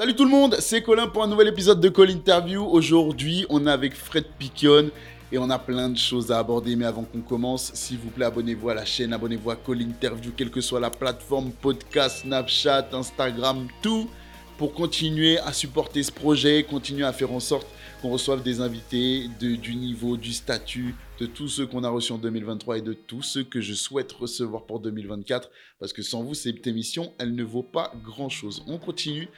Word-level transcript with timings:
Salut 0.00 0.14
tout 0.14 0.24
le 0.24 0.30
monde, 0.30 0.56
c'est 0.60 0.80
Colin 0.80 1.08
pour 1.08 1.24
un 1.24 1.26
nouvel 1.26 1.48
épisode 1.48 1.78
de 1.78 1.90
Call 1.90 2.10
Interview. 2.10 2.64
Aujourd'hui, 2.64 3.44
on 3.50 3.66
est 3.66 3.70
avec 3.70 3.94
Fred 3.94 4.24
Piquion 4.38 4.90
et 5.30 5.36
on 5.36 5.50
a 5.50 5.58
plein 5.58 5.90
de 5.90 5.98
choses 5.98 6.32
à 6.32 6.38
aborder. 6.38 6.74
Mais 6.74 6.86
avant 6.86 7.02
qu'on 7.02 7.20
commence, 7.20 7.70
s'il 7.74 7.98
vous 7.98 8.08
plaît, 8.08 8.24
abonnez-vous 8.24 8.70
à 8.70 8.74
la 8.74 8.86
chaîne, 8.86 9.12
abonnez-vous 9.12 9.50
à 9.50 9.56
Call 9.56 9.82
Interview, 9.82 10.32
quelle 10.34 10.50
que 10.50 10.62
soit 10.62 10.80
la 10.80 10.88
plateforme, 10.88 11.52
podcast, 11.52 12.22
Snapchat, 12.22 12.88
Instagram, 12.94 13.68
tout, 13.82 14.08
pour 14.56 14.72
continuer 14.72 15.38
à 15.40 15.52
supporter 15.52 16.02
ce 16.02 16.12
projet, 16.12 16.62
continuer 16.62 17.04
à 17.04 17.12
faire 17.12 17.32
en 17.32 17.40
sorte 17.40 17.66
qu'on 18.00 18.08
reçoive 18.08 18.42
des 18.42 18.62
invités 18.62 19.28
du 19.38 19.76
niveau, 19.76 20.16
du 20.16 20.32
statut, 20.32 20.94
de 21.18 21.26
tous 21.26 21.48
ceux 21.48 21.66
qu'on 21.66 21.84
a 21.84 21.90
reçus 21.90 22.12
en 22.12 22.18
2023 22.18 22.78
et 22.78 22.80
de 22.80 22.94
tous 22.94 23.20
ceux 23.20 23.44
que 23.44 23.60
je 23.60 23.74
souhaite 23.74 24.12
recevoir 24.12 24.64
pour 24.64 24.80
2024. 24.80 25.50
Parce 25.78 25.92
que 25.92 26.00
sans 26.00 26.22
vous, 26.22 26.32
cette 26.32 26.66
émission, 26.66 27.12
elle 27.18 27.34
ne 27.34 27.44
vaut 27.44 27.62
pas 27.62 27.92
grand-chose. 28.02 28.64
On 28.66 28.78
continue 28.78 29.28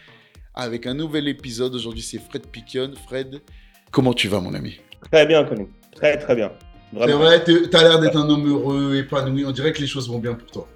avec 0.55 0.87
un 0.87 0.95
nouvel 0.95 1.29
épisode. 1.29 1.75
Aujourd'hui, 1.75 2.03
c'est 2.03 2.19
Fred 2.19 2.47
Piquion. 2.47 2.93
Fred, 3.07 3.41
comment 3.91 4.13
tu 4.13 4.29
vas, 4.29 4.41
mon 4.41 4.55
ami? 4.55 4.81
Très 5.11 5.27
bien, 5.27 5.45
Colin. 5.45 5.67
Très, 5.95 6.17
très 6.19 6.35
bien. 6.35 6.53
C'est 6.93 7.13
vrai, 7.13 7.43
tu 7.43 7.69
as 7.73 7.83
l'air 7.83 8.01
d'être 8.01 8.17
un 8.17 8.29
homme 8.29 8.47
heureux, 8.47 8.97
épanoui. 8.97 9.45
On 9.47 9.51
dirait 9.51 9.73
que 9.73 9.81
les 9.81 9.87
choses 9.87 10.09
vont 10.11 10.19
bien 10.19 10.35
pour 10.35 10.51
toi. 10.51 10.69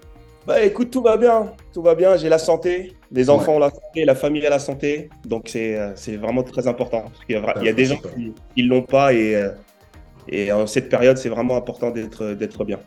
Bah 0.47 0.63
écoute, 0.63 0.91
tout 0.91 1.03
va 1.03 1.17
bien. 1.17 1.53
Tout 1.75 1.83
va 1.83 1.95
bien. 1.95 2.17
J'ai 2.17 2.29
la 2.29 2.39
santé. 2.39 2.95
Les 3.13 3.29
enfants 3.29 3.57
ont 3.57 3.59
la 3.59 3.71
santé. 3.71 4.05
La 4.05 4.15
famille 4.15 4.47
a 4.47 4.51
la 4.51 4.59
santé. 4.59 5.11
Donc, 5.25 5.49
c'est 5.49 5.77
euh, 5.77 5.93
vraiment 6.19 6.43
très 6.43 6.67
important. 6.69 7.05
il 7.29 7.35
y 7.35 7.39
a, 7.39 7.55
il 7.61 7.67
y 7.67 7.69
a 7.69 7.73
des 7.73 7.85
gens 7.87 8.01
qui 8.55 8.63
ne 8.63 8.69
l'ont 8.69 8.83
pas. 8.83 9.13
Et, 9.13 9.35
euh, 9.35 9.51
et 10.29 10.53
en 10.53 10.67
cette 10.67 10.89
période, 10.89 11.19
c'est 11.19 11.29
vraiment 11.29 11.57
important 11.57 11.91
d'être 11.91 12.65
bien. 12.65 12.81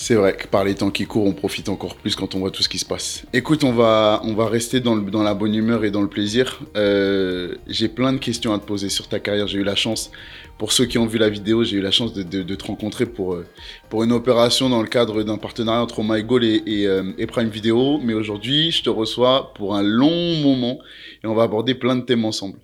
C'est 0.00 0.14
vrai 0.14 0.36
que 0.36 0.46
par 0.46 0.62
les 0.62 0.76
temps 0.76 0.92
qui 0.92 1.06
courent, 1.06 1.26
on 1.26 1.32
profite 1.32 1.68
encore 1.68 1.96
plus 1.96 2.14
quand 2.14 2.36
on 2.36 2.38
voit 2.38 2.52
tout 2.52 2.62
ce 2.62 2.68
qui 2.68 2.78
se 2.78 2.84
passe. 2.84 3.24
Écoute, 3.32 3.64
on 3.64 3.72
va, 3.72 4.20
on 4.22 4.32
va 4.32 4.46
rester 4.46 4.78
dans, 4.78 4.94
le, 4.94 5.02
dans 5.10 5.24
la 5.24 5.34
bonne 5.34 5.56
humeur 5.56 5.84
et 5.84 5.90
dans 5.90 6.02
le 6.02 6.08
plaisir. 6.08 6.60
Euh, 6.76 7.56
j'ai 7.66 7.88
plein 7.88 8.12
de 8.12 8.18
questions 8.18 8.54
à 8.54 8.60
te 8.60 8.64
poser 8.64 8.90
sur 8.90 9.08
ta 9.08 9.18
carrière. 9.18 9.48
J'ai 9.48 9.58
eu 9.58 9.64
la 9.64 9.74
chance, 9.74 10.12
pour 10.56 10.70
ceux 10.70 10.86
qui 10.86 10.98
ont 10.98 11.06
vu 11.06 11.18
la 11.18 11.28
vidéo, 11.28 11.64
j'ai 11.64 11.78
eu 11.78 11.80
la 11.80 11.90
chance 11.90 12.12
de, 12.12 12.22
te 12.54 12.64
rencontrer 12.64 13.06
pour, 13.06 13.34
euh, 13.34 13.44
pour 13.88 14.04
une 14.04 14.12
opération 14.12 14.68
dans 14.68 14.82
le 14.82 14.88
cadre 14.88 15.24
d'un 15.24 15.36
partenariat 15.36 15.82
entre 15.82 16.04
MyGoal 16.04 16.44
et, 16.44 16.62
euh, 16.86 17.12
et, 17.18 17.26
Prime 17.26 17.48
Video. 17.48 17.98
Mais 17.98 18.14
aujourd'hui, 18.14 18.70
je 18.70 18.84
te 18.84 18.90
reçois 18.90 19.52
pour 19.54 19.74
un 19.74 19.82
long 19.82 20.36
moment 20.36 20.78
et 21.24 21.26
on 21.26 21.34
va 21.34 21.42
aborder 21.42 21.74
plein 21.74 21.96
de 21.96 22.02
thèmes 22.02 22.24
ensemble. 22.24 22.60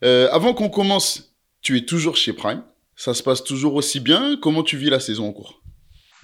avant 0.00 0.54
qu'on 0.54 0.70
commence, 0.70 1.34
tu 1.60 1.76
es 1.76 1.82
toujours 1.82 2.16
chez 2.16 2.32
Prime. 2.32 2.62
Ça 2.96 3.12
se 3.12 3.22
passe 3.22 3.44
toujours 3.44 3.74
aussi 3.74 4.00
bien. 4.00 4.38
Comment 4.40 4.62
tu 4.62 4.78
vis 4.78 4.88
la 4.88 5.00
saison 5.00 5.28
en 5.28 5.32
cours? 5.32 5.60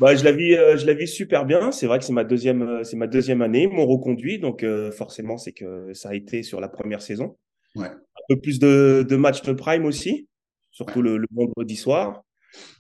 Bah, 0.01 0.17
je 0.17 0.25
la 0.25 0.33
vis, 0.33 0.55
euh, 0.55 0.77
je 0.77 0.87
la 0.87 0.95
vis 0.95 1.07
super 1.07 1.45
bien. 1.47 1.73
C'est 1.73 1.87
vrai 1.87 1.99
que 1.99 2.05
c'est 2.05 2.13
ma 2.13 2.25
deuxième, 2.25 2.63
euh, 2.63 2.85
c'est 2.85 2.97
ma 2.97 3.07
deuxième 3.07 3.43
année, 3.43 3.67
mon 3.67 3.87
reconduit. 3.87 4.39
Donc 4.39 4.63
euh, 4.63 4.91
forcément, 4.91 5.39
c'est 5.39 5.53
que 5.53 5.93
ça 5.95 6.11
a 6.11 6.15
été 6.15 6.43
sur 6.43 6.61
la 6.61 6.69
première 6.69 7.03
saison. 7.03 7.37
Ouais. 7.77 7.87
Un 7.87 8.25
peu 8.29 8.41
plus 8.41 8.59
de, 8.59 9.05
de 9.09 9.17
matchs 9.17 9.43
de 9.43 9.53
prime 9.53 9.85
aussi, 9.85 10.29
surtout 10.71 11.03
le, 11.03 11.17
le, 11.17 11.27
vendredi 11.33 11.77
soir. 11.77 12.23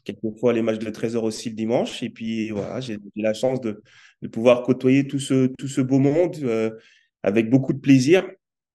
Quelquefois 0.04 0.52
les 0.52 0.62
matchs 0.62 0.78
de 0.78 0.90
13h 0.90 1.18
aussi 1.18 1.50
le 1.50 1.56
dimanche. 1.56 2.02
Et 2.02 2.10
puis 2.10 2.50
voilà, 2.50 2.80
j'ai 2.80 2.98
la 3.16 3.34
chance 3.34 3.60
de, 3.60 3.82
de, 4.22 4.28
pouvoir 4.28 4.62
côtoyer 4.62 5.06
tout 5.06 5.18
ce, 5.18 5.46
tout 5.58 5.68
ce 5.68 5.80
beau 5.80 5.98
monde 5.98 6.36
avec 7.22 7.50
beaucoup 7.50 7.72
de 7.72 7.80
plaisir 7.80 8.24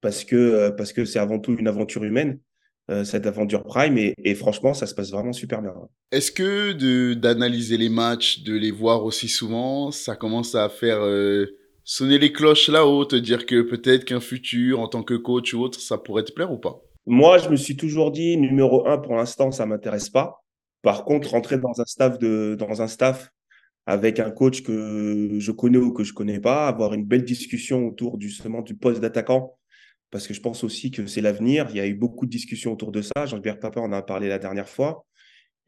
parce 0.01 0.25
que 0.25 0.69
parce 0.71 0.91
que 0.91 1.05
c'est 1.05 1.19
avant 1.19 1.39
tout 1.39 1.55
une 1.55 1.67
aventure 1.67 2.03
humaine. 2.03 2.39
Euh, 2.89 3.03
cette 3.03 3.27
aventure 3.27 3.63
Prime 3.63 3.97
et, 3.97 4.33
franchement, 4.33 4.73
ça 4.73 4.87
se 4.87 4.95
passe 4.95 5.11
vraiment 5.11 5.33
super 5.33 5.61
bien. 5.61 5.73
Est-ce 6.11 6.31
que 6.31 7.13
d'analyser 7.13 7.77
les 7.77 7.89
matchs, 7.89 8.41
de 8.41 8.55
les 8.55 8.71
voir 8.71 9.03
aussi 9.03 9.27
souvent, 9.27 9.91
ça 9.91 10.15
commence 10.15 10.55
à 10.55 10.69
faire 10.69 10.99
euh, 11.01 11.45
sonner 11.83 12.17
les 12.17 12.33
cloches 12.33 12.67
là-haut, 12.67 13.05
te 13.05 13.15
dire 13.15 13.45
que 13.45 13.61
peut-être 13.61 14.05
qu'un 14.05 14.19
futur 14.19 14.79
en 14.79 14.87
tant 14.87 15.03
que 15.03 15.13
coach 15.13 15.53
ou 15.53 15.61
autre, 15.61 15.79
ça 15.79 15.99
pourrait 15.99 16.23
te 16.23 16.31
plaire 16.31 16.51
ou 16.51 16.57
pas? 16.57 16.81
Moi, 17.05 17.37
je 17.37 17.49
me 17.49 17.55
suis 17.55 17.77
toujours 17.77 18.11
dit 18.11 18.37
numéro 18.37 18.87
un 18.87 18.97
pour 18.97 19.15
l'instant, 19.15 19.51
ça 19.51 19.67
m'intéresse 19.67 20.09
pas. 20.09 20.43
Par 20.81 21.05
contre, 21.05 21.29
rentrer 21.29 21.59
dans 21.59 21.79
un 21.79 21.85
staff 21.85 22.17
de 22.17 22.55
dans 22.57 22.81
un 22.81 22.87
staff 22.87 23.29
avec 23.85 24.19
un 24.19 24.31
coach 24.31 24.63
que 24.63 25.38
je 25.38 25.51
connais 25.51 25.78
ou 25.78 25.94
que 25.94 26.03
je 26.03 26.13
connais 26.13 26.39
pas, 26.39 26.67
avoir 26.67 26.94
une 26.94 27.05
belle 27.05 27.23
discussion 27.23 27.88
autour 27.88 28.19
justement 28.19 28.61
du 28.61 28.75
poste 28.75 29.01
d'attaquant 29.01 29.59
parce 30.12 30.28
que 30.28 30.34
je 30.34 30.42
pense 30.42 30.64
aussi 30.64 30.92
que 30.92 31.06
c'est 31.08 31.22
l'avenir. 31.22 31.68
Il 31.70 31.78
y 31.78 31.80
a 31.80 31.88
eu 31.88 31.94
beaucoup 31.94 32.25
de 32.25 32.31
discussions 32.31 32.74
autour 32.74 32.92
de 32.92 33.02
ça. 33.02 33.25
Jean-Pierre 33.25 33.59
Papa 33.59 33.80
en 33.80 33.92
a 33.92 34.02
parlé 34.02 34.28
la 34.28 34.40
dernière 34.40 34.70
fois. 34.70 35.06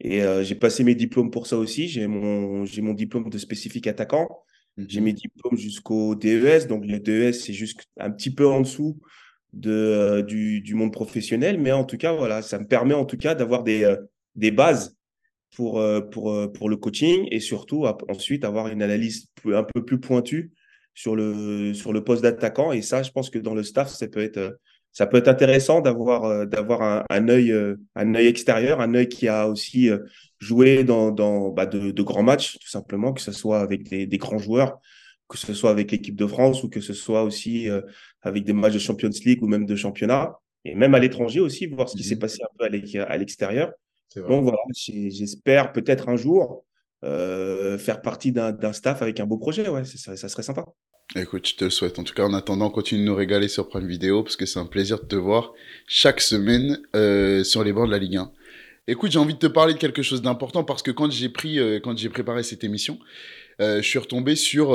Et 0.00 0.22
euh, 0.22 0.42
j'ai 0.42 0.56
passé 0.56 0.82
mes 0.82 0.94
diplômes 0.94 1.30
pour 1.30 1.46
ça 1.46 1.56
aussi. 1.56 1.88
J'ai 1.88 2.06
mon, 2.06 2.64
j'ai 2.64 2.82
mon 2.82 2.94
diplôme 2.94 3.30
de 3.30 3.38
spécifique 3.38 3.86
attaquant. 3.86 4.28
J'ai 4.76 5.00
mhm. 5.00 5.04
mes 5.04 5.12
diplômes 5.12 5.56
jusqu'au 5.56 6.14
DES. 6.14 6.66
Donc, 6.68 6.84
le 6.84 6.98
DES, 6.98 7.32
c'est 7.32 7.52
juste 7.52 7.86
un 7.98 8.10
petit 8.10 8.34
peu 8.34 8.46
en 8.46 8.60
dessous 8.60 8.98
de, 9.52 9.70
euh, 9.70 10.22
du, 10.22 10.60
du, 10.60 10.74
monde 10.74 10.92
professionnel. 10.92 11.60
Mais 11.60 11.70
en 11.70 11.84
tout 11.84 11.98
cas, 11.98 12.12
voilà, 12.12 12.42
ça 12.42 12.58
me 12.58 12.66
permet 12.66 12.94
en 12.94 13.04
tout 13.04 13.18
cas 13.18 13.36
d'avoir 13.36 13.62
des, 13.62 13.84
euh, 13.84 13.96
des 14.34 14.50
bases 14.50 14.96
pour, 15.54 15.84
pour, 16.10 16.50
pour 16.50 16.70
le 16.70 16.76
coaching 16.78 17.28
et 17.30 17.38
surtout 17.38 17.84
ensuite 18.08 18.42
avoir 18.42 18.68
une 18.68 18.80
analyse 18.80 19.26
un 19.44 19.64
peu 19.64 19.84
plus 19.84 20.00
pointue 20.00 20.50
sur 20.94 21.16
le, 21.16 21.74
sur 21.74 21.92
le 21.92 22.04
poste 22.04 22.22
d'attaquant. 22.22 22.72
Et 22.72 22.82
ça, 22.82 23.02
je 23.02 23.10
pense 23.10 23.30
que 23.30 23.38
dans 23.38 23.54
le 23.54 23.62
staff, 23.62 23.88
ça 23.88 24.06
peut 24.08 24.20
être, 24.20 24.58
ça 24.92 25.06
peut 25.06 25.16
être 25.16 25.28
intéressant 25.28 25.80
d'avoir, 25.80 26.24
euh, 26.24 26.46
d'avoir 26.46 26.82
un, 26.82 27.04
un, 27.08 27.28
œil, 27.28 27.50
euh, 27.52 27.76
un 27.94 28.14
œil 28.14 28.26
extérieur, 28.26 28.80
un 28.80 28.94
œil 28.94 29.08
qui 29.08 29.28
a 29.28 29.48
aussi 29.48 29.88
euh, 29.90 29.98
joué 30.38 30.84
dans, 30.84 31.10
dans 31.10 31.48
bah 31.48 31.66
de, 31.66 31.90
de, 31.90 32.02
grands 32.02 32.22
matchs, 32.22 32.58
tout 32.58 32.68
simplement, 32.68 33.12
que 33.12 33.22
ce 33.22 33.32
soit 33.32 33.60
avec 33.60 33.88
des, 33.88 34.06
des, 34.06 34.18
grands 34.18 34.38
joueurs, 34.38 34.78
que 35.28 35.38
ce 35.38 35.54
soit 35.54 35.70
avec 35.70 35.90
l'équipe 35.90 36.16
de 36.16 36.26
France 36.26 36.62
ou 36.62 36.68
que 36.68 36.80
ce 36.80 36.92
soit 36.92 37.22
aussi 37.22 37.68
avec 38.20 38.44
des 38.44 38.52
matchs 38.52 38.74
de 38.74 38.78
Champions 38.78 39.10
League 39.24 39.42
ou 39.42 39.46
même 39.46 39.64
de 39.64 39.76
championnat. 39.76 40.38
Et 40.64 40.74
même 40.74 40.94
à 40.94 40.98
l'étranger 40.98 41.40
aussi, 41.40 41.66
voir 41.66 41.88
ce 41.88 41.96
qui 41.96 42.04
s'est 42.04 42.16
mmh 42.16 42.18
passé 42.18 42.38
un 42.42 42.56
peu 42.58 42.64
à 43.06 43.16
l'extérieur. 43.16 43.72
Donc 44.14 44.44
voilà, 44.44 44.58
j'espère 44.74 45.72
peut-être 45.72 46.10
un 46.10 46.16
jour 46.16 46.64
euh, 47.04 47.78
faire 47.78 48.02
partie 48.02 48.32
d'un 48.32 48.72
staff 48.72 49.02
avec 49.02 49.20
un 49.20 49.26
beau 49.26 49.38
projet, 49.38 49.68
ouais, 49.68 49.84
ça, 49.84 50.16
ça, 50.16 50.28
serait 50.28 50.42
sympa. 50.42 50.64
Écoute, 51.16 51.48
je 51.48 51.56
te 51.56 51.64
le 51.64 51.70
souhaite. 51.70 51.98
En 51.98 52.04
tout 52.04 52.14
cas, 52.14 52.24
en 52.24 52.32
attendant, 52.32 52.70
continue 52.70 53.02
de 53.02 53.06
nous 53.06 53.14
régaler 53.14 53.48
sur 53.48 53.68
Prime 53.68 53.86
Vidéo 53.86 54.22
parce 54.22 54.36
que 54.36 54.46
c'est 54.46 54.58
un 54.58 54.66
plaisir 54.66 55.00
de 55.00 55.06
te 55.06 55.16
voir 55.16 55.52
chaque 55.86 56.20
semaine 56.20 56.78
euh, 56.94 57.44
sur 57.44 57.64
les 57.64 57.72
bords 57.72 57.86
de 57.86 57.92
la 57.92 57.98
Ligue 57.98 58.16
1. 58.16 58.32
Écoute, 58.88 59.12
j'ai 59.12 59.18
envie 59.18 59.34
de 59.34 59.38
te 59.38 59.46
parler 59.46 59.74
de 59.74 59.78
quelque 59.78 60.02
chose 60.02 60.22
d'important 60.22 60.64
parce 60.64 60.82
que 60.82 60.90
quand 60.90 61.10
j'ai 61.10 61.28
pris, 61.28 61.58
euh, 61.58 61.80
quand 61.80 61.96
j'ai 61.96 62.08
préparé 62.08 62.42
cette 62.42 62.64
émission, 62.64 62.98
je 63.60 63.80
suis 63.80 64.00
retombé 64.00 64.34
sur 64.34 64.74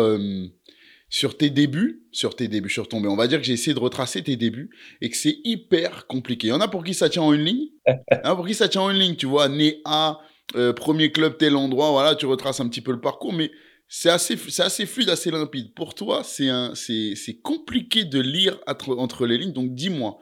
sur 1.10 1.38
tes 1.38 1.50
débuts, 1.50 2.04
sur 2.12 2.36
tes 2.36 2.48
débuts, 2.48 2.70
je 2.70 2.74
suis 2.74 2.82
retombé. 2.82 3.08
On 3.08 3.16
va 3.16 3.28
dire 3.28 3.40
que 3.40 3.46
j'ai 3.46 3.54
essayé 3.54 3.74
de 3.74 3.80
retracer 3.80 4.24
tes 4.24 4.36
débuts 4.36 4.70
et 5.02 5.10
que 5.10 5.18
c'est 5.18 5.38
hyper 5.44 6.08
compliqué. 6.08 6.48
Il 6.48 6.50
y 6.50 6.54
en 6.54 6.62
a 6.62 6.68
pour 6.68 6.84
qui 6.84 6.94
ça 6.94 7.10
tient 7.10 7.22
en 7.22 7.34
une 7.34 7.44
ligne, 7.44 7.68
il 7.88 7.96
y 8.12 8.28
en 8.28 8.32
a 8.32 8.36
pour 8.36 8.46
qui 8.46 8.54
ça 8.54 8.68
tient 8.68 8.82
en 8.82 8.92
une 8.92 9.00
ligne. 9.00 9.16
Tu 9.16 9.26
vois, 9.26 9.48
né 9.48 9.82
à 9.86 10.20
euh, 10.56 10.74
premier 10.74 11.12
club, 11.12 11.38
tel 11.38 11.56
endroit, 11.56 11.92
voilà, 11.92 12.16
tu 12.16 12.26
retraces 12.26 12.60
un 12.60 12.70
petit 12.70 12.82
peu 12.82 12.92
le 12.92 13.02
parcours, 13.02 13.34
mais 13.34 13.52
c'est 13.88 14.10
assez, 14.10 14.38
c'est 14.38 14.64
assez 14.64 14.86
fluide, 14.86 15.10
assez 15.10 15.32
limpide. 15.32 15.74
Pour 15.74 15.96
toi, 15.96 16.24
c'est 16.24 16.50
un, 16.50 16.76
c'est, 16.76 17.16
c'est 17.16 17.38
compliqué 17.40 18.04
de 18.04 18.20
lire 18.20 18.60
entre, 18.68 18.96
entre 18.98 19.26
les 19.26 19.38
lignes. 19.38 19.54
Donc, 19.54 19.74
dis-moi, 19.74 20.20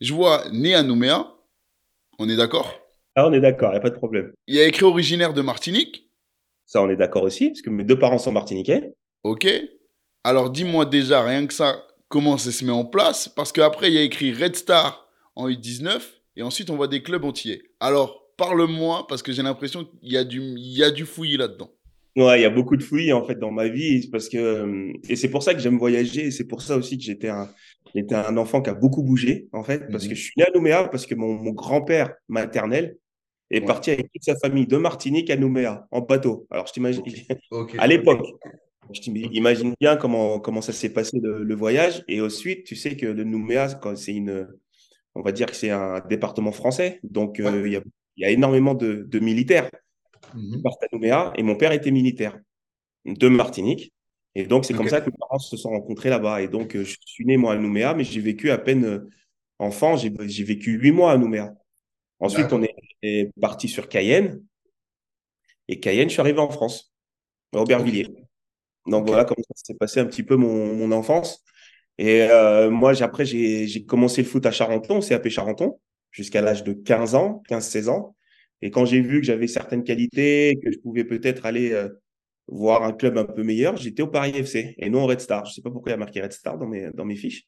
je 0.00 0.12
vois 0.12 0.44
né 0.52 0.74
à 0.74 0.82
Nouméa, 0.82 1.34
on 2.18 2.28
est 2.28 2.36
d'accord? 2.36 2.80
Ah, 3.14 3.26
on 3.26 3.32
est 3.32 3.40
d'accord, 3.40 3.70
il 3.70 3.72
n'y 3.72 3.78
a 3.78 3.82
pas 3.82 3.90
de 3.90 3.96
problème. 3.96 4.32
Il 4.46 4.54
y 4.54 4.60
a 4.60 4.66
écrit 4.66 4.84
originaire 4.84 5.32
de 5.32 5.40
Martinique. 5.40 6.10
Ça, 6.66 6.82
on 6.82 6.90
est 6.90 6.96
d'accord 6.96 7.22
aussi, 7.22 7.48
parce 7.48 7.62
que 7.62 7.70
mes 7.70 7.84
deux 7.84 7.98
parents 7.98 8.18
sont 8.18 8.32
martiniquais. 8.32 8.92
Ok. 9.22 9.46
Alors, 10.24 10.50
dis-moi 10.50 10.84
déjà, 10.84 11.22
rien 11.22 11.46
que 11.46 11.54
ça, 11.54 11.86
comment 12.08 12.36
ça 12.36 12.52
se 12.52 12.64
met 12.64 12.72
en 12.72 12.84
place? 12.84 13.28
Parce 13.28 13.52
qu'après, 13.52 13.88
il 13.88 13.94
y 13.94 13.98
a 13.98 14.02
écrit 14.02 14.32
Red 14.32 14.56
Star 14.56 15.08
en 15.34 15.48
U19, 15.48 16.00
et 16.36 16.42
ensuite, 16.42 16.68
on 16.68 16.76
voit 16.76 16.88
des 16.88 17.02
clubs 17.02 17.24
entiers. 17.24 17.62
Alors, 17.80 18.25
parle-moi, 18.36 19.06
parce 19.08 19.22
que 19.22 19.32
j'ai 19.32 19.42
l'impression 19.42 19.84
qu'il 19.84 20.12
y, 20.12 20.16
a 20.16 20.24
du, 20.24 20.40
il 20.40 20.76
y 20.76 20.84
a 20.84 20.90
du 20.90 21.04
fouillis 21.04 21.36
là-dedans. 21.36 21.70
Ouais, 22.16 22.38
il 22.38 22.42
y 22.42 22.46
a 22.46 22.50
beaucoup 22.50 22.76
de 22.76 22.82
fouillis 22.82 23.12
en 23.12 23.24
fait 23.24 23.34
dans 23.34 23.50
ma 23.50 23.68
vie, 23.68 24.08
parce 24.10 24.28
que 24.28 24.38
euh, 24.38 24.92
et 25.08 25.16
c'est 25.16 25.28
pour 25.28 25.42
ça 25.42 25.52
que 25.52 25.60
j'aime 25.60 25.78
voyager, 25.78 26.26
et 26.26 26.30
c'est 26.30 26.46
pour 26.46 26.62
ça 26.62 26.76
aussi 26.76 26.96
que 26.96 27.04
j'étais 27.04 27.28
un, 27.28 27.50
j'étais 27.94 28.14
un 28.14 28.36
enfant 28.38 28.62
qui 28.62 28.70
a 28.70 28.74
beaucoup 28.74 29.02
bougé 29.02 29.48
en 29.52 29.62
fait, 29.62 29.86
parce 29.90 30.04
que 30.04 30.10
mhm. 30.10 30.16
je 30.16 30.22
suis 30.22 30.32
né 30.38 30.44
à 30.44 30.50
Nouméa, 30.54 30.88
parce 30.88 31.04
que 31.04 31.14
mon, 31.14 31.34
mon 31.34 31.52
grand-père 31.52 32.14
maternel 32.28 32.96
est 33.50 33.60
parti 33.60 33.90
avec 33.90 34.10
toute 34.10 34.24
sa 34.24 34.34
famille 34.36 34.66
de 34.66 34.78
Martinique 34.78 35.28
à 35.28 35.36
Nouméa 35.36 35.86
en 35.90 36.00
bateau. 36.00 36.46
Alors 36.50 36.66
je 36.66 36.72
t'imagine, 36.72 37.02
à 37.78 37.86
l'époque, 37.86 38.26
je 38.94 39.00
t'imagine 39.02 39.74
bien 39.78 39.96
comment 39.96 40.40
comment 40.40 40.62
ça 40.62 40.72
s'est 40.72 40.94
passé 40.94 41.20
le, 41.22 41.44
le, 41.44 41.54
voyage, 41.54 42.02
et 42.08 42.22
ensuite 42.22 42.64
tu 42.64 42.76
sais 42.76 42.96
que 42.96 43.04
le 43.04 43.24
Nouméa, 43.24 43.68
c'est 43.94 44.14
une, 44.14 44.48
on 45.14 45.20
va 45.20 45.32
dire 45.32 45.48
que 45.48 45.56
c'est 45.56 45.70
un 45.70 46.00
département 46.00 46.52
français, 46.52 46.98
donc 47.02 47.40
euh, 47.40 47.62
il 47.66 47.72
y 47.72 47.76
a 47.76 47.82
il 48.16 48.22
y 48.22 48.24
a 48.24 48.30
énormément 48.30 48.74
de, 48.74 49.18
militaires 49.18 49.70
qui 50.32 50.60
partent 50.62 50.82
à 50.82 50.88
Nouméa 50.92 51.32
et 51.36 51.42
mon 51.42 51.56
père 51.56 51.72
était 51.72 51.90
militaire 51.90 52.38
de 53.04 53.28
Martinique. 53.28 53.92
Et 54.34 54.46
donc, 54.46 54.66
c'est 54.66 54.74
comme 54.74 54.88
ça 54.88 55.00
que 55.00 55.08
mes 55.08 55.16
parents 55.18 55.38
se 55.38 55.56
sont 55.56 55.70
rencontrés 55.70 56.10
là-bas. 56.10 56.42
Et 56.42 56.48
donc, 56.48 56.76
euh, 56.76 56.84
je 56.84 56.96
suis 57.06 57.24
né, 57.24 57.38
moi, 57.38 57.54
à 57.54 57.56
Nouméa, 57.56 57.94
mais 57.94 58.04
j'ai 58.04 58.20
vécu 58.20 58.50
à 58.50 58.58
peine 58.58 58.84
euh, 58.84 59.08
enfant. 59.58 59.96
J'ai 59.96 60.44
vécu 60.44 60.72
huit 60.72 60.92
mois 60.92 61.12
à 61.12 61.16
Nouméa. 61.16 61.54
Ensuite, 62.20 62.52
on 62.52 62.62
est, 62.62 63.30
parti 63.40 63.66
sur 63.66 63.88
Cayenne. 63.88 64.42
Et 65.68 65.80
Cayenne, 65.80 66.08
je 66.08 66.12
suis 66.12 66.20
arrivé 66.20 66.38
en 66.38 66.50
France, 66.50 66.92
à 67.54 67.60
Aubervilliers. 67.60 68.08
Donc, 68.86 69.06
voilà 69.06 69.24
comment 69.24 69.42
ça 69.42 69.54
s'est 69.54 69.74
passé 69.74 70.00
un 70.00 70.06
petit 70.06 70.22
peu 70.22 70.36
mon, 70.36 70.74
mon 70.74 70.92
enfance. 70.92 71.42
Et 71.96 72.22
euh, 72.22 72.70
moi, 72.70 72.92
après, 73.02 73.24
j'ai 73.24 73.86
commencé 73.86 74.22
le 74.22 74.28
foot 74.28 74.44
à 74.44 74.50
Charenton, 74.50 75.00
CAP 75.00 75.28
Charenton, 75.28 75.78
jusqu'à 76.16 76.40
l'âge 76.40 76.64
de 76.64 76.72
15 76.72 77.14
ans, 77.14 77.42
15-16 77.50 77.90
ans. 77.90 78.16
Et 78.62 78.70
quand 78.70 78.86
j'ai 78.86 79.02
vu 79.02 79.20
que 79.20 79.26
j'avais 79.26 79.48
certaines 79.48 79.84
qualités, 79.84 80.58
que 80.64 80.72
je 80.72 80.78
pouvais 80.78 81.04
peut-être 81.04 81.44
aller 81.44 81.72
euh, 81.72 81.90
voir 82.48 82.82
un 82.84 82.92
club 82.92 83.18
un 83.18 83.24
peu 83.24 83.42
meilleur, 83.42 83.76
j'étais 83.76 84.02
au 84.02 84.06
Paris 84.06 84.32
FC 84.34 84.74
et 84.78 84.88
non 84.88 85.04
au 85.04 85.06
Red 85.06 85.20
Star. 85.20 85.44
Je 85.44 85.50
ne 85.50 85.54
sais 85.56 85.62
pas 85.62 85.70
pourquoi 85.70 85.90
il 85.90 85.92
y 85.92 85.94
a 85.94 85.98
marqué 85.98 86.22
Red 86.22 86.32
Star 86.32 86.56
dans 86.56 86.66
mes, 86.66 86.90
dans 86.94 87.04
mes 87.04 87.16
fiches. 87.16 87.44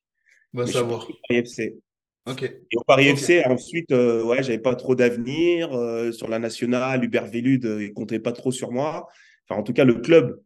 Va 0.52 0.66
savoir. 0.66 1.08
Paris 1.28 1.40
FC. 1.40 1.78
Ok. 2.26 2.42
Et 2.42 2.76
au 2.76 2.84
Paris 2.84 3.08
FC, 3.08 3.42
ensuite, 3.46 3.90
euh, 3.90 4.22
ouais, 4.22 4.42
j'avais 4.42 4.58
pas 4.58 4.74
trop 4.74 4.94
d'avenir 4.94 5.72
euh, 5.72 6.12
sur 6.12 6.28
la 6.28 6.38
nationale. 6.38 7.02
Hubert 7.02 7.26
Vélude, 7.26 7.78
il 7.80 7.94
comptait 7.94 8.18
pas 8.18 8.32
trop 8.32 8.52
sur 8.52 8.70
moi. 8.70 9.08
Enfin, 9.48 9.58
en 9.58 9.62
tout 9.62 9.72
cas, 9.72 9.84
le 9.84 9.94
club 9.94 10.38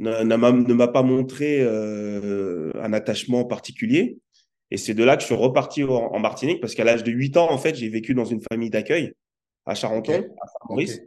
ne 0.00 0.74
m'a 0.74 0.88
pas 0.88 1.02
montré 1.02 1.58
euh, 1.60 2.72
un 2.80 2.92
attachement 2.92 3.44
particulier. 3.44 4.18
Et 4.70 4.76
c'est 4.76 4.94
de 4.94 5.04
là 5.04 5.16
que 5.16 5.22
je 5.22 5.26
suis 5.26 5.34
reparti 5.34 5.82
en, 5.84 6.18
Martinique 6.18 6.60
parce 6.60 6.74
qu'à 6.74 6.84
l'âge 6.84 7.02
de 7.02 7.10
8 7.10 7.36
ans, 7.36 7.50
en 7.50 7.58
fait, 7.58 7.74
j'ai 7.74 7.88
vécu 7.88 8.14
dans 8.14 8.24
une 8.24 8.40
famille 8.40 8.70
d'accueil 8.70 9.12
à 9.66 9.74
Charenton, 9.74 10.24
à 10.40 10.46
Saint-Maurice. 10.46 11.00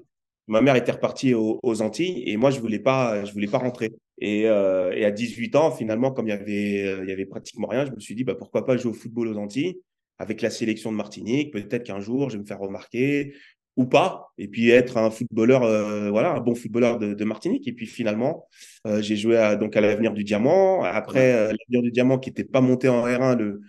Ma 0.48 0.62
mère 0.62 0.76
était 0.76 0.92
repartie 0.92 1.34
aux, 1.34 1.82
Antilles 1.82 2.24
et 2.26 2.36
moi, 2.36 2.52
je 2.52 2.60
voulais 2.60 2.80
pas, 2.80 3.24
je 3.24 3.32
voulais 3.32 3.48
pas 3.48 3.60
rentrer. 3.60 3.94
Et, 4.20 4.48
euh, 4.48 4.92
et 4.94 5.06
à 5.06 5.12
18 5.12 5.56
ans, 5.56 5.72
finalement, 5.72 6.12
comme 6.12 6.28
il 6.28 6.32
y 6.32 6.34
avait, 6.34 7.04
il 7.04 7.10
y 7.10 7.12
avait 7.12 7.26
pratiquement 7.26 7.68
rien, 7.68 7.86
je 7.86 7.92
me 7.92 8.00
suis 8.00 8.16
dit, 8.16 8.24
bah, 8.24 8.36
pourquoi 8.36 8.66
pas 8.66 8.76
jouer 8.76 8.92
au 8.92 8.94
football 8.94 9.30
aux 9.30 9.38
Antilles 9.38 9.80
avec 10.20 10.42
la 10.42 10.50
sélection 10.50 10.92
de 10.92 10.98
Martinique. 10.98 11.52
Peut-être 11.52 11.84
qu'un 11.84 12.00
jour, 12.00 12.30
je 12.30 12.38
vais 12.38 12.44
me 12.44 12.48
faire 12.48 12.60
remarquer 12.60 13.34
ou 13.76 13.86
pas, 13.86 14.32
et 14.38 14.48
puis 14.48 14.70
être 14.70 14.98
un 14.98 15.10
footballeur, 15.10 15.64
euh, 15.64 16.10
voilà, 16.12 16.34
un 16.34 16.40
bon 16.40 16.56
footballeur 16.56 17.00
de, 17.00 17.24
Martinique. 17.24 17.68
Et 17.68 17.74
puis 17.74 17.88
finalement, 17.88 18.48
euh, 18.86 19.02
j'ai 19.02 19.16
joué 19.16 19.38
à, 19.38 19.56
donc 19.56 19.76
à 19.76 19.82
l'avenir 19.82 20.14
du 20.14 20.24
Diamant. 20.24 20.84
Après, 20.84 21.34
euh, 21.34 21.48
l'avenir 21.48 21.82
du 21.82 21.92
Diamant 21.92 22.20
qui 22.20 22.30
n'était 22.30 22.44
pas 22.44 22.62
monté 22.62 22.88
en 22.88 23.06
R1, 23.06 23.38
le, 23.38 23.62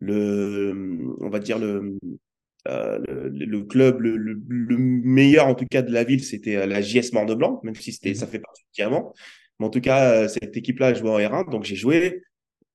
le, 0.00 1.16
on 1.20 1.28
va 1.28 1.40
dire 1.40 1.58
le, 1.58 1.98
le, 2.66 3.60
club 3.62 4.00
le, 4.00 4.76
meilleur 4.78 5.46
en 5.46 5.54
tout 5.54 5.66
cas 5.66 5.82
de 5.82 5.92
la 5.92 6.04
ville, 6.04 6.24
c'était 6.24 6.66
la 6.66 6.80
JS 6.80 7.12
Mort-de-Blanc, 7.12 7.60
même 7.62 7.74
si 7.74 7.92
c'était, 7.92 8.14
ça 8.14 8.26
fait 8.26 8.38
partie 8.38 8.62
du 8.62 8.70
Diamant. 8.74 9.12
Mais 9.58 9.66
en 9.66 9.70
tout 9.70 9.80
cas, 9.82 10.26
cette 10.28 10.56
équipe-là 10.56 10.94
jouait 10.94 11.10
en 11.10 11.18
R1, 11.18 11.50
donc 11.50 11.64
j'ai 11.64 11.76
joué 11.76 12.22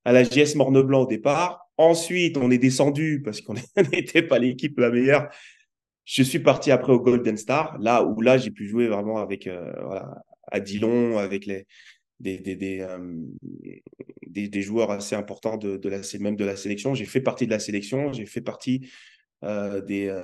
à 0.06 0.12
la 0.12 0.22
JS 0.22 0.54
Morne-Blanc 0.54 1.02
au 1.02 1.06
départ. 1.06 1.68
Ensuite, 1.78 2.36
on 2.36 2.50
est 2.52 2.58
descendu 2.58 3.22
parce 3.24 3.40
qu'on 3.40 3.54
n'était 3.92 4.22
pas 4.22 4.38
l'équipe 4.38 4.78
la 4.78 4.90
meilleure 4.90 5.28
je 6.06 6.22
suis 6.22 6.38
parti 6.38 6.70
après 6.70 6.92
au 6.92 7.00
Golden 7.00 7.36
Star, 7.36 7.76
là 7.80 8.04
où 8.04 8.20
là 8.20 8.38
j'ai 8.38 8.52
pu 8.52 8.66
jouer 8.66 8.86
vraiment 8.86 9.18
avec 9.18 9.46
euh, 9.48 9.72
voilà, 9.84 10.22
à 10.50 10.60
Dillon, 10.60 11.18
avec 11.18 11.44
les 11.46 11.66
des 12.20 12.38
des, 12.38 12.56
des, 12.56 12.80
euh, 12.80 13.14
des, 14.26 14.62
joueurs 14.62 14.90
assez 14.90 15.14
importants 15.16 15.58
de, 15.58 15.88
la 15.88 16.00
même 16.20 16.36
de 16.36 16.44
la 16.44 16.56
sélection. 16.56 16.94
J'ai 16.94 17.04
fait 17.04 17.20
partie 17.20 17.44
de 17.44 17.50
la 17.50 17.58
sélection, 17.58 18.12
j'ai 18.12 18.24
fait 18.24 18.40
partie 18.40 18.88
euh, 19.44 19.82
des 19.82 20.16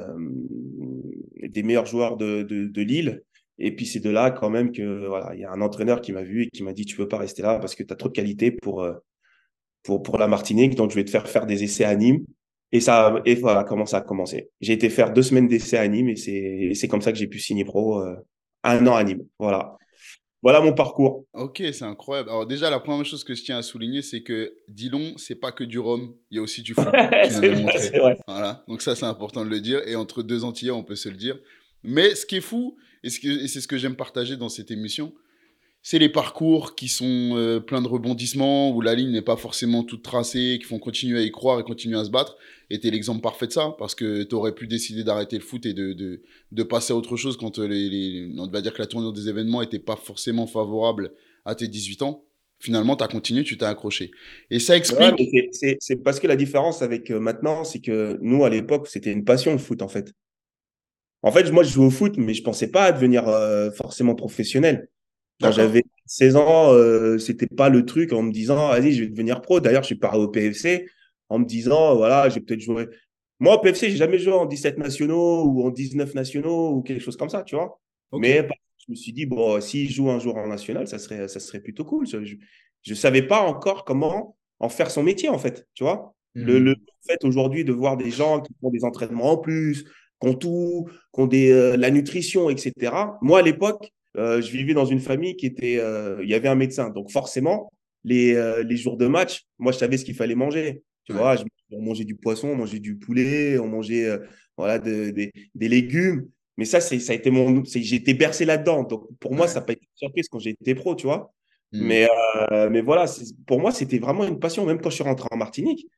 des 1.43 1.63
meilleurs 1.63 1.87
joueurs 1.87 2.17
de, 2.17 2.43
de, 2.43 2.67
de 2.67 2.83
Lille. 2.83 3.23
Et 3.59 3.75
puis 3.77 3.85
c'est 3.85 4.01
de 4.01 4.09
là 4.09 4.31
quand 4.31 4.51
même 4.51 4.73
que 4.73 5.07
voilà, 5.07 5.35
il 5.35 5.41
y 5.41 5.45
a 5.45 5.51
un 5.51 5.61
entraîneur 5.61 6.01
qui 6.01 6.13
m'a 6.13 6.23
vu 6.23 6.45
et 6.45 6.49
qui 6.49 6.63
m'a 6.63 6.73
dit 6.73 6.87
tu 6.87 6.97
peux 6.97 7.09
pas 7.09 7.19
rester 7.19 7.43
là 7.43 7.59
parce 7.59 7.75
que 7.75 7.83
tu 7.83 7.93
as 7.93 7.97
trop 7.97 8.09
de 8.09 8.15
qualité 8.15 8.53
pour 8.53 8.89
pour 9.83 10.03
pour 10.03 10.17
la 10.17 10.29
Martinique, 10.29 10.77
donc 10.77 10.91
je 10.93 10.95
vais 10.95 11.05
te 11.05 11.11
faire 11.11 11.29
faire 11.29 11.45
des 11.45 11.65
essais 11.65 11.85
à 11.85 11.95
Nîmes. 11.97 12.25
Et 12.73 12.81
ça, 12.81 13.21
et 13.27 13.35
voilà 13.35 13.65
comment 13.65 13.85
ça 13.85 13.99
a 13.99 14.01
commencé. 14.01 14.51
J'ai 14.61 14.73
été 14.73 14.89
faire 14.89 15.13
deux 15.13 15.23
semaines 15.23 15.47
d'essai 15.47 15.77
à 15.77 15.87
Nîmes 15.87 16.09
et 16.09 16.75
c'est 16.75 16.89
comme 16.89 17.03
ça 17.03 17.13
que 17.13 17.19
j'ai 17.19 17.27
pu 17.27 17.39
signer 17.39 17.65
pro 17.65 18.01
euh, 18.01 18.17
un 18.65 18.87
an 18.87 18.95
à 18.95 19.05
Nîmes. 19.05 19.27
Voilà. 19.39 19.77
Voilà 20.43 20.61
mon 20.61 20.73
parcours. 20.73 21.25
Ok, 21.35 21.63
c'est 21.73 21.85
incroyable. 21.85 22.31
Alors 22.31 22.47
déjà, 22.47 22.69
la 22.69 22.81
première 22.81 23.05
chose 23.05 23.23
que 23.23 23.35
je 23.35 23.45
tiens 23.45 23.59
à 23.59 23.63
souligner, 23.63 24.03
c'est 24.03 24.23
que 24.23 24.55
Dillon, 24.69 25.13
c'est 25.17 25.37
pas 25.37 25.53
que 25.53 25.63
du 25.63 25.79
rhum, 25.79 26.17
il 26.31 26.37
y 26.37 26.39
a 26.41 26.43
aussi 26.43 26.63
du 26.63 26.75
foot. 26.75 26.89
c'est 27.31 27.99
vrai. 27.99 28.19
Voilà. 28.27 28.65
Donc 28.67 28.83
ça, 28.83 28.97
c'est 28.97 29.07
important 29.07 29.45
de 29.45 29.51
le 29.51 29.61
dire. 29.61 29.87
Et 29.87 29.95
entre 29.95 30.23
deux 30.23 30.43
Antillais, 30.43 30.73
on 30.73 30.83
peut 30.83 30.97
se 30.97 31.09
le 31.09 31.17
dire. 31.17 31.39
Mais 31.85 32.17
ce 32.17 32.27
qui 32.27 32.37
est 32.37 32.41
fou, 32.41 32.77
et 33.05 33.11
c'est 33.11 33.61
ce 33.61 33.69
que 33.69 33.79
j'aime 33.79 33.95
partager 33.95 34.37
dans 34.37 34.49
cette 34.49 34.71
émission, 34.73 35.13
c'est 35.83 35.99
les 35.99 36.09
parcours 36.09 36.77
qui 36.77 36.89
sont 36.89 37.33
euh, 37.35 37.59
pleins 37.59 37.83
de 37.83 37.89
rebondissements, 37.89 38.71
où 38.71 38.81
la 38.81 38.95
ligne 38.95 39.11
n'est 39.11 39.21
pas 39.21 39.37
forcément 39.37 39.83
toute 39.83 40.05
tracée, 40.05 40.59
qui 40.61 40.67
font 40.67 40.79
continuer 40.79 41.19
à 41.19 41.23
y 41.23 41.33
croire 41.33 41.59
et 41.59 41.65
continuer 41.65 41.99
à 41.99 42.05
se 42.05 42.11
battre. 42.11 42.37
Et 42.71 42.79
tu 42.79 42.87
es 42.87 42.91
l'exemple 42.93 43.21
parfait 43.21 43.49
de 43.49 43.53
ça, 43.53 43.75
parce 43.79 43.97
que 43.97 44.23
tu 44.23 44.35
aurais 44.37 44.55
pu 44.55 44.69
décider 44.69 45.03
d'arrêter 45.03 45.37
le 45.37 45.43
foot 45.43 45.67
et 45.67 45.75
de, 45.75 45.93
de, 45.93 46.23
de, 46.53 46.63
passer 46.63 46.93
à 46.93 46.97
autre 46.97 47.17
chose 47.17 47.37
quand 47.37 47.59
euh, 47.59 47.67
les, 47.67 48.31
on 48.39 48.47
va 48.47 48.61
dire 48.61 48.73
que 48.73 48.79
la 48.79 48.87
tournure 48.87 49.13
des 49.13 49.29
événements 49.29 49.61
n'était 49.61 49.81
pas 49.81 49.97
forcément 49.97 50.47
favorable 50.47 51.13
à 51.45 51.57
tes 51.57 51.67
18 51.67 52.03
ans. 52.03 52.25
Finalement, 52.61 52.95
tu 52.95 53.03
as 53.03 53.09
continué, 53.09 53.43
tu 53.43 53.59
t'es 53.59 53.65
accroché. 53.65 54.13
Et 54.51 54.61
ça 54.61 54.77
explique. 54.77 55.17
c'est 55.81 55.97
parce 56.05 56.21
que 56.21 56.29
la 56.29 56.37
différence 56.37 56.81
avec 56.83 57.11
euh, 57.11 57.19
maintenant, 57.19 57.65
c'est 57.65 57.81
que 57.81 58.19
nous, 58.23 58.45
à 58.45 58.51
l'époque, 58.51 58.87
c'était 58.87 59.11
une 59.11 59.25
passion 59.25 59.51
le 59.51 59.59
foot, 59.59 59.83
en 59.83 59.89
fait. 59.89 60.13
En 61.23 61.33
fait, 61.33 61.51
moi, 61.51 61.65
je 61.65 61.71
jouais 61.71 61.87
au 61.87 61.91
foot, 61.91 62.15
mais 62.19 62.35
je 62.35 62.43
pensais 62.45 62.71
pas 62.71 62.85
à 62.85 62.93
devenir 62.93 63.25
forcément 63.77 64.17
professionnel. 64.17 64.89
Quand 65.43 65.53
j'avais 65.53 65.85
16 66.07 66.37
ans, 66.37 66.73
euh, 66.73 67.19
c'était 67.19 67.47
pas 67.47 67.69
le 67.69 67.85
truc 67.85 68.13
en 68.13 68.23
me 68.23 68.33
disant, 68.33 68.69
vas-y, 68.69 68.93
je 68.93 69.03
vais 69.03 69.09
devenir 69.09 69.41
pro. 69.41 69.61
D'ailleurs, 69.61 69.83
je 69.83 69.87
suis 69.87 69.95
parti 69.97 70.19
au 70.19 70.29
PFC 70.29 70.89
en 71.29 71.39
me 71.39 71.45
disant, 71.45 71.97
voilà, 71.97 72.29
j'ai 72.29 72.41
peut-être 72.41 72.61
joué. 72.61 72.89
Moi, 73.41 73.57
au 73.57 73.61
PFC, 73.61 73.91
j'ai 73.91 73.97
jamais 73.97 74.19
joué 74.19 74.33
en 74.33 74.47
17 74.47 74.79
nationaux 74.79 75.45
ou 75.45 75.67
en 75.67 75.71
19 75.71 76.15
nationaux 76.15 76.71
ou 76.75 76.83
quelque 76.83 77.03
chose 77.03 77.17
comme 77.17 77.29
ça, 77.29 77.43
tu 77.43 77.57
vois. 77.57 77.81
Mais 78.13 78.47
je 78.79 78.93
me 78.93 78.95
suis 78.95 79.13
dit, 79.13 79.27
bon, 79.27 79.61
s'il 79.61 79.91
joue 79.91 80.11
un 80.11 80.19
jour 80.19 80.37
en 80.37 80.47
national, 80.47 80.87
ça 80.87 80.99
serait, 80.99 81.29
ça 81.29 81.41
serait 81.41 81.61
plutôt 81.61 81.85
cool. 81.85 82.07
Je 82.07 82.37
ne 82.89 82.95
savais 82.95 83.23
pas 83.23 83.41
encore 83.41 83.85
comment 83.85 84.37
en 84.61 84.69
faire 84.69 84.91
son 84.91 85.03
métier, 85.03 85.29
en 85.29 85.39
fait, 85.39 85.67
tu 85.75 85.83
vois. 85.85 86.15
Le, 86.35 86.59
le, 86.59 86.77
fait 87.07 87.25
aujourd'hui 87.25 87.65
de 87.65 87.73
voir 87.73 87.97
des 87.97 88.11
gens 88.11 88.41
qui 88.41 88.55
font 88.61 88.71
des 88.71 88.85
entraînements 88.85 89.33
en 89.33 89.37
plus, 89.37 89.85
qui 90.21 90.29
ont 90.29 90.35
tout, 90.35 90.89
qui 91.13 91.21
ont 91.21 91.27
des, 91.27 91.51
euh, 91.51 91.77
la 91.77 91.91
nutrition, 91.91 92.49
etc. 92.49 92.73
Moi, 93.21 93.41
à 93.41 93.43
l'époque, 93.43 93.93
je 94.15 94.51
vivais 94.51 94.75
dans 94.75 94.85
une 94.85 95.01
famille 95.01 95.37
qui 95.37 95.47
était, 95.47 95.79
euh, 95.79 96.19
il 96.23 96.29
y 96.29 96.35
avait 96.35 96.49
un 96.49 96.55
médecin. 96.55 96.91
Donc 96.91 97.11
forcément, 97.11 97.73
les, 98.05 98.35
euh, 98.35 98.63
les 98.63 98.77
jours 98.77 98.97
de 98.97 99.07
match, 99.07 99.45
moi, 99.59 99.73
je 99.73 99.79
savais 99.79 99.97
ce 99.97 100.05
qu'il 100.05 100.15
fallait 100.15 100.35
manger. 100.35 100.83
Tu 101.05 101.13
vois, 101.13 101.37
on 101.73 101.83
mangeait 101.83 102.05
du 102.05 102.15
poisson, 102.15 102.49
on 102.49 102.57
mangeait 102.57 102.79
du 102.79 102.97
poulet, 102.97 103.59
on 103.59 103.67
mangeait 103.67 104.09
voilà, 104.57 104.79
des 104.79 105.33
légumes. 105.55 106.29
Mais 106.57 106.65
ça, 106.65 106.81
ça 106.81 106.95
a 106.95 107.15
été 107.17 107.31
mon. 107.31 107.65
J'ai 107.65 107.97
été 107.97 108.15
bercé 108.15 108.45
là-dedans. 108.45 108.85
Donc, 108.85 109.09
pour 109.19 109.35
moi, 109.35 109.49
ça 109.49 109.61
n'a 109.61 109.67
pas 109.67 109.73
été 109.73 109.83
une 109.83 109.97
surprise 109.97 110.29
quand 110.29 110.39
j'ai 110.39 110.51
été 110.51 110.75
pro, 110.77 110.95
tu 110.95 111.07
vois. 111.07 111.33
Mmh. 111.73 111.87
Mais, 111.87 112.09
mais 112.71 112.83
voilà, 112.83 113.07
pour 113.47 113.59
moi, 113.59 113.73
c'était 113.73 113.99
vraiment 113.99 114.25
une 114.25 114.39
passion, 114.39 114.65
même 114.65 114.81
quand 114.81 114.91
je 114.91 114.97
suis 114.97 115.05
rentré 115.05 115.27
en 115.33 115.37
Martinique. 115.37 115.89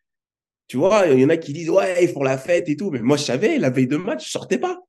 Tu 0.69 0.79
vois, 0.79 1.07
il 1.09 1.21
y 1.21 1.25
en 1.25 1.29
a 1.29 1.37
qui 1.37 1.53
disent, 1.53 1.69
ouais, 1.69 2.03
ils 2.03 2.09
font 2.09 2.23
la 2.23 2.39
fête 2.39 2.67
et 2.71 2.77
tout. 2.77 2.91
Mais 2.91 3.03
moi, 3.03 3.19
je 3.19 3.25
savais, 3.25 3.59
la 3.59 3.69
veille 3.69 3.89
de 3.89 3.99
match, 3.99 4.25
je 4.25 4.31
sortais 4.31 4.59
pas 4.59 4.81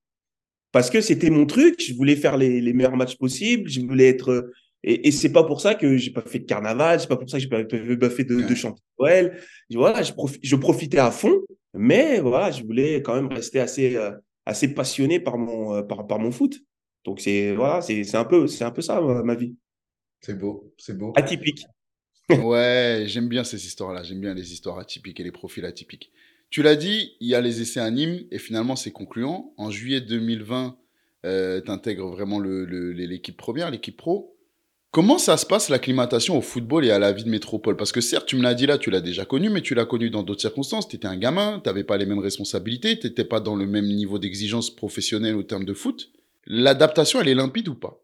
parce 0.76 0.90
que 0.90 1.00
c'était 1.00 1.30
mon 1.30 1.46
truc. 1.46 1.82
Je 1.82 1.94
voulais 1.94 2.18
faire 2.18 2.36
les, 2.36 2.74
meilleurs 2.74 2.98
matchs 2.98 3.16
possibles. 3.16 3.70
Je 3.70 3.80
voulais 3.80 4.10
être. 4.10 4.52
Et, 4.84 5.08
et 5.08 5.12
c'est 5.12 5.32
pas 5.32 5.46
pour 5.46 5.62
ça 5.62 5.74
que 5.74 5.96
j'ai 5.96 6.12
pas 6.12 6.20
fait 6.20 6.40
de 6.40 6.44
carnaval. 6.44 7.00
C'est 7.00 7.08
pas 7.08 7.16
pour 7.16 7.30
ça 7.30 7.38
que 7.38 7.44
j'ai 7.44 7.48
pas, 7.48 7.64
pas, 7.64 8.10
fait 8.10 8.26
de, 8.26 8.42
de 8.42 8.56
chant 8.56 8.76
Noël. 9.00 9.40
Voilà, 9.74 10.04
je, 10.04 10.12
je, 10.44 10.56
profitais 10.58 10.98
à 10.98 11.12
fond, 11.12 11.40
mais 11.74 12.20
voilà, 12.20 12.52
je 12.52 12.62
voulais 12.62 13.02
quand 13.02 13.16
même 13.16 13.32
rester 13.32 13.62
assez, 13.62 13.96
euh, 13.96 14.12
assez 14.46 14.68
passionné 14.74 15.22
par 15.22 15.38
mon, 15.38 15.76
euh, 15.76 15.82
par, 15.82 16.06
par 16.08 16.20
mon 16.20 16.32
foot. 16.32 16.60
Donc 17.06 17.22
c'est 17.22 17.56
voilà, 17.56 17.80
c'est 17.80 18.14
un 18.16 18.26
peu, 18.26 18.46
c'est 18.48 18.66
un 18.66 18.72
peu 18.72 18.82
ça 18.82 19.00
ma, 19.00 19.36
vie. 19.36 19.56
C'est 20.20 20.38
beau, 20.38 20.74
c'est 20.78 20.98
beau. 20.98 21.14
Atypique. 21.16 21.66
ouais, 22.30 23.06
j'aime 23.08 23.30
bien 23.30 23.46
ces 23.46 23.66
histoires-là. 23.66 24.04
J'aime 24.04 24.20
bien 24.20 24.34
les 24.34 24.52
histoires 24.52 24.78
atypiques 24.78 25.22
et 25.22 25.24
les 25.24 25.32
profils 25.32 25.64
atypiques. 25.64 26.12
Tu 26.50 26.62
l'as 26.64 26.76
dit, 26.76 27.16
il 27.20 27.28
y 27.28 27.36
a 27.36 27.42
les 27.42 27.62
essais 27.62 27.80
à 27.80 27.90
Nîmes 27.92 28.26
et 28.32 28.40
finalement 28.40 28.76
c'est 28.76 28.92
concluant. 28.92 29.54
En 29.58 29.72
juillet 29.72 30.02
2020, 30.02 30.78
euh, 31.26 31.62
tu 31.62 31.72
intègres 31.72 32.10
vraiment 32.10 32.40
l'équipe 32.40 33.36
première, 33.36 33.72
l'équipe 33.72 33.98
pro. 33.98 34.36
Comment 34.92 35.18
ça 35.18 35.36
se 35.36 35.46
passe 35.46 35.68
l'acclimatation 35.68 36.38
au 36.38 36.42
football 36.42 36.86
et 36.86 36.92
à 36.92 37.00
la 37.00 37.12
vie 37.12 37.26
de 37.26 37.30
métropole? 37.30 37.76
Parce 37.76 37.92
que 37.92 38.00
certes, 38.00 38.28
tu 38.28 38.38
me 38.38 38.44
l'as 38.44 38.54
dit 38.54 38.66
là, 38.66 38.78
tu 38.78 38.90
l'as 38.90 39.02
déjà 39.02 39.26
connu, 39.26 39.50
mais 39.50 39.60
tu 39.60 39.76
l'as 39.76 39.84
connu 39.84 40.10
dans 40.10 40.24
d'autres 40.24 40.40
circonstances. 40.40 40.88
Tu 40.88 40.96
étais 40.96 41.08
un 41.08 41.18
gamin, 41.18 41.60
tu 41.62 41.68
n'avais 41.68 41.84
pas 41.84 41.98
les 41.98 42.06
mêmes 42.06 42.20
responsabilités, 42.20 42.98
tu 42.98 43.08
n'étais 43.08 43.26
pas 43.26 43.42
dans 43.42 43.58
le 43.58 43.66
même 43.66 43.88
niveau 43.88 44.20
d'exigence 44.20 44.74
professionnelle 44.74 45.36
au 45.36 45.44
terme 45.44 45.66
de 45.66 45.74
foot. 45.74 46.14
L'adaptation, 46.46 47.20
elle 47.20 47.28
est 47.28 47.36
limpide 47.36 47.68
ou 47.68 47.76
pas? 47.76 48.00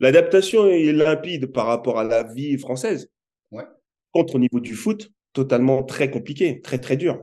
L'adaptation 0.00 0.66
est 0.66 0.92
limpide 0.92 1.52
par 1.52 1.66
rapport 1.66 1.98
à 1.98 2.04
la 2.04 2.22
vie 2.22 2.56
française. 2.56 3.10
Ouais. 3.50 3.64
Contre 4.12 4.36
au 4.36 4.38
niveau 4.38 4.60
du 4.60 4.74
foot, 4.74 5.10
totalement 5.34 5.82
très 5.82 6.10
compliqué, 6.10 6.62
très 6.62 6.78
très 6.78 6.96
dur. 6.96 7.22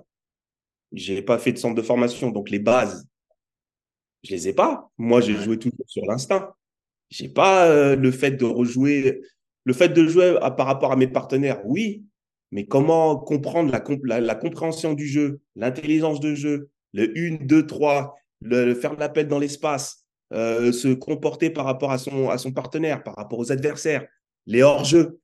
J'ai 0.91 1.21
pas 1.21 1.37
fait 1.37 1.51
de 1.51 1.57
centre 1.57 1.75
de 1.75 1.81
formation, 1.81 2.31
donc 2.31 2.49
les 2.49 2.59
bases, 2.59 3.07
je 4.23 4.31
les 4.31 4.47
ai 4.47 4.53
pas. 4.53 4.89
Moi, 4.97 5.21
j'ai 5.21 5.35
joué 5.35 5.57
toujours 5.57 5.85
sur 5.87 6.05
l'instinct. 6.05 6.53
J'ai 7.09 7.29
pas 7.29 7.67
euh, 7.67 7.95
le 7.95 8.11
fait 8.11 8.31
de 8.31 8.45
rejouer, 8.45 9.21
le 9.63 9.73
fait 9.73 9.89
de 9.89 10.07
jouer 10.07 10.37
par 10.57 10.65
rapport 10.65 10.91
à 10.91 10.95
mes 10.95 11.07
partenaires, 11.07 11.61
oui, 11.65 12.03
mais 12.51 12.65
comment 12.65 13.17
comprendre 13.17 13.71
la, 13.71 14.21
la, 14.21 14.35
compréhension 14.35 14.93
du 14.93 15.07
jeu, 15.07 15.41
l'intelligence 15.55 16.19
de 16.19 16.35
jeu, 16.35 16.69
le 16.93 17.11
1, 17.15 17.45
2, 17.45 17.65
3, 17.65 18.15
le, 18.41 18.73
faire 18.73 18.95
l'appel 18.95 19.27
dans 19.27 19.39
l'espace, 19.39 20.05
euh, 20.33 20.71
se 20.71 20.87
comporter 20.89 21.49
par 21.49 21.65
rapport 21.65 21.91
à 21.91 21.97
son, 21.97 22.29
à 22.29 22.37
son 22.37 22.51
partenaire, 22.51 23.03
par 23.03 23.15
rapport 23.15 23.39
aux 23.39 23.51
adversaires, 23.51 24.07
les 24.45 24.61
hors-jeux. 24.61 25.19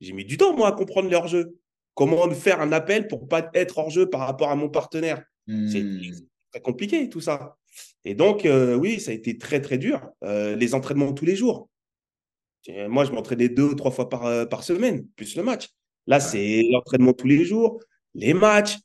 J'ai 0.00 0.12
mis 0.12 0.24
du 0.24 0.36
temps, 0.36 0.56
moi, 0.56 0.68
à 0.68 0.72
comprendre 0.72 1.08
les 1.08 1.16
hors-jeux. 1.16 1.56
Comment 1.94 2.30
faire 2.30 2.60
un 2.60 2.72
appel 2.72 3.08
pour 3.08 3.28
pas 3.28 3.50
être 3.54 3.78
hors 3.78 3.90
jeu 3.90 4.08
par 4.08 4.20
rapport 4.20 4.50
à 4.50 4.56
mon 4.56 4.68
partenaire. 4.68 5.22
C'est 5.46 5.82
Hmm. 5.82 6.00
très 6.52 6.60
compliqué 6.60 7.08
tout 7.08 7.20
ça. 7.20 7.56
Et 8.04 8.14
donc, 8.14 8.46
euh, 8.46 8.74
oui, 8.76 9.00
ça 9.00 9.10
a 9.10 9.14
été 9.14 9.38
très, 9.38 9.60
très 9.60 9.78
dur. 9.78 10.00
Euh, 10.24 10.54
les 10.56 10.74
entraînements 10.74 11.12
tous 11.12 11.24
les 11.24 11.36
jours. 11.36 11.68
Moi, 12.88 13.04
je 13.04 13.10
m'entraînais 13.10 13.48
deux 13.48 13.64
ou 13.64 13.74
trois 13.74 13.90
fois 13.90 14.08
par, 14.08 14.24
euh, 14.26 14.44
par 14.46 14.62
semaine, 14.62 15.04
plus 15.16 15.34
le 15.36 15.42
match. 15.42 15.68
Là, 16.06 16.20
c'est 16.20 16.62
l'entraînement 16.70 17.12
tous 17.12 17.26
les 17.26 17.44
jours, 17.44 17.80
les 18.14 18.34
matchs, 18.34 18.76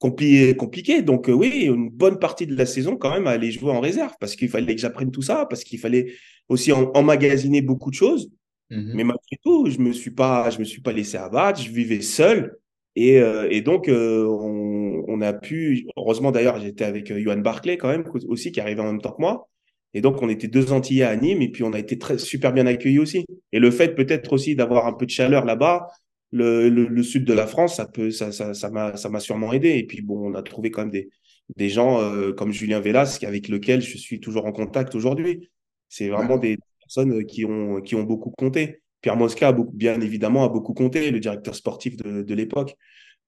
compli- 0.00 0.54
compliqué. 0.54 1.02
Donc, 1.02 1.26
oui, 1.28 1.62
une 1.66 1.90
bonne 1.90 2.18
partie 2.20 2.46
de 2.46 2.54
la 2.54 2.66
saison, 2.66 2.96
quand 2.96 3.10
même, 3.10 3.26
à 3.26 3.30
aller 3.30 3.50
jouer 3.50 3.72
en 3.72 3.80
réserve 3.80 4.12
parce 4.20 4.36
qu'il 4.36 4.48
fallait 4.48 4.74
que 4.76 4.80
j'apprenne 4.80 5.10
tout 5.10 5.22
ça, 5.22 5.46
parce 5.46 5.64
qu'il 5.64 5.78
fallait 5.80 6.12
aussi 6.48 6.70
en- 6.72 6.90
emmagasiner 6.94 7.62
beaucoup 7.62 7.90
de 7.90 7.96
choses. 7.96 8.30
Mhm. 8.70 8.92
Mais 8.94 9.04
malgré 9.04 9.36
tout, 9.42 9.68
je 9.68 9.78
me 9.78 9.92
suis 9.92 10.10
pas, 10.12 10.50
je 10.50 10.58
me 10.58 10.64
suis 10.64 10.80
pas 10.80 10.92
laissé 10.92 11.16
abattre. 11.16 11.60
Je 11.60 11.70
vivais 11.70 12.00
seul. 12.00 12.56
Et, 12.96 13.20
euh, 13.20 13.48
et 13.50 13.60
donc, 13.60 13.88
euh, 13.88 14.24
on, 14.26 15.04
on 15.06 15.20
a 15.20 15.32
pu, 15.32 15.86
heureusement 15.96 16.32
d'ailleurs, 16.32 16.60
j'étais 16.60 16.84
avec 16.84 17.10
euh, 17.10 17.20
Johan 17.20 17.38
Barclay 17.38 17.76
quand 17.76 17.88
même, 17.88 18.04
aussi, 18.28 18.52
qui 18.52 18.60
arrivait 18.60 18.80
en 18.80 18.86
même 18.86 19.00
temps 19.00 19.12
que 19.12 19.20
moi. 19.20 19.48
Et 19.94 20.00
donc, 20.00 20.22
on 20.22 20.28
était 20.28 20.48
deux 20.48 20.72
Antillais 20.72 21.04
à 21.04 21.16
Nîmes 21.16 21.42
et 21.42 21.48
puis 21.50 21.64
on 21.64 21.72
a 21.72 21.78
été 21.78 21.98
très, 21.98 22.18
super 22.18 22.52
bien 22.52 22.66
accueillis 22.66 22.98
aussi. 22.98 23.26
Et 23.52 23.58
le 23.58 23.70
fait 23.70 23.94
peut-être 23.94 24.32
aussi 24.32 24.54
d'avoir 24.54 24.86
un 24.86 24.92
peu 24.92 25.06
de 25.06 25.10
chaleur 25.10 25.44
là-bas, 25.44 25.88
le, 26.32 26.68
le, 26.68 26.86
le 26.86 27.02
sud 27.02 27.24
de 27.24 27.32
la 27.32 27.46
France, 27.46 27.76
ça 27.76 27.86
peut, 27.86 28.10
ça, 28.12 28.30
ça, 28.30 28.54
ça 28.54 28.70
m'a, 28.70 28.96
ça 28.96 29.08
m'a 29.08 29.18
sûrement 29.18 29.52
aidé. 29.52 29.70
Et 29.70 29.86
puis, 29.86 30.00
bon, 30.00 30.30
on 30.30 30.34
a 30.34 30.42
trouvé 30.42 30.70
quand 30.70 30.82
même 30.82 30.92
des, 30.92 31.08
des 31.56 31.68
gens 31.68 32.00
euh, 32.00 32.32
comme 32.32 32.52
Julien 32.52 32.80
Velas, 32.80 33.18
avec 33.24 33.48
lequel 33.48 33.80
je 33.82 33.96
suis 33.98 34.20
toujours 34.20 34.46
en 34.46 34.52
contact 34.52 34.94
aujourd'hui. 34.94 35.50
C'est 35.88 36.08
vraiment 36.08 36.38
des 36.38 36.56
personnes 36.90 37.24
qui 37.24 37.44
ont, 37.44 37.80
qui 37.80 37.94
ont 37.94 38.02
beaucoup 38.02 38.30
compté. 38.30 38.82
Pierre 39.00 39.16
Mosca, 39.16 39.48
a 39.48 39.52
beaucoup, 39.52 39.72
bien 39.72 40.00
évidemment, 40.00 40.44
a 40.44 40.48
beaucoup 40.48 40.74
compté, 40.74 41.10
le 41.10 41.20
directeur 41.20 41.54
sportif 41.54 41.96
de, 41.96 42.22
de 42.22 42.34
l'époque. 42.34 42.76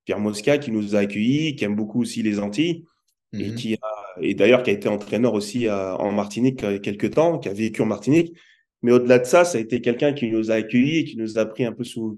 Pierre 0.05 0.19
Mosca, 0.19 0.59
qui 0.59 0.73
nous 0.73 0.97
a 0.97 0.99
accueillis, 0.99 1.55
qui 1.55 1.65
aime 1.65 1.77
beaucoup 1.77 2.01
aussi 2.03 2.23
les 2.23 2.41
Antilles, 2.41 2.85
et 3.33 3.51
Mhm. 3.51 3.55
qui 3.55 3.75
a, 3.75 4.21
et 4.21 4.35
d'ailleurs 4.35 4.63
qui 4.63 4.71
a 4.71 4.73
été 4.75 4.89
entraîneur 4.89 5.33
aussi 5.33 5.69
à- 5.69 5.97
en 5.99 6.13
Martinique 6.13 6.65
euh, 6.65 6.79
quelques 6.79 7.13
temps, 7.15 7.39
qui 7.39 7.49
a 7.49 7.53
vécu 7.55 7.81
en 7.81 7.87
Martinique. 7.87 8.35
Mais 8.83 8.93
au-delà 8.93 9.21
de 9.21 9.25
ça, 9.25 9.45
ça 9.45 9.57
a 9.59 9.61
été 9.61 9.81
quelqu'un 9.81 10.13
qui 10.13 10.29
nous 10.31 10.51
a 10.51 10.55
accueillis 10.55 10.99
et 10.99 11.05
qui 11.05 11.17
nous 11.17 11.39
a 11.39 11.47
pris 11.47 11.65
un 11.65 11.73
peu 11.73 11.85
sous, 11.85 12.17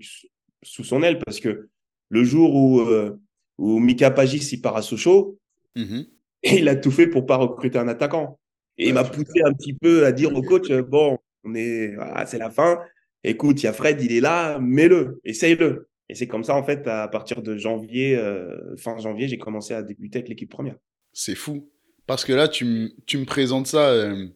sous 0.63 0.83
son 0.83 1.03
aile, 1.03 1.19
parce 1.25 1.39
que 1.41 1.69
le 2.09 2.25
jour 2.25 2.55
où, 2.57 2.81
euh, 2.81 3.21
où 3.59 3.79
Mika 3.79 4.11
Pagis 4.11 4.49
il 4.53 4.61
part 4.63 4.77
à 4.77 4.83
Sochaux, 4.83 5.39
Mhm. 5.77 6.07
il 6.43 6.69
a 6.69 6.75
tout 6.75 6.91
fait 6.91 7.07
pour 7.07 7.27
pas 7.27 7.37
recruter 7.37 7.79
un 7.79 7.87
attaquant. 7.89 8.41
Et 8.77 8.89
il 8.89 8.95
m'a 8.95 9.05
poussé 9.05 9.41
un 9.45 9.53
petit 9.53 9.75
peu 9.75 10.05
à 10.05 10.11
dire 10.11 10.35
au 10.35 10.43
coach, 10.43 10.69
euh, 10.71 10.83
bon, 10.83 11.19
on 11.45 11.55
est, 11.55 11.95
voilà, 11.95 12.27
c'est 12.27 12.39
la 12.39 12.51
fin. 12.51 12.79
Écoute, 13.23 13.63
il 13.63 13.67
y 13.67 13.69
a 13.69 13.73
Fred, 13.73 14.01
il 14.03 14.13
est 14.13 14.21
là, 14.21 14.59
mets-le, 14.59 15.21
essaye-le. 15.25 15.89
Et 16.09 16.15
c'est 16.15 16.27
comme 16.27 16.45
ça, 16.45 16.55
en 16.55 16.63
fait, 16.63 16.87
à 16.87 17.09
partir 17.09 17.41
de 17.43 17.57
janvier, 17.57 18.17
euh, 18.17 18.77
fin 18.77 18.99
janvier, 18.99 19.29
j'ai 19.29 19.39
commencé 19.39 19.73
à 19.73 19.83
débuter 19.83 20.19
avec 20.19 20.29
l'équipe 20.29 20.51
première. 20.51 20.77
C'est 21.13 21.35
fou. 21.35 21.71
Parce 22.07 22.25
que 22.25 22.33
là, 22.35 22.49
tu, 22.49 22.65
me 22.67 23.25
présentes 23.25 23.67
ça. 23.67 23.89
euh, 23.89 24.27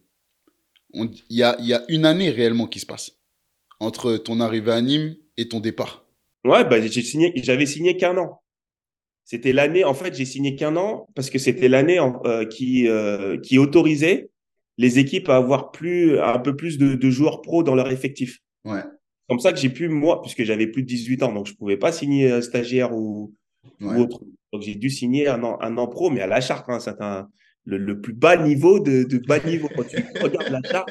on- 0.95 1.11
Il 1.29 1.37
y 1.37 1.43
a, 1.43 1.57
il 1.59 1.67
y 1.67 1.75
a 1.75 1.85
une 1.89 2.07
année 2.07 2.31
réellement 2.31 2.67
qui 2.67 2.81
se 2.81 2.87
passe 2.87 3.19
entre 3.81 4.17
ton 4.17 4.41
arrivée 4.41 4.73
à 4.73 4.81
Nîmes 4.81 5.17
et 5.37 5.49
ton 5.49 5.61
départ. 5.61 6.07
Ouais, 6.45 6.65
bah, 6.65 6.81
j'ai 6.81 7.03
signé, 7.03 7.33
j'avais 7.37 7.67
signé 7.67 7.97
qu'un 7.97 8.17
an. 8.17 8.41
C'était 9.25 9.53
l'année, 9.53 9.85
en 9.85 9.93
fait, 9.93 10.15
j'ai 10.15 10.25
signé 10.25 10.57
qu'un 10.57 10.75
an 10.77 11.07
parce 11.15 11.29
que 11.29 11.39
c'était 11.39 11.69
l'année 11.69 12.01
euh, 12.01 12.47
qui, 12.47 12.89
euh, 12.89 13.39
qui 13.39 13.59
autorisait 13.59 14.31
les 14.79 14.99
équipes 14.99 15.29
à 15.29 15.37
avoir 15.37 15.73
plus, 15.73 16.19
un 16.21 16.39
peu 16.39 16.57
plus 16.57 16.79
de, 16.79 16.95
de 16.95 17.11
joueurs 17.11 17.43
pros 17.43 17.63
dans 17.63 17.75
leur 17.75 17.91
effectif. 17.91 18.39
Ouais. 18.65 18.83
comme 19.29 19.41
ça 19.41 19.53
que 19.53 19.59
j'ai 19.59 19.71
pu, 19.71 19.89
moi, 19.89 20.23
puisque 20.23 20.45
j'avais 20.45 20.69
plus 20.69 20.83
de 20.83 20.89
18 20.89 21.23
ans, 21.25 21.33
donc 21.33 21.47
je 21.47 21.55
pouvais 21.55 21.77
pas 21.77 21.93
signer 21.93 22.31
euh, 22.31 22.41
stagiaire 22.41 22.95
ou, 22.95 23.35
autre. 23.81 24.21
Donc 24.53 24.63
j'ai 24.63 24.77
dû 24.77 24.89
signer 24.89 25.29
un 25.29 25.43
an, 25.43 25.59
un 25.61 25.77
an 25.77 25.89
pro, 25.89 26.11
mais 26.11 26.21
à 26.21 26.27
la 26.27 26.41
charte, 26.41 26.67
hein, 26.69 26.81
c'est 26.81 27.01
un, 27.01 27.29
le, 27.65 27.77
le 27.77 28.01
plus 28.01 28.15
bas 28.15 28.37
niveau 28.37 28.81
de, 28.81 29.03
de 29.03 29.19
bas 29.19 29.41
niveau. 29.41 29.69
Quand 29.77 29.85
tu 29.85 29.97
regardes 30.23 30.51
la 30.51 30.61
charte, 30.63 30.91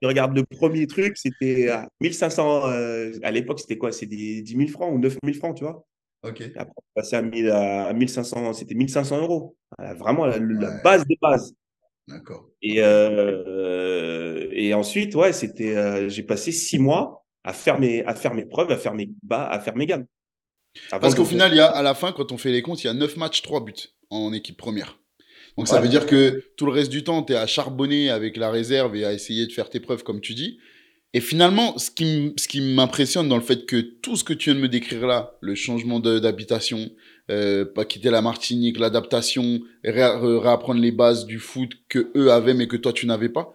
tu 0.00 0.06
regardes 0.06 0.36
le 0.36 0.44
premier 0.44 0.86
truc, 0.86 1.16
c'était 1.16 1.68
à 1.68 1.88
1500, 2.00 2.68
euh, 2.68 3.12
à 3.22 3.30
l'époque, 3.30 3.60
c'était 3.60 3.78
quoi? 3.78 3.92
C'est 3.92 4.06
des 4.06 4.42
10 4.42 4.56
000 4.56 4.68
francs 4.68 4.92
ou 4.92 4.98
9 4.98 5.16
000 5.24 5.36
francs, 5.38 5.56
tu 5.56 5.64
vois? 5.64 5.84
Ok. 6.24 6.42
Après, 6.56 6.74
on 6.76 7.00
passait 7.00 7.16
à, 7.16 7.22
1000 7.22 7.50
à 7.50 7.92
1500, 7.92 8.52
c'était 8.52 8.74
1500 8.74 9.22
euros. 9.22 9.56
Voilà, 9.76 9.94
vraiment 9.94 10.26
la, 10.26 10.38
la 10.38 10.82
base 10.82 11.06
des 11.06 11.18
bases. 11.20 11.54
D'accord. 12.08 12.48
Et, 12.62 12.76
euh, 12.82 14.48
et 14.52 14.74
ensuite, 14.74 15.14
ouais, 15.14 15.32
c'était, 15.32 15.76
euh, 15.76 16.08
j'ai 16.08 16.22
passé 16.22 16.52
six 16.52 16.78
mois 16.78 17.24
à 17.44 17.52
faire 17.52 17.78
mes, 17.78 18.04
à 18.04 18.14
faire 18.14 18.34
mes 18.34 18.44
preuves, 18.44 18.70
à 18.70 18.76
faire 18.76 18.94
mes 18.94 19.10
bas, 19.22 19.46
à 19.48 19.60
faire 19.60 19.76
mes 19.76 19.86
gammes. 19.86 20.06
Avant 20.90 21.00
Parce 21.00 21.14
de- 21.14 21.18
qu'au 21.20 21.24
final, 21.26 21.52
il 21.52 21.56
y 21.56 21.60
a, 21.60 21.66
à 21.66 21.82
la 21.82 21.94
fin, 21.94 22.12
quand 22.12 22.32
on 22.32 22.38
fait 22.38 22.50
les 22.52 22.62
comptes, 22.62 22.82
il 22.82 22.86
y 22.86 22.90
a 22.90 22.94
9 22.94 23.16
matchs, 23.16 23.42
3 23.42 23.64
buts 23.64 23.74
en 24.10 24.32
équipe 24.32 24.56
première. 24.56 24.98
Donc 25.58 25.68
ça 25.68 25.76
Ouais. 25.76 25.82
veut 25.82 25.88
dire 25.88 26.06
que 26.06 26.42
tout 26.56 26.64
le 26.66 26.72
reste 26.72 26.90
du 26.90 27.04
temps, 27.04 27.22
tu 27.22 27.34
es 27.34 27.36
à 27.36 27.46
charbonner 27.46 28.08
avec 28.10 28.36
la 28.36 28.50
réserve 28.50 28.96
et 28.96 29.04
à 29.04 29.12
essayer 29.12 29.46
de 29.46 29.52
faire 29.52 29.68
tes 29.68 29.80
preuves, 29.80 30.02
comme 30.02 30.20
tu 30.20 30.32
dis. 30.34 30.58
Et 31.14 31.20
finalement, 31.20 31.76
ce 31.76 31.90
qui, 31.90 32.60
m'impressionne 32.62 33.28
dans 33.28 33.36
le 33.36 33.42
fait 33.42 33.66
que 33.66 33.76
tout 33.76 34.16
ce 34.16 34.24
que 34.24 34.32
tu 34.32 34.48
viens 34.50 34.54
de 34.58 34.62
me 34.62 34.68
décrire 34.68 35.06
là, 35.06 35.36
le 35.42 35.54
changement 35.54 36.00
d'habitation, 36.00 36.90
euh, 37.30 37.64
pas 37.64 37.84
quitter 37.84 38.10
la 38.10 38.20
Martinique, 38.22 38.78
l'adaptation, 38.78 39.60
ré- 39.84 39.92
ré- 39.92 40.38
réapprendre 40.38 40.80
les 40.80 40.92
bases 40.92 41.24
du 41.26 41.38
foot 41.38 41.70
que 41.88 42.10
eux 42.16 42.32
avaient 42.32 42.54
mais 42.54 42.66
que 42.68 42.76
toi 42.76 42.92
tu 42.92 43.06
n'avais 43.06 43.28
pas, 43.28 43.54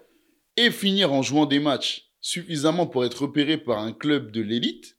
et 0.56 0.72
finir 0.72 1.14
en 1.14 1.22
jouant 1.22 1.46
des 1.46 1.60
matchs 1.60 2.10
suffisamment 2.22 2.88
pour 2.88 3.06
être 3.06 3.22
repéré 3.24 3.58
par 3.58 3.80
un 3.80 3.94
club 3.94 4.32
de 4.32 4.42
l'élite, 4.42 4.98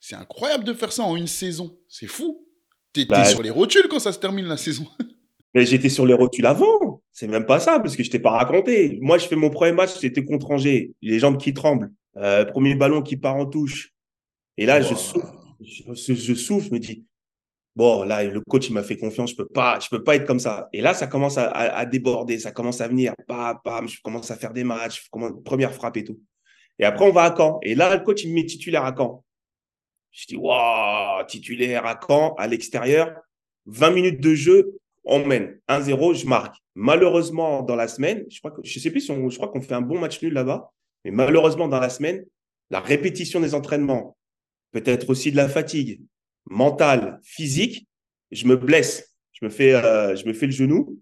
c'est 0.00 0.16
incroyable 0.16 0.64
de 0.64 0.72
faire 0.74 0.92
ça 0.92 1.02
en 1.02 1.16
une 1.16 1.26
saison. 1.26 1.76
C'est 1.88 2.06
fou. 2.06 2.46
T'es 2.92 3.04
Bah, 3.06 3.24
sur 3.24 3.42
les 3.42 3.50
rotules 3.50 3.88
quand 3.88 3.98
ça 3.98 4.12
se 4.12 4.18
termine 4.18 4.46
la 4.46 4.56
saison. 4.56 4.86
Mais 5.54 5.64
j'étais 5.64 5.88
sur 5.88 6.04
les 6.06 6.12
rotules 6.14 6.44
avant. 6.46 7.02
C'est 7.12 7.26
même 7.26 7.46
pas 7.46 7.58
ça, 7.60 7.80
parce 7.80 7.96
que 7.96 8.02
je 8.04 8.10
t'ai 8.10 8.18
pas 8.18 8.30
raconté. 8.30 8.98
Moi, 9.00 9.16
je 9.16 9.26
fais 9.26 9.36
mon 9.36 9.48
premier 9.48 9.72
match, 9.72 9.94
c'était 9.98 10.24
contre 10.24 10.50
Angers. 10.50 10.94
Les 11.00 11.18
jambes 11.18 11.38
qui 11.38 11.54
tremblent. 11.54 11.90
Euh, 12.18 12.44
premier 12.44 12.74
ballon 12.74 13.00
qui 13.02 13.16
part 13.16 13.36
en 13.36 13.46
touche. 13.46 13.94
Et 14.58 14.66
là, 14.66 14.82
je 14.82 14.94
souffle. 14.94 15.26
Je, 15.62 16.12
je 16.14 16.34
souffle, 16.34 16.66
je 16.68 16.74
me 16.74 16.78
dis, 16.78 17.05
bon, 17.76 18.04
là, 18.04 18.24
le 18.24 18.40
coach, 18.40 18.68
il 18.68 18.72
m'a 18.72 18.82
fait 18.82 18.96
confiance, 18.96 19.30
je 19.30 19.36
peux 19.36 19.46
pas, 19.46 19.78
je 19.78 19.88
peux 19.88 20.02
pas 20.02 20.16
être 20.16 20.26
comme 20.26 20.40
ça. 20.40 20.68
Et 20.72 20.80
là, 20.80 20.94
ça 20.94 21.06
commence 21.06 21.36
à, 21.38 21.84
déborder, 21.84 22.38
ça 22.38 22.50
commence 22.50 22.80
à 22.80 22.88
venir, 22.88 23.14
bam, 23.28 23.58
bam, 23.64 23.86
je 23.86 24.00
commence 24.02 24.30
à 24.30 24.36
faire 24.36 24.52
des 24.52 24.64
matchs, 24.64 25.08
première 25.44 25.72
frappe 25.74 25.98
et 25.98 26.04
tout. 26.04 26.18
Et 26.78 26.84
après, 26.84 27.06
on 27.06 27.12
va 27.12 27.24
à 27.24 27.36
Caen. 27.36 27.60
Et 27.62 27.74
là, 27.74 27.94
le 27.94 28.02
coach, 28.02 28.24
il 28.24 28.30
me 28.30 28.36
met 28.36 28.46
titulaire 28.46 28.84
à 28.84 28.94
Caen. 28.96 29.22
Je 30.10 30.26
dis, 30.26 30.36
waouh, 30.36 31.24
titulaire 31.26 31.86
à 31.86 31.98
Caen, 32.00 32.34
à 32.38 32.46
l'extérieur, 32.46 33.14
20 33.66 33.90
minutes 33.90 34.20
de 34.20 34.34
jeu, 34.34 34.78
on 35.04 35.24
mène 35.24 35.60
1-0, 35.68 36.14
je 36.14 36.26
marque. 36.26 36.56
Malheureusement, 36.74 37.62
dans 37.62 37.76
la 37.76 37.88
semaine, 37.88 38.24
je 38.30 38.38
crois 38.38 38.50
que, 38.50 38.60
je 38.64 38.78
sais 38.78 38.90
plus 38.90 39.02
si 39.02 39.10
on, 39.10 39.28
je 39.28 39.36
crois 39.36 39.48
qu'on 39.48 39.60
fait 39.60 39.74
un 39.74 39.82
bon 39.82 39.98
match 39.98 40.20
nul 40.22 40.32
là-bas, 40.32 40.72
mais 41.04 41.10
malheureusement, 41.10 41.68
dans 41.68 41.80
la 41.80 41.90
semaine, 41.90 42.24
la 42.70 42.80
répétition 42.80 43.40
des 43.40 43.54
entraînements, 43.54 44.16
peut-être 44.72 45.08
aussi 45.10 45.30
de 45.30 45.36
la 45.36 45.48
fatigue 45.48 46.00
mentale, 46.46 47.20
physique, 47.22 47.86
je 48.30 48.46
me 48.46 48.56
blesse. 48.56 49.16
Je 49.32 49.44
me 49.44 49.50
fais, 49.50 49.74
euh, 49.74 50.16
je 50.16 50.26
me 50.26 50.32
fais 50.32 50.46
le 50.46 50.52
genou, 50.52 50.98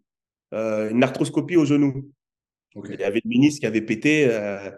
euh, 0.53 0.91
une 0.91 1.05
arthroscopie 1.05 1.57
au 1.57 1.65
genou. 1.65 2.11
Il 2.75 3.01
y 3.01 3.05
avait 3.05 3.21
le 3.25 3.29
ministre 3.29 3.61
qui 3.61 3.67
avait 3.67 3.81
pété, 3.81 4.27
euh, 4.29 4.71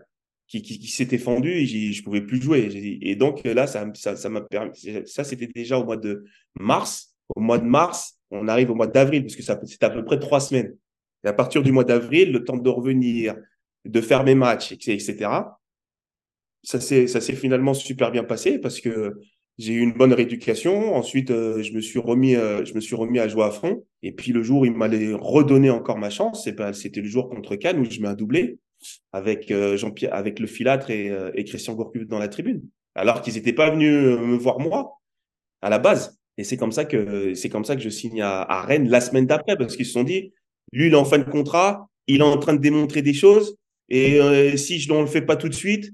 qui, 0.46 0.60
qui, 0.60 0.78
qui 0.78 0.88
s'était 0.88 1.16
fendu, 1.16 1.50
et 1.50 1.66
je 1.66 2.02
pouvais 2.04 2.20
plus 2.20 2.40
jouer. 2.40 2.98
Et 3.00 3.16
donc 3.16 3.42
là, 3.44 3.66
ça 3.66 3.90
ça 3.94 4.14
ça 4.14 4.28
m'a 4.28 4.42
permis. 4.42 4.76
Ça, 5.06 5.24
c'était 5.24 5.46
déjà 5.46 5.78
au 5.78 5.84
mois 5.84 5.96
de 5.96 6.24
mars. 6.60 7.14
Au 7.34 7.40
mois 7.40 7.58
de 7.58 7.64
mars, 7.64 8.20
on 8.30 8.46
arrive 8.46 8.70
au 8.70 8.74
mois 8.74 8.86
d'avril, 8.86 9.22
parce 9.22 9.36
que 9.36 9.42
ça 9.42 9.58
c'était 9.64 9.86
à 9.86 9.90
peu 9.90 10.04
près 10.04 10.18
trois 10.18 10.40
semaines. 10.40 10.76
Et 11.24 11.28
à 11.28 11.32
partir 11.32 11.62
du 11.62 11.72
mois 11.72 11.84
d'avril, 11.84 12.32
le 12.32 12.44
temps 12.44 12.58
de 12.58 12.68
revenir, 12.68 13.36
de 13.86 14.00
faire 14.02 14.22
mes 14.22 14.34
matchs, 14.34 14.72
etc. 14.72 15.30
Ça 16.62 16.80
s'est 16.80 17.06
ça 17.06 17.22
s'est 17.22 17.36
finalement 17.36 17.72
super 17.72 18.10
bien 18.10 18.24
passé 18.24 18.58
parce 18.58 18.80
que 18.80 19.18
j'ai 19.58 19.72
eu 19.74 19.80
une 19.80 19.92
bonne 19.92 20.12
rééducation. 20.12 20.94
Ensuite, 20.94 21.30
euh, 21.30 21.62
je 21.62 21.72
me 21.72 21.80
suis 21.80 21.98
remis, 21.98 22.36
euh, 22.36 22.64
je 22.64 22.74
me 22.74 22.80
suis 22.80 22.94
remis 22.94 23.18
à 23.18 23.28
jouer 23.28 23.44
à 23.44 23.50
fond. 23.50 23.84
Et 24.02 24.12
puis 24.12 24.32
le 24.32 24.42
jour 24.42 24.60
où 24.60 24.64
il 24.64 24.72
m'allait 24.72 25.12
redonner 25.14 25.70
encore 25.70 25.98
ma 25.98 26.10
chance, 26.10 26.46
ben, 26.48 26.72
c'était 26.72 27.00
le 27.00 27.08
jour 27.08 27.28
contre 27.28 27.56
Cannes 27.56 27.78
où 27.78 27.84
je 27.84 28.00
mets 28.00 28.08
un 28.08 28.14
doublé 28.14 28.58
avec 29.12 29.50
euh, 29.50 29.76
Jean-Pierre, 29.76 30.14
avec 30.14 30.38
le 30.38 30.46
Filâtre 30.46 30.90
et, 30.90 31.10
euh, 31.10 31.30
et 31.34 31.44
Christian 31.44 31.74
Gourcuff 31.74 32.06
dans 32.06 32.18
la 32.18 32.28
tribune, 32.28 32.62
alors 32.94 33.22
qu'ils 33.22 33.34
n'étaient 33.34 33.52
pas 33.52 33.70
venus 33.70 33.92
euh, 33.92 34.18
me 34.18 34.36
voir 34.36 34.58
moi 34.58 35.00
à 35.62 35.70
la 35.70 35.78
base. 35.78 36.18
Et 36.38 36.44
c'est 36.44 36.56
comme 36.56 36.72
ça 36.72 36.84
que 36.84 37.34
c'est 37.34 37.48
comme 37.48 37.64
ça 37.64 37.76
que 37.76 37.82
je 37.82 37.88
signe 37.88 38.20
à, 38.20 38.42
à 38.42 38.62
Rennes 38.62 38.88
la 38.88 39.00
semaine 39.00 39.26
d'après 39.26 39.56
parce 39.56 39.76
qu'ils 39.76 39.86
se 39.86 39.92
sont 39.92 40.04
dit, 40.04 40.32
lui 40.72 40.88
il 40.88 40.92
est 40.92 40.96
en 40.96 41.04
fin 41.04 41.18
de 41.18 41.24
contrat, 41.24 41.88
il 42.06 42.20
est 42.20 42.24
en 42.24 42.38
train 42.38 42.54
de 42.54 42.60
démontrer 42.60 43.00
des 43.02 43.14
choses 43.14 43.56
et 43.88 44.56
si 44.58 44.78
je 44.78 44.92
ne 44.92 45.00
le 45.00 45.06
fais 45.06 45.22
pas 45.22 45.36
tout 45.36 45.48
de 45.48 45.54
suite, 45.54 45.92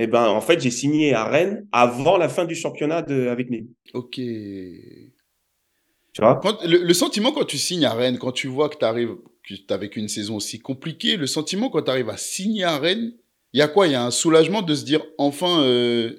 eh 0.00 0.06
ben 0.06 0.28
en 0.28 0.40
fait 0.40 0.60
j'ai 0.60 0.70
signé 0.70 1.12
à 1.12 1.24
Rennes 1.24 1.66
avant 1.72 2.16
la 2.16 2.28
fin 2.28 2.44
du 2.44 2.54
championnat 2.54 3.02
de, 3.02 3.26
avec 3.26 3.50
Nîmes. 3.50 3.66
Ok. 3.94 4.14
Tu 4.14 5.12
vois? 6.20 6.38
Quand- 6.40 6.64
le, 6.64 6.84
le 6.84 6.94
sentiment 6.94 7.32
quand 7.32 7.44
tu 7.44 7.58
signes 7.58 7.84
à 7.84 7.94
Rennes, 7.94 8.18
quand 8.18 8.30
tu 8.30 8.46
vois 8.46 8.68
que 8.68 8.78
tu 8.78 8.84
arrives, 8.84 9.16
que 9.42 9.54
tu 9.54 9.64
avec 9.70 9.96
une 9.96 10.06
saison 10.06 10.36
aussi 10.36 10.60
compliquée, 10.60 11.16
le 11.16 11.26
sentiment 11.26 11.68
quand 11.68 11.82
tu 11.82 11.90
arrives 11.90 12.10
à 12.10 12.16
signer 12.16 12.62
à 12.62 12.78
Rennes, 12.78 13.12
il 13.52 13.58
y 13.58 13.62
a 13.62 13.66
quoi? 13.66 13.88
Il 13.88 13.92
y 13.92 13.96
a 13.96 14.04
un 14.04 14.12
soulagement 14.12 14.62
de 14.62 14.76
se 14.76 14.84
dire 14.84 15.04
enfin, 15.18 15.64
euh, 15.64 16.12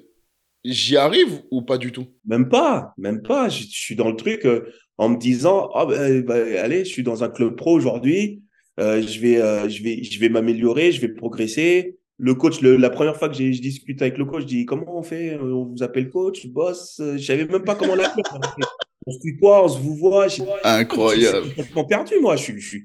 j'y 0.62 0.98
arrive 0.98 1.40
ou 1.50 1.62
pas 1.62 1.78
du 1.78 1.90
tout? 1.90 2.04
Même 2.26 2.50
pas, 2.50 2.92
même 2.98 3.22
pas. 3.22 3.48
Je, 3.48 3.64
suis 3.64 3.96
dans 3.96 4.10
le 4.10 4.16
truc 4.16 4.44
euh, 4.44 4.70
en 4.98 5.08
me 5.08 5.16
disant, 5.16 5.70
oh, 5.74 5.90
allez, 5.90 6.84
je 6.84 6.90
suis 6.90 7.02
dans 7.02 7.24
un 7.24 7.30
club 7.30 7.56
pro 7.56 7.72
aujourd'hui, 7.72 8.42
euh, 8.78 9.00
je 9.00 9.20
vais, 9.20 9.70
je 9.70 9.82
vais, 9.82 10.02
je 10.02 10.20
vais 10.20 10.28
m'améliorer, 10.28 10.92
je 10.92 11.00
vais 11.00 11.08
progresser. 11.08 11.96
Le 12.22 12.34
coach, 12.34 12.60
la 12.60 12.90
première 12.90 13.16
fois 13.16 13.30
que 13.30 13.34
je 13.34 13.60
discute 13.60 14.02
avec 14.02 14.18
le 14.18 14.26
coach, 14.26 14.42
je 14.42 14.46
dis 14.46 14.66
comment 14.66 14.98
on 14.98 15.02
fait 15.02 15.38
On 15.40 15.64
vous 15.64 15.82
appelle 15.82 16.10
coach, 16.10 16.46
boss 16.46 16.96
Je 16.98 17.18
savais 17.18 17.46
même 17.46 17.64
pas 17.64 17.74
comment 17.74 17.94
l'appeler. 17.94 18.22
on 19.06 19.12
se 19.12 19.38
quoi 19.40 19.64
On 19.64 19.68
se 19.68 19.78
vous 19.78 19.96
voit. 19.96 20.26
Incroyable. 20.64 21.38
Je 21.38 21.46
suis 21.46 21.56
complètement 21.56 21.84
perdu, 21.84 22.14
moi. 22.20 22.36
Je 22.36 22.42
suis, 22.42 22.60
je 22.60 22.78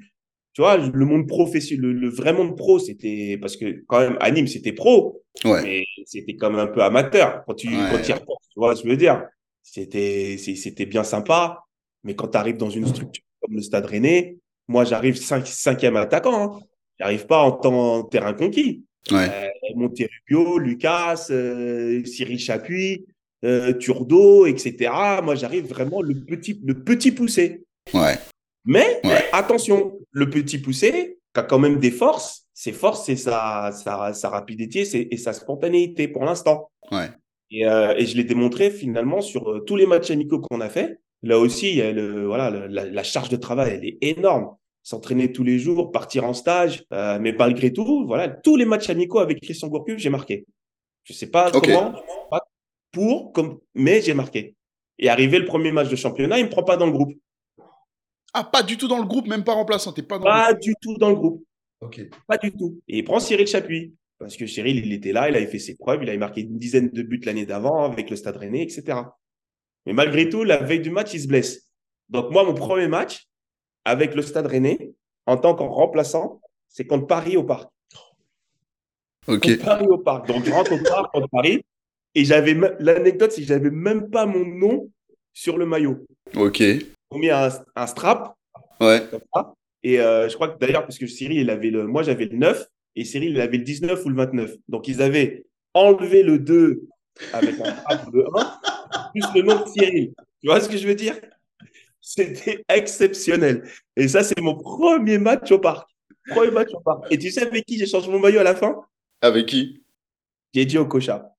tu 0.56 0.62
vois, 0.62 0.78
le 0.78 1.06
monde 1.06 1.28
professionnel, 1.28 1.92
le, 1.92 2.10
vrai 2.10 2.32
monde 2.32 2.56
pro, 2.56 2.80
c'était 2.80 3.38
parce 3.42 3.58
que 3.58 3.84
quand 3.88 4.00
même, 4.00 4.18
Anime, 4.22 4.48
c'était 4.48 4.72
pro, 4.72 5.22
ouais. 5.44 5.62
mais 5.62 5.84
c'était 6.06 6.38
quand 6.38 6.50
même 6.50 6.62
un 6.62 6.68
peu 6.68 6.82
amateur 6.82 7.44
quand 7.46 7.56
tu, 7.56 7.68
quand 7.68 8.02
tu 8.02 8.12
y 8.12 8.14
repenses, 8.14 8.48
tu 8.54 8.58
vois 8.58 8.74
ce 8.74 8.82
que 8.82 8.88
je 8.88 8.94
veux 8.94 8.98
dire. 8.98 9.22
C'était, 9.62 10.38
c'était 10.38 10.86
bien 10.86 11.04
sympa, 11.04 11.66
mais 12.06 12.16
quand 12.16 12.30
tu 12.30 12.38
arrives 12.38 12.56
dans 12.56 12.70
une 12.70 12.88
structure 12.88 13.24
comme 13.42 13.56
le 13.56 13.62
Stade 13.62 13.86
Rennais, 13.86 14.38
moi, 14.70 14.86
j'arrive 14.86 15.18
cinq, 15.18 15.46
cinquième 15.46 15.98
attaquant, 15.98 16.56
hein. 16.56 16.60
j'arrive 17.02 17.26
pas 17.28 17.42
en 17.42 17.52
temps 17.52 18.04
terrain 18.04 18.34
conquis. 18.34 18.86
Ouais. 19.12 19.30
Euh, 19.30 19.88
Rubio, 20.28 20.58
Lucas, 20.58 21.28
euh, 21.30 22.04
Cyril 22.06 22.40
Chapuis, 22.40 23.06
euh, 23.44 23.74
Turdo, 23.74 24.46
etc. 24.46 24.92
Moi, 25.24 25.36
j'arrive 25.36 25.68
vraiment 25.68 26.02
le 26.02 26.16
petit, 26.26 26.60
le 26.66 26.84
petit 26.84 27.12
poussé. 27.12 27.64
Ouais. 27.94 28.18
Mais 28.66 29.02
attention, 29.32 30.00
le 30.12 30.30
petit 30.30 30.58
poussé, 30.58 31.20
qui 31.34 31.40
a 31.40 31.44
quand 31.44 31.60
même 31.60 31.80
des 31.80 31.92
forces, 31.92 32.46
ses 32.54 32.72
forces, 32.72 33.06
c'est 33.06 33.18
sa, 33.18 33.72
sa, 33.72 34.30
rapidité 34.30 34.84
et 35.14 35.18
sa 35.18 35.34
spontanéité 35.34 36.08
pour 36.08 36.24
l'instant. 36.24 36.72
Ouais. 36.92 37.10
Et, 37.52 37.68
euh, 37.68 37.94
et, 37.98 38.06
je 38.06 38.16
l'ai 38.18 38.24
démontré 38.24 38.72
finalement 38.72 39.22
sur 39.22 39.52
euh, 39.52 39.60
tous 39.60 39.76
les 39.76 39.86
matchs 39.86 40.10
amicaux 40.10 40.40
qu'on 40.40 40.62
a 40.62 40.70
fait. 40.70 41.00
Là 41.22 41.38
aussi, 41.38 41.70
il 41.70 41.76
y 41.76 41.82
a 41.82 41.92
le, 41.92 42.26
voilà, 42.26 42.50
la, 42.50 43.04
charge 43.04 43.30
de 43.30 43.36
travail, 43.36 43.74
elle 43.74 43.86
est 43.86 43.98
énorme. 44.02 44.56
S'entraîner 44.86 45.32
tous 45.32 45.44
les 45.44 45.58
jours, 45.58 45.92
partir 45.92 46.26
en 46.26 46.34
stage, 46.34 46.86
euh, 46.94 47.18
mais 47.20 47.32
malgré 47.32 47.74
tout, 47.74 48.06
voilà, 48.06 48.30
tous 48.30 48.56
les 48.56 48.66
matchs 48.66 48.92
amicaux 48.92 49.18
avec 49.18 49.42
Christian 49.42 49.68
Gourcuff, 49.68 49.98
j'ai 49.98 50.12
marqué. 50.12 50.46
Je 51.06 51.14
sais 51.14 51.32
pas 51.32 51.50
comment, 51.50 51.96
pas 52.30 52.42
pour, 52.92 53.34
comme, 53.34 53.58
mais 53.74 54.04
j'ai 54.04 54.14
marqué. 54.14 54.56
Et 55.00 55.10
arrivé 55.10 55.40
le 55.40 55.46
premier 55.46 55.72
match 55.72 55.90
de 55.90 55.96
championnat, 55.96 56.38
il 56.38 56.46
me 56.46 56.52
prend 56.52 56.62
pas 56.62 56.78
dans 56.78 56.86
le 56.86 56.92
groupe. 56.92 57.14
Ah, 58.32 58.44
pas 58.44 58.62
du 58.62 58.78
tout 58.78 58.88
dans 58.88 59.00
le 59.00 59.06
groupe, 59.06 59.28
même 59.28 59.44
pas 59.44 59.54
remplaçant. 59.54 59.92
T'es 59.92 60.04
pas 60.04 60.20
dans 60.20 60.26
Pas 60.26 60.54
du 60.54 60.76
tout 60.80 60.96
dans 61.00 61.10
le 61.10 61.16
groupe. 61.16 61.44
Ok. 61.82 62.02
Pas 62.28 62.38
du 62.38 62.52
tout. 62.52 62.80
Et 62.88 63.00
il 63.00 63.04
prend 63.04 63.20
Cyril 63.20 63.48
Chapuis. 63.48 63.96
Parce 64.20 64.38
que 64.38 64.46
Cyril, 64.46 64.86
il 64.86 64.94
était 64.94 65.14
là, 65.14 65.32
il 65.32 65.36
avait 65.36 65.48
fait 65.48 65.58
ses 65.58 65.76
preuves, 65.76 66.04
il 66.04 66.10
avait 66.10 66.20
marqué 66.20 66.42
une 66.42 66.60
dizaine 66.60 66.90
de 66.90 67.02
buts 67.02 67.22
l'année 67.26 67.48
d'avant 67.48 67.86
avec 67.86 68.12
le 68.12 68.16
Stade 68.16 68.38
Rennais, 68.38 68.62
etc. 68.62 69.00
Mais 69.88 69.94
malgré 69.94 70.30
tout, 70.30 70.44
la 70.44 70.58
veille 70.58 70.80
du 70.80 70.92
match, 70.92 71.16
il 71.16 71.22
se 71.22 71.28
blesse. 71.28 71.72
Donc 72.10 72.30
moi, 72.30 72.44
mon 72.44 72.54
premier 72.54 72.88
match 72.88 73.28
avec 73.86 74.16
le 74.16 74.22
Stade 74.22 74.48
Rennais, 74.48 74.94
en 75.26 75.38
tant 75.38 75.56
qu'en 75.56 75.70
remplaçant, 75.70 76.42
c'est 76.68 76.86
contre 76.86 77.08
Paris 77.08 77.38
au 77.38 77.44
Parc. 77.44 77.70
Ok. 79.28 79.60
Paris 79.64 79.88
au 79.88 79.98
Parc. 79.98 80.28
Donc 80.28 80.44
je 80.44 80.52
rentre 80.52 80.74
au 80.74 80.84
Parc 80.84 81.12
contre 81.14 81.30
Paris. 81.30 81.64
Et 82.14 82.24
j'avais 82.24 82.56
l'anecdote, 82.80 83.32
c'est 83.32 83.42
que 83.42 83.48
j'avais 83.48 83.72
même 83.72 84.10
pas 84.10 84.26
mon 84.26 84.46
nom 84.46 84.90
sur 85.34 85.58
le 85.58 85.66
maillot. 85.66 86.06
Ok 86.36 86.64
on 87.12 87.20
mis 87.20 87.30
un, 87.30 87.50
strap. 87.88 88.36
Ouais. 88.80 89.02
Et 89.84 90.00
euh, 90.00 90.28
je 90.28 90.36
crois 90.36 90.50
que 90.50 90.60
d'ailleurs, 90.60 90.84
parce 90.84 90.98
que 90.98 91.08
Cyril, 91.08 91.40
il 91.40 91.50
avait 91.50 91.70
le, 91.70 91.86
moi 91.88 92.04
j'avais 92.04 92.26
le 92.26 92.38
9 92.38 92.68
et 92.96 93.06
Cyril, 93.06 93.32
il 93.32 93.42
avait 93.42 93.58
le 93.58 93.64
19 93.64 94.04
ou 94.06 94.10
le 94.10 94.16
29. 94.16 94.56
Donc 94.68 94.88
ils 94.88 95.02
avaient 95.02 95.46
enlevé 95.74 96.24
le 96.24 96.40
2 96.40 96.82
avec 97.34 97.60
un 97.60 97.76
strap 97.76 98.12
de 98.12 98.26
1, 98.36 99.12
plus 99.14 99.24
le 99.36 99.42
nom 99.44 99.62
de 99.62 99.68
Cyril. 99.68 100.14
Tu 100.42 100.48
vois 100.48 100.60
ce 100.60 100.68
que 100.68 100.78
je 100.78 100.88
veux 100.88 100.96
dire? 100.96 101.16
C'était 102.08 102.64
exceptionnel. 102.70 103.68
Et 103.96 104.08
ça, 104.08 104.24
c'est 104.24 104.40
mon 104.40 104.56
premier 104.56 105.18
match 105.18 105.52
au 105.52 105.58
parc. 105.58 105.90
Premier 106.28 106.52
match 106.52 106.70
au 106.72 106.80
parc. 106.80 107.12
Et 107.12 107.18
tu 107.18 107.32
sais 107.32 107.42
avec 107.42 107.66
qui 107.66 107.80
j'ai 107.80 107.88
changé 107.88 108.12
mon 108.12 108.20
maillot 108.20 108.42
à 108.42 108.44
la 108.44 108.54
fin? 108.54 108.76
Avec 109.22 109.48
qui? 109.48 109.84
J'ai 110.54 110.66
dit 110.66 110.78
au 110.78 110.86
Cocha. 110.86 111.36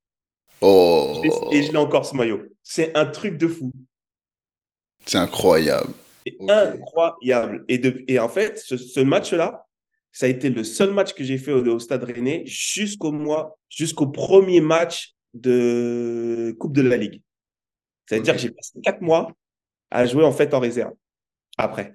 Oh. 0.61 1.23
Et 1.53 1.63
je 1.63 1.71
l'ai 1.71 1.79
encore 1.79 2.05
ce 2.05 2.17
maillot. 2.17 2.43
C'est 2.65 2.97
un 2.97 3.07
truc 3.07 3.39
de 3.39 3.47
fou. 3.47 3.71
C'est 5.07 5.19
incroyable. 5.19 5.93
incroyable. 6.49 7.65
Et, 7.69 7.79
de, 7.79 8.05
et 8.09 8.19
en 8.19 8.29
fait, 8.29 8.59
ce, 8.59 9.01
match-là, 9.01 9.67
ça 10.11 10.27
a 10.27 10.29
été 10.29 10.51
le 10.51 10.65
seul 10.65 10.93
match 10.93 11.15
que 11.15 11.23
j'ai 11.23 11.39
fait 11.39 11.53
au, 11.53 11.79
Stade 11.79 12.03
Rennais 12.03 12.43
jusqu'au 12.45 13.13
mois, 13.13 13.57
jusqu'au 13.69 14.09
premier 14.09 14.61
match 14.61 15.15
de 15.33 16.57
Coupe 16.59 16.73
de 16.73 16.83
la 16.83 16.97
Ligue. 16.97 17.23
C'est-à-dire 18.09 18.35
que 18.35 18.41
j'ai 18.41 18.51
passé 18.51 18.81
quatre 18.83 19.01
mois 19.01 19.33
à 19.91 20.07
jouer 20.07 20.25
en 20.25 20.33
fait 20.33 20.55
en 20.55 20.61
réserve. 20.61 20.93
Après. 21.59 21.95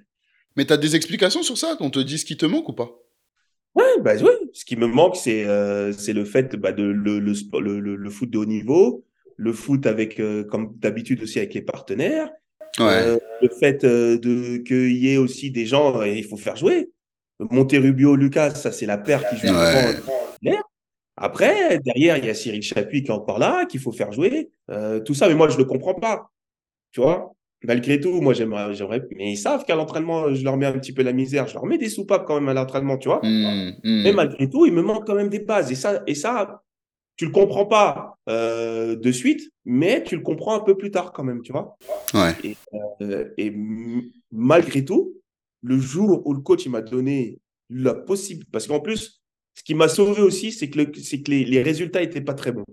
Mais 0.56 0.66
tu 0.66 0.74
as 0.74 0.78
des 0.78 0.96
explications 0.96 1.44
sur 1.44 1.58
ça? 1.58 1.78
On 1.80 1.90
te 1.90 2.00
dit 2.00 2.18
ce 2.18 2.26
qui 2.26 2.38
te 2.38 2.46
manque 2.46 2.70
ou 2.70 2.74
pas? 2.74 2.90
Ouais, 3.76 4.00
bah 4.02 4.14
oui. 4.22 4.32
Ce 4.54 4.66
qui 4.66 4.76
me 4.76 4.88
manque, 4.88 5.16
c'est 5.16 5.46
euh, 5.46 5.94
c'est 5.94 6.14
le 6.14 6.26
fait 6.26 6.56
bah, 6.56 6.74
de 6.74 6.84
le, 6.84 7.20
le, 7.20 7.96
le, 7.96 8.10
foot 8.10 8.30
de 8.30 8.38
haut 8.38 8.46
niveau, 8.46 9.06
le 9.38 9.54
foot 9.54 9.86
avec, 9.86 10.20
euh, 10.20 10.44
comme 10.44 10.76
d'habitude 10.78 11.24
aussi 11.24 11.40
avec 11.40 11.54
les 11.54 11.62
partenaires, 11.62 12.30
euh, 12.80 13.18
le 13.42 13.50
fait 13.50 13.86
de 13.86 14.58
qu'il 14.58 14.98
y 14.98 15.14
ait 15.14 15.18
aussi 15.18 15.52
des 15.52 15.66
gens, 15.66 16.02
euh, 16.02 16.08
il 16.08 16.26
faut 16.26 16.38
faire 16.38 16.58
jouer. 16.58 16.92
Monterubio, 17.40 18.16
Lucas, 18.16 18.56
ça 18.56 18.72
c'est 18.72 18.86
la 18.86 18.98
paire 18.98 19.28
qui 19.30 19.38
joue 19.38 19.54
ouais. 19.54 20.58
Après, 21.18 21.80
derrière, 21.80 22.18
il 22.18 22.26
y 22.26 22.30
a 22.30 22.34
Cyril 22.34 22.64
Chapuis 22.64 23.04
qui 23.04 23.10
est 23.10 23.14
encore 23.14 23.38
là, 23.38 23.66
qu'il 23.66 23.80
faut 23.80 23.92
faire 23.92 24.12
jouer. 24.12 24.50
tout 25.06 25.14
ça, 25.14 25.28
mais 25.28 25.36
moi, 25.36 25.50
je 25.50 25.54
ne 25.54 25.60
le 25.60 25.66
comprends 25.66 25.94
pas. 25.94 26.32
Tu 26.92 27.00
vois? 27.00 27.34
Malgré 27.64 28.00
tout, 28.00 28.22
moi, 28.22 28.34
j'aimerais, 28.34 28.74
j'aimerais. 28.74 29.04
Mais 29.16 29.34
ils 29.34 29.38
savent 29.38 29.66
qu'à 29.66 29.76
l'entraînement, 29.76 30.34
je 30.34 30.44
leur 30.44 30.58
mets 30.58 30.66
un 30.66 30.80
petit 30.80 30.94
peu 30.94 31.04
la 31.04 31.14
misère. 31.14 31.48
Je 31.48 31.54
leur 31.54 31.66
mets 31.66 31.78
des 31.78 31.90
soupapes 31.90 32.26
quand 32.26 32.36
même 32.36 32.50
à 32.50 32.54
l'entraînement, 32.54 32.98
tu 32.98 33.08
vois. 33.08 33.20
Mmh, 33.22 33.74
mmh. 33.84 34.04
Mais 34.04 34.14
malgré 34.14 34.50
tout, 34.50 34.66
il 34.66 34.74
me 34.74 34.82
manque 34.82 35.06
quand 35.06 35.16
même 35.16 35.30
des 35.30 35.40
bases. 35.40 35.72
Et 35.72 35.76
ça, 35.76 36.02
et 36.08 36.16
ça 36.16 36.64
tu 37.22 37.26
le 37.26 37.32
comprends 37.32 37.68
pas 37.68 38.18
euh, 38.30 38.96
de 38.96 39.12
suite, 39.12 39.52
mais 39.64 40.04
tu 40.04 40.16
le 40.16 40.24
comprends 40.24 40.56
un 40.56 40.62
peu 40.62 40.76
plus 40.76 40.90
tard 40.90 41.12
quand 41.12 41.24
même, 41.24 41.44
tu 41.44 41.52
vois. 41.52 41.78
Ouais. 42.16 42.34
Et, 42.44 42.58
euh, 43.04 43.30
et 43.38 43.54
malgré 44.32 44.84
tout, 44.84 45.14
le 45.62 45.78
jour 45.78 46.26
où 46.26 46.34
le 46.34 46.40
coach 46.40 46.66
m'a 46.66 46.82
donné 46.82 47.38
la 47.70 47.94
possibilité, 47.94 48.50
parce 48.52 48.66
qu'en 48.66 48.80
plus, 48.80 49.22
ce 49.54 49.64
qui 49.64 49.76
m'a 49.76 49.88
sauvé 49.88 50.24
aussi, 50.24 50.52
c'est 50.52 50.72
que, 50.72 50.80
le, 50.80 50.86
que 50.86 51.30
les, 51.30 51.46
les 51.46 51.62
résultats 51.62 52.00
n'étaient 52.00 52.22
pas 52.22 52.34
très 52.34 52.52
bons. 52.52 52.66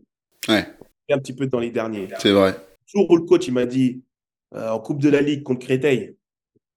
Ouais. 0.48 0.66
Un 1.11 1.18
petit 1.18 1.35
peu 1.35 1.46
dans 1.46 1.61
les 1.61 1.70
derniers. 1.70 2.09
C'est 2.18 2.33
vrai. 2.33 2.53
Le 2.53 3.01
jour 3.01 3.11
où 3.11 3.16
le 3.16 3.24
coach 3.24 3.51
m'a 3.51 3.66
dit 3.66 4.03
euh, 4.55 4.71
en 4.71 4.81
Coupe 4.81 5.01
de 5.01 5.09
la 5.09 5.21
Ligue 5.21 5.43
contre 5.43 5.67
Créteil, 5.67 6.17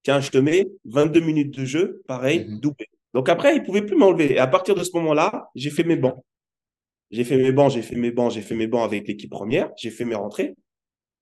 tiens, 0.04 0.20
je 0.20 0.30
te 0.30 0.38
mets 0.38 0.68
22 0.86 1.20
minutes 1.20 1.58
de 1.58 1.66
jeu, 1.66 2.02
pareil, 2.08 2.46
mhm. 2.48 2.60
doublé. 2.60 2.88
Donc 3.14 3.30
après, 3.30 3.56
il 3.56 3.62
ne 3.62 3.66
pouvait 3.66 3.86
plus 3.86 3.98
m'enlever. 3.98 4.34
Et 4.34 4.40
à 4.40 4.48
partir 4.48 4.76
de 4.76 4.84
ce 4.84 4.92
moment-là, 4.96 5.50
j'ai 5.56 5.70
fait 5.70 5.84
mes 5.84 5.98
bancs. 5.98 6.24
J'ai 7.12 7.26
fait 7.26 7.38
mes 7.38 7.52
bancs, 7.52 7.72
j'ai 7.72 7.82
fait 7.82 7.96
mes 7.96 8.12
bancs, 8.12 8.32
j'ai 8.32 8.42
fait 8.42 8.56
mes 8.56 8.68
bancs 8.68 8.86
avec 8.86 9.08
l'équipe 9.08 9.30
première, 9.30 9.70
j'ai 9.78 9.90
fait 9.90 10.06
mes 10.06 10.16
rentrées. 10.16 10.56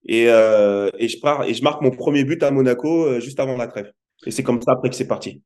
Et, 0.07 0.29
euh, 0.29 0.89
et, 0.99 1.07
je 1.07 1.19
pars, 1.19 1.43
et 1.43 1.53
je 1.53 1.63
marque 1.63 1.81
mon 1.81 1.91
premier 1.91 2.23
but 2.23 2.41
à 2.43 2.51
Monaco 2.51 3.05
euh, 3.05 3.19
juste 3.19 3.39
avant 3.39 3.57
la 3.57 3.67
trêve. 3.67 3.91
Et 4.25 4.31
c'est 4.31 4.43
comme 4.43 4.61
ça 4.61 4.73
après 4.73 4.89
que 4.89 4.95
c'est 4.95 5.07
parti. 5.07 5.41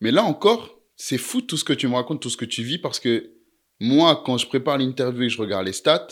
Mais 0.00 0.10
là 0.10 0.24
encore, 0.24 0.80
c'est 0.96 1.18
fou 1.18 1.40
tout 1.40 1.56
ce 1.56 1.64
que 1.64 1.72
tu 1.72 1.86
me 1.88 1.94
racontes, 1.94 2.20
tout 2.20 2.28
ce 2.28 2.36
que 2.36 2.44
tu 2.44 2.62
vis, 2.62 2.78
parce 2.78 2.98
que 2.98 3.32
moi, 3.80 4.22
quand 4.26 4.36
je 4.36 4.46
prépare 4.46 4.78
l'interview 4.78 5.22
et 5.22 5.28
je 5.28 5.40
regarde 5.40 5.66
les 5.66 5.72
stats, 5.72 6.08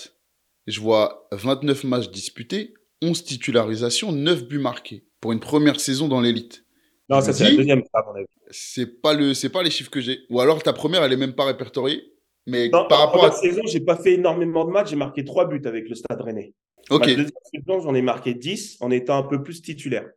je 0.66 0.80
vois 0.80 1.28
29 1.32 1.84
matchs 1.84 2.10
disputés, 2.10 2.74
11 3.02 3.24
titularisations, 3.24 4.12
9 4.12 4.46
buts 4.46 4.58
marqués 4.58 5.04
pour 5.20 5.32
une 5.32 5.40
première 5.40 5.80
saison 5.80 6.08
dans 6.08 6.20
l'élite. 6.20 6.64
Non, 7.08 7.20
ça 7.20 7.32
c'est 7.32 7.44
la 7.44 7.56
deuxième, 7.56 7.82
à 7.92 8.02
mon 8.06 8.14
avis. 8.14 8.26
C'est 8.50 9.00
pas 9.00 9.14
le, 9.14 9.34
c'est 9.34 9.48
pas 9.48 9.62
les 9.62 9.70
chiffres 9.70 9.90
que 9.90 10.00
j'ai. 10.00 10.20
Ou 10.30 10.40
alors 10.40 10.62
ta 10.62 10.72
première, 10.72 11.02
elle 11.02 11.12
est 11.12 11.16
même 11.16 11.34
pas 11.34 11.44
répertoriée. 11.44 12.12
Mais 12.46 12.70
par 12.70 12.98
rapport 12.98 13.24
à 13.24 13.28
la 13.28 13.34
saison, 13.34 13.62
j'ai 13.66 13.80
pas 13.80 13.96
fait 13.96 14.14
énormément 14.14 14.64
de 14.64 14.70
matchs. 14.70 14.90
J'ai 14.90 14.96
marqué 14.96 15.24
trois 15.24 15.46
buts 15.46 15.62
avec 15.64 15.88
le 15.88 15.94
Stade 15.94 16.20
Rennais. 16.20 16.54
Ok. 16.88 17.06
deuxième 17.06 17.30
saison, 17.52 17.80
j'en 17.80 17.94
ai 17.94 18.02
marqué 18.02 18.34
10 18.34 18.78
en 18.80 18.90
étant 18.90 19.18
un 19.18 19.22
peu 19.22 19.42
plus 19.42 19.62
titulaire. 19.62 20.08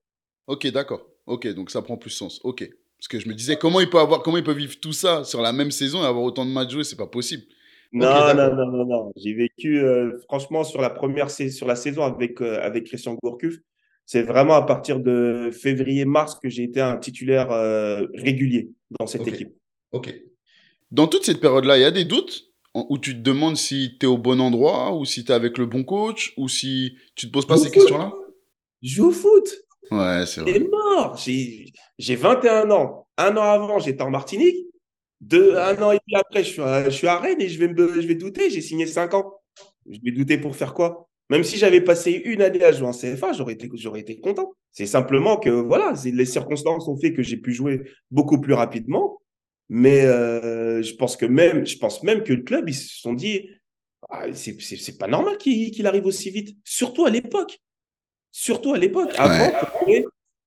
Ok, 0.48 0.68
d'accord. 0.68 1.06
Ok, 1.26 1.48
donc 1.54 1.72
ça 1.72 1.82
prend 1.82 1.98
plus 1.98 2.10
sens. 2.10 2.40
Ok. 2.44 2.68
Parce 2.98 3.08
que 3.08 3.20
je 3.20 3.28
me 3.28 3.34
disais, 3.34 3.58
comment 3.58 3.82
il 3.82 3.90
peut 3.90 4.00
avoir, 4.00 4.24
comment 4.24 4.38
il 4.38 4.44
peut 4.44 4.54
vivre 4.54 4.80
tout 4.80 4.94
ça 4.94 5.24
sur 5.24 5.42
la 5.42 5.52
même 5.52 5.72
saison 5.72 6.04
et 6.04 6.06
avoir 6.06 6.24
autant 6.24 6.46
de 6.46 6.52
matchs 6.52 6.72
joués, 6.72 6.84
c'est 6.84 6.96
pas 6.96 7.08
possible. 7.08 7.44
Non, 7.94 8.34
non, 8.34 8.56
non, 8.56 8.72
non, 8.72 8.86
non, 8.86 9.14
J'ai 9.16 9.34
vécu, 9.34 9.80
euh, 9.80 10.18
franchement, 10.24 10.64
sur 10.64 10.82
la 10.82 10.90
première 10.90 11.30
sur 11.30 11.68
la 11.68 11.76
saison 11.76 12.04
avec, 12.04 12.42
euh, 12.42 12.60
avec 12.62 12.86
Christian 12.86 13.16
Gourcuff, 13.22 13.60
c'est 14.06 14.24
vraiment 14.24 14.56
à 14.56 14.64
partir 14.64 15.00
de 15.00 15.52
février-mars 15.54 16.40
que 16.42 16.50
j'ai 16.50 16.64
été 16.64 16.82
un 16.82 16.98
titulaire 16.98 17.52
euh, 17.52 18.08
régulier 18.16 18.72
dans 19.00 19.06
cette 19.06 19.28
équipe. 19.28 19.54
Ok. 19.92 20.14
Dans 20.92 21.08
toute 21.08 21.24
cette 21.24 21.40
période-là, 21.40 21.78
il 21.78 21.82
y 21.82 21.86
a 21.86 21.92
des 21.92 22.04
doutes 22.04 22.46
où 22.74 22.98
tu 22.98 23.14
te 23.14 23.22
demandes 23.22 23.58
si 23.58 23.98
tu 24.00 24.08
es 24.08 24.10
au 24.10 24.18
bon 24.18 24.42
endroit, 24.42 24.96
ou 24.96 25.06
si 25.06 25.24
tu 25.24 25.32
es 25.32 25.36
avec 25.36 25.60
le 25.60 25.68
bon 25.68 25.84
coach, 25.84 26.34
ou 26.38 26.50
si 26.50 26.96
tu 27.16 27.28
te 27.28 27.32
poses 27.32 27.46
pas 27.46 27.58
ces 27.58 27.70
questions-là? 27.70 28.12
Joue 28.82 29.10
au 29.10 29.12
foot 29.12 29.48
Ouais, 29.92 30.26
c'est 30.26 30.42
vrai. 30.42 30.54
T'es 30.54 30.68
mort 30.68 31.16
J'ai 31.18 32.16
21 32.16 32.72
ans. 32.72 33.08
Un 33.18 33.38
an 33.38 33.44
avant, 33.44 33.80
j'étais 33.80 34.02
en 34.02 34.10
Martinique. 34.10 34.66
Deux, 35.24 35.56
un 35.56 35.82
an 35.82 35.92
et 35.92 36.00
demi 36.06 36.20
après, 36.20 36.44
je 36.44 36.50
suis, 36.50 36.62
à, 36.62 36.84
je 36.86 36.90
suis 36.90 37.08
à 37.08 37.18
Rennes 37.18 37.42
et 37.42 37.48
je 37.48 37.58
vais, 37.58 37.70
me, 37.70 38.02
je 38.02 38.06
vais 38.06 38.16
douter. 38.16 38.50
J'ai 38.50 38.60
signé 38.60 38.86
5 38.86 39.14
ans. 39.14 39.34
Je 39.90 39.98
vais 40.04 40.12
douter 40.12 40.38
pour 40.38 40.56
faire 40.56 40.74
quoi? 40.74 41.10
Même 41.30 41.46
si 41.46 41.58
j'avais 41.58 41.80
passé 41.80 42.22
une 42.26 42.42
année 42.42 42.64
à 42.64 42.74
jouer 42.74 42.88
en 42.88 42.92
CFA, 42.92 43.32
j'aurais 43.32 43.54
été, 43.54 43.70
j'aurais 43.76 44.02
été 44.02 44.20
content. 44.20 44.54
C'est 44.72 44.86
simplement 44.86 45.38
que 45.38 45.50
voilà, 45.50 45.94
les 46.04 46.26
circonstances 46.26 46.90
ont 46.90 46.98
fait 46.98 47.14
que 47.14 47.24
j'ai 47.24 47.38
pu 47.38 47.54
jouer 47.54 47.84
beaucoup 48.12 48.42
plus 48.42 48.54
rapidement. 48.54 49.22
Mais 49.70 50.02
euh, 50.02 50.84
je 50.84 50.94
pense 50.96 51.16
que 51.16 51.26
même, 51.26 51.66
je 51.66 51.78
pense 51.78 52.04
même 52.04 52.24
que 52.24 52.34
le 52.34 52.44
club, 52.44 52.70
ils 52.70 52.76
se 52.76 53.00
sont 53.00 53.14
dit, 53.14 53.50
ah, 54.10 54.26
c'est 54.34 54.98
pas 54.98 55.08
normal 55.08 55.38
qu'il 55.38 55.88
arrive 55.88 56.06
aussi 56.06 56.32
vite. 56.32 56.58
Surtout 56.66 57.06
à 57.06 57.10
l'époque. 57.10 57.60
Surtout 58.32 58.74
à 58.74 58.78
l'époque. 58.78 59.14
Avant, 59.18 59.52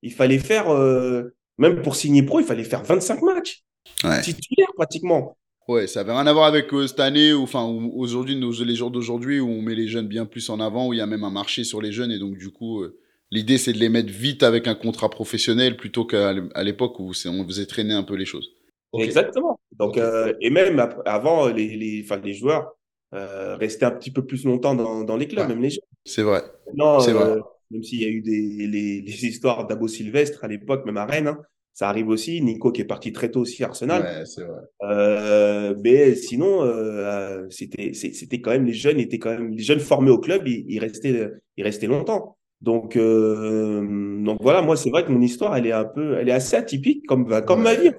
il 0.02 0.12
fallait 0.12 0.38
faire, 0.38 0.68
euh, 0.68 1.34
même 1.56 1.80
pour 1.80 1.96
signer 1.96 2.22
pro, 2.22 2.40
il 2.40 2.46
fallait 2.46 2.62
faire 2.62 2.84
25 2.84 3.22
matchs. 3.22 3.64
Ouais. 4.04 4.20
Titulaire 4.22 4.68
pratiquement. 4.76 5.36
Ouais, 5.68 5.88
ça 5.88 6.04
n'avait 6.04 6.12
rien 6.16 6.26
à 6.28 6.32
voir 6.32 6.44
avec 6.44 6.72
euh, 6.72 6.86
cette 6.86 7.00
année, 7.00 7.32
ou 7.32 7.42
enfin 7.42 7.64
aujourd'hui, 7.64 8.40
les 8.40 8.74
jours 8.76 8.92
d'aujourd'hui, 8.92 9.40
où 9.40 9.48
on 9.48 9.62
met 9.62 9.74
les 9.74 9.88
jeunes 9.88 10.06
bien 10.06 10.24
plus 10.24 10.48
en 10.48 10.60
avant, 10.60 10.86
où 10.86 10.92
il 10.92 10.98
y 10.98 11.02
a 11.02 11.06
même 11.06 11.24
un 11.24 11.30
marché 11.30 11.64
sur 11.64 11.82
les 11.82 11.90
jeunes, 11.90 12.12
et 12.12 12.20
donc 12.20 12.38
du 12.38 12.50
coup, 12.50 12.82
euh, 12.82 13.00
l'idée 13.32 13.58
c'est 13.58 13.72
de 13.72 13.78
les 13.78 13.88
mettre 13.88 14.12
vite 14.12 14.44
avec 14.44 14.68
un 14.68 14.76
contrat 14.76 15.10
professionnel 15.10 15.76
plutôt 15.76 16.04
qu'à 16.04 16.34
l'époque 16.62 17.00
où 17.00 17.10
on 17.26 17.44
faisait 17.46 17.66
traîner 17.66 17.94
un 17.94 18.04
peu 18.04 18.14
les 18.14 18.26
choses. 18.26 18.52
Exactement. 18.96 19.58
Donc, 19.72 19.98
euh, 19.98 20.32
et 20.40 20.50
même 20.50 20.88
avant, 21.04 21.48
les, 21.48 21.76
les, 21.76 22.02
enfin, 22.04 22.20
les 22.24 22.32
joueurs 22.32 22.76
restaient 23.10 23.86
un 23.86 23.90
petit 23.90 24.12
peu 24.12 24.24
plus 24.24 24.44
longtemps 24.44 24.74
dans, 24.74 25.02
dans 25.02 25.16
les 25.16 25.26
clubs, 25.26 25.48
même 25.48 25.62
les 25.62 25.70
jeunes. 25.70 25.80
C'est 26.04 26.22
vrai. 26.22 26.44
Non, 26.74 27.00
c'est 27.00 27.12
vrai. 27.12 27.38
Même 27.72 27.82
s'il 27.82 28.00
y 28.00 28.04
a 28.04 28.08
eu 28.08 28.20
des 28.20 28.68
les, 28.68 29.00
les 29.00 29.24
histoires 29.24 29.66
d'Abo 29.66 29.88
Sylvestre 29.88 30.44
à 30.44 30.48
l'époque, 30.48 30.86
même 30.86 30.96
à 30.96 31.06
Rennes, 31.06 31.26
hein, 31.26 31.38
ça 31.76 31.90
arrive 31.90 32.08
aussi. 32.08 32.40
Nico 32.40 32.72
qui 32.72 32.80
est 32.80 32.86
parti 32.86 33.12
très 33.12 33.30
tôt 33.30 33.40
aussi 33.40 33.62
à 33.62 33.66
Arsenal. 33.66 34.02
Ouais, 34.02 34.24
c'est 34.24 34.42
vrai. 34.42 34.62
Euh, 34.84 35.74
mais 35.84 36.14
sinon, 36.14 36.62
euh, 36.62 37.46
c'était, 37.50 37.92
c'était 37.92 38.40
quand 38.40 38.50
même 38.50 38.64
les 38.64 38.72
jeunes 38.72 38.98
étaient 38.98 39.18
quand 39.18 39.32
même 39.32 39.50
les 39.50 39.62
jeunes 39.62 39.80
formés 39.80 40.10
au 40.10 40.18
club, 40.18 40.48
ils, 40.48 40.78
restaient, 40.78 41.30
ils 41.58 41.64
restaient 41.64 41.86
longtemps. 41.86 42.38
Donc, 42.62 42.96
euh, 42.96 44.24
donc 44.24 44.38
voilà, 44.40 44.62
moi 44.62 44.78
c'est 44.78 44.88
vrai 44.88 45.04
que 45.04 45.12
mon 45.12 45.20
histoire, 45.20 45.54
elle 45.54 45.66
est 45.66 45.72
un 45.72 45.84
peu, 45.84 46.16
elle 46.16 46.30
est 46.30 46.32
assez 46.32 46.56
atypique 46.56 47.04
comme, 47.06 47.44
comme 47.44 47.62
ma 47.62 47.74
vie. 47.74 47.90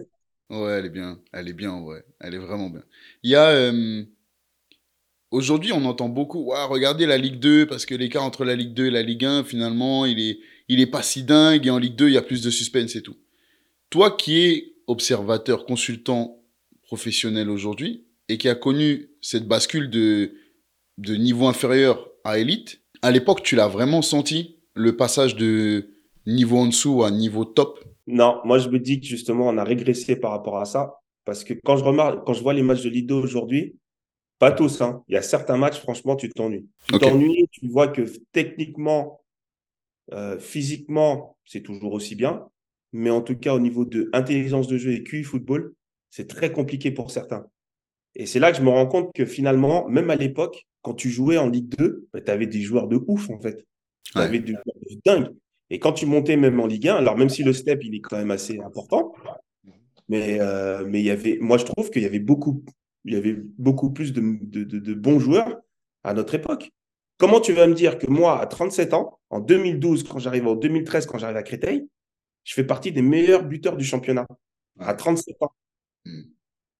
Ouais, 0.50 0.72
elle 0.72 0.88
est 0.88 0.90
bien, 0.90 1.20
elle 1.32 1.48
est 1.48 1.54
bien, 1.54 1.80
ouais, 1.80 2.02
elle 2.20 2.34
est 2.34 2.40
vraiment 2.40 2.72
bien. 2.72 2.84
Il 3.22 3.30
y 3.30 3.36
a 3.36 3.72
aujourd'hui, 5.30 5.72
on 5.72 5.86
entend 5.86 6.10
beaucoup, 6.10 6.46
ouais, 6.46 6.64
regardez 6.64 7.06
la 7.06 7.20
Ligue 7.20 7.40
2 7.40 7.68
parce 7.68 7.86
que 7.86 7.94
l'écart 7.94 8.24
entre 8.24 8.44
la 8.44 8.56
Ligue 8.56 8.74
2 8.74 8.88
et 8.88 8.92
la 8.92 9.04
Ligue 9.04 9.26
1, 9.26 9.44
finalement, 9.44 10.08
il 10.08 10.20
est, 10.20 10.40
il 10.68 10.80
est 10.80 10.88
pas 10.88 11.04
si 11.04 11.22
dingue 11.22 11.68
et 11.68 11.70
en 11.70 11.78
Ligue 11.78 11.96
2, 11.96 12.08
il 12.08 12.14
y 12.14 12.18
a 12.18 12.24
plus 12.24 12.42
de 12.42 12.50
suspense 12.50 12.96
et 12.96 13.04
tout. 13.04 13.18
Toi 13.90 14.12
qui 14.12 14.46
es 14.46 14.74
observateur, 14.88 15.66
consultant 15.66 16.44
professionnel 16.84 17.50
aujourd'hui 17.50 18.06
et 18.28 18.38
qui 18.38 18.50
a 18.50 18.56
connu 18.56 19.12
cette 19.22 19.48
bascule 19.48 19.90
de, 19.90 20.34
de 20.98 21.16
niveau 21.16 21.48
inférieur 21.48 22.10
à 22.26 22.40
élite, 22.40 22.82
à 23.02 23.12
l'époque, 23.12 23.44
tu 23.44 23.56
l'as 23.56 23.68
vraiment 23.70 24.02
senti, 24.02 24.60
le 24.74 24.98
passage 24.98 25.36
de 25.36 25.94
niveau 26.26 26.58
en 26.58 26.66
dessous 26.66 27.04
à 27.04 27.12
niveau 27.12 27.46
top? 27.46 27.80
Non, 28.08 28.42
moi 28.44 28.60
je 28.60 28.70
me 28.70 28.80
dis 28.80 29.00
que 29.00 29.06
justement, 29.06 29.48
on 29.48 29.58
a 29.58 29.64
régressé 29.64 30.18
par 30.18 30.32
rapport 30.32 30.58
à 30.60 30.66
ça. 30.66 31.00
Parce 31.24 31.44
que 31.44 31.54
quand 31.54 31.78
je, 31.78 31.84
remarque, 31.84 32.26
quand 32.26 32.34
je 32.34 32.42
vois 32.42 32.54
les 32.54 32.64
matchs 32.64 32.84
de 32.84 32.90
Lido 32.90 33.22
aujourd'hui, 33.22 33.78
pas 34.40 34.52
tous, 34.52 34.82
hein. 34.82 35.04
il 35.08 35.14
y 35.14 35.18
a 35.18 35.22
certains 35.22 35.58
matchs, 35.58 35.80
franchement, 35.80 36.16
tu 36.16 36.30
t'ennuies. 36.30 36.70
Tu 36.88 37.00
t'ennuies, 37.00 37.48
tu 37.52 37.68
vois 37.68 37.88
que 37.88 38.04
techniquement, 38.32 39.22
euh, 40.14 40.40
physiquement, 40.40 41.38
c'est 41.46 41.62
toujours 41.62 41.94
aussi 41.94 42.16
bien 42.16 42.48
mais 42.94 43.10
en 43.10 43.22
tout 43.22 43.36
cas, 43.36 43.54
au 43.54 43.60
niveau 43.60 43.86
de 43.86 44.10
intelligence 44.14 44.68
de 44.68 44.78
jeu 44.78 44.94
et 44.94 45.04
QI 45.04 45.24
football, 45.24 45.74
c'est 46.10 46.28
très 46.28 46.52
compliqué 46.52 46.92
pour 46.92 47.12
certains. 47.12 47.46
Et 48.16 48.26
c'est 48.26 48.40
là 48.40 48.52
que 48.52 48.58
je 48.58 48.64
me 48.64 48.70
rends 48.70 48.88
compte 48.88 49.12
que 49.14 49.26
finalement, 49.26 49.88
même 49.88 50.10
à 50.10 50.16
l'époque, 50.16 50.66
quand 50.82 50.94
tu 50.94 51.10
jouais 51.10 51.38
en 51.38 51.50
Ligue 51.50 51.70
2, 51.78 52.08
bah, 52.14 52.22
tu 52.22 52.32
avais 52.32 52.48
des 52.48 52.62
joueurs 52.62 52.88
de 52.88 53.00
ouf, 53.08 53.30
en 53.30 53.40
fait. 53.40 53.66
Tu 54.04 54.18
avais 54.18 54.40
des 54.40 54.54
joueurs 54.54 54.78
de 54.90 55.00
dingue. 55.06 55.36
Et 55.70 55.80
quand 55.80 55.94
tu 55.94 56.06
montais 56.06 56.38
même 56.38 56.60
en 56.60 56.66
Ligue 56.66 56.88
1, 56.88 56.96
alors 56.96 57.18
même 57.18 57.30
si 57.30 57.44
le 57.44 57.54
step, 57.54 57.84
il 57.84 57.94
est 57.94 58.00
quand 58.00 58.18
même 58.18 58.32
assez 58.32 58.60
important, 58.60 59.14
mais, 60.08 60.40
euh, 60.40 60.86
mais 60.88 61.02
il 61.02 61.06
y 61.06 61.12
avait, 61.12 61.38
moi, 61.42 61.58
je 61.58 61.66
trouve 61.66 61.90
qu'il 61.90 62.02
y 62.02 62.06
avait 62.06 62.20
beaucoup, 62.20 62.64
il 63.06 63.14
y 63.14 63.18
avait 63.18 63.38
beaucoup 63.58 63.92
plus 63.92 64.14
de, 64.14 64.22
de, 64.42 64.64
de 64.64 64.94
bons 64.94 65.20
joueurs 65.20 65.60
à 66.04 66.14
notre 66.14 66.36
époque. 66.36 66.72
Comment 67.18 67.42
tu 67.42 67.52
vas 67.52 67.68
me 67.68 67.74
dire 67.74 67.98
que 67.98 68.08
moi, 68.08 68.40
à 68.40 68.46
37 68.46 68.94
ans, 68.94 69.20
en 69.30 69.40
2012, 69.40 70.04
quand 70.04 70.20
j'arrive 70.20 70.48
en 70.48 70.56
2013, 70.56 71.06
quand 71.06 71.18
j'arrive 71.18 71.38
à 71.38 71.44
Créteil, 71.44 71.88
je 72.48 72.54
fais 72.54 72.64
partie 72.64 72.94
des 72.94 73.02
meilleurs 73.02 73.44
buteurs 73.44 73.76
du 73.76 73.84
championnat 73.84 74.26
à 74.80 74.94
37 74.94 75.36
ans. 75.42 75.52
Hmm. 76.06 76.22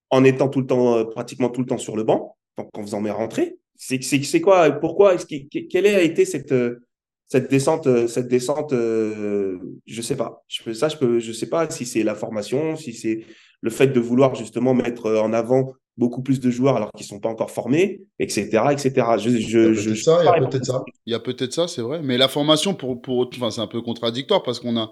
En 0.10 0.24
étant 0.24 0.48
tout 0.48 0.62
le 0.62 0.66
temps, 0.66 0.96
euh, 0.96 1.04
pratiquement 1.04 1.50
tout 1.50 1.60
le 1.60 1.68
temps 1.68 1.78
sur 1.78 1.98
le 1.98 2.04
banc, 2.04 2.38
donc 2.58 2.70
en 2.78 2.82
faisant 2.82 3.02
mes 3.02 3.12
rentrées. 3.12 3.58
C'est, 3.76 4.02
c'est, 4.02 4.42
quoi, 4.42 4.72
pourquoi, 4.72 5.14
est-ce 5.14 5.26
quelle 5.26 5.86
a 5.86 6.02
été 6.02 6.24
cette, 6.24 6.54
euh, 6.54 6.88
cette 7.28 7.52
descente, 7.52 7.86
euh, 7.86 8.08
cette 8.08 8.30
descente, 8.30 8.72
je 8.72 10.02
sais 10.02 10.16
pas. 10.16 10.46
Je 10.48 10.72
ça, 10.72 10.88
je 10.88 10.96
peux, 10.96 11.20
je 11.20 11.34
sais 11.34 11.50
pas 11.50 11.70
si 11.70 11.86
c'est 11.86 12.04
la 12.04 12.16
formation, 12.16 12.78
si 12.78 12.94
c'est 12.94 13.26
le 13.60 13.70
fait 13.70 13.88
de 13.88 14.00
vouloir 14.00 14.36
justement 14.36 14.74
mettre 14.74 15.12
en 15.12 15.34
avant 15.34 15.74
beaucoup 15.98 16.22
plus 16.22 16.40
de 16.40 16.50
joueurs 16.50 16.78
alors 16.78 16.92
qu'ils 16.94 17.06
sont 17.06 17.20
pas 17.20 17.30
encore 17.30 17.52
formés, 17.52 18.04
etc., 18.20 18.68
etc. 18.72 18.92
Je, 19.18 19.32
je, 19.32 19.60
il 19.60 19.86
y 19.86 19.88
a 19.90 19.90
peut-être 19.90 19.98
ça, 19.98 20.20
il 20.22 20.26
y 20.26 20.30
a 20.30 20.48
peut-être 20.48 20.66
ça. 20.66 20.84
Il 21.06 21.12
y 21.12 21.16
a 21.16 21.20
peut-être 21.20 21.54
ça, 21.54 21.68
c'est 21.68 21.82
vrai. 21.82 22.02
Mais 22.02 22.18
la 22.18 22.30
formation 22.30 22.74
pour, 22.74 23.02
pour, 23.02 23.30
enfin, 23.36 23.52
c'est 23.52 23.62
un 23.62 23.68
peu 23.68 23.82
contradictoire 23.82 24.44
parce 24.44 24.60
qu'on 24.60 24.78
a, 24.78 24.92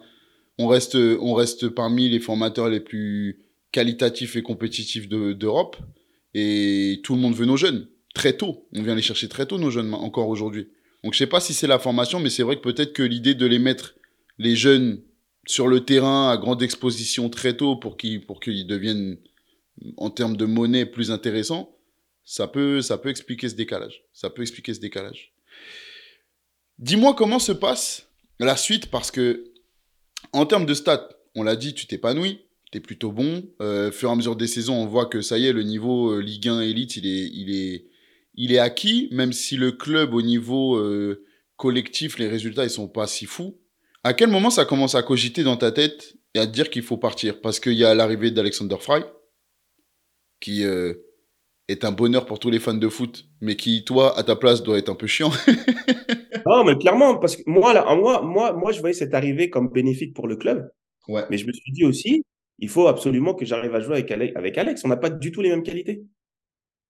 on 0.58 0.68
reste, 0.68 0.96
on 0.96 1.34
reste 1.34 1.70
parmi 1.70 2.10
les 2.10 2.20
formateurs 2.20 2.70
les 2.70 2.80
plus 2.80 3.46
qualitatifs 3.72 4.36
et 4.36 4.42
compétitifs 4.42 5.10
d'Europe. 5.10 5.78
et 6.34 7.02
tout 7.04 7.16
le 7.16 7.22
monde 7.22 7.36
veut 7.36 7.46
nos 7.46 7.58
jeunes. 7.58 7.88
Très 8.14 8.34
tôt. 8.34 8.68
On 8.74 8.82
vient 8.82 8.96
les 8.96 9.02
chercher 9.02 9.28
très 9.28 9.46
tôt, 9.46 9.58
nos 9.58 9.72
jeunes, 9.72 9.94
encore 9.94 10.30
aujourd'hui. 10.30 10.70
Donc 11.04 11.14
je 11.14 11.20
sais 11.20 11.28
pas 11.28 11.40
si 11.40 11.54
c'est 11.54 11.68
la 11.68 11.80
formation, 11.80 12.20
mais 12.20 12.30
c'est 12.30 12.44
vrai 12.44 12.56
que 12.56 12.62
peut-être 12.62 12.94
que 12.94 13.04
l'idée 13.04 13.36
de 13.36 13.46
les 13.46 13.60
mettre, 13.60 13.96
les 14.38 14.56
jeunes, 14.56 15.02
sur 15.48 15.68
le 15.68 15.86
terrain 15.86 16.32
à 16.32 16.38
grande 16.38 16.64
exposition 16.64 17.30
très 17.30 17.56
tôt 17.56 17.76
pour 17.76 17.98
qu'ils 17.98 18.26
pour 18.26 18.40
qu'ils 18.40 18.66
deviennent, 18.66 19.18
en 19.98 20.10
termes 20.10 20.38
de 20.38 20.46
monnaie, 20.46 20.86
plus 20.86 21.12
intéressants, 21.12 21.76
ça 22.24 22.48
peut, 22.48 22.82
ça 22.82 22.98
peut 22.98 23.10
expliquer 23.10 23.50
ce 23.50 23.56
décalage. 23.56 24.04
Ça 24.14 24.30
peut 24.30 24.42
expliquer 24.42 24.74
ce 24.74 24.80
décalage. 24.80 25.34
Dis-moi 26.80 27.14
comment 27.14 27.40
se 27.40 27.52
passe 27.52 28.08
la 28.40 28.58
suite, 28.58 28.88
parce 28.88 29.12
que 29.12 29.52
en 30.34 30.46
termes 30.46 30.66
de 30.66 30.74
stats, 30.74 31.10
on 31.36 31.44
l'a 31.44 31.56
dit, 31.56 31.74
tu 31.74 31.88
t'épanouis, 31.88 32.42
tu 32.72 32.78
es 32.78 32.82
plutôt 32.82 33.12
bon. 33.12 33.44
Euh, 33.62 33.92
fur 33.92 34.10
et 34.10 34.12
à 34.12 34.16
mesure 34.16 34.36
des 34.36 34.48
saisons, 34.48 34.76
on 34.76 34.86
voit 34.86 35.06
que 35.06 35.22
ça 35.22 35.38
y 35.38 35.48
est, 35.48 35.54
le 35.54 35.64
niveau 35.64 36.12
euh, 36.12 36.22
Ligue 36.22 36.48
1 36.48 36.62
élite, 36.62 36.98
il 36.98 37.06
est, 37.06 37.30
il, 37.34 37.56
est, 37.56 37.86
il 38.36 38.52
est 38.52 38.60
acquis, 38.60 39.10
même 39.12 39.34
si 39.34 39.58
le 39.58 39.72
club, 39.72 40.14
au 40.14 40.22
niveau 40.22 40.76
euh, 40.78 41.26
collectif, 41.58 42.18
les 42.18 42.28
résultats, 42.28 42.64
ils 42.64 42.70
sont 42.70 42.88
pas 42.88 43.08
si 43.08 43.26
fous. 43.26 43.60
À 44.04 44.14
quel 44.14 44.30
moment 44.30 44.50
ça 44.50 44.66
commence 44.66 44.96
à 44.96 45.04
cogiter 45.04 45.44
dans 45.44 45.58
ta 45.58 45.72
tête 45.72 46.16
et 46.34 46.40
à 46.40 46.48
te 46.48 46.52
dire 46.52 46.70
qu'il 46.70 46.84
faut 46.84 46.98
partir? 46.98 47.42
Parce 47.42 47.60
qu'il 47.60 47.74
y 47.74 47.84
a 47.84 47.96
l'arrivée 47.96 48.32
d'Alexander 48.32 48.78
Fry, 48.80 49.02
qui 50.40 50.62
est 50.62 51.84
un 51.84 51.92
bonheur 51.92 52.28
pour 52.28 52.38
tous 52.38 52.52
les 52.52 52.60
fans 52.60 52.76
de 52.76 52.88
foot, 52.88 53.26
mais 53.42 53.56
qui, 53.56 53.84
toi, 53.84 54.16
à 54.16 54.22
ta 54.22 54.36
place, 54.36 54.62
doit 54.62 54.78
être 54.78 54.90
un 54.90 54.96
peu 54.96 55.08
chiant. 55.08 55.32
non, 56.46 56.64
mais 56.64 56.78
clairement, 56.78 57.18
parce 57.18 57.36
que 57.36 57.44
moi, 57.48 57.74
là, 57.74 57.96
moi, 57.96 58.22
moi, 58.22 58.54
moi, 58.54 58.72
je 58.72 58.80
voyais 58.80 58.94
cette 58.94 59.14
arrivée 59.14 59.50
comme 59.50 59.70
bénéfique 59.70 60.14
pour 60.14 60.28
le 60.28 60.36
club. 60.36 60.70
Ouais. 61.08 61.24
Mais 61.30 61.38
je 61.38 61.48
me 61.48 61.54
suis 61.54 61.72
dit 61.72 61.86
aussi, 61.86 62.24
il 62.60 62.70
faut 62.70 62.88
absolument 62.88 63.34
que 63.34 63.46
j'arrive 63.46 63.74
à 63.76 63.80
jouer 63.80 63.96
avec 63.96 64.12
Alex. 64.12 64.36
Avec 64.36 64.58
Alex. 64.58 64.84
On 64.86 64.88
n'a 64.88 64.98
pas 64.98 65.10
du 65.10 65.32
tout 65.32 65.42
les 65.42 65.50
mêmes 65.50 65.64
qualités. 65.64 66.04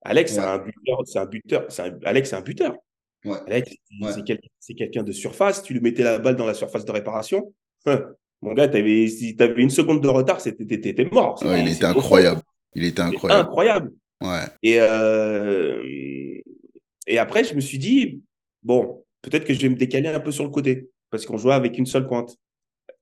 Alex, 0.02 0.34
c'est 0.34 0.40
un 0.40 0.60
buteur. 0.60 1.02
C'est 1.06 1.20
un 1.20 1.26
buteur. 1.26 1.68
Alex, 2.04 2.30
c'est 2.30 2.36
un 2.36 2.42
buteur. 2.42 2.76
Ouais. 3.24 3.38
Alex, 3.48 3.72
c'est 4.60 4.74
quelqu'un 4.76 5.04
de 5.04 5.12
surface. 5.12 5.64
Tu 5.64 5.74
lui 5.74 5.82
mettais 5.82 6.04
la 6.04 6.20
balle 6.20 6.36
dans 6.36 6.46
la 6.46 6.54
surface 6.54 6.86
de 6.86 6.92
réparation. 6.92 7.54
Hein. 7.86 8.04
Mon 8.42 8.54
gars, 8.54 8.64
avais, 8.64 9.08
si 9.08 9.36
tu 9.36 9.44
avais 9.44 9.62
une 9.62 9.70
seconde 9.70 10.02
de 10.02 10.08
retard, 10.08 10.42
c'était 10.42 11.10
mort. 11.12 11.42
il 11.44 11.68
était 11.68 11.86
incroyable. 11.86 12.42
Il 12.76 12.84
était 12.84 13.02
incroyable. 13.02 13.42
Incroyable. 13.42 13.92
Ouais. 14.22 14.46
Et, 14.62 14.80
euh, 14.80 15.82
et 17.08 17.18
après, 17.18 17.44
je 17.44 17.56
me 17.56 17.62
suis 17.62 17.80
dit, 17.80 18.22
bon, 18.62 19.05
peut-être 19.26 19.46
que 19.46 19.54
je 19.54 19.62
vais 19.62 19.70
me 19.70 19.76
décaler 19.76 20.10
un 20.10 20.20
peu 20.20 20.32
sur 20.32 20.44
le 20.44 20.52
côté, 20.52 20.90
parce 21.10 21.26
qu'on 21.26 21.38
jouait 21.38 21.54
avec 21.54 21.78
une 21.78 21.86
seule 21.86 22.08
pointe. 22.08 22.38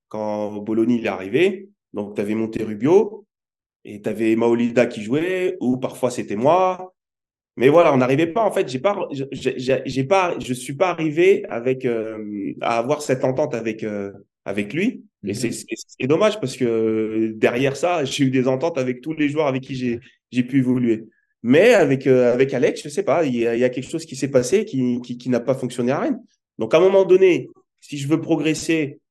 Quand 0.07 0.61
Bologna 0.61 0.95
est 0.95 1.07
arrivé, 1.07 1.69
donc 1.91 2.15
tu 2.15 2.21
avais 2.21 2.33
Rubio 2.33 3.25
et 3.83 4.01
tu 4.01 4.09
avais 4.09 4.35
Maolida 4.35 4.85
qui 4.85 5.03
jouait, 5.03 5.57
ou 5.59 5.77
parfois 5.77 6.11
c'était 6.11 6.35
moi. 6.35 6.93
Mais 7.57 7.69
voilà, 7.69 7.93
on 7.93 7.97
n'arrivait 7.97 8.27
pas, 8.27 8.43
en 8.43 8.51
fait, 8.51 8.67
j'ai 8.67 8.79
pas, 8.79 9.07
j'ai 9.11 10.03
pas, 10.05 10.39
je 10.39 10.53
suis 10.53 10.73
pas 10.73 10.89
arrivé 10.89 11.45
avec, 11.49 11.85
euh, 11.85 12.53
à 12.61 12.79
avoir 12.79 13.01
cette 13.01 13.23
entente 13.23 13.53
avec, 13.53 13.83
euh, 13.83 14.11
avec 14.45 14.73
lui. 14.73 15.03
Et 15.25 15.33
mhm. 15.33 15.35
c'est 15.35 16.07
dommage 16.07 16.39
parce 16.39 16.57
que 16.57 17.33
derrière 17.35 17.75
ça, 17.75 18.05
j'ai 18.05 18.25
eu 18.25 18.31
des 18.31 18.47
ententes 18.47 18.77
avec 18.77 19.01
tous 19.01 19.13
les 19.13 19.29
joueurs 19.29 19.47
avec 19.47 19.61
qui 19.63 19.99
j'ai 20.31 20.43
pu 20.43 20.59
évoluer. 20.59 21.05
Mais 21.43 21.73
avec, 21.73 22.07
euh, 22.07 22.33
avec 22.33 22.53
Alex, 22.53 22.81
je 22.83 22.89
sais 22.89 23.03
pas, 23.03 23.25
il 23.25 23.35
y, 23.35 23.45
a, 23.45 23.69
quelque 23.69 23.89
chose 23.89 24.05
qui 24.05 24.15
s'est 24.15 24.31
passé 24.31 24.63
qui, 24.63 25.01
qui, 25.01 25.29
n'a 25.29 25.41
pas 25.41 25.55
fonctionné 25.55 25.91
à 25.91 25.99
Rennes. 25.99 26.23
Donc, 26.57 26.73
à 26.73 26.77
un 26.77 26.79
moment 26.79 27.03
donné, 27.03 27.49
si 27.81 27.97
je 27.97 28.07
veux 28.07 28.21
progresser, 28.21 29.01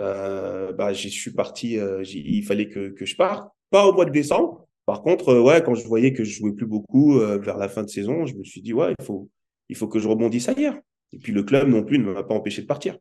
euh, 0.00 0.72
bah, 0.72 0.92
parti, 1.36 1.78
euh, 1.78 2.02
il 2.04 2.42
fallait 2.44 2.68
que, 2.68 2.88
que, 2.90 3.04
je 3.04 3.14
parte. 3.14 3.46
Pas 3.70 3.86
au 3.86 3.92
mois 3.92 4.06
de 4.06 4.10
décembre. 4.10 4.66
Par 4.86 5.02
contre, 5.02 5.38
ouais, 5.38 5.62
quand 5.62 5.74
je 5.74 5.86
voyais 5.86 6.14
que 6.14 6.24
je 6.24 6.32
jouais 6.32 6.52
plus 6.52 6.66
beaucoup 6.66 7.18
vers 7.18 7.56
la 7.56 7.68
fin 7.68 7.82
de 7.82 7.88
saison, 7.88 8.26
je 8.26 8.34
me 8.34 8.42
suis 8.42 8.60
dit, 8.60 8.72
ouais, 8.72 8.94
il 8.98 9.04
faut, 9.04 9.30
il 9.68 9.76
faut 9.76 9.86
que 9.86 9.98
je 9.98 10.08
rebondisse 10.08 10.48
ailleurs. 10.48 10.76
Et 11.12 11.18
puis 11.18 11.32
le 11.32 11.42
club 11.42 11.68
non 11.68 11.84
plus 11.84 11.98
ne 11.98 12.12
m'a 12.12 12.22
pas 12.22 12.34
empêché 12.34 12.62
de 12.62 12.66
partir. 12.66 12.98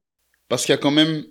Parce 0.48 0.66
qu'il 0.66 0.74
y 0.74 0.78
a 0.78 0.82
quand 0.82 0.92
même, 0.92 1.24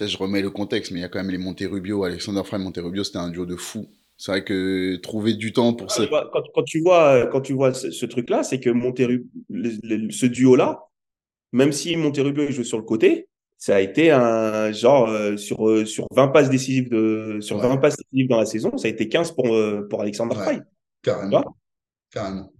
là 0.00 0.06
je 0.06 0.16
remets 0.16 0.42
le 0.42 0.50
contexte, 0.50 0.92
mais 0.92 1.00
il 1.00 1.02
y 1.02 1.04
a 1.04 1.08
quand 1.08 1.20
même 1.20 1.30
les 1.30 1.38
Monterubio, 1.38 2.04
Alexander 2.04 2.42
Frey 2.44 2.58
Monterubio, 2.58 3.04
c'était 3.04 3.18
un 3.18 3.28
duo 3.28 3.46
de 3.46 3.56
fou. 3.56 3.88
C'est 4.16 4.32
vrai 4.32 4.44
que 4.44 4.96
trouver 4.96 5.34
du 5.34 5.52
temps 5.52 5.74
pour 5.74 5.90
ça. 5.90 6.06
Quand, 6.06 6.42
quand, 6.54 6.62
tu 6.62 6.80
vois, 6.80 7.26
quand 7.26 7.40
tu 7.40 7.52
vois 7.52 7.74
ce, 7.74 8.06
truc-là, 8.06 8.42
c'est 8.42 8.60
que 8.60 8.70
ce 8.70 10.26
duo-là, 10.26 10.84
même 11.52 11.72
si 11.72 11.96
Monterubio 11.96 12.50
joue 12.50 12.64
sur 12.64 12.78
le 12.78 12.84
côté, 12.84 13.28
ça 13.56 13.76
a 13.76 13.80
été 13.80 14.10
un 14.10 14.72
genre 14.72 15.08
euh, 15.08 15.36
sur, 15.36 15.68
euh, 15.68 15.84
sur 15.84 16.06
20 16.12 16.28
passes 16.28 16.50
décisives 16.50 16.90
de 16.90 17.38
sur 17.40 17.58
20 17.58 17.78
passes 17.78 17.96
décisives 17.96 18.28
dans 18.28 18.38
la 18.38 18.46
saison, 18.46 18.76
ça 18.76 18.88
a 18.88 18.90
été 18.90 19.08
15 19.08 19.32
pour, 19.32 19.54
euh, 19.54 19.86
pour 19.88 20.02
Alexander 20.02 20.36
ouais, 20.36 20.60
Carrément. 21.02 21.56
Carrément. 22.10 22.50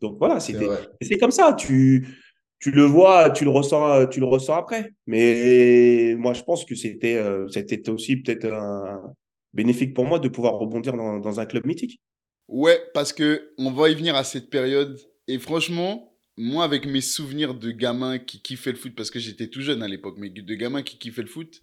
donc 0.00 0.18
voilà, 0.18 0.38
c'était 0.38 0.66
c'est 1.00 1.18
comme 1.18 1.30
ça, 1.30 1.54
tu 1.54 2.16
tu 2.58 2.70
le 2.70 2.84
vois, 2.84 3.30
tu 3.30 3.44
le 3.44 3.50
ressens 3.50 4.06
tu 4.06 4.20
le 4.20 4.26
ressens 4.26 4.54
après. 4.54 4.92
Mais 5.06 6.14
moi 6.16 6.32
je 6.32 6.42
pense 6.42 6.64
que 6.64 6.74
c'était 6.74 7.20
c'était 7.48 7.88
aussi 7.90 8.16
peut-être 8.16 8.46
un 8.46 9.14
bénéfique 9.52 9.94
pour 9.94 10.04
moi 10.04 10.18
de 10.18 10.28
pouvoir 10.28 10.54
rebondir 10.54 10.96
dans, 10.96 11.18
dans 11.18 11.40
un 11.40 11.46
club 11.46 11.66
mythique. 11.66 12.00
Ouais, 12.48 12.80
parce 12.94 13.12
que 13.12 13.52
on 13.58 13.70
va 13.70 13.90
y 13.90 13.94
venir 13.94 14.16
à 14.16 14.24
cette 14.24 14.50
période 14.50 14.98
et 15.28 15.38
franchement, 15.38 16.10
moi, 16.36 16.64
avec 16.64 16.86
mes 16.86 17.00
souvenirs 17.00 17.54
de 17.54 17.70
gamins 17.70 18.18
qui 18.18 18.40
kiffaient 18.40 18.72
le 18.72 18.78
foot, 18.78 18.94
parce 18.96 19.10
que 19.10 19.18
j'étais 19.18 19.48
tout 19.48 19.60
jeune 19.60 19.82
à 19.82 19.88
l'époque, 19.88 20.16
mais 20.18 20.30
de 20.30 20.54
gamins 20.54 20.82
qui 20.82 20.98
kiffaient 20.98 21.22
le 21.22 21.28
foot, 21.28 21.62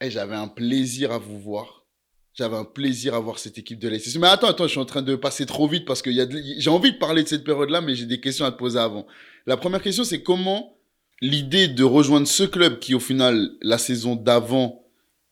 eh, 0.00 0.10
j'avais 0.10 0.36
un 0.36 0.48
plaisir 0.48 1.12
à 1.12 1.18
vous 1.18 1.38
voir. 1.38 1.84
J'avais 2.32 2.56
un 2.56 2.64
plaisir 2.64 3.14
à 3.14 3.20
voir 3.20 3.38
cette 3.38 3.58
équipe 3.58 3.78
de 3.78 3.88
l'SS. 3.88 4.16
Mais 4.16 4.26
attends, 4.26 4.48
attends, 4.48 4.64
je 4.64 4.70
suis 4.70 4.80
en 4.80 4.84
train 4.84 5.02
de 5.02 5.16
passer 5.16 5.46
trop 5.46 5.68
vite 5.68 5.84
parce 5.84 6.00
que 6.00 6.10
j'ai 6.10 6.70
envie 6.70 6.92
de 6.92 6.98
parler 6.98 7.22
de 7.22 7.28
cette 7.28 7.44
période-là, 7.44 7.80
mais 7.80 7.94
j'ai 7.94 8.06
des 8.06 8.20
questions 8.20 8.44
à 8.44 8.52
te 8.52 8.56
poser 8.56 8.78
avant. 8.78 9.06
La 9.46 9.56
première 9.56 9.82
question, 9.82 10.04
c'est 10.04 10.22
comment 10.22 10.76
l'idée 11.20 11.68
de 11.68 11.84
rejoindre 11.84 12.26
ce 12.26 12.44
club 12.44 12.78
qui, 12.78 12.94
au 12.94 13.00
final, 13.00 13.50
la 13.62 13.78
saison 13.78 14.16
d'avant, 14.16 14.84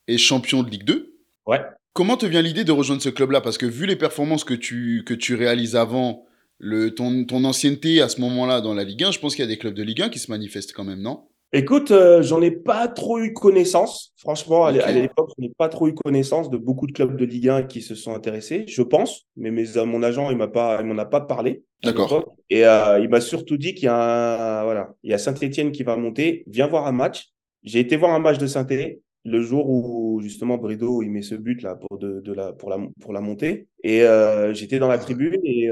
est 0.07 0.19
champion 0.19 0.63
de 0.63 0.71
Ligue 0.71 0.85
2. 0.85 1.17
Ouais. 1.47 1.61
Comment 1.93 2.17
te 2.17 2.25
vient 2.25 2.41
l'idée 2.41 2.65
de 2.65 2.73
rejoindre 2.73 3.03
ce 3.03 3.11
club-là? 3.11 3.41
Parce 3.43 3.59
que 3.59 3.67
vu 3.67 3.87
les 3.87 3.97
performances 3.97 4.45
que 4.45 4.55
tu, 4.55 5.03
que 5.05 5.13
tu 5.13 5.35
réalises 5.35 5.77
avant, 5.77 6.25
le, 6.59 6.95
ton, 6.95 7.25
ton 7.25 7.45
ancienneté 7.45 8.01
à 8.01 8.09
ce 8.09 8.21
moment-là 8.23 8.61
dans 8.61 8.73
la 8.73 8.85
Ligue 8.85 9.05
1, 9.05 9.11
je 9.11 9.19
pense 9.19 9.35
qu'il 9.35 9.45
y 9.45 9.49
a 9.49 9.49
des 9.49 9.59
clubs 9.59 9.75
de 9.75 9.83
Ligue 9.83 10.01
1 10.01 10.09
qui 10.09 10.19
se 10.19 10.31
manifestent 10.31 10.73
quand 10.73 10.85
même, 10.85 11.03
non? 11.03 11.25
Écoute, 11.55 11.91
euh, 11.91 12.23
j'en 12.23 12.41
ai 12.41 12.51
pas 12.51 12.89
trop 12.89 13.19
eu 13.19 13.35
connaissance. 13.35 14.15
Franchement, 14.17 14.65
à 14.65 14.73
l'époque, 14.73 15.33
je 15.37 15.43
n'ai 15.43 15.51
pas 15.51 15.69
trop 15.69 15.87
eu 15.87 15.95
connaissance 15.95 16.49
de 16.49 16.57
beaucoup 16.57 16.87
de 16.87 16.93
clubs 16.93 17.15
de 17.15 17.25
Ligue 17.27 17.51
1 17.51 17.65
qui 17.65 17.83
se 17.83 17.95
sont 17.95 18.15
intéressés, 18.15 18.65
je 18.69 18.81
pense. 18.81 19.27
Mais 19.37 19.51
mon 19.51 20.03
agent, 20.03 20.31
il 20.31 20.39
m'a 20.39 20.49
pas, 20.49 20.79
il 20.81 20.87
m'en 20.87 20.97
a 20.97 21.05
pas 21.05 21.21
parlé. 21.21 21.63
D'accord. 21.83 22.35
Et 22.49 22.65
euh, 22.65 23.01
il 23.01 23.11
m'a 23.11 23.21
surtout 23.21 23.59
dit 23.59 23.75
qu'il 23.75 23.85
y 23.85 23.89
a, 23.89 24.65
voilà, 24.65 24.95
il 25.03 25.11
y 25.11 25.15
a 25.15 25.19
Saint-Etienne 25.19 25.73
qui 25.73 25.83
va 25.83 25.97
monter. 25.99 26.45
Viens 26.47 26.69
voir 26.69 26.87
un 26.87 26.93
match. 26.93 27.33
J'ai 27.65 27.81
été 27.81 27.97
voir 27.97 28.13
un 28.13 28.19
match 28.19 28.39
de 28.39 28.47
saint 28.47 28.65
etienne 28.65 28.97
le 29.25 29.41
jour 29.41 29.69
où 29.71 30.21
justement 30.21 30.59
Brido 30.59 31.03
il 31.03 31.11
met 31.11 31.23
ce 31.23 31.35
but 31.35 31.63
là 31.63 31.77
pour 31.77 31.99
de, 31.99 32.21
de 32.21 32.33
la 32.33 32.53
pour 32.53 32.71
la 32.71 32.79
pour 33.01 33.13
la 33.13 33.21
montée 33.21 33.69
et 33.85 34.03
euh, 34.03 34.53
j'étais 34.53 34.79
dans 34.81 34.89
la 34.89 34.99
tribune 34.99 35.41
et 35.45 35.71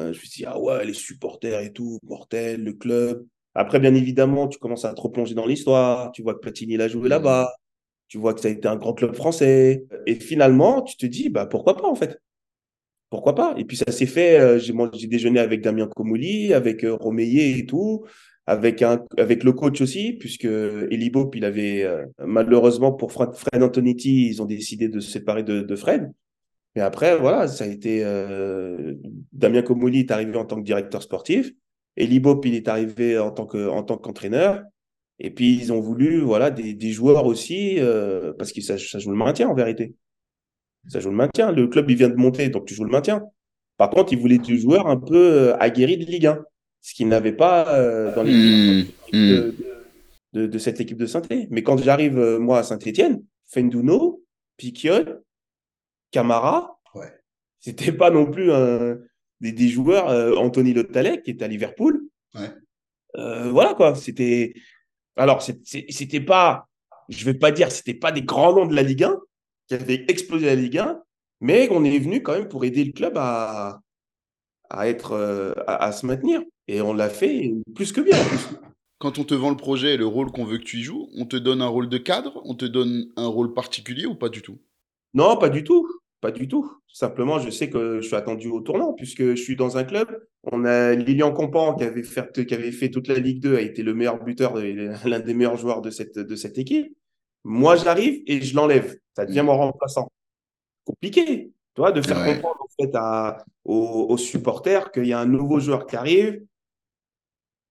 euh, 0.00 0.12
je 0.12 0.18
me 0.18 0.24
suis 0.24 0.28
dit, 0.28 0.44
ah 0.46 0.58
ouais, 0.58 0.84
les 0.84 0.92
supporters 0.92 1.60
et 1.60 1.72
tout, 1.72 1.98
mortel, 2.02 2.62
le 2.62 2.72
club. 2.72 3.26
Après, 3.54 3.80
bien 3.80 3.94
évidemment, 3.94 4.48
tu 4.48 4.58
commences 4.58 4.84
à 4.84 4.94
te 4.94 5.00
replonger 5.00 5.34
dans 5.34 5.46
l'histoire. 5.46 6.12
Tu 6.12 6.22
vois 6.22 6.34
que 6.34 6.40
Platini 6.40 6.76
l'a 6.76 6.88
joué 6.88 7.08
là-bas. 7.08 7.52
Tu 8.08 8.18
vois 8.18 8.34
que 8.34 8.40
ça 8.40 8.48
a 8.48 8.50
été 8.50 8.66
un 8.68 8.76
grand 8.76 8.94
club 8.94 9.14
français. 9.14 9.84
Et 10.06 10.14
finalement, 10.14 10.82
tu 10.82 10.96
te 10.96 11.06
dis, 11.06 11.28
bah, 11.28 11.46
pourquoi 11.46 11.76
pas, 11.76 11.88
en 11.88 11.94
fait? 11.94 12.20
Pourquoi 13.10 13.34
pas? 13.34 13.54
Et 13.56 13.64
puis, 13.64 13.76
ça 13.76 13.90
s'est 13.90 14.06
fait. 14.06 14.38
Euh, 14.38 14.58
j'ai 14.58 15.06
déjeuné 15.08 15.40
avec 15.40 15.62
Damien 15.62 15.88
Comoli, 15.88 16.54
avec 16.54 16.84
euh, 16.84 16.94
Romeyer 16.94 17.58
et 17.58 17.66
tout, 17.66 18.04
avec, 18.46 18.82
un, 18.82 19.04
avec 19.16 19.44
le 19.44 19.52
coach 19.52 19.80
aussi, 19.80 20.14
puisque 20.14 20.44
Elibop, 20.44 21.34
il 21.34 21.44
avait, 21.44 21.86
malheureusement, 22.18 22.92
pour 22.92 23.12
Fred, 23.12 23.62
Antonetti, 23.62 24.28
ils 24.28 24.42
ont 24.42 24.46
décidé 24.46 24.88
de 24.88 25.00
se 25.00 25.10
séparer 25.10 25.42
de, 25.42 25.76
Fred. 25.76 26.10
Mais 26.74 26.82
après, 26.82 27.16
voilà, 27.16 27.48
ça 27.48 27.64
a 27.64 27.66
été. 27.66 28.04
Euh, 28.04 28.94
Damien 29.32 29.62
Comoli 29.62 30.00
est 30.00 30.10
arrivé 30.10 30.36
en 30.36 30.44
tant 30.44 30.56
que 30.56 30.64
directeur 30.64 31.02
sportif. 31.02 31.52
Eli 31.96 32.20
Bop, 32.20 32.44
il 32.46 32.54
est 32.54 32.68
arrivé 32.68 33.18
en 33.18 33.32
tant 33.32 33.46
que 33.46 33.68
en 33.68 33.82
tant 33.82 33.98
qu'entraîneur. 33.98 34.62
Et 35.18 35.30
puis 35.30 35.54
ils 35.54 35.72
ont 35.72 35.80
voulu 35.80 36.20
voilà 36.20 36.50
des, 36.50 36.74
des 36.74 36.90
joueurs 36.92 37.26
aussi 37.26 37.78
euh, 37.78 38.32
parce 38.38 38.52
que 38.52 38.60
ça, 38.62 38.78
ça, 38.78 38.98
joue 38.98 39.10
le 39.10 39.16
maintien 39.16 39.48
en 39.48 39.54
vérité. 39.54 39.94
Ça 40.88 41.00
joue 41.00 41.10
le 41.10 41.16
maintien. 41.16 41.52
Le 41.52 41.66
club 41.68 41.90
il 41.90 41.96
vient 41.96 42.08
de 42.08 42.14
monter 42.14 42.48
donc 42.48 42.66
tu 42.66 42.74
joues 42.74 42.84
le 42.84 42.90
maintien. 42.90 43.22
Par 43.76 43.90
contre, 43.90 44.12
ils 44.12 44.18
voulaient 44.18 44.38
des 44.38 44.58
joueurs 44.58 44.86
un 44.86 44.98
peu 44.98 45.16
euh, 45.16 45.56
aguerris 45.58 45.96
de 45.96 46.04
Ligue 46.04 46.26
1, 46.26 46.44
ce 46.80 46.94
qu'ils 46.94 47.08
n'avaient 47.08 47.36
pas 47.36 47.74
euh, 47.74 48.14
dans 48.14 48.22
les 48.22 48.32
mmh, 48.32 48.86
de, 49.12 49.54
de, 50.32 50.46
de, 50.46 50.58
cette 50.58 50.80
équipe 50.80 50.98
de 50.98 51.06
saint 51.06 51.22
Mais 51.50 51.62
quand 51.62 51.76
j'arrive 51.78 52.18
moi 52.38 52.60
à 52.60 52.62
Saint-Étienne, 52.62 53.22
Fenduno, 53.46 54.22
Piquion, 54.56 55.22
Camara. 56.10 56.78
Ouais. 56.94 57.12
C'était 57.60 57.92
pas 57.92 58.10
non 58.10 58.30
plus 58.30 58.52
un, 58.52 58.98
des, 59.40 59.68
joueurs, 59.68 60.08
euh, 60.08 60.36
Anthony 60.36 60.72
Le 60.72 60.82
qui 60.82 61.30
était 61.30 61.44
à 61.44 61.48
Liverpool. 61.48 62.02
Ouais. 62.34 62.50
Euh, 63.16 63.50
voilà 63.50 63.74
quoi, 63.74 63.94
c'était. 63.94 64.54
Alors, 65.16 65.42
c'était 65.42 66.20
pas, 66.20 66.68
je 67.08 67.24
vais 67.24 67.34
pas 67.34 67.50
dire, 67.50 67.70
c'était 67.72 67.94
pas 67.94 68.12
des 68.12 68.22
grands 68.22 68.54
noms 68.54 68.66
de 68.66 68.74
la 68.74 68.82
Ligue 68.82 69.04
1 69.04 69.18
qui 69.66 69.74
avaient 69.74 70.04
explosé 70.08 70.46
la 70.46 70.54
Ligue 70.54 70.78
1, 70.78 71.02
mais 71.40 71.68
on 71.70 71.84
est 71.84 71.98
venu 71.98 72.22
quand 72.22 72.34
même 72.34 72.48
pour 72.48 72.64
aider 72.64 72.84
le 72.84 72.92
club 72.92 73.14
à, 73.16 73.80
à 74.70 74.88
être, 74.88 75.12
euh, 75.12 75.52
à, 75.66 75.92
se 75.92 76.06
maintenir. 76.06 76.42
Et 76.68 76.80
on 76.80 76.92
l'a 76.92 77.08
fait 77.08 77.52
plus 77.74 77.92
que 77.92 78.00
bien. 78.00 78.16
Quand 78.98 79.18
on 79.18 79.24
te 79.24 79.34
vend 79.34 79.50
le 79.50 79.56
projet 79.56 79.94
et 79.94 79.96
le 79.96 80.06
rôle 80.06 80.30
qu'on 80.30 80.44
veut 80.44 80.58
que 80.58 80.64
tu 80.64 80.78
y 80.78 80.82
joues, 80.82 81.08
on 81.16 81.26
te 81.26 81.36
donne 81.36 81.62
un 81.62 81.66
rôle 81.66 81.88
de 81.88 81.98
cadre, 81.98 82.40
on 82.44 82.54
te 82.54 82.64
donne 82.64 83.10
un 83.16 83.26
rôle 83.26 83.54
particulier 83.54 84.06
ou 84.06 84.14
pas 84.14 84.28
du 84.28 84.42
tout? 84.42 84.58
Non, 85.14 85.36
pas 85.36 85.48
du 85.48 85.64
tout. 85.64 85.88
Pas 86.20 86.30
du 86.30 86.48
tout. 86.48 86.70
Simplement, 86.86 87.38
je 87.38 87.48
sais 87.48 87.70
que 87.70 88.00
je 88.00 88.06
suis 88.06 88.16
attendu 88.16 88.48
au 88.48 88.60
tournant 88.60 88.92
puisque 88.92 89.22
je 89.22 89.42
suis 89.42 89.56
dans 89.56 89.78
un 89.78 89.84
club. 89.84 90.26
On 90.44 90.64
a 90.64 90.92
Lilian 90.92 91.32
Compan 91.32 91.74
qui 91.74 91.84
avait 91.84 92.02
fait, 92.02 92.46
qui 92.46 92.54
avait 92.54 92.72
fait 92.72 92.90
toute 92.90 93.08
la 93.08 93.14
Ligue 93.14 93.40
2, 93.40 93.56
a 93.56 93.60
été 93.62 93.82
le 93.82 93.94
meilleur 93.94 94.22
buteur, 94.22 94.54
l'un 95.04 95.20
des 95.20 95.34
meilleurs 95.34 95.56
joueurs 95.56 95.80
de 95.80 95.90
cette, 95.90 96.18
de 96.18 96.36
cette 96.36 96.58
équipe. 96.58 96.94
Moi, 97.44 97.76
j'arrive 97.76 98.22
et 98.26 98.42
je 98.42 98.54
l'enlève. 98.54 98.98
Ça 99.16 99.24
devient 99.24 99.42
mon 99.42 99.56
remplaçant. 99.56 100.10
Compliqué, 100.84 101.52
toi, 101.74 101.92
de 101.92 102.02
faire 102.02 102.24
comprendre 102.24 102.60
en 102.60 102.82
fait 102.82 102.94
à, 102.94 103.44
aux, 103.64 104.16
supporters 104.16 104.90
qu'il 104.92 105.06
y 105.06 105.12
a 105.12 105.20
un 105.20 105.26
nouveau 105.26 105.60
joueur 105.60 105.86
qui 105.86 105.96
arrive, 105.96 106.42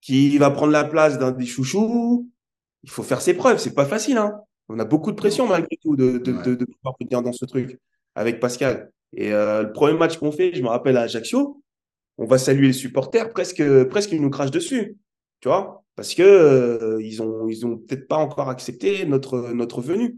qui 0.02 0.38
va 0.38 0.50
prendre 0.52 0.72
la 0.72 0.86
place 0.86 1.20
d'un 1.20 1.32
des 1.32 1.46
chouchous. 1.46 2.30
Il 2.84 2.90
faut 2.90 3.04
faire 3.04 3.22
ses 3.22 3.34
preuves. 3.34 3.58
C'est 3.58 3.76
pas 3.76 3.86
facile, 3.86 4.18
hein. 4.18 4.40
On 4.70 4.80
a 4.80 4.86
beaucoup 4.86 5.12
de 5.12 5.16
pression 5.16 5.48
malgré 5.48 5.78
tout 5.82 5.96
de, 5.96 6.20
de, 6.20 6.32
de, 6.32 6.56
de 6.56 6.66
pouvoir 6.66 6.96
venir 7.00 7.22
dans 7.22 7.34
ce 7.34 7.46
truc 7.46 7.80
avec 8.16 8.40
Pascal. 8.40 8.92
Et 9.14 9.34
euh, 9.34 9.64
le 9.64 9.74
premier 9.74 9.98
match 9.98 10.18
qu'on 10.18 10.32
fait, 10.32 10.54
je 10.54 10.62
me 10.62 10.68
rappelle 10.68 10.98
à 10.98 11.02
Ajaccio, 11.02 11.62
on 12.18 12.26
va 12.26 12.38
saluer 12.38 12.68
les 12.68 12.74
supporters, 12.74 13.30
presque, 13.32 13.64
presque 13.86 14.12
ils 14.12 14.22
nous 14.22 14.30
crachent 14.30 14.52
dessus, 14.52 14.98
tu 15.40 15.48
vois, 15.48 15.84
parce 15.96 16.14
que 16.14 16.22
euh, 16.22 17.02
ils 17.02 17.22
ont, 17.22 17.48
ils 17.48 17.66
ont 17.66 17.78
peut-être 17.78 18.08
pas 18.08 18.18
encore 18.18 18.50
accepté 18.50 19.06
notre, 19.06 19.54
notre 19.54 19.82
venue. 19.82 20.18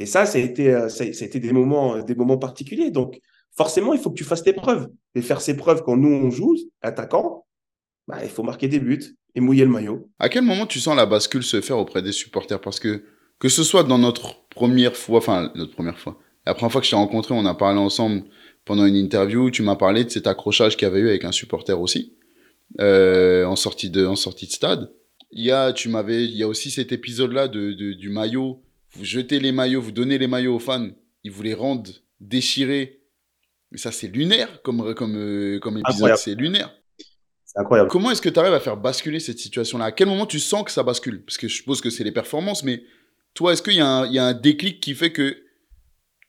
Et 0.00 0.06
ça, 0.06 0.24
été, 0.38 0.72
euh, 0.72 0.88
été 0.88 1.38
des 1.38 1.52
moments, 1.52 2.02
des 2.02 2.14
moments 2.14 2.38
particuliers. 2.38 2.90
Donc, 2.90 3.20
forcément, 3.52 3.92
il 3.92 4.00
faut 4.00 4.10
que 4.10 4.16
tu 4.16 4.24
fasses 4.24 4.42
tes 4.42 4.54
preuves. 4.54 4.88
Et 5.14 5.22
faire 5.22 5.40
ses 5.40 5.56
preuves 5.56 5.82
quand 5.82 5.96
nous 5.96 6.08
on 6.08 6.30
joue, 6.30 6.56
attaquant, 6.82 7.44
bah, 8.08 8.18
il 8.22 8.30
faut 8.30 8.42
marquer 8.42 8.66
des 8.66 8.80
buts 8.80 9.16
et 9.34 9.40
mouiller 9.40 9.64
le 9.64 9.70
maillot. 9.70 10.08
À 10.18 10.28
quel 10.28 10.42
moment 10.42 10.66
tu 10.66 10.80
sens 10.80 10.96
la 10.96 11.06
bascule 11.06 11.42
se 11.42 11.60
faire 11.60 11.78
auprès 11.78 12.02
des 12.02 12.12
supporters? 12.12 12.60
Parce 12.60 12.80
que 12.80 13.04
que 13.38 13.48
ce 13.48 13.62
soit 13.62 13.84
dans 13.84 13.98
notre 13.98 14.46
première 14.48 14.96
fois, 14.96 15.18
enfin 15.18 15.52
notre 15.54 15.72
première 15.72 15.98
fois, 15.98 16.18
la 16.46 16.54
première 16.54 16.72
fois 16.72 16.80
que 16.80 16.86
je 16.86 16.90
t'ai 16.90 16.96
rencontré, 16.96 17.34
on 17.34 17.46
a 17.46 17.54
parlé 17.54 17.78
ensemble 17.78 18.24
pendant 18.64 18.86
une 18.86 18.96
interview. 18.96 19.50
Tu 19.50 19.62
m'as 19.62 19.76
parlé 19.76 20.04
de 20.04 20.10
cet 20.10 20.26
accrochage 20.26 20.76
qu'il 20.76 20.86
y 20.86 20.90
avait 20.90 21.00
eu 21.00 21.08
avec 21.08 21.24
un 21.24 21.32
supporter 21.32 21.78
aussi, 21.78 22.14
euh, 22.80 23.44
en, 23.44 23.56
sortie 23.56 23.90
de, 23.90 24.06
en 24.06 24.16
sortie 24.16 24.46
de 24.46 24.52
stade. 24.52 24.92
Il 25.32 25.44
y 25.44 25.50
a, 25.50 25.72
tu 25.72 25.88
m'avais, 25.88 26.24
il 26.24 26.36
y 26.36 26.42
a 26.42 26.48
aussi 26.48 26.70
cet 26.70 26.92
épisode-là 26.92 27.48
de, 27.48 27.72
du 27.72 28.08
maillot. 28.08 28.62
Vous 28.92 29.04
jetez 29.04 29.40
les 29.40 29.52
maillots, 29.52 29.80
vous 29.80 29.92
donnez 29.92 30.18
les 30.18 30.26
maillots 30.26 30.56
aux 30.56 30.60
fans. 30.60 30.88
Ils 31.24 31.30
vous 31.30 31.42
les 31.42 31.54
rendent 31.54 31.94
déchirés. 32.20 33.02
Mais 33.70 33.78
ça, 33.78 33.92
c'est 33.92 34.08
lunaire 34.08 34.62
comme, 34.62 34.94
comme, 34.94 35.16
euh, 35.16 35.60
comme 35.60 35.78
épisode. 35.78 36.16
C'est 36.16 36.34
lunaire. 36.34 36.74
C'est 37.44 37.58
incroyable. 37.58 37.90
Comment 37.90 38.10
est-ce 38.10 38.22
que 38.22 38.28
tu 38.28 38.38
arrives 38.38 38.54
à 38.54 38.60
faire 38.60 38.76
basculer 38.76 39.20
cette 39.20 39.38
situation-là? 39.38 39.86
À 39.86 39.92
quel 39.92 40.08
moment 40.08 40.26
tu 40.26 40.40
sens 40.40 40.64
que 40.64 40.70
ça 40.70 40.82
bascule? 40.82 41.24
Parce 41.24 41.36
que 41.36 41.48
je 41.48 41.54
suppose 41.54 41.80
que 41.80 41.90
c'est 41.90 42.04
les 42.04 42.12
performances, 42.12 42.62
mais 42.62 42.82
toi, 43.34 43.52
est-ce 43.52 43.62
qu'il 43.62 43.74
y, 43.74 43.76
y, 43.76 43.80
a 43.80 44.24
un 44.24 44.34
déclic 44.34 44.80
qui 44.80 44.94
fait 44.94 45.12
que 45.12 45.36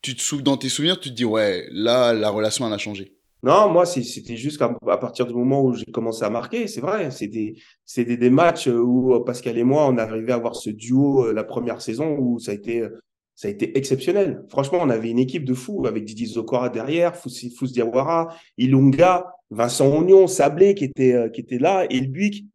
tu 0.01 0.15
te 0.15 0.35
dans 0.37 0.57
tes 0.57 0.69
souvenirs, 0.69 0.99
tu 0.99 1.09
te 1.09 1.15
dis, 1.15 1.25
ouais, 1.25 1.67
là, 1.71 2.13
la 2.13 2.29
relation, 2.29 2.65
elle 2.67 2.73
a 2.73 2.77
changé? 2.77 3.15
Non, 3.43 3.69
moi, 3.71 3.85
c'était 3.85 4.35
juste 4.37 4.59
qu'à 4.59 4.97
partir 4.97 5.25
du 5.25 5.33
moment 5.33 5.63
où 5.63 5.73
j'ai 5.73 5.85
commencé 5.85 6.23
à 6.23 6.29
marquer, 6.29 6.67
c'est 6.67 6.81
vrai, 6.81 7.09
c'est 7.09 7.27
des, 7.27 7.55
des, 7.97 8.29
matchs 8.29 8.67
où 8.67 9.15
euh, 9.15 9.23
Pascal 9.23 9.57
et 9.57 9.63
moi, 9.63 9.87
on 9.87 9.97
arrivé 9.97 10.31
à 10.31 10.35
avoir 10.35 10.55
ce 10.55 10.69
duo 10.69 11.25
euh, 11.25 11.33
la 11.33 11.43
première 11.43 11.81
saison 11.81 12.15
où 12.19 12.39
ça 12.39 12.51
a 12.51 12.53
été, 12.53 12.87
ça 13.35 13.47
a 13.47 13.51
été 13.51 13.75
exceptionnel. 13.77 14.45
Franchement, 14.49 14.77
on 14.81 14.89
avait 14.91 15.09
une 15.09 15.17
équipe 15.17 15.45
de 15.45 15.55
fous 15.55 15.87
avec 15.87 16.05
Didier 16.05 16.27
Zokora 16.27 16.69
derrière, 16.69 17.15
Fous 17.15 17.67
Diawara, 17.67 18.35
Ilunga, 18.59 19.25
Vincent 19.51 19.87
Ognon, 19.95 20.27
Sablé 20.27 20.75
qui 20.75 20.85
était, 20.85 21.13
euh, 21.13 21.29
qui 21.29 21.41
était 21.41 21.59
là, 21.59 21.87
Buick. 21.87 22.45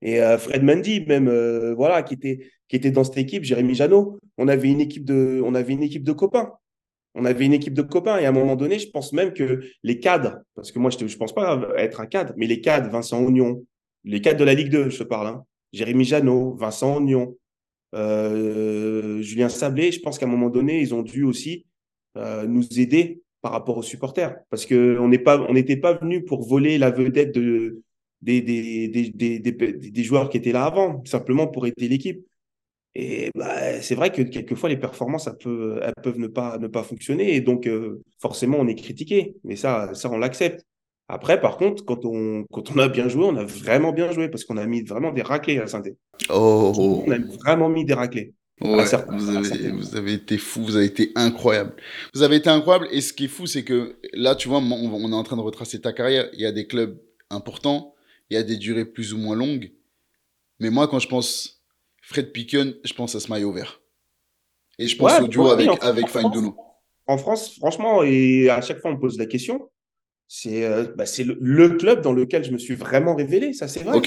Et 0.00 0.22
euh, 0.22 0.38
Fred 0.38 0.62
Mendy, 0.62 1.04
même, 1.06 1.28
euh, 1.28 1.74
voilà, 1.74 2.02
qui 2.02 2.14
était, 2.14 2.50
qui 2.68 2.76
était 2.76 2.90
dans 2.90 3.04
cette 3.04 3.18
équipe, 3.18 3.44
Jérémy 3.44 3.74
Janot. 3.74 4.18
On 4.38 4.48
avait 4.48 4.68
une 4.68 4.80
équipe 4.80 5.04
de, 5.04 5.42
on 5.44 5.54
avait 5.54 5.72
une 5.72 5.82
équipe 5.82 6.04
de 6.04 6.12
copains. 6.12 6.52
On 7.18 7.24
avait 7.24 7.46
une 7.46 7.52
équipe 7.52 7.74
de 7.74 7.82
copains. 7.82 8.18
Et 8.18 8.26
à 8.26 8.28
un 8.28 8.32
moment 8.32 8.56
donné, 8.56 8.78
je 8.78 8.90
pense 8.90 9.12
même 9.12 9.32
que 9.32 9.60
les 9.82 10.00
cadres, 10.00 10.38
parce 10.54 10.72
que 10.72 10.78
moi, 10.78 10.90
je 10.90 11.04
ne 11.04 11.16
pense 11.16 11.34
pas 11.34 11.60
être 11.76 12.00
un 12.00 12.06
cadre, 12.06 12.32
mais 12.36 12.46
les 12.46 12.60
cadres, 12.60 12.90
Vincent 12.90 13.22
Ognon, 13.22 13.64
les 14.04 14.20
cadres 14.20 14.40
de 14.40 14.44
la 14.44 14.54
Ligue 14.54 14.70
2, 14.70 14.90
je 14.90 14.98
te 14.98 15.04
parle, 15.04 15.26
hein, 15.26 15.44
Jérémy 15.72 16.04
Janot, 16.04 16.54
Vincent 16.56 16.96
Ognon, 16.96 17.36
euh, 17.94 19.20
Julien 19.22 19.48
Sablé, 19.48 19.92
je 19.92 20.00
pense 20.00 20.18
qu'à 20.18 20.26
un 20.26 20.30
moment 20.30 20.50
donné, 20.50 20.80
ils 20.80 20.94
ont 20.94 21.02
dû 21.02 21.24
aussi 21.24 21.64
nous 22.48 22.66
aider 22.80 23.22
par 23.42 23.52
rapport 23.52 23.76
aux 23.76 23.82
supporters. 23.82 24.36
Parce 24.50 24.66
qu'on 24.66 25.08
n'était 25.08 25.76
pas, 25.76 25.92
venu 25.94 26.24
pour 26.24 26.46
voler 26.46 26.78
la 26.78 26.90
vedette 26.90 27.32
de, 27.32 27.82
des, 28.22 28.40
des, 28.40 28.88
des, 28.88 29.38
des, 29.40 30.02
joueurs 30.02 30.28
qui 30.28 30.36
étaient 30.36 30.52
là 30.52 30.64
avant, 30.64 31.02
simplement 31.04 31.46
pour 31.46 31.66
aider 31.66 31.88
l'équipe. 31.88 32.26
Et 33.00 33.30
bah, 33.36 33.80
c'est 33.80 33.94
vrai 33.94 34.10
que 34.10 34.22
quelquefois, 34.22 34.68
les 34.68 34.76
performances, 34.76 35.28
elles 35.28 35.38
peuvent, 35.38 35.80
elles 35.84 35.94
peuvent 36.02 36.18
ne, 36.18 36.26
pas, 36.26 36.58
ne 36.58 36.66
pas 36.66 36.82
fonctionner. 36.82 37.36
Et 37.36 37.40
donc, 37.40 37.68
euh, 37.68 38.02
forcément, 38.20 38.58
on 38.58 38.66
est 38.66 38.74
critiqué. 38.74 39.36
Mais 39.44 39.54
ça, 39.54 39.94
ça 39.94 40.10
on 40.10 40.18
l'accepte. 40.18 40.66
Après, 41.06 41.40
par 41.40 41.58
contre, 41.58 41.84
quand 41.84 42.04
on, 42.04 42.44
quand 42.52 42.72
on 42.72 42.78
a 42.78 42.88
bien 42.88 43.08
joué, 43.08 43.24
on 43.24 43.36
a 43.36 43.44
vraiment 43.44 43.92
bien 43.92 44.10
joué 44.10 44.28
parce 44.28 44.44
qu'on 44.44 44.56
a 44.56 44.66
mis 44.66 44.82
vraiment 44.82 45.12
des 45.12 45.22
raclés 45.22 45.58
à 45.58 45.68
saint 45.68 45.80
Oh, 46.28 46.72
oh. 46.76 47.04
On 47.06 47.12
a 47.12 47.18
vraiment 47.18 47.68
mis 47.68 47.84
des 47.84 47.94
raclés. 47.94 48.34
Ouais, 48.60 48.84
vous, 49.08 49.36
avez, 49.36 49.70
vous 49.70 49.96
avez 49.96 50.14
été 50.14 50.36
fou, 50.36 50.64
vous 50.64 50.74
avez 50.74 50.86
été 50.86 51.12
incroyable. 51.14 51.74
Vous 52.12 52.24
avez 52.24 52.34
été 52.34 52.50
incroyable 52.50 52.88
et 52.90 53.00
ce 53.00 53.12
qui 53.12 53.26
est 53.26 53.28
fou, 53.28 53.46
c'est 53.46 53.62
que 53.62 53.96
là, 54.12 54.34
tu 54.34 54.48
vois, 54.48 54.58
on 54.58 55.12
est 55.12 55.14
en 55.14 55.22
train 55.22 55.36
de 55.36 55.42
retracer 55.42 55.80
ta 55.80 55.92
carrière. 55.92 56.28
Il 56.32 56.40
y 56.40 56.46
a 56.46 56.50
des 56.50 56.66
clubs 56.66 57.00
importants, 57.30 57.94
il 58.28 58.34
y 58.34 58.36
a 58.36 58.42
des 58.42 58.56
durées 58.56 58.84
plus 58.84 59.14
ou 59.14 59.18
moins 59.18 59.36
longues. 59.36 59.70
Mais 60.58 60.70
moi, 60.70 60.88
quand 60.88 60.98
je 60.98 61.06
pense 61.06 61.57
Fred 62.08 62.32
Picken, 62.32 62.74
je 62.84 62.94
pense 62.94 63.14
à 63.14 63.20
ce 63.20 63.28
maillot 63.28 63.52
vert. 63.52 63.82
Et 64.78 64.86
je 64.86 64.96
pense 64.96 65.20
au 65.20 65.28
duo 65.28 65.48
avec, 65.48 65.68
avec 65.82 66.06
En 67.06 67.18
France, 67.18 67.56
franchement, 67.56 68.02
et 68.02 68.48
à 68.48 68.62
chaque 68.62 68.80
fois, 68.80 68.90
on 68.90 68.94
me 68.94 68.98
pose 68.98 69.18
la 69.18 69.26
question. 69.26 69.70
C'est 70.26 70.64
euh, 70.64 70.84
bah, 70.96 71.04
le, 71.18 71.68
club 71.76 72.00
dans 72.00 72.14
lequel 72.14 72.44
je 72.44 72.50
me 72.50 72.56
suis 72.56 72.76
vraiment 72.76 73.14
révélé, 73.14 73.52
ça 73.52 73.68
c'est 73.68 73.82
vrai. 73.82 74.00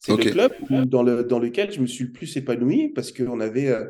C'est 0.00 0.16
le 0.16 0.30
club 0.30 0.52
dans, 0.86 1.04
le, 1.04 1.22
dans 1.22 1.38
lequel 1.38 1.70
je 1.70 1.80
me 1.80 1.86
suis 1.86 2.04
le 2.06 2.10
plus 2.10 2.36
épanoui 2.36 2.88
parce 2.88 3.12
qu'on 3.12 3.38
avait, 3.38 3.68
euh, 3.68 3.84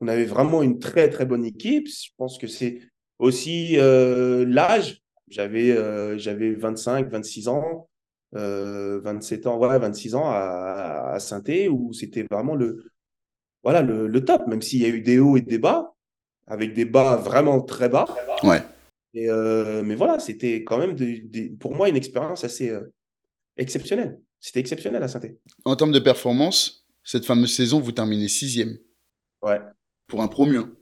on 0.00 0.08
avait 0.08 0.24
vraiment 0.24 0.62
une 0.62 0.78
très 0.78 1.10
très 1.10 1.26
bonne 1.26 1.44
équipe. 1.44 1.86
Je 1.86 2.08
pense 2.16 2.38
que 2.38 2.46
c'est 2.46 2.80
aussi 3.18 3.74
euh, 3.76 4.46
l'âge. 4.46 5.02
J'avais 5.28 5.76
j'avais 6.18 6.52
25, 6.52 7.10
26 7.10 7.48
ans. 7.48 7.87
27 8.32 9.46
euh, 9.46 9.50
ans, 9.50 9.58
voilà, 9.58 9.78
26 9.78 10.14
ans 10.14 10.28
à, 10.28 11.12
à 11.14 11.20
saint 11.20 11.42
où 11.70 11.92
c'était 11.92 12.26
vraiment 12.30 12.54
le, 12.54 12.84
voilà, 13.62 13.82
le, 13.82 14.24
top, 14.24 14.46
même 14.46 14.62
s'il 14.62 14.80
y 14.80 14.84
a 14.84 14.88
eu 14.88 15.00
des 15.00 15.18
hauts 15.18 15.36
et 15.36 15.40
des 15.40 15.58
bas, 15.58 15.94
avec 16.46 16.74
des 16.74 16.84
bas 16.84 17.16
vraiment 17.16 17.60
très 17.60 17.88
bas. 17.88 18.06
Ouais. 18.42 18.62
Et 19.14 19.30
euh, 19.30 19.82
mais 19.82 19.94
voilà, 19.94 20.18
c'était 20.18 20.64
quand 20.64 20.78
même 20.78 20.96
pour 21.58 21.74
moi 21.74 21.88
une 21.88 21.96
expérience 21.96 22.44
assez 22.44 22.70
euh, 22.70 22.92
exceptionnelle. 23.56 24.20
C'était 24.40 24.60
exceptionnel 24.60 25.02
à 25.02 25.08
saint 25.08 25.20
En 25.64 25.74
termes 25.74 25.92
de 25.92 25.98
performance, 25.98 26.86
cette 27.02 27.24
fameuse 27.24 27.54
saison, 27.54 27.80
vous 27.80 27.92
terminez 27.92 28.28
sixième. 28.28 28.78
Ouais. 29.42 29.60
Pour 30.06 30.22
un 30.22 30.28
promu. 30.28 30.58
Hein. 30.58 30.72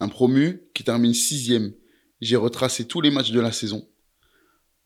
Un 0.00 0.08
promu 0.08 0.62
qui 0.74 0.84
termine 0.84 1.14
sixième. 1.14 1.72
J'ai 2.20 2.36
retracé 2.36 2.86
tous 2.86 3.00
les 3.00 3.10
matchs 3.10 3.32
de 3.32 3.40
la 3.40 3.52
saison. 3.52 3.86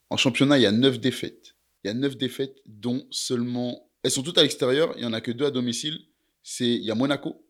En 0.09 0.17
championnat, 0.17 0.59
il 0.59 0.63
y 0.63 0.67
a 0.67 0.73
9 0.73 0.99
défaites. 0.99 1.40
Il 1.83 1.89
y 1.89 1.91
a 1.91 1.95
9 1.95 2.17
défaites, 2.17 2.57
dont 2.67 3.07
seulement. 3.11 3.91
Elles 4.03 4.11
sont 4.11 4.23
toutes 4.23 4.39
à 4.39 4.43
l'extérieur, 4.43 4.93
il 4.97 5.01
n'y 5.01 5.07
en 5.07 5.13
a 5.13 5.21
que 5.21 5.31
deux 5.31 5.47
à 5.47 5.51
domicile. 5.51 5.99
C'est 6.43 6.69
Il 6.69 6.85
y 6.85 6.91
a 6.91 6.95
Monaco. 6.95 7.47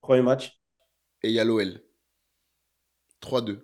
Premier 0.00 0.22
match. 0.22 0.60
Et 1.22 1.28
il 1.28 1.34
y 1.34 1.40
a 1.40 1.44
l'OL. 1.44 1.82
3-2. 3.22 3.60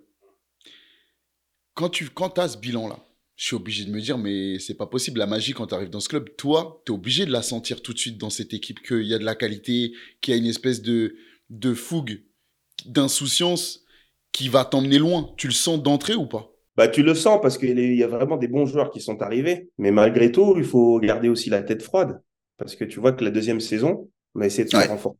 Quand 1.73 1.89
tu 1.89 2.09
quand 2.09 2.37
as 2.39 2.49
ce 2.49 2.57
bilan-là, 2.57 3.03
je 3.35 3.45
suis 3.45 3.55
obligé 3.55 3.85
de 3.85 3.91
me 3.91 4.01
dire, 4.01 4.17
mais 4.17 4.57
c'est 4.59 4.73
pas 4.75 4.87
possible. 4.87 5.19
La 5.19 5.27
magie, 5.27 5.53
quand 5.53 5.67
tu 5.67 5.75
arrives 5.75 5.89
dans 5.89 5.99
ce 5.99 6.09
club, 6.09 6.35
toi, 6.37 6.81
tu 6.85 6.91
es 6.91 6.95
obligé 6.95 7.25
de 7.25 7.31
la 7.31 7.43
sentir 7.43 7.81
tout 7.81 7.93
de 7.93 7.99
suite 7.99 8.17
dans 8.17 8.31
cette 8.31 8.53
équipe, 8.53 8.81
qu'il 8.81 9.03
y 9.03 9.13
a 9.13 9.19
de 9.19 9.25
la 9.25 9.35
qualité, 9.35 9.93
qu'il 10.21 10.33
y 10.33 10.37
a 10.37 10.39
une 10.39 10.47
espèce 10.47 10.81
de, 10.81 11.15
de 11.49 11.73
fougue, 11.73 12.23
d'insouciance 12.85 13.83
qui 14.31 14.49
va 14.49 14.65
t'emmener 14.65 14.97
loin. 14.97 15.33
Tu 15.37 15.47
le 15.47 15.53
sens 15.53 15.81
d'entrée 15.81 16.15
ou 16.15 16.25
pas? 16.25 16.51
Bah, 16.77 16.87
tu 16.87 17.01
le 17.01 17.15
sens 17.15 17.39
parce 17.41 17.57
qu'il 17.57 17.95
y 17.95 18.03
a 18.03 18.07
vraiment 18.07 18.37
des 18.37 18.47
bons 18.47 18.67
joueurs 18.67 18.91
qui 18.91 19.01
sont 19.01 19.21
arrivés. 19.23 19.69
Mais 19.79 19.91
malgré 19.91 20.31
tout, 20.31 20.53
il 20.57 20.63
faut 20.63 20.99
garder 20.99 21.27
aussi 21.27 21.49
la 21.49 21.63
tête 21.63 21.81
froide. 21.81 22.21
Parce 22.57 22.75
que 22.75 22.85
tu 22.85 22.99
vois 22.99 23.11
que 23.11 23.23
la 23.23 23.31
deuxième 23.31 23.59
saison, 23.59 24.09
on 24.35 24.41
a 24.41 24.45
essayé 24.45 24.63
de 24.63 24.69
se 24.69 24.87
renforcer. 24.87 25.17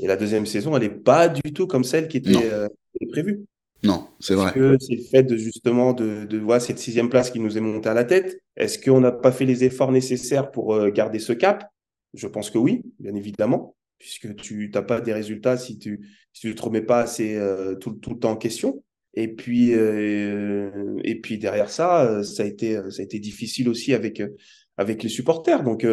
Et 0.00 0.06
la 0.06 0.16
deuxième 0.16 0.44
saison, 0.44 0.76
elle 0.76 0.82
n'est 0.82 0.90
pas 0.90 1.28
du 1.28 1.52
tout 1.52 1.66
comme 1.66 1.84
celle 1.84 2.08
qui 2.08 2.18
était 2.18 2.52
euh, 2.52 2.68
prévue. 3.10 3.44
Non, 3.82 4.08
c'est 4.20 4.34
vrai. 4.34 4.52
c'est 4.80 4.96
le 4.96 5.02
fait 5.02 5.22
de 5.22 5.36
justement 5.36 5.92
de, 5.92 6.24
de 6.24 6.38
voir 6.38 6.60
cette 6.60 6.78
sixième 6.78 7.10
place 7.10 7.30
qui 7.30 7.40
nous 7.40 7.56
est 7.56 7.60
montée 7.60 7.88
à 7.88 7.94
la 7.94 8.04
tête? 8.04 8.40
Est-ce 8.56 8.78
qu'on 8.78 9.00
n'a 9.00 9.12
pas 9.12 9.32
fait 9.32 9.44
les 9.44 9.64
efforts 9.64 9.92
nécessaires 9.92 10.50
pour 10.50 10.74
euh, 10.74 10.90
garder 10.90 11.18
ce 11.18 11.32
cap? 11.32 11.70
Je 12.12 12.26
pense 12.26 12.50
que 12.50 12.58
oui, 12.58 12.82
bien 12.98 13.14
évidemment, 13.14 13.74
puisque 13.98 14.36
tu 14.36 14.70
n'as 14.72 14.82
pas 14.82 15.00
des 15.00 15.12
résultats 15.12 15.56
si 15.56 15.78
tu 15.78 16.00
ne 16.44 16.52
te 16.52 16.62
remets 16.62 16.82
pas 16.82 17.00
assez 17.00 17.36
euh, 17.36 17.74
tout, 17.74 17.92
tout, 17.92 18.10
le 18.10 18.18
temps 18.18 18.32
en 18.32 18.36
question. 18.36 18.82
Et 19.16 19.28
puis, 19.28 19.74
euh, 19.74 20.98
et 21.04 21.20
puis 21.20 21.38
derrière 21.38 21.70
ça, 21.70 22.04
euh, 22.04 22.22
ça 22.22 22.42
a 22.42 22.46
été, 22.46 22.74
ça 22.90 23.02
a 23.02 23.04
été 23.04 23.18
difficile 23.20 23.68
aussi 23.68 23.94
avec, 23.94 24.20
euh, 24.20 24.36
avec 24.76 25.02
les 25.02 25.08
supporters. 25.08 25.62
Donc 25.62 25.86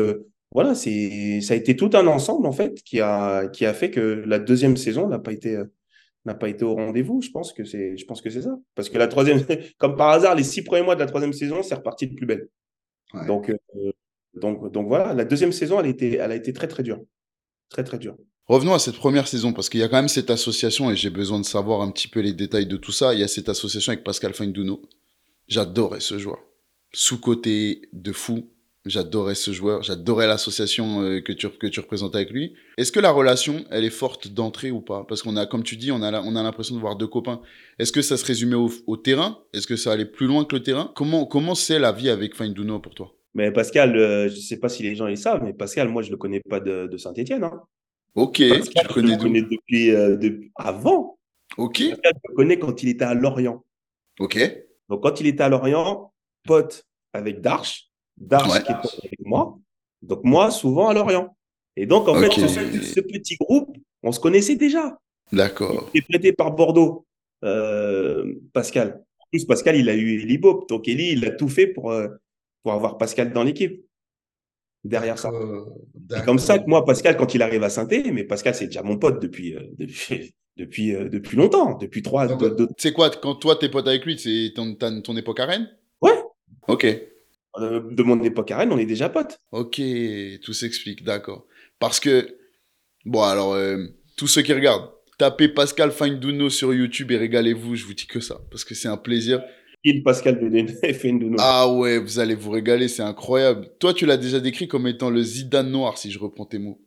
voilà, 0.51 0.75
c'est, 0.75 1.39
ça 1.41 1.53
a 1.53 1.57
été 1.57 1.75
tout 1.75 1.91
un 1.93 2.07
ensemble 2.07 2.47
en 2.47 2.51
fait 2.51 2.81
qui 2.84 2.99
a, 2.99 3.47
qui 3.47 3.65
a 3.65 3.73
fait 3.73 3.91
que 3.91 3.99
la 3.99 4.39
deuxième 4.39 4.75
saison 4.75 5.07
n'a 5.07 5.19
pas 5.19 5.31
été, 5.31 5.62
n'a 6.25 6.34
pas 6.34 6.49
été 6.49 6.65
au 6.65 6.75
rendez-vous. 6.75 7.21
Je 7.21 7.29
pense 7.29 7.53
que 7.53 7.63
c'est, 7.63 7.95
je 7.95 8.05
pense 8.05 8.21
que 8.21 8.29
c'est 8.29 8.41
ça. 8.41 8.57
Parce 8.75 8.89
que 8.89 8.97
la 8.97 9.07
troisième, 9.07 9.39
comme 9.77 9.95
par 9.95 10.10
hasard, 10.10 10.36
les 10.36 10.43
six 10.43 10.63
premiers 10.63 10.84
mois 10.84 10.95
de 10.95 11.01
la 11.01 11.05
troisième 11.05 11.34
saison, 11.34 11.63
c'est 11.63 11.75
reparti 11.75 12.07
de 12.07 12.15
plus 12.15 12.25
belle. 12.25 12.47
Donc, 13.27 13.51
donc, 14.34 14.71
donc 14.71 14.88
voilà, 14.88 15.13
la 15.13 15.25
deuxième 15.25 15.51
saison, 15.51 15.79
elle 15.79 15.88
a 15.88 15.89
été, 15.89 16.15
elle 16.15 16.31
a 16.31 16.36
été 16.36 16.53
très 16.53 16.67
très 16.67 16.84
dure, 16.84 17.01
très 17.69 17.84
très 17.84 17.99
dure. 17.99 18.17
Revenons 18.52 18.74
à 18.74 18.80
cette 18.80 18.98
première 18.98 19.30
saison, 19.30 19.54
parce 19.54 19.70
qu'il 19.70 19.80
y 19.80 19.84
a 19.84 19.88
quand 19.88 19.96
même 19.96 20.10
cette 20.10 20.30
association, 20.30 20.92
et 20.92 20.98
j'ai 20.98 21.10
besoin 21.10 21.40
de 21.40 21.46
savoir 21.46 21.80
un 21.80 21.90
petit 21.90 22.10
peu 22.10 22.20
les 22.20 22.34
détails 22.34 22.66
de 22.66 22.76
tout 22.76 22.92
ça. 22.92 23.14
Il 23.14 23.22
y 23.22 23.24
a 23.24 23.30
cette 23.30 23.48
association 23.48 23.94
avec 23.94 24.04
Pascal 24.04 24.34
Fainduno. 24.34 24.82
J'adorais 25.48 26.02
ce 26.02 26.18
joueur. 26.18 26.38
Sous-côté 26.92 27.84
de 27.94 28.12
fou. 28.12 28.50
J'adorais 28.86 29.36
ce 29.36 29.52
joueur. 29.52 29.84
J'adorais 29.84 30.28
l'association 30.28 31.02
euh, 31.02 31.22
que 31.22 31.32
tu, 31.32 31.48
que 31.48 31.68
tu 31.68 31.80
représentais 31.80 32.18
avec 32.18 32.32
lui. 32.32 32.54
Est-ce 32.78 32.92
que 32.92 33.00
la 33.00 33.12
relation, 33.12 33.64
elle 33.72 33.86
est 33.86 33.90
forte 33.90 34.28
d'entrée 34.28 34.70
ou 34.70 34.82
pas? 34.82 35.06
Parce 35.08 35.22
qu'on 35.22 35.38
a, 35.38 35.46
comme 35.46 35.64
tu 35.64 35.78
dis, 35.78 35.94
on 35.94 36.02
a, 36.02 36.22
on 36.22 36.36
a 36.36 36.44
l'impression 36.44 36.76
de 36.76 36.82
voir 36.82 36.98
deux 36.98 37.08
copains. 37.08 37.40
Est-ce 37.80 37.94
que 37.94 38.02
ça 38.02 38.18
se 38.18 38.26
résumait 38.26 38.58
au, 38.58 38.98
terrain? 38.98 39.40
Est-ce 39.54 39.66
que 39.66 39.78
ça 39.78 39.94
allait 39.94 40.04
plus 40.04 40.28
loin 40.28 40.44
que 40.44 40.58
le 40.58 40.62
terrain? 40.62 40.92
Comment 40.94 41.26
comment 41.26 41.56
c'est 41.56 41.80
la 41.80 41.94
vie 41.94 42.10
avec 42.10 42.36
Fainduno 42.36 42.80
pour 42.80 42.96
toi? 42.96 43.16
Mais 43.34 43.54
Pascal, 43.54 43.96
euh, 43.96 44.28
je 44.28 44.36
ne 44.36 44.42
sais 44.42 44.60
pas 44.60 44.68
si 44.68 44.84
les 44.84 44.98
gens 44.98 45.08
le 45.08 45.16
savent, 45.16 45.42
mais 45.42 45.54
Pascal, 45.54 45.88
moi, 45.88 46.02
je 46.02 46.10
ne 46.10 46.16
le 46.16 46.18
connais 46.18 46.42
pas 46.42 46.60
de, 46.60 46.88
de 46.88 46.98
Saint-Etienne. 46.98 47.46
Hein. 47.46 47.62
Ok, 48.15 48.36
tu 48.36 48.43
le 49.02 49.17
connais, 49.17 49.41
depuis, 49.41 49.91
euh, 49.91 50.17
depuis, 50.17 50.52
avant. 50.56 51.17
Ok. 51.58 51.78
je 51.80 51.89
le 51.91 52.36
connais 52.36 52.60
quand 52.60 52.84
il 52.84 52.89
était 52.89 53.06
à 53.06 53.13
Lorient. 53.13 53.63
Ok. 54.19 54.38
Donc, 54.89 55.04
quand 55.04 55.19
il 55.21 55.28
était 55.28 55.43
à 55.43 55.50
Lorient, 55.50 56.12
pote 56.43 56.86
avec 57.13 57.41
Darche, 57.41 57.89
Darche 58.17 58.63
qui 58.63 58.71
est 58.71 58.82
pote 58.82 59.00
avec 59.04 59.26
moi. 59.26 59.58
Donc, 60.02 60.24
moi, 60.24 60.52
souvent 60.52 60.89
à 60.89 60.93
Lorient. 60.93 61.36
Et 61.78 61.86
donc, 61.86 62.10
en 62.10 62.15
fait, 62.15 62.32
ce, 62.32 63.00
petit 63.00 63.38
groupe, 63.38 63.78
on 64.04 64.12
se 64.12 64.19
connaissait 64.19 64.56
déjà. 64.56 64.97
D'accord. 65.32 65.89
Il 65.93 66.00
est 66.00 66.08
prêté 66.08 66.34
par 66.34 66.52
Bordeaux, 66.52 67.06
euh, 67.45 68.34
Pascal. 68.52 69.06
En 69.19 69.26
plus, 69.32 69.45
Pascal, 69.45 69.78
il 69.78 69.88
a 69.88 69.95
eu 69.95 70.21
Eli 70.21 70.38
Bob. 70.38 70.67
Donc, 70.67 70.89
Eli, 70.89 71.13
il 71.13 71.26
a 71.26 71.32
tout 71.32 71.47
fait 71.47 71.67
pour, 71.67 71.91
euh, 71.91 72.10
pour 72.63 72.74
avoir 72.74 72.97
Pascal 72.97 73.32
dans 73.32 73.43
l'équipe 73.43 73.86
derrière 74.84 75.17
ça. 75.17 75.32
C'est 76.09 76.25
comme 76.25 76.39
ça 76.39 76.59
que 76.59 76.67
moi, 76.67 76.86
Pascal, 76.86 77.17
quand 77.17 77.34
il 77.34 77.41
arrive 77.41 77.63
à 77.63 77.69
saint 77.69 77.88
mais 77.89 78.23
Pascal, 78.23 78.55
c'est 78.55 78.67
déjà 78.67 78.84
mon 78.84 78.97
pote 78.97 79.21
depuis, 79.21 79.55
euh, 79.55 79.61
depuis, 79.77 80.34
depuis, 80.57 80.95
euh, 80.95 81.09
depuis 81.09 81.38
longtemps, 81.38 81.77
depuis 81.77 82.01
trois. 82.01 82.27
C'est 82.77 82.93
quoi, 82.93 83.09
quand 83.09 83.36
toi, 83.36 83.55
t'es 83.55 83.69
pote 83.69 83.88
avec 83.88 84.05
lui, 84.05 84.17
c'est 84.17 84.53
ton, 84.55 84.75
ton 84.75 85.17
époque 85.17 85.39
à 85.39 85.45
Rennes 85.45 85.69
Ouais. 86.01 86.17
Ok. 86.67 86.86
Euh, 87.57 87.82
de 87.91 88.03
mon 88.03 88.21
époque 88.23 88.51
à 88.51 88.57
Rennes, 88.57 88.71
on 88.71 88.77
est 88.77 88.86
déjà 88.86 89.09
potes. 89.09 89.39
Ok, 89.51 89.82
tout 90.43 90.53
s'explique, 90.53 91.03
d'accord. 91.03 91.45
Parce 91.79 91.99
que, 91.99 92.38
bon, 93.05 93.23
alors, 93.23 93.57
tous 94.15 94.27
ceux 94.27 94.41
qui 94.41 94.53
regardent, 94.53 94.89
tapez 95.17 95.49
Pascal 95.49 95.91
Finduno 95.91 96.49
sur 96.49 96.73
YouTube 96.73 97.11
et 97.11 97.17
régalez-vous, 97.17 97.75
je 97.75 97.86
vous 97.86 97.93
dis 97.93 98.07
que 98.07 98.19
ça, 98.19 98.41
parce 98.49 98.63
que 98.63 98.75
c'est 98.75 98.88
un 98.88 98.97
plaisir. 98.97 99.43
Pascal 100.03 100.39
Ah 101.39 101.73
ouais, 101.73 101.97
vous 101.99 102.19
allez 102.19 102.36
vous 102.36 102.51
régaler, 102.51 102.88
c'est 102.88 103.01
incroyable. 103.01 103.69
Toi, 103.79 103.93
tu 103.93 104.05
l'as 104.05 104.17
déjà 104.17 104.39
décrit 104.39 104.67
comme 104.67 104.88
étant 104.88 105.09
le 105.09 105.21
Zidane 105.23 105.71
noir, 105.71 105.97
si 105.97 106.11
je 106.11 106.19
reprends 106.19 106.45
tes 106.45 106.59
mots. 106.59 106.79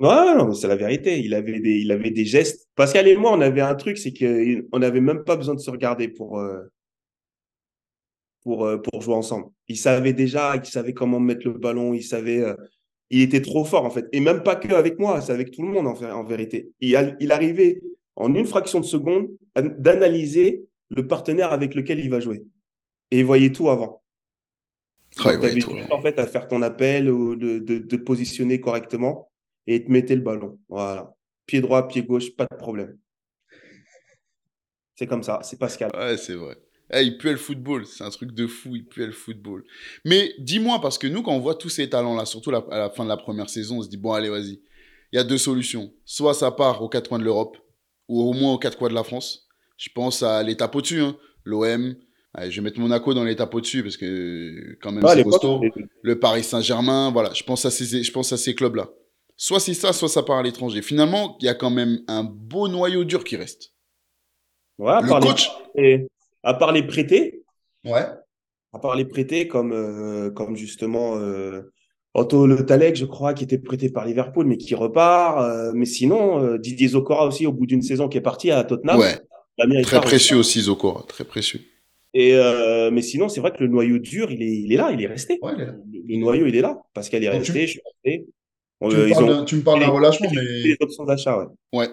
Ouais, 0.00 0.34
non, 0.36 0.52
c'est 0.52 0.68
la 0.68 0.76
vérité. 0.76 1.18
Il 1.18 1.34
avait 1.34 1.60
des, 1.60 1.80
il 1.80 1.90
avait 1.90 2.10
des 2.10 2.24
gestes. 2.24 2.68
Pascal 2.74 3.08
et 3.08 3.16
moi, 3.16 3.32
on 3.32 3.40
avait 3.40 3.60
un 3.60 3.74
truc, 3.74 3.98
c'est 3.98 4.12
qu'on 4.12 4.78
n'avait 4.78 5.00
même 5.00 5.24
pas 5.24 5.36
besoin 5.36 5.54
de 5.54 5.60
se 5.60 5.70
regarder 5.70 6.08
pour, 6.08 6.38
euh, 6.38 6.60
pour, 8.42 8.64
euh, 8.64 8.78
pour 8.78 9.02
jouer 9.02 9.14
ensemble. 9.14 9.46
Il 9.66 9.76
savait 9.76 10.12
déjà, 10.12 10.54
il 10.56 10.64
savait 10.64 10.94
comment 10.94 11.20
mettre 11.20 11.46
le 11.46 11.54
ballon, 11.58 11.94
il 11.94 12.02
savait. 12.02 12.40
Euh, 12.40 12.54
il 13.10 13.22
était 13.22 13.40
trop 13.40 13.64
fort 13.64 13.84
en 13.84 13.90
fait. 13.90 14.06
Et 14.12 14.20
même 14.20 14.42
pas 14.42 14.54
que 14.54 14.72
avec 14.74 14.98
moi, 14.98 15.20
c'est 15.20 15.32
avec 15.32 15.50
tout 15.50 15.62
le 15.62 15.68
monde 15.68 15.86
en, 15.86 15.94
en 15.94 16.24
vérité. 16.24 16.70
Il, 16.80 17.16
il 17.20 17.32
arrivait 17.32 17.80
en 18.16 18.34
une 18.34 18.46
fraction 18.46 18.80
de 18.80 18.84
seconde 18.84 19.28
d'analyser 19.56 20.67
le 20.90 21.06
partenaire 21.06 21.52
avec 21.52 21.74
lequel 21.74 21.98
il 22.00 22.10
va 22.10 22.20
jouer. 22.20 22.44
Et 23.10 23.20
il 23.20 23.24
voyait 23.24 23.52
tout 23.52 23.68
avant. 23.68 24.02
Ouais, 25.24 25.36
ouais, 25.36 25.92
en 25.92 26.02
fait 26.02 26.18
à 26.18 26.26
faire 26.26 26.48
ton 26.48 26.62
appel 26.62 27.10
ou 27.10 27.34
de, 27.34 27.58
de, 27.58 27.78
de 27.78 27.96
positionner 27.96 28.60
correctement 28.60 29.30
et 29.66 29.84
te 29.84 29.90
mettre 29.90 30.12
le 30.14 30.20
ballon. 30.20 30.58
Voilà. 30.68 31.14
Pied 31.46 31.60
droit, 31.60 31.88
pied 31.88 32.02
gauche, 32.02 32.36
pas 32.36 32.46
de 32.50 32.56
problème. 32.56 32.98
C'est 34.94 35.06
comme 35.06 35.22
ça, 35.22 35.40
c'est 35.42 35.58
Pascal. 35.58 35.90
Ouais, 35.94 36.16
c'est 36.16 36.34
vrai. 36.34 36.56
Eh, 36.92 37.02
il 37.02 37.18
pue 37.18 37.30
le 37.30 37.36
football, 37.36 37.86
c'est 37.86 38.04
un 38.04 38.10
truc 38.10 38.32
de 38.32 38.46
fou, 38.46 38.76
il 38.76 38.86
pue 38.86 39.06
le 39.06 39.12
football. 39.12 39.64
Mais 40.04 40.32
dis-moi, 40.38 40.80
parce 40.80 40.98
que 40.98 41.06
nous, 41.06 41.22
quand 41.22 41.32
on 41.32 41.40
voit 41.40 41.54
tous 41.54 41.68
ces 41.68 41.88
talents-là, 41.88 42.24
surtout 42.24 42.50
à 42.50 42.78
la 42.78 42.90
fin 42.90 43.04
de 43.04 43.08
la 43.08 43.16
première 43.16 43.48
saison, 43.48 43.78
on 43.78 43.82
se 43.82 43.88
dit, 43.88 43.96
bon, 43.96 44.12
allez, 44.12 44.28
vas-y. 44.28 44.62
Il 45.12 45.16
y 45.16 45.18
a 45.18 45.24
deux 45.24 45.38
solutions. 45.38 45.92
Soit 46.04 46.34
ça 46.34 46.50
part 46.50 46.82
aux 46.82 46.88
quatre 46.88 47.08
coins 47.08 47.18
de 47.18 47.24
l'Europe, 47.24 47.56
ou 48.08 48.22
au 48.22 48.32
moins 48.32 48.54
aux 48.54 48.58
quatre 48.58 48.76
coins 48.76 48.88
de 48.88 48.94
la 48.94 49.04
France. 49.04 49.47
Je 49.78 49.88
pense 49.94 50.22
à 50.22 50.42
l'étape 50.42 50.74
au-dessus, 50.76 51.00
hein. 51.00 51.16
l'OM. 51.44 51.94
Je 52.38 52.56
vais 52.56 52.60
mettre 52.60 52.78
Monaco 52.78 53.14
dans 53.14 53.24
l'étape 53.24 53.52
au-dessus, 53.54 53.82
parce 53.82 53.96
que 53.96 54.76
quand 54.82 54.92
même, 54.92 55.04
c'est 55.06 55.24
costaud. 55.24 55.62
Le 56.02 56.20
Paris 56.20 56.44
Saint-Germain, 56.44 57.10
voilà. 57.10 57.32
Je 57.32 57.42
pense 57.42 57.64
à 57.64 57.70
ces, 57.70 58.02
je 58.02 58.12
pense 58.12 58.32
à 58.32 58.36
ces 58.36 58.54
clubs-là. 58.54 58.90
Soit 59.36 59.60
c'est 59.60 59.74
ça, 59.74 59.92
soit 59.92 60.08
ça 60.08 60.22
part 60.22 60.38
à 60.38 60.42
l'étranger. 60.42 60.82
Finalement, 60.82 61.36
il 61.40 61.46
y 61.46 61.48
a 61.48 61.54
quand 61.54 61.70
même 61.70 62.00
un 62.06 62.24
beau 62.24 62.68
noyau 62.68 63.04
dur 63.04 63.24
qui 63.24 63.36
reste. 63.36 63.72
Ouais, 64.78 65.00
le 65.00 65.08
coach. 65.20 65.48
à 66.42 66.54
part 66.54 66.72
les 66.72 66.84
prêtés. 66.84 67.42
Ouais. 67.84 68.06
À 68.72 68.78
part 68.78 68.94
les 68.94 69.04
prêtés, 69.04 69.48
comme, 69.48 69.72
euh, 69.72 70.30
comme 70.30 70.56
justement 70.56 71.16
euh, 71.16 71.72
Otto 72.14 72.46
Le 72.46 72.64
Talek, 72.64 72.96
je 72.96 73.04
crois, 73.04 73.34
qui 73.34 73.44
était 73.44 73.58
prêté 73.58 73.90
par 73.90 74.04
Liverpool, 74.04 74.46
mais 74.46 74.56
qui 74.56 74.74
repart. 74.74 75.40
Euh, 75.40 75.72
mais 75.74 75.86
sinon, 75.86 76.42
euh, 76.42 76.58
Didier 76.58 76.88
Zokora 76.88 77.26
aussi, 77.26 77.46
au 77.46 77.52
bout 77.52 77.66
d'une 77.66 77.82
saison, 77.82 78.08
qui 78.08 78.18
est 78.18 78.22
parti 78.22 78.50
à 78.50 78.64
Tottenham. 78.64 78.98
Ouais. 78.98 79.18
Très 79.82 80.00
précieux 80.00 80.36
aussi, 80.36 80.60
Zokora, 80.60 81.04
très 81.08 81.24
précieux. 81.24 81.60
Et 82.14 82.32
mais 82.92 83.02
sinon, 83.02 83.28
c'est 83.28 83.40
vrai 83.40 83.52
que 83.52 83.62
le 83.62 83.68
noyau 83.68 83.98
dur, 83.98 84.30
il 84.30 84.42
est, 84.42 84.60
il 84.60 84.72
est 84.72 84.76
là, 84.76 84.90
il 84.92 85.02
est 85.02 85.06
resté. 85.06 85.38
Ouais, 85.42 85.52
Le, 85.56 86.16
noyau, 86.16 86.46
il 86.46 86.56
est 86.56 86.60
là. 86.60 86.78
parce 86.94 87.08
qu'elle 87.08 87.24
est 87.24 87.28
resté, 87.28 87.66
je 87.66 87.72
suis 87.72 87.80
resté. 88.04 88.26
Tu, 88.80 89.56
me 89.56 89.62
parles 89.62 89.80
d'un 89.80 89.88
relâchement, 89.88 90.30
mais. 90.32 90.42
Les 90.42 90.76
options 90.80 91.04
d'achat, 91.04 91.36
ouais. 91.38 91.46
Ouais. 91.72 91.88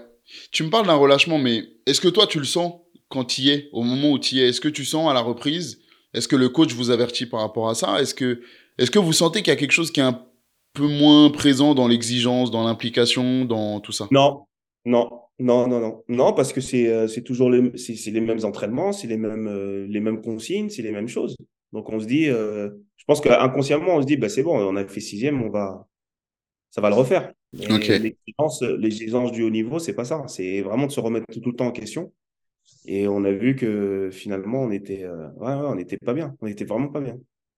Tu 0.52 0.64
me 0.64 0.70
parles 0.70 0.88
d'un 0.88 0.96
relâchement, 0.96 1.38
mais 1.38 1.64
est-ce 1.86 2.02
que 2.02 2.08
toi, 2.08 2.28
tu 2.28 2.40
le 2.40 2.46
sens 2.46 2.74
quand 3.10 3.26
tu 3.26 3.42
y 3.42 3.50
es, 3.50 3.70
au 3.72 3.84
moment 3.84 4.12
où 4.12 4.20
tu 4.20 4.36
y 4.36 4.42
es? 4.42 4.50
Est-ce 4.50 4.62
que 4.62 4.68
tu 4.68 4.86
sens 4.86 5.10
à 5.10 5.14
la 5.14 5.22
reprise? 5.22 5.82
Est-ce 6.14 6.28
que 6.28 6.36
le 6.36 6.50
coach 6.50 6.74
vous 6.74 6.92
avertit 6.92 7.26
par 7.26 7.42
rapport 7.42 7.70
à 7.70 7.76
ça? 7.76 8.02
Est-ce 8.02 8.14
que, 8.14 8.42
est 8.78 8.90
que 8.90 9.00
vous 9.00 9.14
sentez 9.14 9.42
qu'il 9.42 9.52
y 9.52 9.56
a 9.56 9.60
quelque 9.60 9.72
chose 9.72 9.92
qui 9.92 10.00
est 10.00 10.04
un 10.04 10.26
peu 10.74 10.88
moins 10.88 11.30
présent 11.30 11.76
dans 11.76 11.88
l'exigence, 11.88 12.52
dans 12.52 12.64
l'implication, 12.64 13.46
dans 13.46 13.80
tout 13.80 13.92
ça? 13.92 14.08
Non, 14.12 14.46
non, 14.86 15.10
non, 15.40 15.68
non, 15.68 15.80
non. 15.80 16.04
Non, 16.08 16.34
parce 16.34 16.54
que 16.54 16.62
c'est 16.62 16.88
euh, 16.88 17.08
toujours 17.24 17.50
les, 17.50 17.78
c'est 17.78 18.12
les 18.12 18.22
mêmes 18.22 18.44
entraînements, 18.44 18.92
c'est 18.92 19.08
les 19.08 19.18
mêmes, 19.18 19.48
euh, 19.48 19.86
les 19.88 20.00
mêmes 20.00 20.22
consignes, 20.22 20.70
c'est 20.70 20.82
les 20.82 20.92
mêmes 20.92 21.10
choses. 21.10 21.36
Donc 21.74 21.90
on 21.92 22.00
se 22.00 22.06
dit, 22.06 22.30
euh, 22.30 22.70
je 22.96 23.04
pense 23.06 23.20
qu'inconsciemment, 23.20 23.96
on 23.96 24.02
se 24.02 24.08
dit, 24.08 24.18
bah, 24.18 24.30
c'est 24.30 24.44
bon, 24.44 24.58
on 24.58 24.76
a 24.78 24.88
fait 24.88 25.02
sixième, 25.02 25.42
on 25.42 25.50
va, 25.50 25.88
ça 26.70 26.82
va 26.82 26.90
le 26.90 26.96
refaire. 26.96 27.34
L'exigence 27.54 29.32
du 29.32 29.44
haut 29.44 29.50
niveau, 29.50 29.80
c'est 29.80 29.94
pas 29.94 30.06
ça. 30.06 30.24
C'est 30.28 30.62
vraiment 30.62 30.88
de 30.88 30.92
se 30.92 31.00
remettre 31.00 31.26
tout, 31.32 31.50
le 31.50 31.56
temps 31.56 31.68
en 31.68 31.72
question. 31.72 32.14
Et 32.86 33.08
on 33.08 33.24
a 33.24 33.32
vu 33.32 33.56
que 33.56 34.10
finalement, 34.12 34.62
on 34.62 34.72
était, 34.72 35.04
euh, 35.04 35.30
ouais, 35.38 35.54
on 35.54 35.76
n'était 35.76 35.98
pas 35.98 36.14
bien. 36.14 36.36
On 36.42 36.48
était 36.48 36.66
vraiment 36.66 36.88
pas 36.88 37.02
bien, 37.02 37.18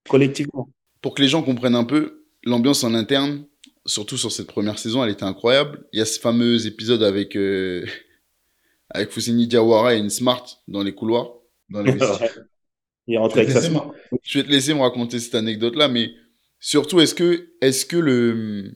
collectivement. 0.10 0.70
Pour 1.02 1.14
que 1.14 1.22
les 1.22 1.28
gens 1.28 1.44
comprennent 1.44 1.76
un 1.76 1.84
peu, 1.84 2.26
l'ambiance 2.44 2.84
en 2.84 2.94
interne, 2.94 3.46
surtout 3.88 4.18
sur 4.18 4.32
cette 4.32 4.48
première 4.48 4.78
saison, 4.78 5.04
elle 5.04 5.12
était 5.12 5.24
incroyable. 5.24 5.86
Il 5.94 6.00
y 6.00 6.02
a 6.02 6.06
ce 6.06 6.20
fameux 6.20 6.68
épisode 6.68 7.02
avec, 7.02 7.36
euh, 7.36 7.86
avec 8.90 9.10
Foussini 9.10 9.48
Diawara 9.48 9.96
et 9.96 10.00
une 10.00 10.10
Smart 10.10 10.46
dans 10.68 10.84
les 10.84 10.94
couloirs. 10.94 11.34
Dans 11.70 11.82
les 11.82 11.98
Il 13.08 13.16
est 13.16 13.18
rentré 13.18 13.42
avec 13.42 13.52
sa 13.52 13.62
Je 13.62 14.40
vais 14.40 14.44
te 14.46 14.52
laisser 14.52 14.74
me 14.74 14.82
raconter 14.82 15.20
cette 15.20 15.36
anecdote-là, 15.36 15.88
mais 15.88 16.10
surtout, 16.60 17.00
est-ce 17.00 17.16
que, 17.16 17.54
est-ce 17.62 17.86
que 17.86 17.96
le, 17.96 18.76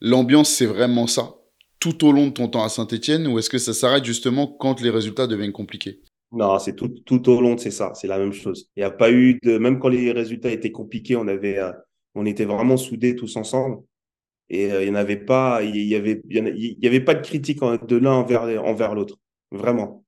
l'ambiance, 0.00 0.48
c'est 0.48 0.66
vraiment 0.66 1.06
ça 1.06 1.34
tout 1.78 2.06
au 2.06 2.10
long 2.10 2.28
de 2.28 2.32
ton 2.32 2.48
temps 2.48 2.64
à 2.64 2.70
Saint-Etienne 2.70 3.26
ou 3.28 3.38
est-ce 3.38 3.50
que 3.50 3.58
ça 3.58 3.74
s'arrête 3.74 4.04
justement 4.04 4.46
quand 4.46 4.80
les 4.80 4.90
résultats 4.90 5.26
deviennent 5.26 5.52
compliqués? 5.52 6.00
Non, 6.32 6.58
c'est 6.58 6.74
tout, 6.74 6.88
tout 6.88 7.28
au 7.28 7.40
long, 7.40 7.56
c'est 7.56 7.70
ça, 7.70 7.92
c'est 7.94 8.08
la 8.08 8.18
même 8.18 8.32
chose. 8.32 8.70
Il 8.76 8.80
n'y 8.80 8.84
a 8.84 8.90
pas 8.90 9.12
eu 9.12 9.38
de, 9.42 9.58
même 9.58 9.78
quand 9.78 9.88
les 9.88 10.10
résultats 10.10 10.50
étaient 10.50 10.72
compliqués, 10.72 11.16
on 11.16 11.28
avait, 11.28 11.58
euh, 11.58 11.70
on 12.14 12.26
était 12.26 12.46
vraiment 12.46 12.78
soudés 12.78 13.14
tous 13.14 13.36
ensemble 13.36 13.82
et 14.50 14.72
euh, 14.72 14.84
il 14.84 14.92
n'y 14.92 14.98
avait 14.98 15.16
pas, 15.16 15.62
il 15.62 15.76
y 15.76 15.94
avait, 15.94 16.22
il 16.28 16.78
y 16.80 16.86
avait 16.86 17.00
pas 17.00 17.14
de 17.14 17.22
critique 17.22 17.60
de 17.60 17.96
l'un 17.96 18.12
envers, 18.12 18.64
envers 18.64 18.94
l'autre, 18.94 19.18
vraiment. 19.50 20.04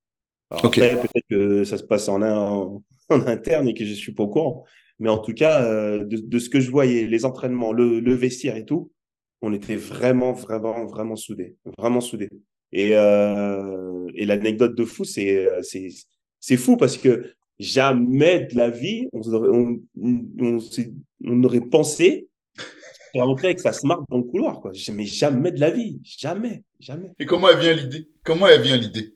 peut-être 0.51 1.09
que 1.29 1.65
ça 1.65 1.79
se 1.79 1.85
passe 1.85 2.09
en, 2.09 2.23
en, 3.11 3.27
interne 3.27 3.69
et 3.69 3.75
que 3.75 3.85
je 3.85 3.93
suis 3.93 4.13
pas 4.13 4.23
au 4.23 4.29
courant, 4.29 4.65
mais 4.99 5.09
en 5.09 5.19
tout 5.19 5.35
cas, 5.35 5.65
euh, 5.65 6.05
de, 6.05 6.39
ce 6.39 6.49
que 6.49 6.61
je 6.61 6.71
voyais, 6.71 7.07
les 7.07 7.25
entraînements, 7.25 7.73
le 7.73 8.15
vestiaire 8.15 8.57
et 8.57 8.65
tout, 8.65 8.91
on 9.43 9.53
était 9.53 9.77
vraiment, 9.77 10.33
vraiment, 10.33 10.87
vraiment 10.87 11.17
soudés, 11.17 11.57
vraiment 11.79 12.01
soudés. 12.01 12.29
Et, 12.73 12.91
euh, 12.93 14.07
et 14.15 14.27
l'anecdote 14.27 14.75
de 14.75 14.85
fou, 14.85 15.05
c'est, 15.05 15.49
c'est, 15.63 15.89
c'est 16.39 16.57
fou 16.57 16.77
parce 16.77 16.97
que 16.97 17.35
jamais 17.59 18.47
de 18.47 18.57
la 18.57 18.71
vie, 18.71 19.09
on, 19.13 19.21
on, 19.35 19.81
on, 20.39 20.59
on 21.25 21.45
aurait 21.45 21.61
pensé 21.61 22.29
rentrer 23.15 23.49
avec 23.49 23.61
sa 23.61 23.73
smart 23.73 24.03
dans 24.09 24.19
le 24.19 24.25
couloir. 24.25 24.61
Quoi. 24.61 24.73
Mais 24.93 25.05
jamais 25.05 25.53
de 25.53 25.61
la 25.61 25.71
vie, 25.71 26.01
jamais, 26.05 26.63
jamais. 26.79 27.11
Et 27.19 27.27
comment 27.27 27.49
elle 27.49 27.59
vient 27.59 27.75
l'idée? 27.75 28.09
Comment 28.25 28.47
elle 28.47 28.63
vient 28.63 28.77
l'idée? 28.77 29.15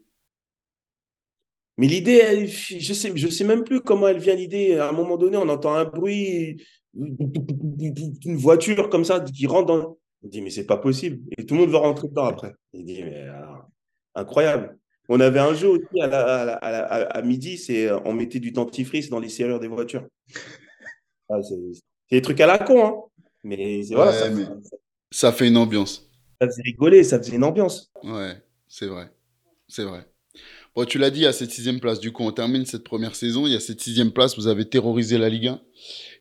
Mais 1.76 1.86
l'idée, 1.86 2.46
je 2.46 2.92
sais, 2.92 3.12
je 3.14 3.28
sais 3.28 3.44
même 3.44 3.64
plus 3.64 3.80
comment 3.80 4.08
elle 4.08 4.18
vient 4.18 4.34
l'idée. 4.34 4.76
À 4.76 4.88
un 4.88 4.92
moment 4.92 5.16
donné, 5.16 5.36
on 5.36 5.48
entend 5.48 5.74
un 5.74 5.84
bruit, 5.84 6.64
une 6.94 8.36
voiture 8.36 8.88
comme 8.90 9.04
ça 9.04 9.20
qui 9.20 9.46
rentre 9.46 9.66
dans. 9.66 9.98
Il 10.22 10.30
dit, 10.30 10.40
mais 10.40 10.50
c'est 10.50 10.66
pas 10.66 10.78
possible. 10.78 11.20
Et 11.36 11.44
tout 11.44 11.54
le 11.54 11.60
monde 11.60 11.70
va 11.70 11.78
rentrer 11.78 12.08
dedans 12.08 12.26
après. 12.26 12.52
Il 12.72 12.84
dit, 12.84 13.02
mais 13.02 13.26
incroyable. 14.14 14.78
On 15.08 15.20
avait 15.20 15.40
un 15.40 15.52
jeu 15.52 15.68
aussi 15.68 16.00
à, 16.00 16.54
à, 16.54 17.22
midi, 17.22 17.58
c'est 17.58 17.90
on 17.92 18.14
mettait 18.14 18.40
du 18.40 18.52
dentifrice 18.52 19.10
dans 19.10 19.18
les 19.18 19.28
serrures 19.28 19.60
des 19.60 19.68
voitures. 19.68 20.06
Ah, 21.28 21.42
c'est 21.42 21.56
des 22.10 22.22
trucs 22.22 22.40
à 22.40 22.46
la 22.46 22.58
con, 22.58 22.86
hein. 22.86 22.94
Mais, 23.44 23.82
voilà, 23.90 24.12
ça, 24.12 24.30
ça 25.10 25.32
fait 25.32 25.48
une 25.48 25.56
ambiance. 25.56 26.10
Ça 26.40 26.48
faisait 26.48 26.62
rigoler, 26.62 27.04
ça 27.04 27.18
faisait 27.18 27.36
une 27.36 27.44
ambiance. 27.44 27.92
Ouais, 28.02 28.42
c'est 28.66 28.86
vrai. 28.86 29.10
C'est 29.68 29.84
vrai. 29.84 30.06
Bon, 30.74 30.84
tu 30.84 30.98
l'as 30.98 31.10
dit, 31.10 31.24
à 31.24 31.32
cette 31.32 31.52
sixième 31.52 31.78
place. 31.78 32.00
Du 32.00 32.10
coup, 32.10 32.24
on 32.24 32.32
termine 32.32 32.66
cette 32.66 32.82
première 32.82 33.14
saison. 33.14 33.46
Il 33.46 33.52
y 33.52 33.56
a 33.56 33.60
cette 33.60 33.80
sixième 33.80 34.10
place. 34.10 34.36
Vous 34.36 34.48
avez 34.48 34.64
terrorisé 34.64 35.18
la 35.18 35.28
Ligue 35.28 35.46
1. 35.46 35.60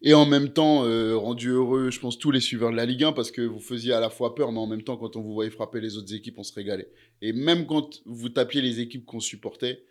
Et 0.03 0.13
en 0.13 0.27
même 0.27 0.49
temps, 0.49 0.85
euh, 0.85 1.17
rendu 1.17 1.49
heureux, 1.49 1.89
je 1.89 1.99
pense, 1.99 2.19
tous 2.19 2.29
les 2.29 2.39
suiveurs 2.39 2.69
de 2.69 2.75
la 2.75 2.85
Ligue 2.85 3.03
1 3.03 3.13
parce 3.13 3.31
que 3.31 3.41
vous 3.41 3.59
faisiez 3.59 3.93
à 3.93 3.99
la 3.99 4.11
fois 4.11 4.35
peur, 4.35 4.51
mais 4.51 4.59
en 4.59 4.67
même 4.67 4.83
temps, 4.83 4.97
quand 4.97 5.15
on 5.15 5.21
vous 5.21 5.33
voyait 5.33 5.49
frapper 5.49 5.81
les 5.81 5.97
autres 5.97 6.13
équipes, 6.13 6.37
on 6.37 6.43
se 6.43 6.53
régalait. 6.53 6.91
Et 7.23 7.33
même 7.33 7.65
quand 7.65 8.01
vous 8.05 8.29
tapiez 8.29 8.61
les 8.61 8.79
équipes 8.79 9.05
qu'on 9.05 9.19
supportait, 9.19 9.83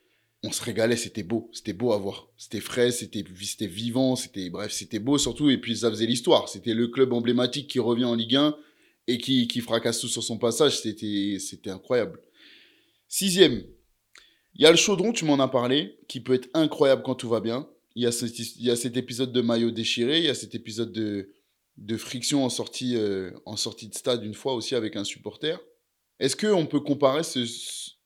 on 0.43 0.53
se 0.53 0.63
régalait. 0.63 0.97
C'était 0.97 1.23
beau. 1.23 1.51
C'était 1.53 1.73
beau 1.73 1.93
à 1.93 1.99
voir. 1.99 2.29
C'était 2.37 2.61
frais, 2.61 2.91
c'était 2.91 3.23
vivant, 3.67 4.17
c'était 4.17 4.51
bref, 4.51 4.73
c'était 4.73 4.99
beau 4.99 5.19
surtout. 5.19 5.51
Et 5.51 5.59
puis, 5.59 5.77
ça 5.77 5.91
faisait 5.91 6.07
l'histoire. 6.07 6.49
C'était 6.49 6.75
le 6.75 6.89
club 6.89 7.13
emblématique 7.13 7.69
qui 7.69 7.79
revient 7.79 8.05
en 8.05 8.15
Ligue 8.15 8.37
1 8.37 8.57
et 9.09 9.19
qui, 9.19 9.49
qui 9.49 9.61
fracasse 9.61 10.01
tout 10.01 10.09
sur 10.09 10.23
son 10.23 10.39
passage. 10.39 10.79
C'était 10.79 11.71
incroyable. 11.71 12.21
Sixième, 13.09 13.63
il 14.55 14.63
y 14.63 14.67
a 14.67 14.71
le 14.71 14.77
chaudron, 14.77 15.13
tu 15.13 15.25
m'en 15.25 15.39
as 15.39 15.49
parlé, 15.49 15.99
qui 16.09 16.21
peut 16.21 16.35
être 16.35 16.49
incroyable 16.55 17.03
quand 17.03 17.15
tout 17.15 17.29
va 17.29 17.41
bien. 17.41 17.69
Il 17.95 18.03
y 18.03 18.07
a, 18.07 18.11
il 18.11 18.65
y 18.65 18.71
a 18.71 18.77
cet 18.77 18.97
épisode 18.97 19.33
de 19.33 19.41
maillot 19.41 19.71
déchiré, 19.71 20.19
il 20.19 20.25
y 20.25 20.29
a 20.29 20.35
cet 20.35 20.55
épisode 20.55 20.93
de, 20.93 21.31
de 21.77 21.97
friction 21.97 22.45
en 22.45 22.49
sortie, 22.49 22.97
euh, 22.97 23.31
en 23.45 23.57
sortie 23.57 23.89
de 23.89 23.95
stade 23.95 24.25
une 24.25 24.35
fois 24.35 24.55
aussi 24.55 24.75
avec 24.75 24.97
un 24.97 25.05
supporter. 25.05 25.61
Est-ce 26.21 26.37
qu'on 26.37 26.67
peut 26.67 26.81
comparer 26.81 27.23
ce, 27.23 27.45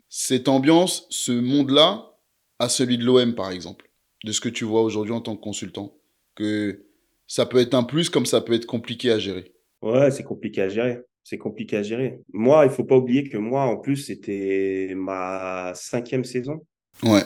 cette 0.09 0.49
ambiance, 0.49 1.07
ce 1.11 1.33
monde-là, 1.33 2.16
à 2.59 2.69
celui 2.69 2.99
de 2.99 3.05
l'OM 3.05 3.35
par 3.35 3.51
exemple 3.51 3.91
De 4.25 4.33
ce 4.33 4.41
que 4.41 4.49
tu 4.49 4.65
vois 4.65 4.83
aujourd'hui 4.83 5.15
en 5.15 5.21
tant 5.21 5.37
que 5.37 5.43
consultant 5.43 5.97
Que 6.35 6.87
ça 7.27 7.47
peut 7.47 7.59
être 7.59 7.75
un 7.75 7.85
plus 7.85 8.11
comme 8.11 8.27
ça 8.27 8.41
peut 8.41 8.55
être 8.55 8.67
compliqué 8.67 9.11
à 9.11 9.19
gérer 9.19 9.53
Ouais, 9.83 10.11
c'est 10.11 10.25
compliqué 10.25 10.63
à 10.63 10.69
gérer 10.69 11.03
c'est 11.29 11.39
compliqué 11.39 11.77
à 11.77 11.83
gérer. 11.83 12.21
Moi, 12.33 12.67
il 12.67 12.71
faut 12.71 12.85
pas 12.85 12.97
oublier 12.97 13.29
que 13.29 13.37
moi, 13.37 13.63
en 13.63 13.79
plus, 13.79 13.97
c'était 13.97 14.93
ma 14.95 15.73
cinquième 15.75 16.23
saison. 16.23 16.65
Ouais. 17.03 17.23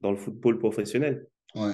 Dans 0.00 0.10
le 0.10 0.16
football 0.16 0.58
professionnel. 0.58 1.28
Ouais. 1.54 1.70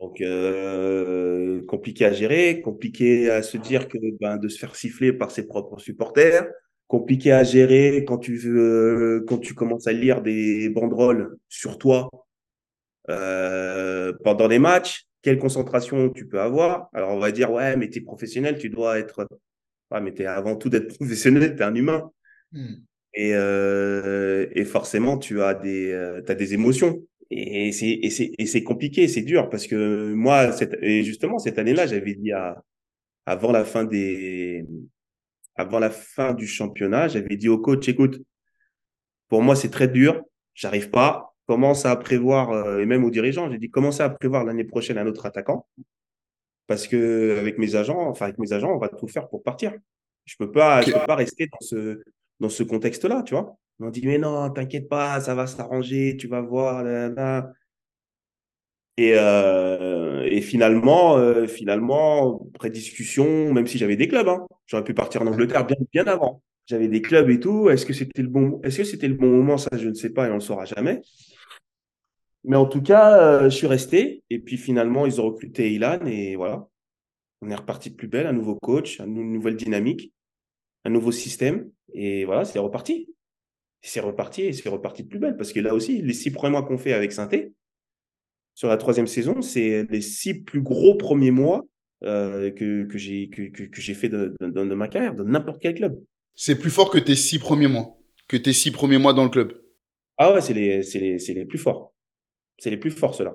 Donc, 0.00 0.20
euh, 0.20 1.64
compliqué 1.66 2.04
à 2.04 2.12
gérer, 2.12 2.62
compliqué 2.62 3.30
à 3.30 3.44
se 3.44 3.58
dire 3.58 3.86
que 3.86 3.98
ben, 4.20 4.38
de 4.38 4.48
se 4.48 4.58
faire 4.58 4.74
siffler 4.74 5.12
par 5.12 5.30
ses 5.30 5.46
propres 5.46 5.78
supporters, 5.78 6.48
compliqué 6.90 7.30
à 7.30 7.44
gérer 7.44 8.04
quand 8.04 8.18
tu 8.18 8.36
veux, 8.36 9.24
quand 9.28 9.38
tu 9.38 9.54
commences 9.54 9.86
à 9.86 9.92
lire 9.92 10.22
des 10.22 10.68
banderoles 10.70 11.36
sur 11.48 11.78
toi 11.78 12.10
euh, 13.08 14.12
pendant 14.24 14.48
les 14.48 14.58
matchs, 14.58 15.04
quelle 15.22 15.38
concentration 15.38 16.10
tu 16.10 16.26
peux 16.26 16.40
avoir? 16.40 16.88
Alors, 16.92 17.10
on 17.10 17.20
va 17.20 17.30
dire, 17.30 17.52
ouais, 17.52 17.76
mais 17.76 17.88
tu 17.88 17.98
es 17.98 18.02
professionnel, 18.02 18.58
tu 18.58 18.70
dois 18.70 18.98
être. 18.98 19.28
Ouais, 19.92 20.00
mais 20.00 20.12
tu 20.12 20.22
es 20.22 20.26
avant 20.26 20.56
tout 20.56 20.68
d'être 20.68 20.88
professionnel, 20.98 21.54
tu 21.54 21.62
es 21.62 21.64
un 21.64 21.76
humain. 21.76 22.10
Hmm. 22.50 22.74
Et, 23.14 23.34
euh, 23.34 24.48
et, 24.52 24.64
forcément, 24.64 25.16
tu 25.16 25.42
as 25.42 25.54
des, 25.54 25.92
euh, 25.92 26.22
as 26.26 26.34
des 26.34 26.54
émotions. 26.54 27.04
Et 27.30 27.70
c'est 27.70 28.64
compliqué, 28.64 29.06
c'est 29.06 29.22
dur 29.22 29.48
parce 29.48 29.68
que 29.68 30.12
moi, 30.12 30.50
cette, 30.50 30.76
et 30.82 31.04
justement, 31.04 31.38
cette 31.38 31.60
année-là, 31.60 31.86
j'avais 31.86 32.16
dit 32.16 32.32
à, 32.32 32.64
avant 33.26 33.52
la 33.52 33.64
fin 33.64 33.84
des, 33.84 34.66
avant 35.56 35.78
la 35.78 35.90
fin 35.90 36.34
du 36.34 36.46
championnat, 36.46 37.08
j'avais 37.08 37.36
dit 37.36 37.48
au 37.48 37.58
coach, 37.58 37.88
écoute, 37.88 38.20
pour 39.28 39.42
moi, 39.42 39.56
c'est 39.56 39.70
très 39.70 39.88
dur, 39.88 40.22
j'arrive 40.54 40.90
pas, 40.90 41.34
commence 41.46 41.86
à 41.86 41.96
prévoir, 41.96 42.50
euh, 42.50 42.80
et 42.80 42.86
même 42.86 43.04
aux 43.04 43.10
dirigeants, 43.10 43.50
j'ai 43.50 43.58
dit, 43.58 43.70
commencez 43.70 44.02
à 44.02 44.10
prévoir 44.10 44.44
l'année 44.44 44.64
prochaine 44.64 44.98
un 44.98 45.06
autre 45.06 45.26
attaquant, 45.26 45.66
parce 46.66 46.86
que 46.86 47.36
avec 47.38 47.58
mes 47.58 47.74
agents, 47.74 48.08
enfin 48.08 48.26
avec 48.26 48.38
mes 48.38 48.52
agents, 48.52 48.72
on 48.72 48.78
va 48.78 48.88
tout 48.88 49.08
faire 49.08 49.28
pour 49.28 49.42
partir. 49.42 49.72
Je 50.24 50.36
peux 50.36 50.52
pas, 50.52 50.82
je 50.82 50.92
peux 50.92 51.06
pas 51.06 51.16
rester 51.16 51.46
dans 51.46 51.60
ce, 51.60 52.02
dans 52.38 52.48
ce 52.48 52.62
contexte-là, 52.62 53.22
tu 53.24 53.34
vois. 53.34 53.56
On 53.80 53.90
dit, 53.90 54.06
mais 54.06 54.18
non, 54.18 54.50
t'inquiète 54.50 54.88
pas, 54.88 55.20
ça 55.20 55.34
va 55.34 55.46
s'arranger, 55.46 56.16
tu 56.18 56.28
vas 56.28 56.42
voir. 56.42 56.84
Là, 56.84 57.50
Et, 59.00 59.14
euh, 59.14 60.28
et 60.30 60.42
finalement, 60.42 61.16
euh, 61.16 61.46
finalement, 61.46 62.46
après 62.54 62.68
discussion, 62.68 63.50
même 63.50 63.66
si 63.66 63.78
j'avais 63.78 63.96
des 63.96 64.08
clubs, 64.08 64.28
hein, 64.28 64.46
j'aurais 64.66 64.84
pu 64.84 64.92
partir 64.92 65.22
en 65.22 65.26
Angleterre 65.26 65.64
bien, 65.64 65.76
bien 65.90 66.06
avant. 66.06 66.42
J'avais 66.66 66.86
des 66.86 67.00
clubs 67.00 67.30
et 67.30 67.40
tout. 67.40 67.70
Est-ce 67.70 67.86
que 67.86 67.94
c'était 67.94 68.20
le 68.20 68.28
bon, 68.28 68.60
est-ce 68.62 68.76
que 68.76 68.84
c'était 68.84 69.08
le 69.08 69.14
bon 69.14 69.28
moment? 69.28 69.56
Ça, 69.56 69.70
je 69.72 69.88
ne 69.88 69.94
sais 69.94 70.10
pas 70.10 70.28
et 70.28 70.30
on 70.30 70.34
le 70.34 70.40
saura 70.40 70.66
jamais. 70.66 71.00
Mais 72.44 72.56
en 72.56 72.66
tout 72.66 72.82
cas, 72.82 73.16
euh, 73.22 73.44
je 73.44 73.56
suis 73.56 73.66
resté. 73.66 74.22
Et 74.28 74.38
puis 74.38 74.58
finalement, 74.58 75.06
ils 75.06 75.18
ont 75.18 75.24
recruté 75.24 75.72
Ilan 75.72 76.04
et 76.04 76.36
voilà. 76.36 76.68
On 77.40 77.48
est 77.48 77.54
reparti 77.54 77.88
de 77.88 77.96
plus 77.96 78.08
belle, 78.08 78.26
un 78.26 78.34
nouveau 78.34 78.56
coach, 78.56 79.00
une 79.00 79.32
nouvelle 79.32 79.56
dynamique, 79.56 80.12
un 80.84 80.90
nouveau 80.90 81.10
système. 81.10 81.70
Et 81.94 82.26
voilà, 82.26 82.44
c'est 82.44 82.58
reparti. 82.58 83.08
C'est 83.80 84.00
reparti 84.00 84.42
et 84.42 84.52
c'est 84.52 84.68
reparti 84.68 85.04
de 85.04 85.08
plus 85.08 85.18
belle. 85.18 85.38
Parce 85.38 85.54
que 85.54 85.60
là 85.60 85.72
aussi, 85.72 86.02
les 86.02 86.12
six 86.12 86.30
premiers 86.30 86.52
mois 86.52 86.64
qu'on 86.64 86.76
fait 86.76 86.92
avec 86.92 87.12
Synthé, 87.12 87.54
sur 88.60 88.68
la 88.68 88.76
troisième 88.76 89.06
saison, 89.06 89.40
c'est 89.40 89.86
les 89.88 90.02
six 90.02 90.34
plus 90.34 90.60
gros 90.60 90.94
premiers 90.94 91.30
mois 91.30 91.64
euh, 92.04 92.50
que, 92.50 92.84
que 92.84 92.98
j'ai 92.98 93.30
que, 93.30 93.48
que, 93.48 93.80
j'ai 93.80 93.94
fait 93.94 94.10
de, 94.10 94.36
de, 94.38 94.74
ma 94.74 94.86
carrière, 94.86 95.14
de 95.14 95.24
n'importe 95.24 95.62
quel 95.62 95.76
club. 95.76 95.98
C'est 96.34 96.58
plus 96.58 96.68
fort 96.68 96.90
que 96.90 96.98
tes 96.98 97.16
six 97.16 97.38
premiers 97.38 97.68
mois, 97.68 97.96
que 98.28 98.36
tes 98.36 98.52
six 98.52 98.70
premiers 98.70 98.98
mois 98.98 99.14
dans 99.14 99.24
le 99.24 99.30
club. 99.30 99.58
Ah 100.18 100.34
ouais, 100.34 100.42
c'est 100.42 100.52
les, 100.52 100.82
les, 100.82 101.16
les 101.16 101.46
plus 101.46 101.56
forts. 101.56 101.94
C'est 102.58 102.68
les 102.68 102.76
plus 102.76 102.90
forts, 102.90 103.14
ceux-là. 103.14 103.34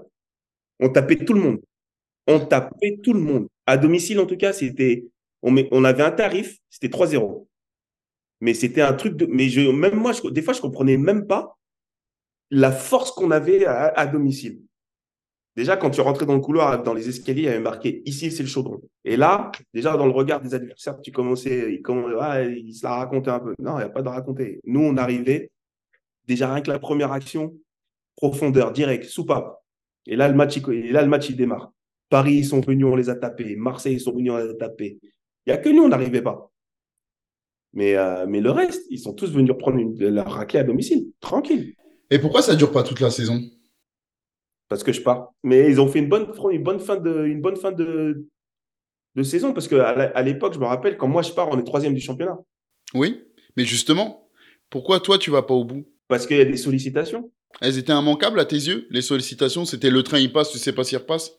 On 0.79 0.89
tapait 0.89 1.15
tout 1.15 1.33
le 1.33 1.41
monde. 1.41 1.59
On 2.27 2.39
tapait 2.39 2.99
tout 3.01 3.13
le 3.13 3.19
monde. 3.19 3.47
À 3.65 3.77
domicile, 3.77 4.19
en 4.19 4.27
tout 4.27 4.37
cas, 4.37 4.53
c'était. 4.53 5.07
On, 5.41 5.55
on 5.71 5.83
avait 5.85 6.03
un 6.03 6.11
tarif, 6.11 6.59
c'était 6.69 6.95
3-0. 6.95 7.47
Mais 8.41 8.53
c'était 8.53 8.81
un 8.83 8.93
truc 8.93 9.15
de. 9.15 9.25
Mais 9.25 9.49
je, 9.49 9.71
même 9.71 9.95
moi, 9.95 10.11
des 10.29 10.43
fois, 10.43 10.53
je 10.53 10.61
comprenais 10.61 10.97
même 10.97 11.25
pas 11.25 11.57
la 12.51 12.71
force 12.71 13.09
qu'on 13.09 13.31
avait 13.31 13.65
à, 13.65 14.05
domicile. 14.05 14.61
Déjà, 15.55 15.77
quand 15.77 15.89
tu 15.89 16.01
rentrais 16.01 16.25
dans 16.25 16.33
le 16.33 16.41
couloir, 16.41 16.83
dans 16.83 16.93
les 16.93 17.07
escaliers, 17.07 17.43
il 17.43 17.45
y 17.45 17.49
avait 17.49 17.59
marqué 17.59 18.01
ici, 18.05 18.29
c'est 18.29 18.43
le 18.43 18.49
chaudron. 18.49 18.81
Et 19.05 19.15
là, 19.15 19.51
déjà, 19.73 19.95
dans 19.95 20.05
le 20.05 20.11
regard 20.11 20.41
des 20.41 20.53
adversaires, 20.53 20.99
tu 21.01 21.11
commençais, 21.11 21.73
ils, 21.73 21.81
ah, 22.19 22.43
ils 22.43 22.73
se 22.73 22.83
la 22.83 22.95
racontaient 22.95 23.29
un 23.29 23.39
peu. 23.39 23.55
Non, 23.59 23.75
il 23.75 23.77
n'y 23.77 23.83
a 23.83 23.89
pas 23.89 24.01
de 24.01 24.09
raconter. 24.09 24.59
Nous, 24.65 24.81
on 24.81 24.97
arrivait, 24.97 25.51
déjà, 26.27 26.53
rien 26.53 26.61
que 26.61 26.69
la 26.69 26.79
première 26.79 27.13
action, 27.13 27.53
profondeur, 28.17 28.73
direct, 28.73 29.05
soupape. 29.05 29.61
Et 30.05 30.17
là, 30.17 30.27
le 30.27 30.35
match, 30.35 30.57
il, 30.57 31.35
démarre. 31.37 31.71
Paris, 32.09 32.35
ils 32.35 32.45
sont 32.45 32.59
venus, 32.59 32.85
on 32.85 32.95
les 32.95 33.09
a 33.09 33.15
tapés. 33.15 33.55
Marseille, 33.55 33.95
ils 33.95 34.01
sont 34.01 34.13
venus, 34.13 34.33
on 34.33 34.37
les 34.37 34.49
a 34.49 34.55
tapés. 34.55 34.99
Il 35.01 35.53
n'y 35.53 35.53
a 35.53 35.57
que 35.57 35.69
nous, 35.69 35.83
on 35.83 35.89
n'arrivait 35.89 36.21
pas. 36.21 36.51
Mais, 37.73 37.95
euh, 37.95 38.25
le 38.25 38.51
reste, 38.51 38.85
ils 38.89 38.99
sont 38.99 39.13
tous 39.13 39.31
venus 39.31 39.53
prendre 39.57 39.77
une, 39.77 39.97
leur 40.09 40.31
raclée 40.31 40.59
à 40.59 40.63
domicile, 40.63 41.07
tranquille. 41.21 41.75
Et 42.09 42.19
pourquoi 42.19 42.41
ça 42.41 42.53
ne 42.53 42.57
dure 42.57 42.71
pas 42.71 42.83
toute 42.83 42.99
la 42.99 43.09
saison? 43.09 43.41
Parce 44.69 44.83
que 44.83 44.91
je 44.91 45.01
pars. 45.01 45.33
Mais 45.43 45.69
ils 45.69 45.79
ont 45.79 45.87
fait 45.87 45.99
une 45.99 46.09
bonne, 46.09 46.31
une 46.51 46.63
bonne 46.63 46.79
fin 46.79 46.97
de, 46.97 47.25
une 47.25 47.41
bonne 47.41 47.55
fin 47.55 47.71
de, 47.71 48.27
de 49.15 49.23
saison. 49.23 49.53
Parce 49.53 49.67
qu'à 49.67 49.89
à 49.89 50.21
l'époque, 50.21 50.53
je 50.53 50.59
me 50.59 50.65
rappelle, 50.65 50.97
quand 50.97 51.07
moi 51.07 51.21
je 51.21 51.31
pars, 51.31 51.49
on 51.49 51.59
est 51.59 51.63
troisième 51.63 51.93
du 51.93 52.01
championnat. 52.01 52.37
Oui, 52.93 53.23
mais 53.57 53.65
justement, 53.65 54.29
pourquoi 54.69 54.99
toi, 54.99 55.17
tu 55.17 55.31
vas 55.31 55.43
pas 55.43 55.53
au 55.53 55.65
bout? 55.65 55.85
Parce 56.07 56.27
qu'il 56.27 56.37
y 56.37 56.41
a 56.41 56.45
des 56.45 56.57
sollicitations. 56.57 57.31
Elles 57.61 57.77
étaient 57.77 57.93
immanquables 57.93 58.39
à 58.39 58.45
tes 58.45 58.55
yeux? 58.55 58.87
Les 58.89 59.01
sollicitations, 59.01 59.65
c'était 59.65 59.89
le 59.89 60.03
train, 60.03 60.19
il 60.19 60.31
passe, 60.31 60.51
tu 60.51 60.57
sais 60.57 60.73
pas 60.73 60.83
s'il 60.83 60.97
repasse? 60.97 61.31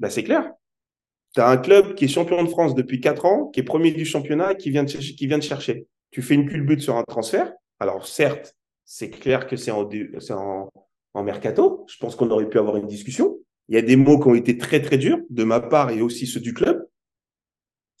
Ben, 0.00 0.08
C'est 0.08 0.24
clair. 0.24 0.50
Tu 1.34 1.40
as 1.40 1.48
un 1.48 1.58
club 1.58 1.94
qui 1.94 2.06
est 2.06 2.08
champion 2.08 2.42
de 2.42 2.48
France 2.48 2.74
depuis 2.74 3.00
4 3.00 3.26
ans, 3.26 3.48
qui 3.48 3.60
est 3.60 3.62
premier 3.62 3.90
du 3.90 4.06
championnat 4.06 4.54
qui 4.54 4.70
vient 4.70 4.84
de, 4.84 4.90
qui 4.90 5.26
vient 5.26 5.38
de 5.38 5.42
chercher. 5.42 5.86
Tu 6.10 6.22
fais 6.22 6.34
une 6.34 6.48
culbute 6.48 6.80
sur 6.80 6.96
un 6.96 7.02
transfert. 7.02 7.52
Alors, 7.78 8.06
certes, 8.06 8.56
c'est 8.86 9.10
clair 9.10 9.46
que 9.46 9.56
c'est 9.56 9.70
en, 9.70 9.86
en, 10.30 10.70
en, 11.16 11.22
mercato. 11.22 11.84
Je 11.88 11.96
pense 11.98 12.16
qu'on 12.16 12.30
aurait 12.30 12.48
pu 12.48 12.58
avoir 12.58 12.76
une 12.76 12.86
discussion. 12.86 13.38
Il 13.68 13.74
y 13.74 13.78
a 13.78 13.82
des 13.82 13.96
mots 13.96 14.20
qui 14.20 14.28
ont 14.28 14.34
été 14.34 14.58
très, 14.58 14.80
très 14.80 14.98
durs 14.98 15.18
de 15.30 15.44
ma 15.44 15.60
part 15.60 15.90
et 15.90 16.00
aussi 16.00 16.26
ceux 16.26 16.40
du 16.40 16.54
club. 16.54 16.86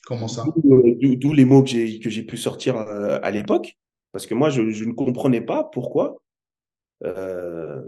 Comment 0.06 0.28
ça? 0.28 0.44
D'où 0.64 1.32
les 1.32 1.44
mots 1.44 1.62
que 1.62 1.68
j'ai 1.68 2.22
pu 2.22 2.36
sortir 2.36 2.76
euh, 2.76 3.18
à 3.22 3.30
l'époque. 3.30 3.76
Parce 4.12 4.26
que 4.26 4.34
moi, 4.34 4.50
je, 4.50 4.70
je, 4.70 4.84
ne 4.84 4.92
comprenais 4.92 5.40
pas 5.40 5.64
pourquoi 5.64 6.16
euh, 7.04 7.82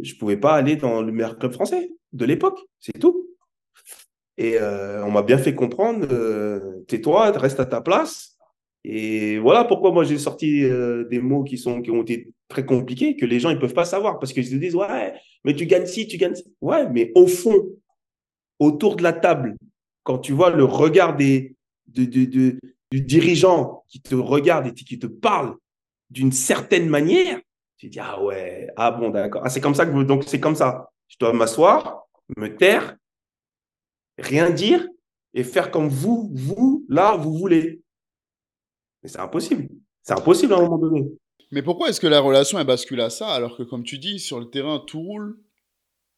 je 0.00 0.14
pouvais 0.14 0.36
pas 0.36 0.54
aller 0.54 0.76
dans 0.76 1.02
le 1.02 1.12
meilleur 1.12 1.38
club 1.38 1.52
français 1.52 1.90
de 2.12 2.24
l'époque. 2.24 2.60
C'est 2.80 2.98
tout. 2.98 3.28
Et 4.38 4.58
euh, 4.60 5.04
on 5.04 5.10
m'a 5.10 5.22
bien 5.22 5.38
fait 5.38 5.54
comprendre, 5.54 6.06
euh, 6.10 6.84
tais-toi, 6.88 7.30
reste 7.32 7.60
à 7.60 7.66
ta 7.66 7.80
place. 7.80 8.35
Et 8.88 9.38
voilà 9.38 9.64
pourquoi 9.64 9.90
moi 9.90 10.04
j'ai 10.04 10.16
sorti 10.16 10.62
euh, 10.62 11.04
des 11.08 11.18
mots 11.18 11.42
qui, 11.42 11.58
sont, 11.58 11.82
qui 11.82 11.90
ont 11.90 12.02
été 12.02 12.32
très 12.46 12.64
compliqués, 12.64 13.16
que 13.16 13.26
les 13.26 13.40
gens 13.40 13.50
ils 13.50 13.58
peuvent 13.58 13.74
pas 13.74 13.84
savoir, 13.84 14.20
parce 14.20 14.32
qu'ils 14.32 14.46
se 14.46 14.54
disent, 14.54 14.76
ouais, 14.76 15.12
mais 15.44 15.56
tu 15.56 15.66
gagnes 15.66 15.86
ci, 15.86 16.06
tu 16.06 16.18
gagnes 16.18 16.36
ci. 16.36 16.44
Ouais, 16.60 16.88
mais 16.88 17.10
au 17.16 17.26
fond, 17.26 17.66
autour 18.60 18.94
de 18.94 19.02
la 19.02 19.12
table, 19.12 19.56
quand 20.04 20.18
tu 20.18 20.32
vois 20.32 20.50
le 20.50 20.62
regard 20.62 21.16
des, 21.16 21.56
de, 21.88 22.04
de, 22.04 22.60
du 22.92 23.00
dirigeant 23.00 23.82
qui 23.88 24.00
te 24.00 24.14
regarde 24.14 24.68
et 24.68 24.72
qui 24.72 25.00
te 25.00 25.08
parle 25.08 25.56
d'une 26.10 26.30
certaine 26.30 26.88
manière, 26.88 27.40
tu 27.78 27.88
dis, 27.88 27.98
ah 27.98 28.22
ouais, 28.22 28.68
ah 28.76 28.92
bon, 28.92 29.10
d'accord. 29.10 29.42
Ah, 29.44 29.50
c'est 29.50 29.60
comme 29.60 29.74
ça 29.74 29.84
que, 29.84 30.02
donc 30.04 30.22
c'est 30.28 30.38
comme 30.38 30.54
ça. 30.54 30.90
Je 31.08 31.16
dois 31.18 31.32
m'asseoir, 31.32 32.06
me 32.36 32.54
taire 32.56 32.96
rien 34.16 34.50
dire 34.50 34.86
et 35.34 35.42
faire 35.42 35.72
comme 35.72 35.88
vous, 35.88 36.30
vous, 36.32 36.86
là, 36.88 37.16
vous 37.16 37.36
voulez. 37.36 37.80
C'est 39.06 39.20
impossible. 39.20 39.68
C'est 40.02 40.14
impossible 40.14 40.52
à 40.52 40.58
un 40.58 40.62
moment 40.62 40.78
donné. 40.78 41.06
Mais 41.52 41.62
pourquoi 41.62 41.88
est-ce 41.88 42.00
que 42.00 42.06
la 42.06 42.20
relation 42.20 42.58
elle 42.58 42.66
bascule 42.66 43.00
à 43.00 43.10
ça 43.10 43.28
alors 43.28 43.56
que, 43.56 43.62
comme 43.62 43.84
tu 43.84 43.98
dis, 43.98 44.18
sur 44.18 44.40
le 44.40 44.50
terrain, 44.50 44.82
tout 44.84 45.00
roule? 45.00 45.38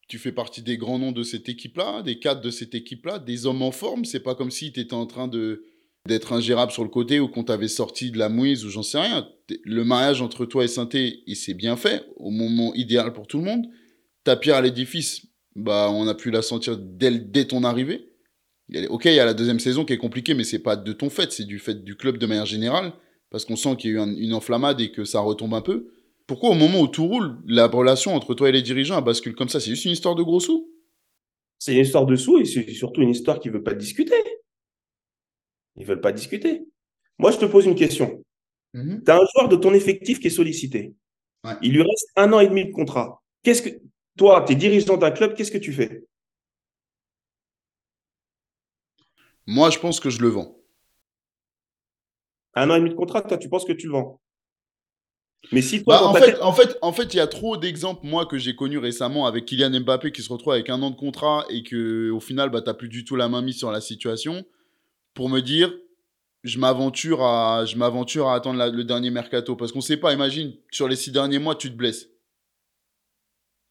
Tu 0.09 0.19
fais 0.19 0.33
partie 0.33 0.63
des 0.63 0.79
grands 0.79 0.99
noms 0.99 1.13
de 1.13 1.23
cette 1.23 1.51
équipe-là, 1.51 2.03
des 2.03 2.19
cadres 2.19 2.41
de 2.41 2.51
cette 2.51 2.75
équipe-là, 2.75 3.19
des 3.19 3.45
hommes 3.45 3.61
en 3.61 3.73
forme. 3.73 4.07
C'est 4.07 4.23
pas 4.23 4.35
comme 4.35 4.51
si 4.51 4.73
tu 4.73 4.81
étais 4.81 4.95
en 4.95 5.07
train 5.07 5.29
de 5.29 5.65
d'être 6.07 6.33
ingérable 6.33 6.73
sur 6.73 6.85
le 6.85 6.89
côté 6.89 7.21
ou 7.21 7.29
qu'on 7.29 7.45
t'avait 7.45 7.69
sorti 7.69 8.11
de 8.11 8.19
la 8.19 8.31
mouise 8.31 8.65
ou 8.65 8.71
j'en 8.71 8.83
sais 8.83 8.99
rien. 8.99 9.29
Le 9.65 9.85
mariage 9.85 10.23
entre 10.23 10.47
toi 10.47 10.65
et 10.65 10.69
Synthé, 10.69 11.23
il 11.27 11.37
s'est 11.37 11.53
bien 11.53 11.77
fait 11.77 12.07
au 12.17 12.31
moment 12.31 12.73
idéal 12.75 13.13
pour 13.13 13.27
tout 13.27 13.39
le 13.39 13.45
monde. 13.45 13.67
Ta 14.25 14.37
pierre 14.37 14.57
à 14.57 14.63
l'édifice, 14.63 15.27
bah, 15.55 15.91
on 15.93 16.09
a 16.09 16.15
pu 16.15 16.31
la 16.31 16.41
sentir 16.41 16.79
dès, 16.79 17.19
dès 17.19 17.45
ton 17.45 17.63
arrivée. 17.63 18.08
Ok, 18.91 19.07
il 19.07 19.15
y 19.15 19.21
a 19.21 19.25
la 19.25 19.35
deuxième 19.35 19.61
saison 19.61 19.85
qui 19.85 19.95
est 19.95 19.99
compliquée, 19.99 20.35
mais 20.35 20.45
c'est 20.45 20.59
pas 20.59 20.77
de 20.77 20.93
ton 20.93 21.09
fait, 21.09 21.33
c'est 21.33 21.47
du 21.47 21.59
fait 21.59 21.83
du 21.85 21.97
club 21.97 22.19
de 22.19 22.27
manière 22.27 22.47
générale, 22.47 22.93
parce 23.31 23.45
qu'on 23.45 23.57
sent 23.57 23.77
qu'il 23.77 23.91
y 23.93 23.99
a 23.99 24.05
eu 24.05 24.17
une 24.19 24.35
enflammade 24.35 24.81
et 24.81 24.93
que 24.93 25.05
ça 25.05 25.21
retombe 25.21 25.55
un 25.55 25.63
peu. 25.63 25.89
Pourquoi 26.27 26.51
au 26.51 26.55
moment 26.55 26.81
où 26.81 26.89
tout 26.89 27.07
roule, 27.07 27.39
la 27.47 27.67
relation 27.67 28.15
entre 28.15 28.35
toi 28.35 28.51
et 28.51 28.53
les 28.53 28.61
dirigeants 28.61 29.01
bascule 29.01 29.35
comme 29.35 29.49
ça? 29.49 29.61
C'est 29.61 29.71
juste 29.71 29.87
une 29.87 29.93
histoire 29.93 30.15
de 30.15 30.23
gros 30.23 30.41
sous? 30.41 30.71
C'est 31.59 31.75
une 31.75 31.81
histoire 31.81 32.05
de 32.05 32.15
sous 32.17 32.39
et 32.39 32.45
c'est 32.45 32.69
surtout 32.75 33.01
une 33.01 33.09
histoire 33.09 33.41
qui 33.41 33.49
veut 33.49 33.63
pas 33.63 33.75
discuter. 33.75 34.23
Ils 35.77 35.87
veulent 35.87 36.03
pas 36.03 36.13
discuter. 36.13 36.65
Moi, 37.19 37.31
je 37.31 37.39
te 37.39 37.47
pose 37.47 37.65
une 37.65 37.75
question. 37.75 38.23
Mhm. 38.75 39.03
Tu 39.05 39.11
as 39.11 39.17
un 39.17 39.27
joueur 39.35 39.49
de 39.49 39.57
ton 39.57 39.73
effectif 39.73 40.21
qui 40.21 40.27
est 40.27 40.31
sollicité. 40.31 40.95
Il 41.63 41.73
lui 41.73 41.83
reste 41.83 42.09
un 42.17 42.33
an 42.35 42.41
et 42.41 42.49
demi 42.49 42.67
de 42.67 42.73
contrat. 42.73 43.23
Qu'est-ce 43.43 43.63
que 43.63 43.71
toi, 44.19 44.45
tu 44.47 44.53
es 44.53 44.57
dirigeant 44.57 44.99
d'un 44.99 45.11
club, 45.11 45.35
qu'est-ce 45.35 45.53
que 45.53 45.59
tu 45.59 45.73
fais? 45.73 46.05
Moi, 49.51 49.71
je 49.71 49.79
pense 49.79 49.99
que 49.99 50.11
je 50.11 50.21
le 50.21 50.29
vends. 50.29 50.59
Un 52.53 52.69
an 52.69 52.75
et 52.75 52.81
demi 52.81 52.91
de 52.91 52.95
contrat, 52.95 53.23
toi, 53.23 53.39
tu 53.39 53.49
penses 53.49 53.65
que 53.65 53.73
tu 53.73 53.87
le 53.87 53.93
vends? 53.93 54.21
Mais 55.53 55.63
si 55.63 55.83
toi, 55.83 56.01
bah, 56.01 56.05
en, 56.05 56.13
fait, 56.13 56.39
en, 56.43 56.53
fait, 56.53 56.79
en 56.83 56.93
fait, 56.93 57.15
il 57.15 57.17
y 57.17 57.21
a 57.21 57.27
trop 57.27 57.57
d'exemples, 57.57 58.07
moi, 58.07 58.27
que 58.27 58.37
j'ai 58.37 58.55
connus 58.55 58.77
récemment 58.77 59.25
avec 59.25 59.47
Kylian 59.47 59.81
Mbappé 59.81 60.13
qui 60.13 60.21
se 60.21 60.31
retrouve 60.31 60.53
avec 60.53 60.69
un 60.69 60.83
an 60.83 60.91
de 60.91 60.97
contrat 60.97 61.47
et 61.49 61.63
que 61.63 62.11
au 62.11 62.21
final, 62.21 62.51
bah, 62.51 62.61
tu 62.61 62.67
n'as 62.67 62.75
plus 62.75 62.91
du 62.91 63.07
tout 63.07 63.17
la 63.17 63.31
main 63.31 63.41
mise 63.41 63.57
sur 63.57 63.73
la 63.73 63.81
situation 63.81 64.45
pour 65.15 65.31
me 65.31 65.41
dire, 65.41 65.75
je 66.45 66.59
m'aventure 66.59 67.23
à, 67.23 67.65
je 67.65 67.77
m'aventure 67.77 68.29
à 68.29 68.35
attendre 68.35 68.63
le 68.71 68.85
dernier 68.85 69.11
mercato. 69.11 69.57
Parce 69.57 69.73
qu'on 69.73 69.79
ne 69.79 69.85
sait 69.85 69.97
pas, 69.97 70.13
imagine, 70.13 70.55
sur 70.71 70.89
les 70.89 70.97
six 70.97 71.11
derniers 71.11 71.39
mois, 71.39 71.55
tu 71.55 71.71
te 71.71 71.75
blesses. 71.75 72.11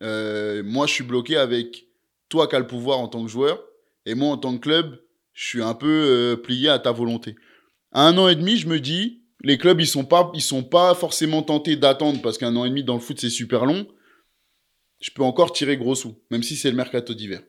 euh, 0.02 0.64
moi, 0.64 0.88
je 0.88 0.94
suis 0.94 1.04
bloqué 1.04 1.38
avec 1.38 1.88
toi 2.30 2.48
qui 2.48 2.56
as 2.56 2.60
le 2.60 2.66
pouvoir 2.66 2.98
en 2.98 3.08
tant 3.08 3.24
que 3.24 3.30
joueur, 3.30 3.64
et 4.08 4.16
moi, 4.16 4.30
en 4.30 4.38
tant 4.38 4.56
que 4.56 4.62
club, 4.62 5.00
je 5.38 5.46
suis 5.46 5.62
un 5.62 5.76
peu 5.76 5.88
euh, 5.88 6.36
plié 6.36 6.68
à 6.68 6.80
ta 6.80 6.92
volonté. 6.92 7.36
À 7.92 8.08
un 8.08 8.18
an 8.18 8.28
et 8.28 8.34
demi, 8.34 8.58
je 8.58 8.68
me 8.68 8.80
dis, 8.80 9.22
les 9.44 9.60
clubs, 9.60 9.80
ils 9.80 9.86
sont 9.86 10.04
pas, 10.04 10.32
ils 10.34 10.42
sont 10.42 10.64
pas 10.64 10.96
forcément 10.96 11.44
tentés 11.44 11.76
d'attendre 11.76 12.20
parce 12.24 12.40
qu'un 12.40 12.56
an 12.56 12.66
et 12.66 12.70
demi 12.70 12.84
dans 12.84 12.96
le 12.96 13.00
foot, 13.00 13.20
c'est 13.20 13.30
super 13.30 13.68
long. 13.68 13.86
Je 15.00 15.12
peux 15.12 15.22
encore 15.22 15.54
tirer 15.54 15.78
gros 15.78 15.94
sous, 15.94 16.20
même 16.32 16.42
si 16.42 16.56
c'est 16.56 16.72
le 16.72 16.76
mercato 16.76 17.14
d'hiver. 17.14 17.44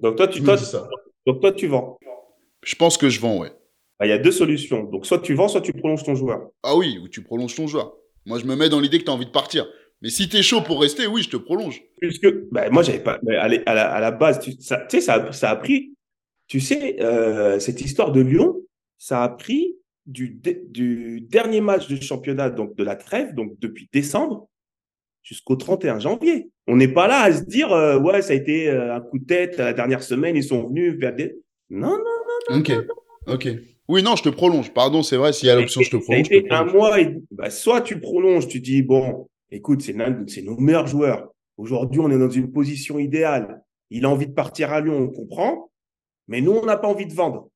Donc 0.00 0.16
toi, 0.16 0.28
tu, 0.28 0.42
toi, 0.42 0.56
ça. 0.56 0.88
donc 1.26 1.42
toi, 1.42 1.52
tu 1.52 1.66
vends. 1.66 1.98
Je 2.62 2.74
pense 2.74 2.96
que 2.96 3.10
je 3.10 3.20
vends, 3.20 3.36
ouais. 3.36 3.52
Bah, 3.98 4.06
il 4.06 4.08
y 4.08 4.12
a 4.12 4.18
deux 4.18 4.32
solutions. 4.32 4.84
Donc 4.84 5.04
soit 5.04 5.18
tu 5.18 5.34
vends, 5.34 5.48
soit 5.48 5.60
tu 5.60 5.74
prolonges 5.74 6.04
ton 6.04 6.14
joueur. 6.14 6.48
Ah 6.62 6.74
oui, 6.74 6.98
ou 7.02 7.08
tu 7.08 7.22
prolonges 7.22 7.54
ton 7.54 7.66
joueur. 7.66 7.92
Moi, 8.24 8.38
je 8.38 8.46
me 8.46 8.56
mets 8.56 8.70
dans 8.70 8.80
l'idée 8.80 8.98
que 8.98 9.04
tu 9.04 9.10
as 9.10 9.14
envie 9.14 9.26
de 9.26 9.30
partir. 9.30 9.66
Mais 10.00 10.08
si 10.08 10.26
tu 10.26 10.38
es 10.38 10.42
chaud 10.42 10.62
pour 10.62 10.80
rester, 10.80 11.06
oui, 11.06 11.22
je 11.22 11.28
te 11.28 11.36
prolonge. 11.36 11.82
Puisque, 12.00 12.32
bah, 12.50 12.70
moi, 12.70 12.82
j'avais 12.82 13.00
pas. 13.00 13.20
À 13.28 13.48
la, 13.48 13.92
à 13.92 14.00
la, 14.00 14.10
base, 14.10 14.40
tu 14.40 14.52
sais, 14.52 15.02
ça, 15.02 15.30
ça, 15.32 15.50
a 15.50 15.56
pris. 15.56 15.94
Tu 16.50 16.58
sais, 16.58 16.96
euh, 17.00 17.60
cette 17.60 17.80
histoire 17.80 18.10
de 18.10 18.20
Lyon, 18.20 18.56
ça 18.98 19.22
a 19.22 19.28
pris 19.28 19.76
du, 20.04 20.40
du 20.68 21.20
dernier 21.20 21.60
match 21.60 21.86
de 21.86 21.94
championnat, 22.02 22.50
donc 22.50 22.74
de 22.74 22.82
la 22.82 22.96
trêve, 22.96 23.36
donc 23.36 23.52
depuis 23.60 23.88
décembre, 23.92 24.48
jusqu'au 25.22 25.54
31 25.54 26.00
janvier. 26.00 26.50
On 26.66 26.74
n'est 26.74 26.92
pas 26.92 27.06
là 27.06 27.20
à 27.20 27.32
se 27.32 27.44
dire, 27.44 27.70
euh, 27.72 28.00
ouais, 28.00 28.20
ça 28.20 28.32
a 28.32 28.36
été 28.36 28.68
euh, 28.68 28.96
un 28.96 29.00
coup 29.00 29.20
de 29.20 29.26
tête 29.26 29.58
la 29.58 29.72
dernière 29.72 30.02
semaine, 30.02 30.34
ils 30.34 30.42
sont 30.42 30.66
venus 30.66 30.98
faire 30.98 31.14
des. 31.14 31.36
Non, 31.70 31.90
non, 31.90 31.96
non, 31.98 32.56
non. 32.56 32.58
Ok, 32.58 32.72
ok. 33.28 33.48
Oui, 33.86 34.02
non, 34.02 34.16
je 34.16 34.24
te 34.24 34.28
prolonge. 34.28 34.74
Pardon, 34.74 35.04
c'est 35.04 35.16
vrai, 35.16 35.32
s'il 35.32 35.46
y 35.46 35.50
a 35.52 35.54
l'option, 35.54 35.82
je 35.82 35.90
te 35.90 35.96
prolonge. 35.98 36.26
Ça 36.26 36.56
a 36.56 36.62
un 36.62 36.64
mois 36.64 37.00
et... 37.00 37.16
bah, 37.30 37.50
soit 37.50 37.80
tu 37.80 38.00
prolonges, 38.00 38.48
tu 38.48 38.58
dis, 38.58 38.82
bon, 38.82 39.28
écoute, 39.52 39.82
c'est 39.82 39.94
nos 40.42 40.56
meilleurs 40.56 40.88
joueurs. 40.88 41.28
Aujourd'hui, 41.56 42.00
on 42.00 42.10
est 42.10 42.18
dans 42.18 42.28
une 42.28 42.50
position 42.50 42.98
idéale. 42.98 43.62
Il 43.90 44.04
a 44.04 44.10
envie 44.10 44.26
de 44.26 44.32
partir 44.32 44.72
à 44.72 44.80
Lyon, 44.80 44.98
on 44.98 45.08
comprend. 45.08 45.69
Mais 46.30 46.40
nous, 46.40 46.52
on 46.52 46.64
n'a 46.64 46.78
pas 46.78 46.88
envie 46.88 47.06
de 47.06 47.12
vendre. 47.12 47.50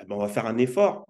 Eh 0.00 0.04
ben, 0.04 0.14
on 0.14 0.18
va 0.18 0.28
faire 0.28 0.46
un 0.46 0.58
effort 0.58 1.06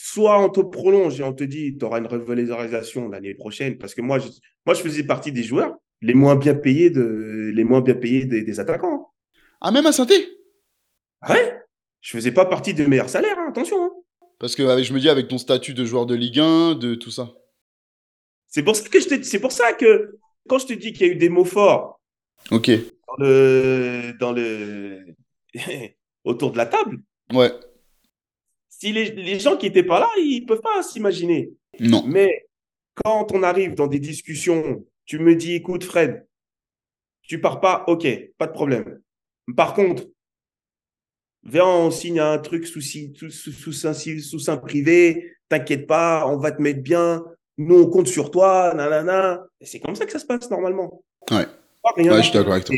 soit 0.00 0.40
on 0.40 0.48
te 0.48 0.60
prolonge 0.60 1.18
et 1.18 1.24
on 1.24 1.32
te 1.32 1.42
dit 1.42 1.76
tu 1.76 1.84
auras 1.84 1.98
une 1.98 2.06
revalorisation 2.06 3.08
l'année 3.08 3.34
prochaine 3.34 3.78
parce 3.78 3.96
que 3.96 4.00
moi 4.00 4.20
je, 4.20 4.28
moi 4.64 4.74
je 4.74 4.80
faisais 4.80 5.02
partie 5.02 5.32
des 5.32 5.42
joueurs 5.42 5.74
les 6.02 6.14
moins 6.14 6.36
bien 6.36 6.54
payés 6.54 6.88
de 6.88 7.50
les 7.52 7.64
moins 7.64 7.80
bien 7.80 7.94
payés 7.94 8.24
des, 8.24 8.60
attaquants. 8.60 9.12
Ah 9.60 9.72
même 9.72 9.86
à 9.86 9.92
saint 9.92 10.06
Ouais. 11.28 11.58
Je 12.00 12.16
faisais 12.16 12.30
pas 12.30 12.44
partie 12.44 12.74
des 12.74 12.86
meilleurs 12.86 13.08
salaires, 13.08 13.36
hein, 13.40 13.48
attention. 13.48 13.82
Hein. 13.82 13.90
Parce 14.38 14.54
que 14.54 14.62
je 14.84 14.92
me 14.92 15.00
dis 15.00 15.08
avec 15.08 15.26
ton 15.26 15.36
statut 15.36 15.74
de 15.74 15.84
joueur 15.84 16.06
de 16.06 16.14
Ligue 16.14 16.38
1, 16.38 16.76
de 16.76 16.94
tout 16.94 17.10
ça. 17.10 17.34
C'est 18.46 18.62
pour 18.62 18.76
ça 18.76 18.88
que 18.88 19.00
je 19.00 19.20
c'est 19.22 19.40
pour 19.40 19.50
ça 19.50 19.72
que 19.72 20.16
quand 20.48 20.60
je 20.60 20.66
te 20.66 20.72
dis 20.74 20.92
qu'il 20.92 21.08
y 21.08 21.10
a 21.10 21.12
eu 21.12 21.16
des 21.16 21.28
mots 21.28 21.44
forts. 21.44 22.00
OK. 22.52 22.70
Dans 23.08 23.16
le 23.18 24.12
dans 24.20 24.30
le 24.30 25.06
autour 26.28 26.52
de 26.52 26.58
la 26.58 26.66
table. 26.66 26.98
Ouais 27.32 27.50
si 28.78 28.92
les, 28.92 29.40
gens 29.40 29.56
qui 29.56 29.66
étaient 29.66 29.82
pas 29.82 29.98
là, 29.98 30.08
ils 30.18 30.46
peuvent 30.46 30.60
pas 30.60 30.82
s'imaginer. 30.82 31.50
Non. 31.80 32.04
Mais 32.06 32.46
quand 32.94 33.32
on 33.32 33.42
arrive 33.42 33.74
dans 33.74 33.88
des 33.88 33.98
discussions, 33.98 34.84
tu 35.04 35.18
me 35.18 35.34
dis, 35.34 35.54
écoute, 35.54 35.84
Fred, 35.84 36.26
tu 37.22 37.40
pars 37.40 37.60
pas, 37.60 37.84
ok, 37.88 38.06
pas 38.38 38.46
de 38.46 38.52
problème. 38.52 39.00
Par 39.56 39.74
contre, 39.74 40.04
viens, 41.42 41.66
on 41.66 41.90
signe 41.90 42.20
un 42.20 42.38
truc 42.38 42.66
sous, 42.66 42.80
sous, 42.80 43.30
sous, 43.30 43.72
sous, 43.72 44.38
sous 44.38 44.60
privé, 44.60 45.32
t'inquiète 45.48 45.86
pas, 45.86 46.26
on 46.28 46.36
va 46.36 46.52
te 46.52 46.62
mettre 46.62 46.82
bien, 46.82 47.24
nous 47.56 47.80
on 47.80 47.90
compte 47.90 48.06
sur 48.06 48.30
toi, 48.30 48.72
nanana. 48.74 49.44
C'est 49.60 49.80
comme 49.80 49.96
ça 49.96 50.06
que 50.06 50.12
ça 50.12 50.20
se 50.20 50.26
passe 50.26 50.48
normalement. 50.50 51.02
Ouais. 51.30 51.46
ouais 51.96 52.16
je 52.18 52.22
suis 52.22 52.32
d'accord 52.32 52.52
avec 52.52 52.64
toi. 52.64 52.76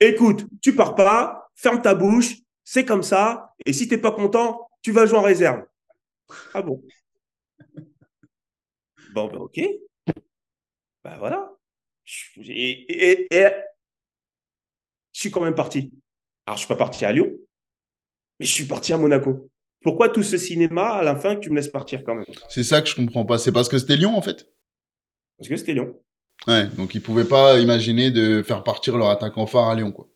Écoute, 0.00 0.46
tu 0.60 0.74
pars 0.74 0.96
pas, 0.96 1.48
ferme 1.54 1.80
ta 1.80 1.94
bouche, 1.94 2.41
c'est 2.64 2.84
comme 2.84 3.02
ça, 3.02 3.54
et 3.66 3.72
si 3.72 3.88
t'es 3.88 3.98
pas 3.98 4.12
content, 4.12 4.68
tu 4.82 4.92
vas 4.92 5.06
jouer 5.06 5.18
en 5.18 5.22
réserve. 5.22 5.64
Ah 6.54 6.62
bon? 6.62 6.82
Bon, 9.12 9.26
ben 9.28 9.38
ok. 9.38 9.60
Ben 11.04 11.18
voilà. 11.18 11.52
Et, 12.38 13.28
je 15.12 15.20
suis 15.20 15.30
quand 15.30 15.42
même 15.42 15.54
parti. 15.54 15.92
Alors, 16.46 16.56
je 16.56 16.64
suis 16.64 16.68
pas 16.68 16.76
parti 16.76 17.04
à 17.04 17.12
Lyon, 17.12 17.30
mais 18.40 18.46
je 18.46 18.52
suis 18.52 18.64
parti 18.64 18.92
à 18.92 18.98
Monaco. 18.98 19.50
Pourquoi 19.82 20.08
tout 20.08 20.22
ce 20.22 20.38
cinéma 20.38 20.92
à 20.92 21.02
la 21.02 21.16
fin 21.16 21.34
que 21.34 21.40
tu 21.40 21.50
me 21.50 21.56
laisses 21.56 21.68
partir 21.68 22.04
quand 22.04 22.14
même? 22.14 22.24
C'est 22.48 22.64
ça 22.64 22.80
que 22.80 22.88
je 22.88 22.96
comprends 22.96 23.26
pas. 23.26 23.38
C'est 23.38 23.52
parce 23.52 23.68
que 23.68 23.78
c'était 23.78 23.96
Lyon 23.96 24.16
en 24.16 24.22
fait? 24.22 24.48
Parce 25.38 25.48
que 25.48 25.56
c'était 25.56 25.74
Lyon. 25.74 26.00
Ouais, 26.46 26.66
donc 26.68 26.94
ils 26.94 27.02
pouvaient 27.02 27.28
pas 27.28 27.58
imaginer 27.58 28.10
de 28.10 28.42
faire 28.42 28.64
partir 28.64 28.96
leur 28.96 29.10
attaquant 29.10 29.46
phare 29.46 29.68
à 29.68 29.74
Lyon, 29.74 29.92
quoi. 29.92 30.08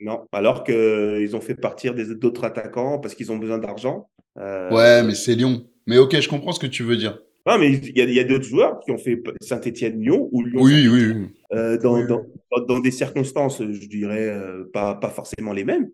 Non, 0.00 0.26
alors 0.32 0.62
qu'ils 0.62 1.34
ont 1.34 1.40
fait 1.40 1.54
partir 1.54 1.94
d'autres 1.94 2.44
attaquants 2.44 2.98
parce 2.98 3.14
qu'ils 3.14 3.32
ont 3.32 3.38
besoin 3.38 3.58
d'argent. 3.58 4.08
Euh, 4.38 4.70
ouais, 4.70 5.02
mais 5.02 5.14
c'est 5.14 5.34
Lyon. 5.34 5.66
Mais 5.86 5.98
ok, 5.98 6.20
je 6.20 6.28
comprends 6.28 6.52
ce 6.52 6.60
que 6.60 6.66
tu 6.66 6.84
veux 6.84 6.96
dire. 6.96 7.18
Non, 7.46 7.58
mais 7.58 7.72
il 7.72 7.96
y 7.96 8.20
a, 8.20 8.24
d'autres 8.24 8.44
joueurs 8.44 8.78
qui 8.80 8.90
ont 8.90 8.98
fait 8.98 9.20
Saint-Etienne-Lyon 9.40 10.28
ou 10.32 10.44
Lyon. 10.44 10.60
Oui, 10.62 10.86
oui, 10.86 11.12
oui. 11.12 11.26
Euh, 11.52 11.78
dans, 11.78 12.04
Dans, 12.04 12.24
dans, 12.66 12.78
des 12.78 12.90
circonstances, 12.90 13.58
je 13.58 13.88
dirais, 13.88 14.28
euh, 14.28 14.64
pas, 14.72 14.94
pas 14.94 15.08
forcément 15.08 15.52
les 15.52 15.64
mêmes. 15.64 15.90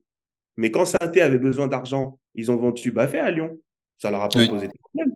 Mais 0.56 0.70
quand 0.70 0.84
saint 0.84 0.98
avait 1.00 1.38
besoin 1.38 1.68
d'argent, 1.68 2.18
ils 2.34 2.50
ont 2.50 2.56
vendu 2.56 2.90
Baffé 2.90 3.18
à 3.18 3.30
Lyon. 3.30 3.58
Ça 3.98 4.10
leur 4.10 4.22
a 4.22 4.28
pas 4.28 4.46
posé 4.48 4.66
de 4.66 4.72
problème. 4.82 5.14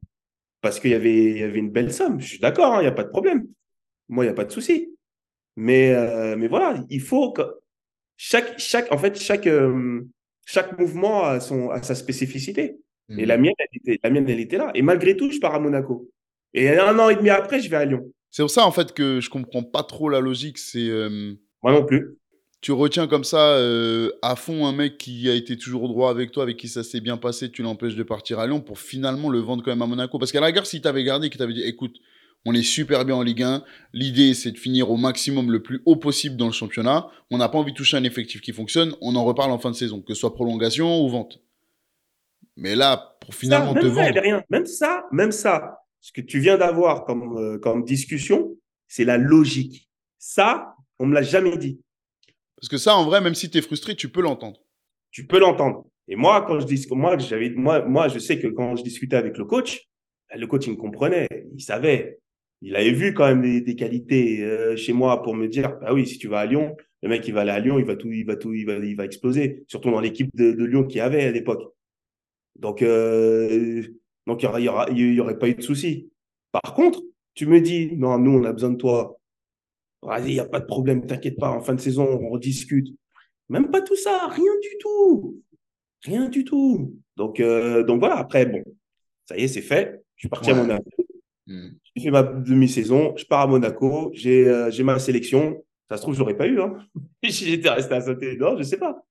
Parce 0.61 0.81
qu'il 0.81 0.91
y 0.91 0.95
avait, 0.95 1.39
y 1.39 1.43
avait 1.43 1.59
une 1.59 1.71
belle 1.71 1.93
somme. 1.93 2.21
Je 2.21 2.27
suis 2.27 2.39
d'accord, 2.39 2.75
hein, 2.75 2.79
il 2.81 2.85
n'y 2.85 2.89
a 2.89 2.93
pas 2.93 3.05
de 3.05 3.11
problème. 3.11 3.47
Moi, 4.09 4.25
il 4.25 4.29
n'y 4.29 4.33
a 4.33 4.35
pas 4.35 4.45
de 4.45 4.53
souci. 4.53 4.95
Mais, 5.57 5.93
mais 6.37 6.47
voilà, 6.47 6.85
il 6.89 7.01
faut 7.01 7.33
que 7.33 7.43
chaque, 8.19 8.59
chaque, 8.59 8.93
en 8.93 8.99
fait, 8.99 9.19
chaque, 9.19 9.47
euh, 9.47 10.03
chaque 10.45 10.79
mouvement 10.79 11.25
a, 11.25 11.41
son, 11.41 11.71
a 11.71 11.83
sa 11.83 11.95
spécificité. 11.95 12.77
Et 13.17 13.25
la 13.25 13.39
mhm. 13.39 13.45
mienne, 13.45 13.55
elle 13.59 13.69
était, 13.73 14.01
la 14.05 14.11
mienne, 14.11 14.29
elle 14.29 14.41
était 14.41 14.59
là. 14.59 14.71
Et 14.75 14.83
malgré 14.83 15.17
tout, 15.17 15.31
je 15.31 15.39
pars 15.39 15.55
à 15.55 15.61
Monaco. 15.61 16.11
Et 16.53 16.69
un 16.69 16.99
an 16.99 17.09
et 17.09 17.17
demi 17.17 17.31
après, 17.31 17.61
je 17.61 17.71
vais 17.71 17.77
à 17.77 17.87
Lyon. 17.87 18.13
C'est 18.31 18.43
pour 18.43 18.51
ça, 18.51 18.67
en 18.67 18.71
fait, 18.71 18.93
que 18.93 19.21
je 19.23 19.31
comprends 19.31 19.63
pas 19.63 19.83
trop 19.83 20.11
la 20.11 20.21
logique. 20.21 20.59
C'est. 20.59 20.91
Euh, 20.91 21.33
Moi 21.63 21.73
non 21.73 21.87
plus. 21.87 22.19
Tu 22.61 22.73
retiens 22.73 23.07
comme 23.07 23.23
ça 23.23 23.53
euh, 23.53 24.11
à 24.21 24.35
fond 24.35 24.67
un 24.67 24.73
mec 24.73 24.99
qui 24.99 25.31
a 25.31 25.35
été 25.35 25.57
toujours 25.57 25.89
droit 25.89 26.11
avec 26.11 26.33
toi, 26.33 26.43
avec 26.43 26.57
qui 26.57 26.67
ça 26.67 26.83
s'est 26.83 27.01
bien 27.01 27.17
passé, 27.17 27.53
tu 27.53 27.63
l'empêches 27.63 27.95
de 27.95 28.03
partir 28.03 28.41
à 28.41 28.49
Lyon 28.49 28.61
pour 28.61 28.81
finalement 28.81 29.31
le 29.31 29.39
vendre 29.39 29.63
quand 29.63 29.71
même 29.71 29.81
à 29.81 29.87
Monaco. 29.87 30.19
Parce 30.19 30.33
qu'à 30.33 30.41
la 30.41 30.51
gare, 30.51 30.67
si 30.67 30.83
tu 30.83 30.89
avais 30.89 31.05
gardé, 31.05 31.31
tu 31.31 31.39
t'avait 31.39 31.55
dit, 31.55 31.63
écoute, 31.63 31.97
on 32.45 32.55
est 32.55 32.63
super 32.63 33.05
bien 33.05 33.17
en 33.17 33.23
Ligue 33.23 33.43
1. 33.43 33.65
L'idée, 33.93 34.33
c'est 34.35 34.53
de 34.53 34.59
finir 34.59 34.91
au 34.91 34.97
maximum 34.97 35.51
le 35.51 35.63
plus 35.63 35.83
haut 35.85 35.97
possible 35.97 36.37
dans 36.37 36.47
le 36.47 36.53
championnat. 36.53 37.09
On 37.31 37.39
n'a 37.39 37.49
pas 37.49 37.59
envie 37.59 37.73
de 37.73 37.77
toucher 37.77 37.97
un 37.97 38.05
effectif 38.05 38.41
qui 38.41 38.53
fonctionne. 38.53 38.95
On 39.01 39.17
en 39.17 39.25
reparle 39.25 39.51
en 39.51 39.59
fin 39.59 39.71
de 39.71 39.77
saison, 39.77 40.01
que 40.01 40.15
ce 40.15 40.21
soit 40.21 40.35
prolongation 40.35 41.05
ou 41.05 41.09
vente. 41.09 41.41
Mais 42.57 42.75
là, 42.75 43.17
pour 43.21 43.35
finalement 43.35 43.75
te 43.75 43.87
vendre. 43.87 44.21
rien. 44.21 44.43
Même 44.51 44.67
ça, 44.67 45.05
même 45.13 45.33
ça, 45.33 45.79
ce 46.01 46.13
que 46.13 46.21
tu 46.21 46.41
viens 46.41 46.57
d'avoir 46.57 47.05
comme, 47.05 47.37
euh, 47.37 47.59
comme 47.59 47.85
discussion, 47.85 48.57
c'est 48.87 49.05
la 49.05 49.19
logique. 49.19 49.89
Ça, 50.19 50.75
on 50.99 51.07
me 51.07 51.15
l'a 51.15 51.23
jamais 51.23 51.57
dit. 51.57 51.81
Parce 52.57 52.69
que 52.69 52.79
ça, 52.79 52.97
en 52.97 53.05
vrai, 53.05 53.21
même 53.21 53.35
si 53.35 53.51
tu 53.51 53.59
es 53.59 53.63
frustré, 53.63 53.95
tu 53.95 54.09
peux 54.09 54.23
l'entendre. 54.23 54.61
Tu 55.11 55.27
peux 55.27 55.39
l'entendre. 55.39 55.85
Et 56.09 56.17
moi, 56.17 56.45
quand 56.47 56.59
je 56.59 56.67
dis, 56.67 56.87
moi, 56.91 57.19
j'avais, 57.19 57.51
moi, 57.51 57.85
moi, 57.85 58.09
je 58.09 58.19
sais 58.19 58.41
que 58.41 58.49
quand 58.49 58.75
je 58.77 58.83
discutais 58.83 59.17
avec 59.17 59.37
le 59.37 59.45
coach, 59.45 59.89
le 60.35 60.47
coach, 60.47 60.67
il 60.67 60.73
me 60.73 60.77
comprenait. 60.77 61.29
Il 61.55 61.63
savait 61.63 62.19
il 62.61 62.77
avait 62.77 62.93
vu 62.93 63.15
quand 63.15 63.27
même 63.27 63.43
des, 63.43 63.77
qualités 63.77 64.43
euh, 64.43 64.77
chez 64.77 64.93
moi 64.93 65.23
pour 65.23 65.35
me 65.35 65.47
dire 65.47 65.79
bah 65.81 65.93
oui 65.93 66.07
si 66.07 66.19
tu 66.19 66.29
vas 66.29 66.41
à 66.41 66.47
Lyon 66.47 66.77
le 67.03 67.09
mec 67.09 67.27
il 67.29 67.35
va 67.35 67.43
aller 67.43 67.51
à 67.51 67.61
Lyon 67.61 67.79
il 67.79 67.85
va 67.85 67.97
tout 67.97 68.11
il 68.11 68.27
va 68.27 68.37
tout 68.37 68.53
il 68.53 68.67
va 68.67 68.75
il 68.75 68.97
va 68.97 69.05
exploser 69.05 69.65
surtout 69.69 69.91
dans 69.91 70.01
l'équipe 70.01 70.35
de, 70.35 70.65
Lyon 70.65 70.85
qu'il 70.85 70.99
y 70.99 71.01
avait 71.01 71.25
à 71.25 71.31
l'époque. 71.31 71.75
Donc 72.57 72.83
euh, 72.83 73.83
donc 74.27 74.43
il 74.43 74.65
y, 74.65 74.69
aura, 74.69 74.91
il 74.91 75.15
y 75.15 75.21
aurait 75.21 75.39
pas 75.39 75.49
eu 75.49 75.55
de 75.55 75.63
souci 75.63 76.11
par 76.51 76.75
contre 76.75 77.01
tu 77.35 77.47
me 77.47 77.61
dis 77.61 77.93
non 77.97 78.19
nous 78.19 78.33
on 78.33 78.45
a 78.45 78.53
besoin 78.53 78.71
de 78.71 78.77
toi. 78.77 79.19
Vas-y 80.03 80.31
il 80.31 80.35
y 80.35 80.41
a 80.41 80.47
pas 80.47 80.61
de 80.61 80.67
problème 80.67 81.07
t'inquiète 81.07 81.39
pas 81.39 81.51
en 81.51 81.61
fin 81.61 81.75
de 81.75 81.81
saison 81.81 82.09
on 82.21 82.31
rediscute. 82.31 82.89
Même 83.49 83.71
pas 83.71 83.81
tout 83.83 83.97
ça 83.97 84.27
rien 84.29 84.59
du 84.61 84.79
tout. 84.81 85.43
Rien 86.03 86.29
du 86.29 86.45
tout. 86.45 86.97
Donc 87.17 87.39
euh, 87.39 87.85
donc 87.85 88.01
voilà 88.01 88.17
après 88.17 88.47
bon 88.47 88.65
ça 89.27 89.37
y 89.37 89.45
est 89.45 89.49
c'est 89.49 89.63
fait. 89.63 90.03
Je 90.17 90.23
suis 90.23 90.29
parti 90.29 90.51
à 90.51 90.55
mon 90.55 90.69
Hmm. 91.49 91.71
J'ai 91.99 92.05
fait 92.05 92.11
ma 92.11 92.23
demi-saison, 92.23 93.15
je 93.17 93.25
pars 93.25 93.41
à 93.41 93.47
Monaco, 93.49 94.11
j'ai 94.15 94.47
euh, 94.47 94.71
ma 94.85 94.99
sélection. 95.01 95.65
Ça 95.91 95.97
se 95.97 96.03
trouve, 96.03 96.15
je 96.15 96.21
l'aurais 96.21 96.37
pas 96.37 96.47
eu. 96.47 96.61
Hein. 96.61 96.77
si 97.29 97.47
j'étais 97.47 97.69
resté 97.69 97.95
à 97.95 98.01
saint 98.01 98.17
non, 98.39 98.57
je 98.57 98.63
sais 98.63 98.77
pas. 98.77 99.05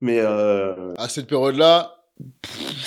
Mais 0.00 0.20
euh... 0.20 0.94
à 0.96 1.08
cette 1.08 1.26
période-là, 1.26 1.92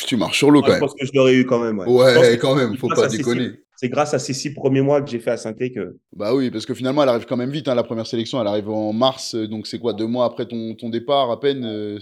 tu 0.08 0.16
marches 0.16 0.38
sur 0.38 0.52
l'eau 0.52 0.62
quand 0.62 0.70
même. 0.70 0.76
Je 0.76 0.80
pense 0.80 0.94
que 0.94 1.06
je 1.06 1.12
l'aurais 1.14 1.36
eu 1.36 1.46
quand 1.46 1.60
même. 1.60 1.80
Ouais, 1.80 2.18
ouais 2.18 2.38
quand 2.38 2.56
même, 2.56 2.78
faut 2.78 2.88
pas 2.88 3.08
déconner. 3.08 3.52
C'est 3.76 3.90
grâce 3.90 4.14
à 4.14 4.20
ces 4.20 4.34
six 4.34 4.54
premiers 4.54 4.82
mois 4.82 5.02
que 5.02 5.10
j'ai 5.10 5.20
fait 5.20 5.32
à 5.32 5.38
saint 5.38 5.54
que. 5.54 5.98
Bah 6.16 6.34
oui, 6.34 6.50
parce 6.50 6.66
que 6.66 6.74
finalement, 6.74 7.04
elle 7.04 7.10
arrive 7.10 7.26
quand 7.26 7.36
même 7.36 7.50
vite. 7.50 7.68
Hein, 7.68 7.76
la 7.76 7.84
première 7.84 8.08
sélection, 8.08 8.40
elle 8.40 8.48
arrive 8.48 8.70
en 8.70 8.94
mars, 8.94 9.36
euh, 9.36 9.48
donc 9.48 9.68
c'est 9.68 9.80
quoi, 9.80 9.94
deux 9.94 10.08
mois 10.08 10.26
après 10.26 10.46
ton, 10.46 10.76
ton 10.76 10.90
départ 10.90 11.30
à 11.30 11.40
peine. 11.40 11.66
Euh, 11.66 12.00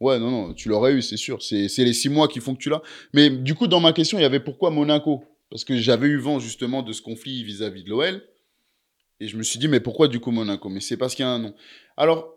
ouais, 0.00 0.18
non, 0.18 0.30
non, 0.30 0.54
tu 0.54 0.68
l'aurais 0.68 0.94
eu, 0.94 1.02
c'est 1.02 1.16
sûr. 1.18 1.42
C'est 1.42 1.66
les 1.78 1.92
six 1.92 2.08
mois 2.08 2.28
qui 2.28 2.40
font 2.40 2.54
que 2.54 2.60
tu 2.60 2.70
l'as. 2.70 2.82
Mais 3.12 3.30
du 3.30 3.54
coup, 3.54 3.66
dans 3.66 3.80
ma 3.80 3.92
question, 3.92 4.16
il 4.16 4.22
y 4.22 4.24
avait 4.24 4.40
pourquoi 4.40 4.70
Monaco? 4.70 5.24
Parce 5.52 5.64
que 5.64 5.76
j'avais 5.76 6.06
eu 6.06 6.16
vent 6.16 6.38
justement 6.38 6.82
de 6.82 6.94
ce 6.94 7.02
conflit 7.02 7.44
vis-à-vis 7.44 7.84
de 7.84 7.90
l'OL. 7.90 8.22
Et 9.20 9.28
je 9.28 9.36
me 9.36 9.42
suis 9.42 9.58
dit, 9.58 9.68
mais 9.68 9.80
pourquoi 9.80 10.08
du 10.08 10.18
coup 10.18 10.30
Monaco? 10.30 10.70
Mais 10.70 10.80
c'est 10.80 10.96
parce 10.96 11.14
qu'il 11.14 11.26
y 11.26 11.28
a 11.28 11.30
un 11.30 11.40
nom. 11.40 11.54
Alors, 11.98 12.34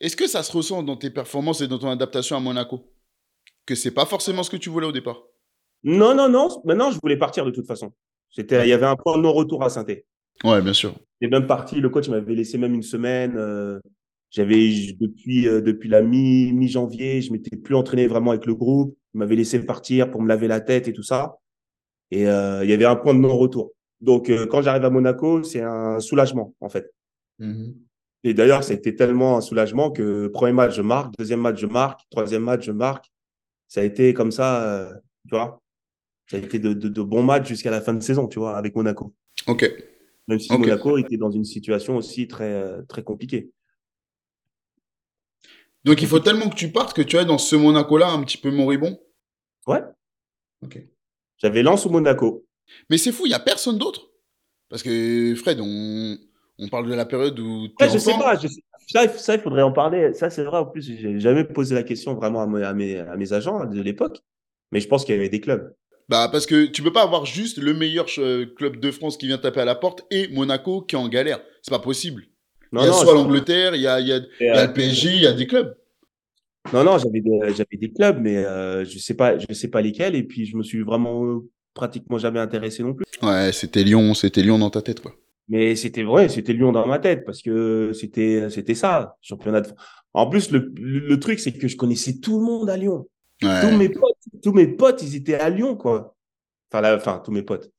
est-ce 0.00 0.16
que 0.16 0.26
ça 0.26 0.42
se 0.42 0.50
ressent 0.50 0.82
dans 0.82 0.96
tes 0.96 1.10
performances 1.10 1.60
et 1.60 1.68
dans 1.68 1.78
ton 1.78 1.88
adaptation 1.88 2.36
à 2.36 2.40
Monaco? 2.40 2.92
Que 3.66 3.76
c'est 3.76 3.92
pas 3.92 4.04
forcément 4.04 4.42
ce 4.42 4.50
que 4.50 4.56
tu 4.56 4.68
voulais 4.68 4.86
au 4.88 4.90
départ? 4.90 5.22
Non, 5.84 6.12
non, 6.16 6.28
non. 6.28 6.48
Maintenant, 6.64 6.90
je 6.90 6.98
voulais 7.00 7.16
partir 7.16 7.44
de 7.44 7.52
toute 7.52 7.68
façon. 7.68 7.92
C'était, 8.30 8.66
il 8.66 8.68
y 8.68 8.72
avait 8.72 8.86
un 8.86 8.96
point 8.96 9.16
de 9.16 9.22
non-retour 9.22 9.62
à 9.62 9.70
saint 9.70 9.86
Ouais, 10.42 10.60
bien 10.60 10.72
sûr. 10.72 10.92
Et 11.20 11.28
même 11.28 11.46
parti, 11.46 11.76
le 11.76 11.88
coach 11.88 12.08
m'avait 12.08 12.34
laissé 12.34 12.58
même 12.58 12.74
une 12.74 12.82
semaine. 12.82 13.36
Euh, 13.36 13.78
j'avais 14.30 14.92
depuis 14.98 15.46
euh, 15.46 15.60
depuis 15.60 15.88
la 15.88 16.02
mi 16.02 16.52
mi 16.52 16.66
janvier, 16.66 17.22
je 17.22 17.32
m'étais 17.32 17.56
plus 17.56 17.76
entraîné 17.76 18.08
vraiment 18.08 18.32
avec 18.32 18.44
le 18.44 18.56
groupe. 18.56 18.98
Il 19.14 19.18
m'avait 19.18 19.36
laissé 19.36 19.64
partir 19.64 20.10
pour 20.10 20.20
me 20.20 20.26
laver 20.26 20.48
la 20.48 20.60
tête 20.60 20.88
et 20.88 20.92
tout 20.92 21.04
ça. 21.04 21.36
Et 22.10 22.28
euh, 22.28 22.64
il 22.64 22.70
y 22.70 22.72
avait 22.72 22.84
un 22.84 22.96
point 22.96 23.14
de 23.14 23.18
non-retour. 23.18 23.72
Donc 24.00 24.30
quand 24.48 24.62
j'arrive 24.62 24.84
à 24.84 24.90
Monaco, 24.90 25.42
c'est 25.42 25.62
un 25.62 26.00
soulagement 26.00 26.54
en 26.60 26.68
fait. 26.68 26.92
Mmh 27.38 27.72
et 28.24 28.34
d'ailleurs, 28.34 28.64
c'était 28.64 28.96
tellement 28.96 29.36
un 29.36 29.40
soulagement 29.40 29.92
que 29.92 30.26
premier 30.26 30.52
match 30.52 30.74
je 30.74 30.82
marque, 30.82 31.14
deuxième 31.16 31.40
match 31.40 31.60
je 31.60 31.66
marque, 31.66 32.00
troisième 32.10 32.42
match 32.42 32.64
je 32.64 32.72
marque. 32.72 33.12
Ça 33.68 33.82
a 33.82 33.84
été 33.84 34.14
comme 34.14 34.32
ça, 34.32 34.90
tu 35.28 35.36
vois. 35.36 35.62
Ça 36.28 36.36
a 36.36 36.40
été 36.40 36.58
de, 36.58 36.72
de, 36.72 36.88
de 36.88 37.02
bons 37.02 37.22
matchs 37.22 37.46
jusqu'à 37.46 37.70
la 37.70 37.80
fin 37.80 37.94
de 37.94 38.02
saison, 38.02 38.26
tu 38.26 38.40
vois, 38.40 38.56
avec 38.56 38.74
Monaco. 38.74 39.14
Ok. 39.46 39.70
Même 40.26 40.40
si 40.40 40.52
Monaco 40.52 40.98
était 40.98 41.16
dans 41.16 41.30
une 41.30 41.44
situation 41.44 41.96
aussi 41.96 42.26
très, 42.26 42.82
très 42.88 43.04
compliquée. 43.04 43.50
Donc 45.84 46.02
il 46.02 46.08
faut 46.08 46.18
tellement 46.18 46.48
que 46.48 46.56
tu 46.56 46.72
partes 46.72 46.96
que 46.96 47.02
tu 47.02 47.16
es 47.16 47.24
dans 47.24 47.38
ce 47.38 47.54
Monaco-là 47.54 48.10
un 48.10 48.24
petit 48.24 48.38
peu 48.38 48.50
moribond? 48.50 48.98
Ouais. 49.68 49.82
Ok. 50.64 50.84
J'avais 51.38 51.62
Lens 51.62 51.84
ou 51.84 51.90
Monaco. 51.90 52.46
Mais 52.90 52.98
c'est 52.98 53.12
fou, 53.12 53.26
il 53.26 53.30
n'y 53.30 53.34
a 53.34 53.40
personne 53.40 53.78
d'autre. 53.78 54.10
Parce 54.68 54.82
que 54.82 55.34
Fred, 55.36 55.60
on, 55.60 56.18
on 56.58 56.68
parle 56.68 56.88
de 56.88 56.94
la 56.94 57.04
période 57.04 57.38
où. 57.38 57.68
Ouais, 57.80 57.88
je 57.88 57.98
sais 57.98 58.12
pas. 58.12 58.36
Ça, 59.16 59.34
il 59.34 59.40
faudrait 59.40 59.62
en 59.62 59.72
parler. 59.72 60.12
Ça, 60.14 60.30
c'est 60.30 60.44
vrai. 60.44 60.58
En 60.58 60.66
plus, 60.66 60.82
j'ai 60.82 61.18
jamais 61.18 61.44
posé 61.44 61.74
la 61.74 61.82
question 61.82 62.14
vraiment 62.14 62.42
à 62.42 62.74
mes, 62.74 62.98
à 62.98 63.16
mes 63.16 63.32
agents 63.32 63.64
de 63.64 63.80
l'époque. 63.80 64.18
Mais 64.72 64.80
je 64.80 64.88
pense 64.88 65.04
qu'il 65.04 65.14
y 65.14 65.18
avait 65.18 65.28
des 65.28 65.40
clubs. 65.40 65.74
Bah, 66.08 66.28
parce 66.30 66.46
que 66.46 66.66
tu 66.66 66.82
peux 66.82 66.92
pas 66.92 67.02
avoir 67.02 67.26
juste 67.26 67.58
le 67.58 67.74
meilleur 67.74 68.06
club 68.06 68.78
de 68.78 68.90
France 68.92 69.16
qui 69.16 69.26
vient 69.26 69.38
taper 69.38 69.60
à 69.60 69.64
la 69.64 69.74
porte 69.74 70.04
et 70.10 70.28
Monaco 70.28 70.82
qui 70.82 70.94
est 70.94 70.98
en 70.98 71.08
galère. 71.08 71.40
C'est 71.62 71.72
pas 71.72 71.80
possible. 71.80 72.26
il 72.72 72.78
y 72.78 72.82
a 72.86 72.92
soit 72.92 73.14
l'Angleterre, 73.14 73.74
il 73.74 73.82
y 73.82 73.88
a, 73.88 73.98
il 73.98 74.06
y 74.06 74.12
a, 74.12 74.20
il 74.40 74.46
y 74.46 74.50
a 74.50 74.66
le 74.66 74.72
PSG, 74.72 75.08
il 75.08 75.22
y 75.22 75.26
a 75.26 75.32
des 75.32 75.46
clubs. 75.48 75.76
Non, 76.72 76.84
non, 76.84 76.98
j'avais 76.98 77.20
des, 77.20 77.38
j'avais 77.54 77.76
des 77.76 77.92
clubs, 77.92 78.20
mais 78.20 78.36
euh, 78.36 78.84
je 78.84 78.98
sais 78.98 79.14
pas, 79.14 79.38
je 79.38 79.52
sais 79.54 79.68
pas 79.68 79.80
lesquels. 79.80 80.14
Et 80.14 80.22
puis, 80.22 80.46
je 80.46 80.56
me 80.56 80.62
suis 80.62 80.82
vraiment 80.82 81.42
pratiquement 81.74 82.18
jamais 82.18 82.40
intéressé 82.40 82.82
non 82.82 82.94
plus. 82.94 83.04
Ouais, 83.22 83.52
c'était 83.52 83.84
Lyon, 83.84 84.14
c'était 84.14 84.42
Lyon 84.42 84.58
dans 84.58 84.70
ta 84.70 84.82
tête, 84.82 85.00
quoi. 85.00 85.14
Mais 85.48 85.76
c'était 85.76 86.02
vrai, 86.02 86.28
c'était 86.28 86.52
Lyon 86.52 86.72
dans 86.72 86.86
ma 86.86 86.98
tête 86.98 87.24
parce 87.24 87.40
que 87.40 87.92
c'était, 87.92 88.50
c'était 88.50 88.74
ça, 88.74 89.16
championnat 89.20 89.60
de 89.60 89.68
En 90.12 90.28
plus, 90.28 90.50
le, 90.50 90.72
le, 90.76 91.20
truc, 91.20 91.38
c'est 91.38 91.52
que 91.52 91.68
je 91.68 91.76
connaissais 91.76 92.18
tout 92.18 92.40
le 92.40 92.44
monde 92.44 92.68
à 92.68 92.76
Lyon. 92.76 93.06
Tous 93.40 93.76
mes 93.76 93.88
potes, 93.88 94.16
tous 94.42 94.52
mes 94.52 94.66
potes, 94.66 95.02
ils 95.02 95.14
étaient 95.14 95.34
à 95.34 95.50
Lyon, 95.50 95.76
quoi. 95.76 96.16
Enfin, 96.70 96.80
la, 96.80 96.96
enfin, 96.96 97.22
tous 97.24 97.30
mes 97.30 97.42
potes. 97.42 97.70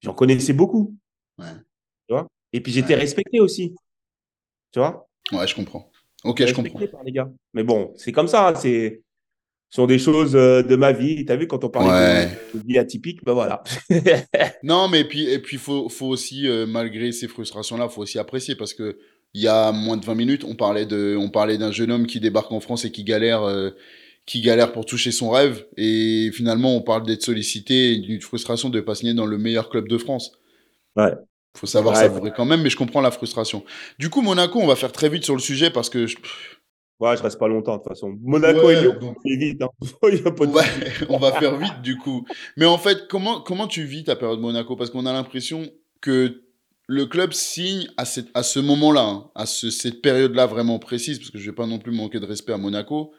J'en 0.00 0.14
connaissais 0.14 0.54
beaucoup. 0.54 0.96
Ouais. 1.38 1.52
Tu 2.08 2.14
vois? 2.14 2.26
Et 2.52 2.60
puis 2.62 2.72
j'étais 2.72 2.94
respecté 2.94 3.40
aussi. 3.40 3.74
Tu 4.72 4.78
vois? 4.78 5.06
Ouais, 5.32 5.46
je 5.46 5.54
comprends. 5.54 5.89
Ok, 6.24 6.44
je 6.44 6.54
comprends. 6.54 6.78
Par 6.86 7.04
les 7.04 7.12
gars. 7.12 7.30
Mais 7.54 7.64
bon, 7.64 7.92
c'est 7.96 8.12
comme 8.12 8.28
ça. 8.28 8.48
Hein, 8.48 8.54
c'est 8.54 9.02
ce 9.70 9.76
sont 9.76 9.86
des 9.86 10.00
choses 10.00 10.34
euh, 10.34 10.62
de 10.64 10.74
ma 10.74 10.90
vie. 10.90 11.24
Tu 11.24 11.30
as 11.30 11.36
vu, 11.36 11.46
quand 11.46 11.62
on 11.62 11.68
parlait 11.68 12.26
de, 12.52 12.60
vie 12.66 12.76
atypique, 12.76 13.24
ben 13.24 13.34
voilà. 13.34 13.62
non, 14.64 14.88
mais 14.88 15.04
puis, 15.04 15.30
et 15.30 15.38
puis, 15.38 15.58
faut, 15.58 15.88
faut 15.88 16.08
aussi, 16.08 16.48
euh, 16.48 16.66
malgré 16.66 17.12
ces 17.12 17.28
frustrations-là, 17.28 17.88
faut 17.88 18.02
aussi 18.02 18.18
apprécier 18.18 18.56
parce 18.56 18.74
que 18.74 18.98
il 19.32 19.40
y 19.40 19.46
a 19.46 19.70
moins 19.70 19.96
de 19.96 20.04
20 20.04 20.16
minutes, 20.16 20.44
on 20.44 20.56
parlait 20.56 20.86
de, 20.86 21.16
on 21.16 21.30
parlait 21.30 21.56
d'un 21.56 21.70
jeune 21.70 21.92
homme 21.92 22.08
qui 22.08 22.18
débarque 22.18 22.50
en 22.50 22.58
France 22.58 22.84
et 22.84 22.90
qui 22.90 23.04
galère, 23.04 23.44
euh, 23.44 23.70
qui 24.26 24.40
galère 24.40 24.72
pour 24.72 24.84
toucher 24.86 25.12
son 25.12 25.30
rêve. 25.30 25.64
Et 25.76 26.32
finalement, 26.34 26.74
on 26.74 26.82
parle 26.82 27.06
d'être 27.06 27.22
sollicité 27.22 27.92
et 27.92 27.98
d'une 27.98 28.20
frustration 28.20 28.70
de 28.70 28.78
ne 28.78 28.82
pas 28.82 28.96
signer 28.96 29.14
dans 29.14 29.26
le 29.26 29.38
meilleur 29.38 29.70
club 29.70 29.86
de 29.86 29.98
France. 29.98 30.32
Ouais. 30.96 31.12
Faut 31.56 31.66
savoir 31.66 31.96
savourer 31.96 32.32
quand 32.34 32.44
même, 32.44 32.62
mais 32.62 32.70
je 32.70 32.76
comprends 32.76 33.00
la 33.00 33.10
frustration. 33.10 33.64
Du 33.98 34.08
coup, 34.08 34.22
Monaco, 34.22 34.60
on 34.60 34.66
va 34.66 34.76
faire 34.76 34.92
très 34.92 35.08
vite 35.08 35.24
sur 35.24 35.34
le 35.34 35.40
sujet 35.40 35.70
parce 35.70 35.90
que. 35.90 36.06
Je... 36.06 36.16
Ouais, 37.00 37.16
je 37.16 37.22
reste 37.22 37.38
pas 37.38 37.48
longtemps 37.48 37.76
de 37.76 37.82
toute 37.82 37.88
façon. 37.88 38.16
Monaco 38.22 38.70
et 38.70 38.80
Lyon, 38.80 38.96
donc... 39.00 39.16
vite. 39.24 39.62
Hein. 39.62 39.68
on, 41.08 41.18
va, 41.18 41.32
faire 41.32 41.56
vite 41.58 41.80
du 41.82 41.96
coup. 41.96 42.24
Mais 42.56 42.66
en 42.66 42.78
fait, 42.78 43.08
comment, 43.08 43.40
comment 43.40 43.66
tu 43.66 43.84
vis 43.84 44.04
ta 44.04 44.16
période 44.16 44.40
Monaco? 44.40 44.76
Parce 44.76 44.90
qu'on 44.90 45.06
a 45.06 45.12
l'impression 45.12 45.66
que 46.00 46.42
le 46.86 47.06
club 47.06 47.32
signe 47.32 47.88
à, 47.96 48.04
cette, 48.04 48.28
à 48.34 48.42
ce 48.42 48.60
moment-là, 48.60 49.04
hein, 49.04 49.30
à 49.34 49.46
ce, 49.46 49.70
cette 49.70 50.02
période-là 50.02 50.46
vraiment 50.46 50.78
précise, 50.78 51.18
parce 51.18 51.30
que 51.30 51.38
je 51.38 51.50
vais 51.50 51.54
pas 51.54 51.66
non 51.66 51.78
plus 51.78 51.92
manquer 51.92 52.20
de 52.20 52.26
respect 52.26 52.52
à 52.52 52.58
Monaco, 52.58 53.12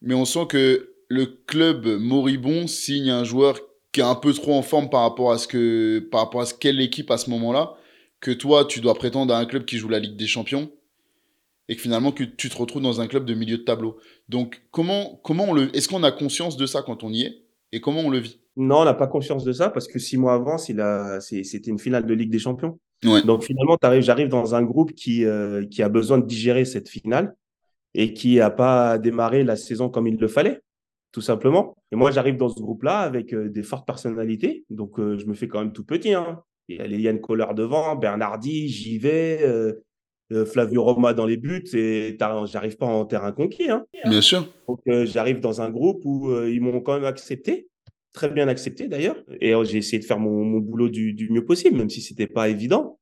mais 0.00 0.14
on 0.14 0.24
sent 0.24 0.46
que 0.48 0.94
le 1.08 1.26
club 1.26 1.86
moribond 1.86 2.66
signe 2.66 3.10
un 3.10 3.24
joueur 3.24 3.60
qui 3.92 4.00
est 4.00 4.04
un 4.04 4.14
peu 4.14 4.32
trop 4.32 4.54
en 4.54 4.62
forme 4.62 4.90
par 4.90 5.02
rapport 5.02 5.32
à 5.32 5.38
ce 5.38 5.48
que 5.48 5.98
par 6.10 6.20
rapport 6.20 6.40
à 6.40 6.46
ce 6.46 6.54
qu'est 6.54 6.72
l'équipe 6.72 7.10
à 7.10 7.18
ce 7.18 7.30
moment-là, 7.30 7.74
que 8.20 8.30
toi 8.30 8.64
tu 8.64 8.80
dois 8.80 8.94
prétendre 8.94 9.34
à 9.34 9.38
un 9.38 9.46
club 9.46 9.64
qui 9.64 9.78
joue 9.78 9.88
la 9.88 9.98
Ligue 9.98 10.16
des 10.16 10.26
Champions 10.26 10.70
et 11.68 11.76
que 11.76 11.82
finalement 11.82 12.12
que 12.12 12.24
tu 12.24 12.48
te 12.48 12.56
retrouves 12.56 12.82
dans 12.82 13.00
un 13.00 13.06
club 13.06 13.24
de 13.24 13.34
milieu 13.34 13.58
de 13.58 13.62
tableau. 13.62 13.98
Donc 14.28 14.62
comment 14.70 15.20
comment 15.22 15.44
on 15.44 15.52
le 15.52 15.74
est-ce 15.76 15.88
qu'on 15.88 16.02
a 16.02 16.12
conscience 16.12 16.56
de 16.56 16.66
ça 16.66 16.82
quand 16.82 17.04
on 17.04 17.12
y 17.12 17.22
est 17.22 17.42
et 17.72 17.80
comment 17.80 18.00
on 18.00 18.10
le 18.10 18.18
vit? 18.18 18.40
Non, 18.56 18.80
on 18.80 18.84
n'a 18.84 18.94
pas 18.94 19.06
conscience 19.06 19.44
de 19.44 19.52
ça 19.52 19.70
parce 19.70 19.86
que 19.86 19.98
six 19.98 20.16
mois 20.16 20.34
avant, 20.34 20.58
c'était 20.58 21.70
une 21.70 21.78
finale 21.78 22.06
de 22.06 22.14
Ligue 22.14 22.30
des 22.30 22.40
Champions. 22.40 22.78
Donc 23.02 23.44
finalement, 23.44 23.76
j'arrive 24.00 24.28
dans 24.28 24.56
un 24.56 24.62
groupe 24.62 24.92
qui 24.92 25.24
euh, 25.24 25.64
qui 25.66 25.82
a 25.82 25.88
besoin 25.88 26.18
de 26.18 26.26
digérer 26.26 26.64
cette 26.64 26.88
finale 26.88 27.36
et 27.94 28.12
qui 28.12 28.36
n'a 28.36 28.50
pas 28.50 28.98
démarré 28.98 29.44
la 29.44 29.56
saison 29.56 29.88
comme 29.88 30.08
il 30.08 30.16
le 30.16 30.28
fallait, 30.28 30.60
tout 31.12 31.20
simplement. 31.20 31.76
Et 31.92 31.96
moi, 31.96 32.10
j'arrive 32.10 32.36
dans 32.36 32.48
ce 32.48 32.60
groupe-là 32.60 33.00
avec 33.00 33.32
euh, 33.32 33.48
des 33.48 33.62
fortes 33.62 33.86
personnalités, 33.86 34.64
donc 34.70 34.98
euh, 34.98 35.18
je 35.18 35.26
me 35.26 35.34
fais 35.34 35.48
quand 35.48 35.60
même 35.60 35.72
tout 35.72 35.84
petit. 35.84 36.12
Hein. 36.12 36.42
Il 36.68 36.76
y 36.76 36.80
a 36.80 36.86
Yann 36.86 37.20
Kohler 37.20 37.46
devant, 37.56 37.96
Bernardi, 37.96 38.68
j'y 38.68 38.98
vais, 38.98 39.40
euh, 39.42 39.72
Flavio 40.44 40.84
Roma 40.84 41.14
dans 41.14 41.24
les 41.24 41.38
buts, 41.38 41.64
et 41.72 42.18
j'arrive 42.44 42.76
pas 42.76 42.84
en 42.84 43.06
terrain 43.06 43.32
conquis. 43.32 43.70
Hein. 43.70 43.86
Bien 44.04 44.20
sûr. 44.20 44.46
Donc 44.68 44.80
j'arrive 45.04 45.40
dans 45.40 45.62
un 45.62 45.70
groupe 45.70 46.02
où 46.04 46.30
ils 46.44 46.60
m'ont 46.60 46.82
quand 46.82 46.92
même 46.92 47.06
accepté, 47.06 47.68
très 48.12 48.28
bien 48.28 48.46
accepté 48.48 48.88
d'ailleurs, 48.88 49.16
et 49.40 49.54
j'ai 49.64 49.78
essayé 49.78 49.98
de 49.98 50.04
faire 50.04 50.18
mon, 50.18 50.44
mon 50.44 50.58
boulot 50.58 50.90
du, 50.90 51.14
du, 51.14 51.30
mieux 51.30 51.46
possible, 51.46 51.78
même 51.78 51.88
si 51.88 52.02
c'était 52.02 52.26
pas 52.26 52.50
évident. 52.50 52.98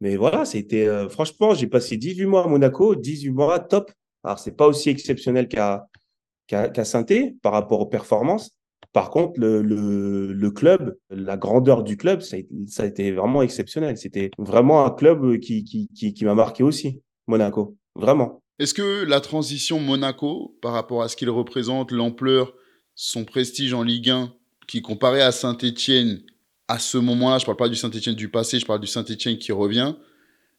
Mais 0.00 0.16
voilà, 0.16 0.46
c'était 0.46 0.88
franchement, 1.10 1.52
j'ai 1.52 1.66
passé 1.66 1.98
18 1.98 2.24
mois 2.24 2.46
à 2.46 2.48
Monaco, 2.48 2.94
18 2.94 3.28
mois 3.32 3.58
top. 3.58 3.92
Alors, 4.24 4.38
c'est 4.38 4.56
pas 4.56 4.66
aussi 4.66 4.88
exceptionnel 4.88 5.48
qu'à 5.48 5.86
qu'à 6.52 6.84
saint 6.84 7.04
par 7.42 7.52
rapport 7.52 7.80
aux 7.80 7.86
performances. 7.86 8.50
Par 8.92 9.10
contre, 9.10 9.40
le, 9.40 10.50
club, 10.50 10.96
la 11.08 11.36
grandeur 11.36 11.82
du 11.82 11.96
club, 11.96 12.20
ça 12.20 12.36
a, 12.78 12.86
été 12.86 13.12
vraiment 13.12 13.42
exceptionnel. 13.42 13.96
C'était 13.96 14.30
vraiment 14.38 14.84
un 14.84 14.90
club 14.90 15.38
qui, 15.38 16.14
m'a 16.22 16.34
marqué 16.34 16.62
aussi, 16.62 17.00
Monaco. 17.26 17.76
Vraiment. 17.94 18.42
Est-ce 18.58 18.74
que 18.74 19.04
la 19.04 19.20
transition 19.20 19.80
Monaco, 19.80 20.56
par 20.60 20.72
rapport 20.72 21.02
à 21.02 21.08
ce 21.08 21.16
qu'il 21.16 21.30
représente, 21.30 21.90
l'ampleur, 21.90 22.52
son 22.94 23.24
prestige 23.24 23.72
en 23.72 23.82
Ligue 23.82 24.10
1, 24.10 24.32
qui 24.68 24.82
comparé 24.82 25.22
à 25.22 25.32
Saint-Etienne, 25.32 26.20
à 26.68 26.78
ce 26.78 26.98
moment-là, 26.98 27.38
je 27.38 27.46
parle 27.46 27.56
pas 27.56 27.68
du 27.68 27.76
Saint-Etienne 27.76 28.14
du 28.14 28.28
passé, 28.28 28.58
je 28.58 28.66
parle 28.66 28.80
du 28.80 28.86
Saint-Etienne 28.86 29.38
qui 29.38 29.52
revient, 29.52 29.94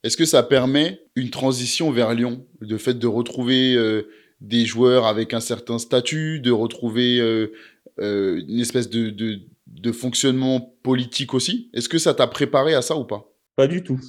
est-ce 0.04 0.18
que 0.18 0.26
ça 0.26 0.44
permet 0.44 1.02
une 1.16 1.30
transition 1.30 1.90
vers 1.92 2.14
Lyon 2.14 2.46
Le 2.60 2.78
fait 2.78 2.96
de 2.96 3.08
retrouver 3.08 3.76
euh, 3.76 4.10
des 4.44 4.66
joueurs 4.66 5.08
avec 5.08 5.34
un 5.34 5.40
certain 5.40 5.80
statut, 5.80 6.40
de 6.40 6.52
retrouver 6.52 7.20
euh, 7.20 7.52
euh, 8.00 8.44
une 8.48 8.60
espèce 8.60 8.90
de, 8.90 9.10
de, 9.10 9.92
fonctionnement 9.92 10.76
politique 10.84 11.34
aussi 11.34 11.70
Est-ce 11.74 11.90
que 11.90 11.98
ça 11.98 12.14
t'a 12.14 12.28
préparé 12.28 12.76
à 12.76 12.82
ça 12.82 12.96
ou 12.96 13.06
pas? 13.06 13.34
Pas 13.56 13.68
du 13.68 13.84
tout. 13.84 14.00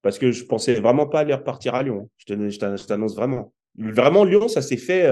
Parce 0.00 0.18
que 0.18 0.30
je 0.30 0.44
pensais 0.44 0.74
vraiment 0.74 1.06
pas 1.06 1.20
aller 1.20 1.34
repartir 1.34 1.74
à 1.74 1.82
Lyon. 1.82 2.08
Je 2.18 2.86
t'annonce 2.86 3.16
vraiment. 3.16 3.52
Vraiment, 3.76 4.24
Lyon, 4.24 4.48
ça 4.48 4.62
s'est 4.62 4.76
fait 4.76 5.08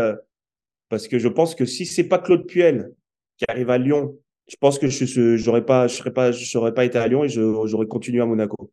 parce 0.89 1.09
que 1.09 1.19
je 1.19 1.29
pense 1.29 1.55
que 1.55 1.65
si 1.65 1.85
c'est 1.85 2.09
pas 2.09 2.19
Claude 2.19 2.47
Puel 2.47 2.93
qui 3.39 3.45
arrive 3.49 3.71
à 3.71 3.79
Lyon, 3.79 4.17
je 4.49 4.57
pense 4.61 4.79
que 4.79 4.89
je 4.89 5.45
n'aurais 5.45 5.67
pas, 5.67 5.89
serais 5.89 6.13
pas, 6.13 6.31
pas 6.73 6.85
été 6.85 6.99
à 6.99 7.09
Lyon 7.09 7.25
et 7.25 7.29
j'aurais 7.29 7.87
continué 7.87 8.23
à 8.23 8.27
Monaco. 8.27 8.71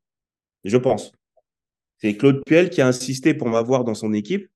Je 0.63 0.78
pense. 0.78 1.11
C'est 1.97 2.15
Claude 2.15 2.43
Puel 2.45 2.69
qui 2.69 2.82
a 2.82 2.88
insisté 2.88 3.34
pour 3.34 3.47
m'avoir 3.49 3.84
dans 3.84 3.95
son 3.95 4.13
équipe. 4.13 4.49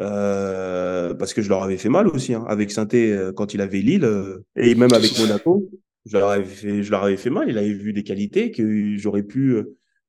Euh, 0.00 1.14
parce 1.14 1.34
que 1.34 1.42
je 1.42 1.48
leur 1.48 1.62
avais 1.62 1.76
fait 1.76 1.88
mal 1.88 2.08
aussi, 2.08 2.34
hein, 2.34 2.44
avec 2.48 2.72
saint 2.72 2.88
euh, 2.94 3.32
quand 3.32 3.54
il 3.54 3.60
avait 3.60 3.80
Lille, 3.80 4.04
euh, 4.04 4.44
et 4.56 4.74
même 4.74 4.92
avec 4.92 5.16
Monaco, 5.18 5.70
je 6.04 6.18
leur, 6.18 6.30
avais 6.30 6.44
fait, 6.44 6.82
je 6.82 6.90
leur 6.90 7.04
avais 7.04 7.16
fait 7.16 7.30
mal. 7.30 7.48
Il 7.48 7.58
avait 7.58 7.72
vu 7.72 7.92
des 7.92 8.02
qualités 8.02 8.50
que 8.50 8.96
j'aurais 8.96 9.22
pu, 9.22 9.56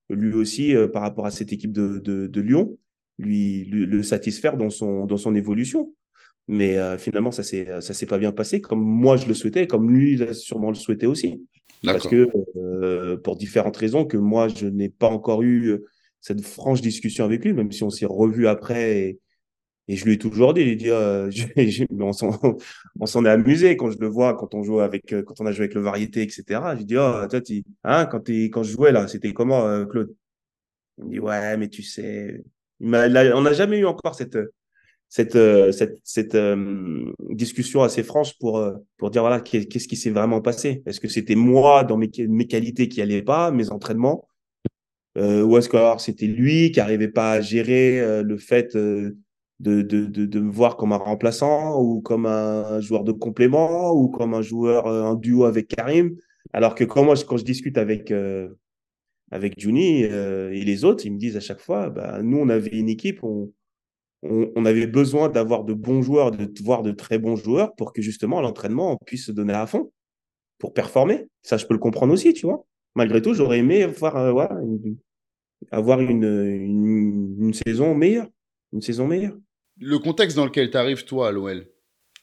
lui 0.09 0.33
aussi, 0.33 0.73
par 0.91 1.01
rapport 1.01 1.25
à 1.25 1.31
cette 1.31 1.53
équipe 1.53 1.71
de, 1.71 1.99
de, 1.99 2.27
de 2.27 2.41
Lyon, 2.41 2.77
lui, 3.17 3.65
le 3.65 4.03
satisfaire 4.03 4.57
dans 4.57 4.69
son, 4.69 5.05
dans 5.05 5.17
son 5.17 5.36
évolution. 5.36 5.93
Mais 6.47 6.77
finalement, 6.97 7.31
ça 7.31 7.43
s'est, 7.43 7.67
ça 7.79 7.93
s'est 7.93 8.05
pas 8.05 8.17
bien 8.17 8.31
passé, 8.31 8.59
comme 8.59 8.81
moi 8.81 9.15
je 9.15 9.27
le 9.27 9.33
souhaitais, 9.33 9.67
comme 9.67 9.89
lui, 9.89 10.13
il 10.13 10.23
a 10.23 10.33
sûrement 10.33 10.69
le 10.69 10.75
souhaitait 10.75 11.05
aussi. 11.05 11.39
Parce 11.86 12.07
que, 12.07 12.29
euh, 12.57 13.17
pour 13.17 13.36
différentes 13.36 13.77
raisons, 13.77 14.05
que 14.05 14.17
moi, 14.17 14.47
je 14.47 14.67
n'ai 14.67 14.89
pas 14.89 15.07
encore 15.07 15.43
eu 15.43 15.81
cette 16.21 16.41
franche 16.41 16.81
discussion 16.81 17.25
avec 17.25 17.43
lui, 17.45 17.53
même 17.53 17.71
si 17.71 17.83
on 17.83 17.89
s'est 17.89 18.05
revu 18.05 18.47
après. 18.47 18.99
Et, 18.99 19.19
et, 19.88 19.95
je 19.95 20.05
lui 20.05 20.13
ai 20.13 20.17
toujours 20.17 20.53
dit, 20.53 20.61
il 20.61 20.77
dit, 20.77 20.89
euh, 20.89 21.29
on 22.99 23.05
s'en 23.05 23.25
est 23.25 23.29
amusé 23.29 23.77
quand 23.77 23.91
je 23.91 23.97
le 23.99 24.07
vois, 24.07 24.36
quand 24.36 24.53
on 24.55 24.63
joue 24.63 24.79
avec, 24.79 25.13
euh, 25.13 25.23
quand 25.23 25.41
on 25.41 25.45
a 25.45 25.51
joué 25.51 25.65
avec 25.65 25.75
le 25.75 25.81
variété, 25.81 26.21
etc. 26.21 26.43
Je 26.73 26.77
lui 26.77 26.86
dis, 26.86 26.97
oh, 26.97 27.27
toi, 27.29 27.39
hein, 27.83 28.05
quand, 28.05 28.29
quand 28.29 28.63
je 28.63 28.71
jouais 28.71 28.91
là, 28.91 29.07
c'était 29.07 29.33
comment, 29.33 29.65
euh, 29.67 29.86
Claude? 29.86 30.13
Il 30.97 31.05
me 31.05 31.09
dit, 31.11 31.19
ouais, 31.19 31.57
mais 31.57 31.67
tu 31.69 31.83
sais, 31.83 32.43
on 32.81 32.88
n'a 32.89 33.53
jamais 33.53 33.79
eu 33.79 33.86
encore 33.86 34.15
cette, 34.15 34.38
cette, 35.09 35.36
euh, 35.36 35.71
cette, 35.71 35.97
cette 36.03 36.36
euh, 36.36 37.11
discussion 37.29 37.83
assez 37.83 38.03
franche 38.03 38.38
pour, 38.38 38.57
euh, 38.57 38.73
pour 38.97 39.11
dire 39.11 39.21
voilà, 39.21 39.39
qu'est-ce 39.39 39.88
qui 39.88 39.95
s'est 39.95 40.09
vraiment 40.09 40.41
passé? 40.41 40.83
Est-ce 40.86 40.99
que 40.99 41.07
c'était 41.07 41.36
moi 41.36 41.83
dans 41.83 41.97
mes, 41.97 42.11
mes 42.27 42.47
qualités 42.47 42.89
qui 42.89 42.99
n'allaient 42.99 43.21
pas, 43.21 43.51
mes 43.51 43.71
entraînements? 43.71 44.27
Ou 45.17 45.57
est-ce 45.57 45.69
que 45.69 45.77
c'était 45.99 46.25
lui 46.25 46.73
qui 46.73 46.79
n'arrivait 46.79 47.07
pas 47.07 47.31
à 47.31 47.41
gérer 47.41 48.21
le 48.21 48.38
fait 48.38 48.77
de, 49.59 49.81
de, 49.81 50.05
de, 50.05 50.25
de, 50.25 50.39
me 50.39 50.51
voir 50.51 50.77
comme 50.77 50.91
un 50.91 50.97
remplaçant 50.97 51.81
ou 51.81 52.01
comme 52.01 52.25
un 52.25 52.79
joueur 52.81 53.03
de 53.03 53.11
complément 53.11 53.93
ou 53.93 54.09
comme 54.09 54.33
un 54.33 54.41
joueur, 54.41 54.85
en 54.85 55.15
duo 55.15 55.45
avec 55.45 55.69
Karim 55.69 56.15
Alors 56.53 56.75
que 56.75 56.83
quand 56.83 57.03
moi, 57.03 57.15
quand 57.27 57.37
je 57.37 57.45
discute 57.45 57.77
avec, 57.77 58.13
avec 59.31 59.59
Juni 59.59 60.01
et 60.01 60.63
les 60.65 60.83
autres, 60.83 61.05
ils 61.05 61.13
me 61.13 61.17
disent 61.17 61.37
à 61.37 61.41
chaque 61.41 61.61
fois, 61.61 61.89
bah, 61.89 62.21
nous, 62.21 62.37
on 62.37 62.49
avait 62.49 62.77
une 62.77 62.89
équipe, 62.89 63.23
on 63.23 63.51
on, 64.29 64.65
avait 64.65 64.87
besoin 64.87 65.29
d'avoir 65.29 65.63
de 65.63 65.73
bons 65.73 66.01
joueurs, 66.01 66.31
de 66.31 66.49
voir 66.63 66.83
de 66.83 66.91
très 66.91 67.19
bons 67.19 67.35
joueurs 67.35 67.75
pour 67.75 67.93
que 67.93 68.01
justement 68.01 68.41
l'entraînement, 68.41 68.97
puisse 69.05 69.25
se 69.27 69.31
donner 69.31 69.53
à 69.53 69.67
fond 69.67 69.91
pour 70.57 70.73
performer. 70.73 71.27
Ça, 71.41 71.57
je 71.57 71.65
peux 71.65 71.73
le 71.73 71.79
comprendre 71.79 72.13
aussi, 72.13 72.33
tu 72.33 72.45
vois. 72.45 72.65
Malgré 72.95 73.21
tout, 73.21 73.33
j'aurais 73.33 73.59
aimé 73.59 73.83
avoir, 73.83 74.15
euh, 74.17 74.61
une, 74.61 74.97
avoir 75.71 75.99
une, 76.01 77.53
saison 77.53 77.93
meilleure. 77.93 78.29
Une 78.76 78.82
saison 78.82 79.07
meilleure. 79.07 79.38
Le 79.80 79.99
contexte 79.99 80.36
dans 80.36 80.43
lequel 80.43 80.69
tu 80.69 80.76
arrives, 80.76 81.05
toi, 81.05 81.30
à 81.30 81.32
l'OL, 81.32 81.65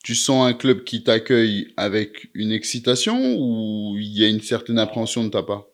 tu 0.04 0.14
sens 0.14 0.46
un 0.46 0.52
club 0.52 0.84
qui 0.84 1.02
t'accueille 1.02 1.72
avec 1.78 2.28
une 2.34 2.52
excitation 2.52 3.16
ou 3.38 3.96
il 3.96 4.18
y 4.18 4.22
a 4.22 4.28
une 4.28 4.42
certaine 4.42 4.78
appréhension 4.78 5.24
de 5.24 5.30
ta 5.30 5.42
part? 5.42 5.64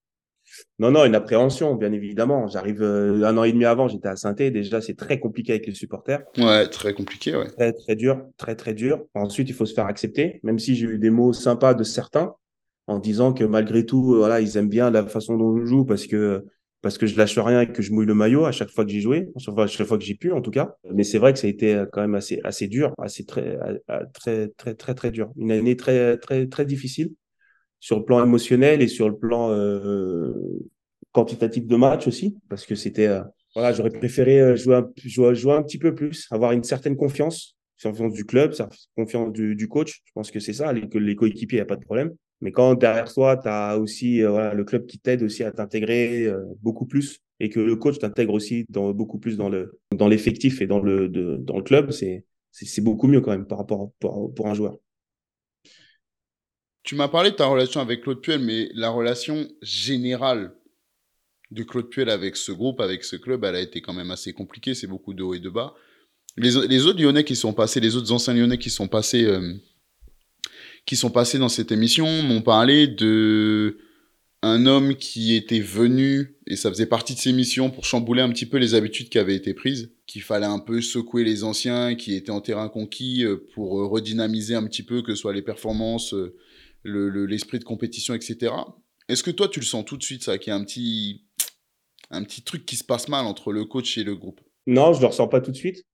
Non, 0.79 0.93
non, 0.93 1.05
une 1.05 1.17
appréhension, 1.17 1.75
bien 1.75 1.93
évidemment. 1.93 2.47
J'arrive 2.47 2.81
euh, 2.81 3.25
un 3.25 3.37
an 3.37 3.43
et 3.43 3.51
demi 3.51 3.65
avant, 3.65 3.89
j'étais 3.89 4.07
à 4.07 4.15
saint 4.15 4.35
Déjà, 4.35 4.81
c'est 4.81 4.95
très 4.95 5.19
compliqué 5.19 5.51
avec 5.55 5.67
les 5.67 5.75
supporters. 5.75 6.23
Ouais, 6.37 6.69
très 6.69 6.95
compliqué, 6.95 7.35
ouais. 7.35 7.49
Très, 7.49 7.73
très 7.73 7.97
dur, 7.97 8.25
très, 8.37 8.55
très 8.55 8.73
dur. 8.73 9.05
Ensuite, 9.15 9.49
il 9.49 9.55
faut 9.57 9.67
se 9.67 9.75
faire 9.75 9.87
accepter, 9.87 10.39
même 10.45 10.61
si 10.61 10.77
j'ai 10.77 10.87
eu 10.87 10.99
des 11.01 11.11
mots 11.11 11.33
sympas 11.33 11.75
de 11.75 11.83
certains 11.83 12.37
en 12.87 13.01
disant 13.01 13.33
que 13.33 13.43
malgré 13.43 13.85
tout, 13.85 14.15
euh, 14.15 14.19
voilà, 14.19 14.41
ils 14.41 14.57
aiment 14.57 14.69
bien 14.69 14.91
la 14.91 15.05
façon 15.07 15.37
dont 15.37 15.59
je 15.59 15.65
joue 15.65 15.85
parce 15.85 16.07
que 16.07 16.45
parce 16.81 16.97
que 16.99 17.07
je 17.07 17.17
lâche 17.17 17.37
rien 17.39 17.63
et 17.63 17.73
que 17.73 17.83
je 17.83 17.93
mouille 17.93 18.07
le 18.07 18.15
maillot 18.15 18.45
à 18.45 18.53
chaque 18.53 18.71
fois 18.71 18.85
que 18.85 18.91
j'ai 18.91 19.01
joué, 19.01 19.29
à 19.37 19.67
chaque 19.67 19.87
fois 19.87 19.99
que 19.99 20.05
j'ai 20.05 20.15
pu 20.15 20.33
en 20.33 20.41
tout 20.41 20.51
cas. 20.51 20.77
Mais 20.93 21.03
c'est 21.05 21.19
vrai 21.19 21.33
que 21.33 21.39
ça 21.39 21.47
a 21.47 21.51
été 21.51 21.75
euh, 21.75 21.87
quand 21.91 22.01
même 22.01 22.15
assez 22.15 22.41
assez 22.45 22.69
dur, 22.69 22.95
assez 22.99 23.25
très 23.25 23.59
très 24.15 24.49
très 24.49 24.75
très 24.75 24.95
très 24.95 25.11
dur. 25.11 25.33
Une 25.37 25.51
année 25.51 25.77
très 25.77 26.17
très 26.19 26.47
très 26.47 26.65
difficile 26.65 27.13
sur 27.81 27.99
le 27.99 28.05
plan 28.05 28.23
émotionnel 28.25 28.83
et 28.83 28.89
sur 28.89 29.09
le 29.09 29.17
plan 29.17 29.51
euh, 29.51 30.33
quantitatif 31.13 31.67
de 31.67 31.77
match 31.77 32.07
aussi, 32.07 32.37
parce 32.49 32.67
que 32.67 32.75
c'était, 32.75 33.07
euh, 33.07 33.23
voilà, 33.55 33.73
j'aurais 33.73 33.91
préféré 33.91 34.57
jouer 34.57 34.77
un, 34.77 34.91
jouer, 35.05 35.35
jouer, 35.35 35.53
un 35.53 35.63
petit 35.63 35.79
peu 35.79 35.95
plus, 35.95 36.27
avoir 36.31 36.53
une 36.53 36.65
certaine 36.65 36.97
confiance, 36.97 37.57
confiance 37.83 38.13
du 38.13 38.25
club, 38.25 38.53
confiance 38.97 39.33
du, 39.33 39.55
du 39.55 39.69
coach. 39.69 40.03
Je 40.05 40.13
pense 40.13 40.31
que 40.31 40.41
c'est 40.41 40.53
ça, 40.53 40.73
les, 40.73 40.89
les 40.93 41.17
coéquipiers, 41.17 41.59
il 41.59 41.61
n'y 41.61 41.63
a 41.63 41.67
pas 41.67 41.77
de 41.77 41.85
problème. 41.85 42.15
Mais 42.41 42.53
quand 42.53 42.75
derrière 42.75 43.13
toi, 43.13 43.37
tu 43.37 43.49
as 43.49 43.79
aussi 43.79 44.23
voilà, 44.23 44.55
le 44.55 44.65
club 44.65 44.87
qui 44.87 44.99
t'aide 44.99 45.23
aussi 45.23 45.43
à 45.43 45.51
t'intégrer 45.51 46.33
beaucoup 46.63 46.87
plus 46.87 47.21
et 47.41 47.51
que 47.51 47.61
le 47.61 47.77
coach 47.77 47.99
t'intègre 47.99 48.35
aussi 48.35 48.65
beaucoup 48.71 49.19
plus 49.19 49.37
dans 49.37 49.49
le 49.49 49.81
dans 49.97 50.09
l'effectif 50.09 50.61
et 50.61 50.67
dans 50.67 50.81
le 50.81 51.09
dans 51.09 51.57
le 51.57 51.63
club, 51.63 51.91
c'est 51.91 52.25
c'est 52.51 52.81
beaucoup 52.83 53.07
mieux 53.07 53.21
quand 53.21 53.31
même 53.31 53.47
par 53.47 53.59
rapport 53.59 53.93
pour, 54.01 54.47
un 54.47 54.55
joueur. 54.55 54.79
Tu 56.83 56.95
m'as 56.95 57.09
parlé 57.09 57.31
de 57.31 57.37
ta 57.37 57.47
relation 57.47 57.81
avec 57.81 58.03
Claude 58.03 58.21
Puel, 58.21 58.41
mais 58.41 58.71
la 58.75 58.91
relation 58.91 59.47
générale 59.63 60.55
de 61.51 61.63
Claude 61.63 61.89
Puel 61.91 62.09
avec 62.09 62.37
ce 62.37 62.53
groupe, 62.53 62.81
avec 62.81 63.05
ce 63.05 63.17
club, 63.17 63.45
elle 63.45 63.57
a 63.57 63.61
été 63.61 63.81
quand 63.81 63.93
même 63.93 64.11
assez 64.11 64.33
compliquée. 64.33 64.75
C'est 64.75 64.87
beaucoup 64.87 65.15
de 65.15 65.23
haut 65.23 65.35
et 65.35 65.41
de 65.41 65.51
bas. 65.51 65.75
Les, 66.37 66.57
autres 66.57 67.01
Lyonnais 67.01 67.25
qui 67.25 67.37
sont 67.37 67.53
passés, 67.53 67.81
les 67.81 67.97
autres 67.97 68.13
anciens 68.13 68.33
Lyonnais 68.33 68.59
qui 68.59 68.71
sont 68.71 68.87
passés, 68.87 69.25
euh, 69.25 69.55
qui 70.89 70.97
sont 70.97 71.11
passés 71.11 71.39
dans 71.39 71.51
cette 71.51 71.71
émission 71.71 72.23
m'ont 72.23 72.41
parlé 72.41 72.87
de 72.87 73.77
un 74.41 74.65
homme 74.65 74.95
qui 74.95 75.35
était 75.35 75.61
venu, 75.61 76.39
et 76.47 76.57
ça 76.57 76.71
faisait 76.71 76.87
partie 76.87 77.15
de 77.15 77.19
ses 77.19 77.35
missions, 77.35 77.71
pour 77.71 77.85
chambouler 77.85 78.23
un 78.23 78.31
petit 78.31 78.47
peu 78.47 78.57
les 78.57 78.75
habitudes 78.75 79.11
qui 79.11 79.19
avaient 79.19 79.37
été 79.37 79.53
prises, 79.53 79.93
qu'il 80.07 80.23
fallait 80.23 80.47
un 80.47 80.61
peu 80.61 80.81
secouer 80.81 81.25
les 81.25 81.45
anciens 81.45 81.95
qui 81.95 82.15
étaient 82.15 82.31
en 82.31 82.41
terrain 82.41 82.71
conquis 82.71 83.23
euh, 83.23 83.37
pour 83.53 83.79
euh, 83.79 83.87
redynamiser 83.87 84.55
un 84.55 84.65
petit 84.65 84.83
peu, 84.83 85.03
que 85.03 85.15
ce 85.15 85.21
soit 85.21 85.35
les 85.35 85.43
performances, 85.43 86.15
l'esprit 86.85 87.59
de 87.59 87.65
compétition, 87.65 88.15
etc. 88.15 88.55
Est-ce 89.11 89.23
que 89.23 89.31
toi, 89.31 89.49
tu 89.49 89.61
le 89.61 89.67
sens 89.67 89.85
tout 89.85 89.99
de 89.99 90.03
suite, 90.03 90.23
ça, 90.23 90.39
qu'il 90.39 90.53
y 90.53 90.55
a 90.55 90.57
un 90.57 90.65
petit, 90.65 91.27
un 92.11 92.25
petit 92.25 92.41
truc 92.41 92.65
qui 92.65 92.77
se 92.77 92.85
passe 92.85 93.09
mal 93.09 93.27
entre 93.27 93.53
le 93.53 93.67
coach 93.67 93.99
et 93.99 94.05
le 94.05 94.17
groupe? 94.17 94.41
Non, 94.67 94.95
je 94.95 94.99
ne 94.99 95.03
le 95.03 95.09
ressens 95.09 95.29
pas 95.29 95.43
tout 95.43 95.51
de 95.51 95.57
suite. 95.57 95.85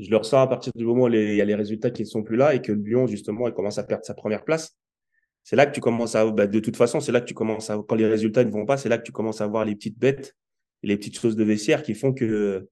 Je 0.00 0.10
le 0.10 0.16
ressens 0.16 0.40
à 0.40 0.46
partir 0.46 0.72
du 0.74 0.84
moment 0.84 1.04
où 1.04 1.08
il 1.08 1.34
y 1.34 1.40
a 1.40 1.44
les 1.44 1.54
résultats 1.54 1.90
qui 1.90 2.02
ne 2.02 2.08
sont 2.08 2.22
plus 2.22 2.36
là 2.36 2.54
et 2.54 2.62
que 2.62 2.72
Lyon, 2.72 3.06
justement, 3.06 3.46
il 3.48 3.54
commence 3.54 3.78
à 3.78 3.84
perdre 3.84 4.04
sa 4.04 4.14
première 4.14 4.44
place. 4.44 4.76
C'est 5.42 5.56
là 5.56 5.66
que 5.66 5.72
tu 5.72 5.80
commences 5.80 6.14
à. 6.14 6.30
Bah, 6.30 6.46
de 6.46 6.60
toute 6.60 6.76
façon, 6.76 7.00
c'est 7.00 7.12
là 7.12 7.20
que 7.20 7.26
tu 7.26 7.34
commences 7.34 7.70
à. 7.70 7.78
Quand 7.86 7.96
les 7.96 8.06
résultats 8.06 8.44
ne 8.44 8.50
vont 8.50 8.66
pas, 8.66 8.76
c'est 8.76 8.88
là 8.88 8.98
que 8.98 9.02
tu 9.02 9.12
commences 9.12 9.40
à 9.40 9.46
voir 9.46 9.64
les 9.64 9.74
petites 9.74 9.98
bêtes 9.98 10.34
les 10.82 10.96
petites 10.96 11.18
choses 11.18 11.36
de 11.36 11.44
vestiaire 11.44 11.82
qui 11.82 11.94
font 11.94 12.12
que, 12.12 12.68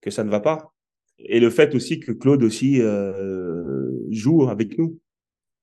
que 0.00 0.10
ça 0.10 0.24
ne 0.24 0.30
va 0.30 0.40
pas. 0.40 0.72
Et 1.18 1.40
le 1.40 1.50
fait 1.50 1.74
aussi 1.74 2.00
que 2.00 2.12
Claude 2.12 2.42
aussi 2.42 2.80
euh, 2.80 3.90
joue 4.10 4.48
avec 4.48 4.78
nous. 4.78 4.98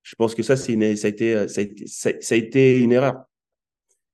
Je 0.04 0.16
pense 0.16 0.36
que 0.36 0.44
ça, 0.44 0.56
c'est 0.56 0.74
une, 0.74 0.96
ça 0.96 1.08
a 1.08 1.10
été, 1.10 1.48
ça 1.48 1.62
a 1.62 1.64
été, 1.64 1.88
ça, 1.88 2.10
a 2.10 2.36
été 2.36 2.80
une 2.80 2.92
erreur. 2.92 3.24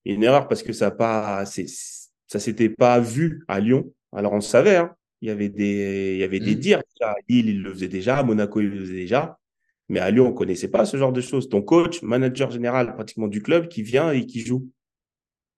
Une 0.06 0.24
erreur 0.24 0.47
parce 0.47 0.64
que 0.64 0.74
ça 0.74 0.88
a 0.88 0.91
pas, 0.91 1.45
ça 1.45 2.39
s'était 2.39 2.70
pas 2.70 2.99
vu 2.99 3.43
à 3.47 3.60
Lyon. 3.60 3.93
Alors 4.12 4.32
on 4.34 4.38
le 4.38 4.41
savait, 4.41 4.78
hein. 4.78 4.95
Il 5.24 5.28
y 5.28 5.32
avait 5.32 5.48
des, 5.48 6.16
il 6.16 6.20
y 6.20 6.24
avait 6.24 6.42
des 6.42 6.56
mmh. 6.56 6.60
dires. 6.60 6.82
À 7.00 7.16
Lille, 7.30 7.48
il 7.48 7.62
le 7.62 7.74
faisait 7.74 7.88
déjà, 7.88 8.18
à 8.18 8.24
Monaco, 8.24 8.60
il 8.60 8.68
le 8.68 8.82
faisait 8.82 8.94
déjà. 8.94 9.40
Mais 9.88 10.02
à 10.02 10.12
Lyon, 10.12 10.28
on 10.28 10.34
connaissait 10.34 10.68
pas 10.68 10.86
ce 10.86 10.98
genre 10.98 11.14
de 11.14 11.22
choses. 11.22 11.48
Ton 11.48 11.62
coach, 11.62 12.02
manager 12.02 12.52
général 12.52 12.94
pratiquement 12.94 13.30
du 13.30 13.42
club, 13.42 13.70
qui 13.70 13.84
vient 13.84 14.12
et 14.12 14.26
qui 14.26 14.42
joue. 14.42 14.70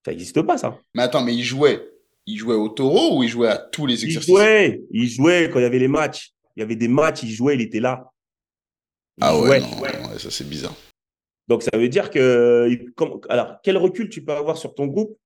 Ça 0.05 0.11
n'existe 0.11 0.39
pas, 0.43 0.59
ça. 0.59 0.77
Mais 0.93 1.01
attends, 1.01 1.23
mais 1.23 1.33
il 1.33 1.43
jouait. 1.43 1.83
Il 2.27 2.37
jouait 2.37 2.53
au 2.53 2.69
taureau 2.69 3.17
ou 3.17 3.23
il 3.23 3.29
jouait 3.29 3.47
à 3.47 3.57
tous 3.57 3.87
les 3.87 4.05
exercices? 4.05 4.29
Il 4.29 4.35
jouait. 4.35 4.83
Il 4.91 5.07
jouait 5.07 5.49
quand 5.51 5.57
il 5.57 5.63
y 5.63 5.65
avait 5.65 5.79
les 5.79 5.87
matchs. 5.87 6.31
Il 6.55 6.59
y 6.59 6.63
avait 6.63 6.75
des 6.75 6.87
matchs, 6.87 7.23
il 7.23 7.31
jouait, 7.31 7.55
il 7.55 7.61
était 7.61 7.79
là 7.79 8.05
ah 9.21 9.39
ouais, 9.39 9.61
ça 10.19 10.29
c'est 10.29 10.47
bizarre. 10.47 10.75
Donc 11.47 11.63
ça 11.63 11.71
veut 11.73 11.87
dire 11.87 12.09
que. 12.09 12.69
Alors, 13.29 13.55
quel 13.63 13.77
recul 13.77 14.09
tu 14.09 14.23
peux 14.23 14.33
avoir 14.33 14.57
sur 14.57 14.75
ton 14.75 14.87
groupe 14.87 15.17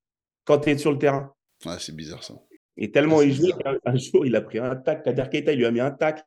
quand 0.46 0.60
tu 0.60 0.70
es 0.70 0.78
sur 0.78 0.92
le 0.92 1.00
terrain? 1.00 1.34
Ouais, 1.66 1.78
c'est 1.80 1.96
bizarre 1.96 2.24
ça. 2.24 2.36
Et 2.82 2.92
tellement 2.92 3.22
il 3.22 3.34
jouait 3.34 3.52
qu'un 3.52 3.98
jour, 3.98 4.26
il 4.26 4.36
a 4.38 4.42
pris 4.42 4.58
un 4.58 4.78
tac. 4.78 5.04
Kader 5.04 5.26
Keita, 5.30 5.52
il 5.52 5.60
lui 5.60 5.66
a 5.66 5.72
mis 5.72 5.82
un 5.82 5.92
tac 5.92 6.26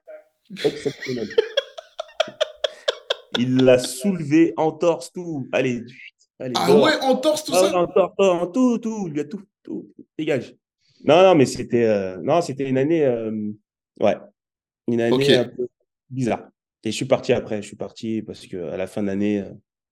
exceptionnel. 0.64 1.28
il 3.38 3.56
l'a 3.56 3.78
soulevé 3.78 4.52
en 4.58 4.70
torse, 4.70 5.10
tout. 5.12 5.48
Allez, 5.50 5.82
allez 6.38 6.52
Ah 6.56 6.76
ouais, 6.76 6.92
en 7.00 7.16
torse, 7.16 7.44
tout 7.44 7.52
ah 7.54 7.70
ça? 7.70 7.76
En 7.76 7.86
torse, 7.86 8.12
en 8.18 8.46
tout, 8.48 8.78
tout. 8.78 9.04
Il 9.06 9.14
lui 9.14 9.20
a 9.20 9.24
tout, 9.24 9.40
tout. 9.62 9.90
Dégage. 10.18 10.54
Non, 11.04 11.22
non, 11.22 11.34
mais 11.34 11.46
c'était 11.46 11.84
euh, 11.84 12.18
non, 12.22 12.42
c'était 12.42 12.68
une 12.68 12.76
année. 12.76 13.04
Euh, 13.04 13.50
ouais. 14.00 14.16
Une 14.88 15.00
année 15.00 15.36
un 15.36 15.44
peu 15.44 15.68
bizarre. 16.10 16.48
Et 16.84 16.90
je 16.90 16.96
suis 16.96 17.06
parti 17.06 17.32
après. 17.32 17.62
Je 17.62 17.66
suis 17.66 17.76
parti 17.76 18.20
parce 18.20 18.46
qu'à 18.46 18.76
la 18.76 18.86
fin 18.86 19.02
de 19.02 19.06
l'année, 19.06 19.40
euh, 19.40 19.50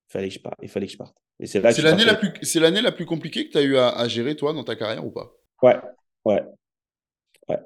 fallait 0.08 0.28
que 0.28 0.34
je 0.34 0.40
parte. 0.40 0.58
il 0.62 0.68
fallait 0.68 0.86
que 0.86 0.92
je 0.92 0.98
parte. 0.98 1.16
Et 1.38 1.46
c'est 1.46 1.60
là 1.60 1.70
l'année 1.70 2.04
la 2.04 2.16
plus, 2.16 2.32
c'est 2.42 2.60
l'année 2.60 2.82
la 2.82 2.92
plus 2.92 3.06
compliquée 3.06 3.46
que 3.46 3.52
tu 3.52 3.58
as 3.58 3.62
eu 3.62 3.78
à, 3.78 4.06
gérer 4.08 4.36
toi 4.36 4.52
dans 4.52 4.62
ta 4.62 4.76
carrière 4.76 5.06
ou 5.06 5.10
pas? 5.10 5.32
Ouais, 5.62 5.76
ouais, 6.24 6.42
ouais. 7.48 7.58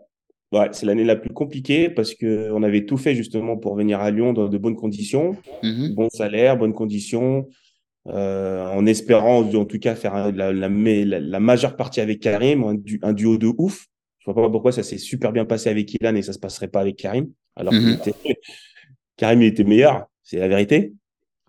Ouais, 0.53 0.69
c'est 0.73 0.87
l'année 0.87 1.05
la 1.05 1.17
plus 1.17 1.33
compliquée 1.33 1.89
parce 1.89 2.15
que 2.15 2.51
on 2.53 2.63
avait 2.63 2.87
tout 2.87 2.97
fait 2.97 3.15
justement 3.15 3.57
pour 3.57 3.75
venir 3.75 4.01
à 4.01 4.11
Lyon 4.11 4.33
dans 4.33 4.49
de 4.49 4.59
bonnes 4.59 4.77
conditions, 4.77 5.37
mmh 5.63 5.95
bon 5.95 6.09
salaire, 6.11 6.57
bonnes 6.57 6.75
conditions, 6.75 7.49
euh, 8.09 8.67
en 8.67 8.87
espérant 8.87 9.41
en 9.41 9.65
tout 9.65 9.79
cas 9.79 9.95
faire 9.95 10.31
la, 10.33 10.53
la, 10.53 10.69
la, 10.69 11.41
majeure 11.41 11.77
partie 11.77 12.01
avec 12.01 12.21
Karim, 12.21 12.63
un, 13.03 13.13
duo 13.13 13.39
de 13.39 13.53
ouf. 13.59 13.87
Je 14.19 14.31
vois 14.31 14.43
pas 14.43 14.51
pourquoi 14.51 14.73
ça 14.73 14.83
s'est 14.83 14.99
super 14.99 15.33
bien 15.33 15.45
passé 15.45 15.71
avec 15.71 15.93
Ilan 15.95 16.15
et 16.15 16.23
ça 16.23 16.33
se 16.33 16.39
passerait 16.39 16.69
pas 16.69 16.81
avec 16.81 16.97
Karim. 16.97 17.31
Alors 17.57 17.73
mmh 17.73 17.81
qu'il 17.81 18.13
était, 18.13 18.39
Karim 19.17 19.43
il 19.43 19.47
était 19.47 19.65
meilleur, 19.65 20.07
c'est 20.23 20.39
la 20.39 20.49
vérité. 20.49 20.93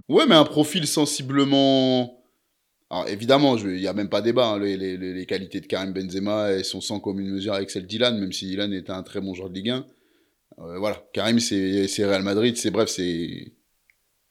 Ouais, 0.07 0.25
mais 0.27 0.35
un 0.35 0.45
profil 0.45 0.87
sensiblement. 0.87 2.14
Alors 2.89 3.07
évidemment, 3.07 3.57
il 3.57 3.77
n'y 3.77 3.87
a 3.87 3.93
même 3.93 4.09
pas 4.09 4.21
débat. 4.21 4.49
Hein. 4.49 4.59
Les, 4.59 5.25
qualités 5.25 5.59
de 5.59 5.65
Karim 5.65 5.91
Benzema 5.91 6.51
elles 6.51 6.65
sont 6.65 6.81
sans 6.81 6.99
commune 6.99 7.29
mesure 7.31 7.53
avec 7.53 7.69
celles 7.69 7.87
d'Ilan, 7.87 8.13
même 8.13 8.31
si 8.31 8.51
Ilan 8.51 8.71
était 8.71 8.91
un 8.91 9.03
très 9.03 9.21
bon 9.21 9.33
joueur 9.33 9.49
de 9.49 9.55
Ligue 9.55 9.71
1. 9.71 9.85
Euh, 10.59 10.77
voilà, 10.79 11.03
Karim 11.11 11.39
c'est 11.39 12.05
Real 12.05 12.23
Madrid, 12.23 12.55
c'est 12.57 12.71
bref, 12.71 12.89
c'est 12.89 13.53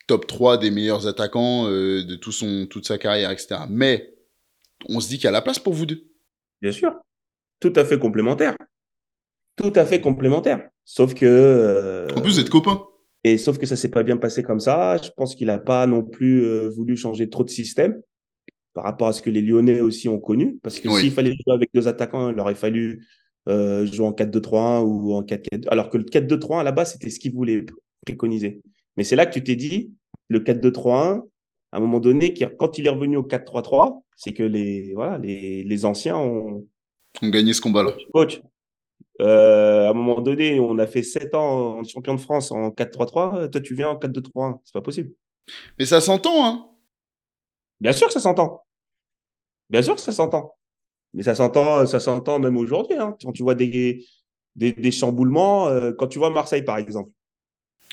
top 0.07 0.27
3 0.27 0.59
des 0.59 0.71
meilleurs 0.71 1.07
attaquants 1.07 1.69
de 1.69 2.15
tout 2.15 2.33
son, 2.33 2.67
toute 2.67 2.87
sa 2.87 2.97
carrière, 2.97 3.31
etc. 3.31 3.63
Mais 3.69 4.15
on 4.89 5.01
se 5.01 5.09
dit 5.09 5.17
qu'il 5.17 5.25
y 5.25 5.29
a 5.29 5.33
la 5.33 5.43
place 5.43 5.59
pour 5.59 5.73
vous 5.73 5.87
deux. 5.87 6.05
Bien 6.63 6.73
sûr. 6.73 6.95
Tout 7.61 7.73
à 7.77 7.85
fait 7.85 7.99
complémentaire. 7.99 8.57
Tout 9.57 9.73
à 9.75 9.85
fait 9.85 10.01
complémentaire. 10.01 10.69
Sauf 10.85 11.15
que. 11.15 12.07
en 12.15 12.21
plus, 12.21 12.35
vous 12.35 12.41
êtes 12.41 12.51
copains. 12.51 12.87
Et 13.25 13.39
sauf 13.39 13.59
que 13.59 13.67
ça 13.67 13.77
s'est 13.77 13.91
pas 13.91 14.03
bien 14.03 14.19
passé 14.19 14.43
comme 14.43 14.61
ça. 14.61 14.99
Je 14.99 15.11
pense 15.17 15.35
qu'il 15.35 15.47
n'a 15.47 15.59
pas 15.59 15.87
non 15.87 16.03
plus 16.03 16.69
voulu 16.69 16.97
changer 16.97 17.31
trop 17.31 17.43
de 17.43 17.51
système 17.51 18.03
par 18.75 18.85
rapport 18.85 19.09
à 19.09 19.13
ce 19.13 19.23
que 19.23 19.31
les 19.31 19.41
Lyonnais 19.41 19.81
aussi 19.81 20.09
ont 20.09 20.19
connu. 20.19 20.59
Parce 20.63 20.81
que 20.81 20.91
s'il 21.01 21.13
fallait 21.13 21.31
jouer 21.31 21.55
avec 21.55 21.71
deux 21.73 21.89
attaquants, 21.89 22.31
il 22.31 22.39
aurait 22.39 22.57
fallu 22.57 23.07
euh, 23.49 23.87
jouer 23.87 24.07
en 24.07 24.13
4-2-3-1 24.13 24.83
ou 24.83 25.15
en 25.15 25.23
4-4-2. 25.23 25.69
Alors 25.69 25.89
que 25.89 25.97
le 25.97 26.05
4-2-3-1, 26.05 26.61
à 26.61 26.63
la 26.65 26.73
base, 26.73 26.93
c'était 26.93 27.09
ce 27.09 27.21
qu'ils 27.21 27.33
voulaient 27.33 27.65
préconiser. 28.05 28.61
Mais 28.97 29.05
c'est 29.05 29.17
là 29.17 29.27
que 29.27 29.33
tu 29.33 29.43
t'es 29.43 29.57
dit, 29.57 29.93
le 30.29 30.41
4-2-3-1, 30.41 31.23
à 31.73 31.77
un 31.77 31.81
moment 31.81 32.01
donné, 32.01 32.35
quand 32.59 32.79
il 32.79 32.87
est 32.87 32.91
revenu 32.91 33.17
au 33.17 33.23
4-3-3, 33.23 34.03
c'est 34.17 34.33
que 34.33 34.43
les, 34.43 34.93
voilà, 34.95 35.19
les, 35.19 35.65
les 35.65 35.85
anciens 35.85 36.17
ont... 36.17 36.67
ont 37.23 37.29
gagné 37.31 37.53
ce 37.53 37.61
combat-là. 37.61 37.95
Coach, 38.13 38.41
euh, 39.21 39.87
à 39.87 39.91
un 39.91 39.95
moment 39.95 40.21
donné, 40.21 40.59
on 40.59 40.79
a 40.79 40.87
fait 40.87 41.03
7 41.03 41.35
ans 41.35 41.79
en 41.79 41.85
champion 41.85 42.15
de 42.15 42.21
France 42.21 42.51
en 42.51 42.71
4-3-3. 42.71 43.51
Toi, 43.51 43.61
tu 43.61 43.75
viens 43.75 43.91
en 43.91 43.97
4-2-3-1. 43.97 44.59
C'est 44.65 44.75
pas 44.75 44.81
possible. 44.81 45.13
Mais 45.79 45.85
ça 45.85 46.01
s'entend, 46.01 46.45
hein 46.45 46.67
Bien 47.81 47.93
sûr 47.93 48.07
que 48.07 48.13
ça 48.13 48.21
s'entend. 48.21 48.63
Bien 49.71 49.83
sûr 49.83 49.95
que 49.95 50.01
ça 50.01 50.13
s'entend. 50.13 50.55
Mais 51.13 51.23
ça 51.23 51.35
s'entend, 51.35 51.87
ça 51.87 52.01
s'entend 52.01 52.39
même 52.39 52.57
aujourd'hui. 52.57 52.97
Hein. 52.97 53.17
Quand 53.23 53.33
tu 53.33 53.43
vois 53.43 53.55
des, 53.55 54.05
des, 54.57 54.91
chamboulements, 54.91 55.69
euh, 55.69 55.93
quand 55.93 56.09
tu 56.09 56.19
vois 56.19 56.31
Marseille, 56.31 56.63
par 56.63 56.79
exemple. 56.79 57.11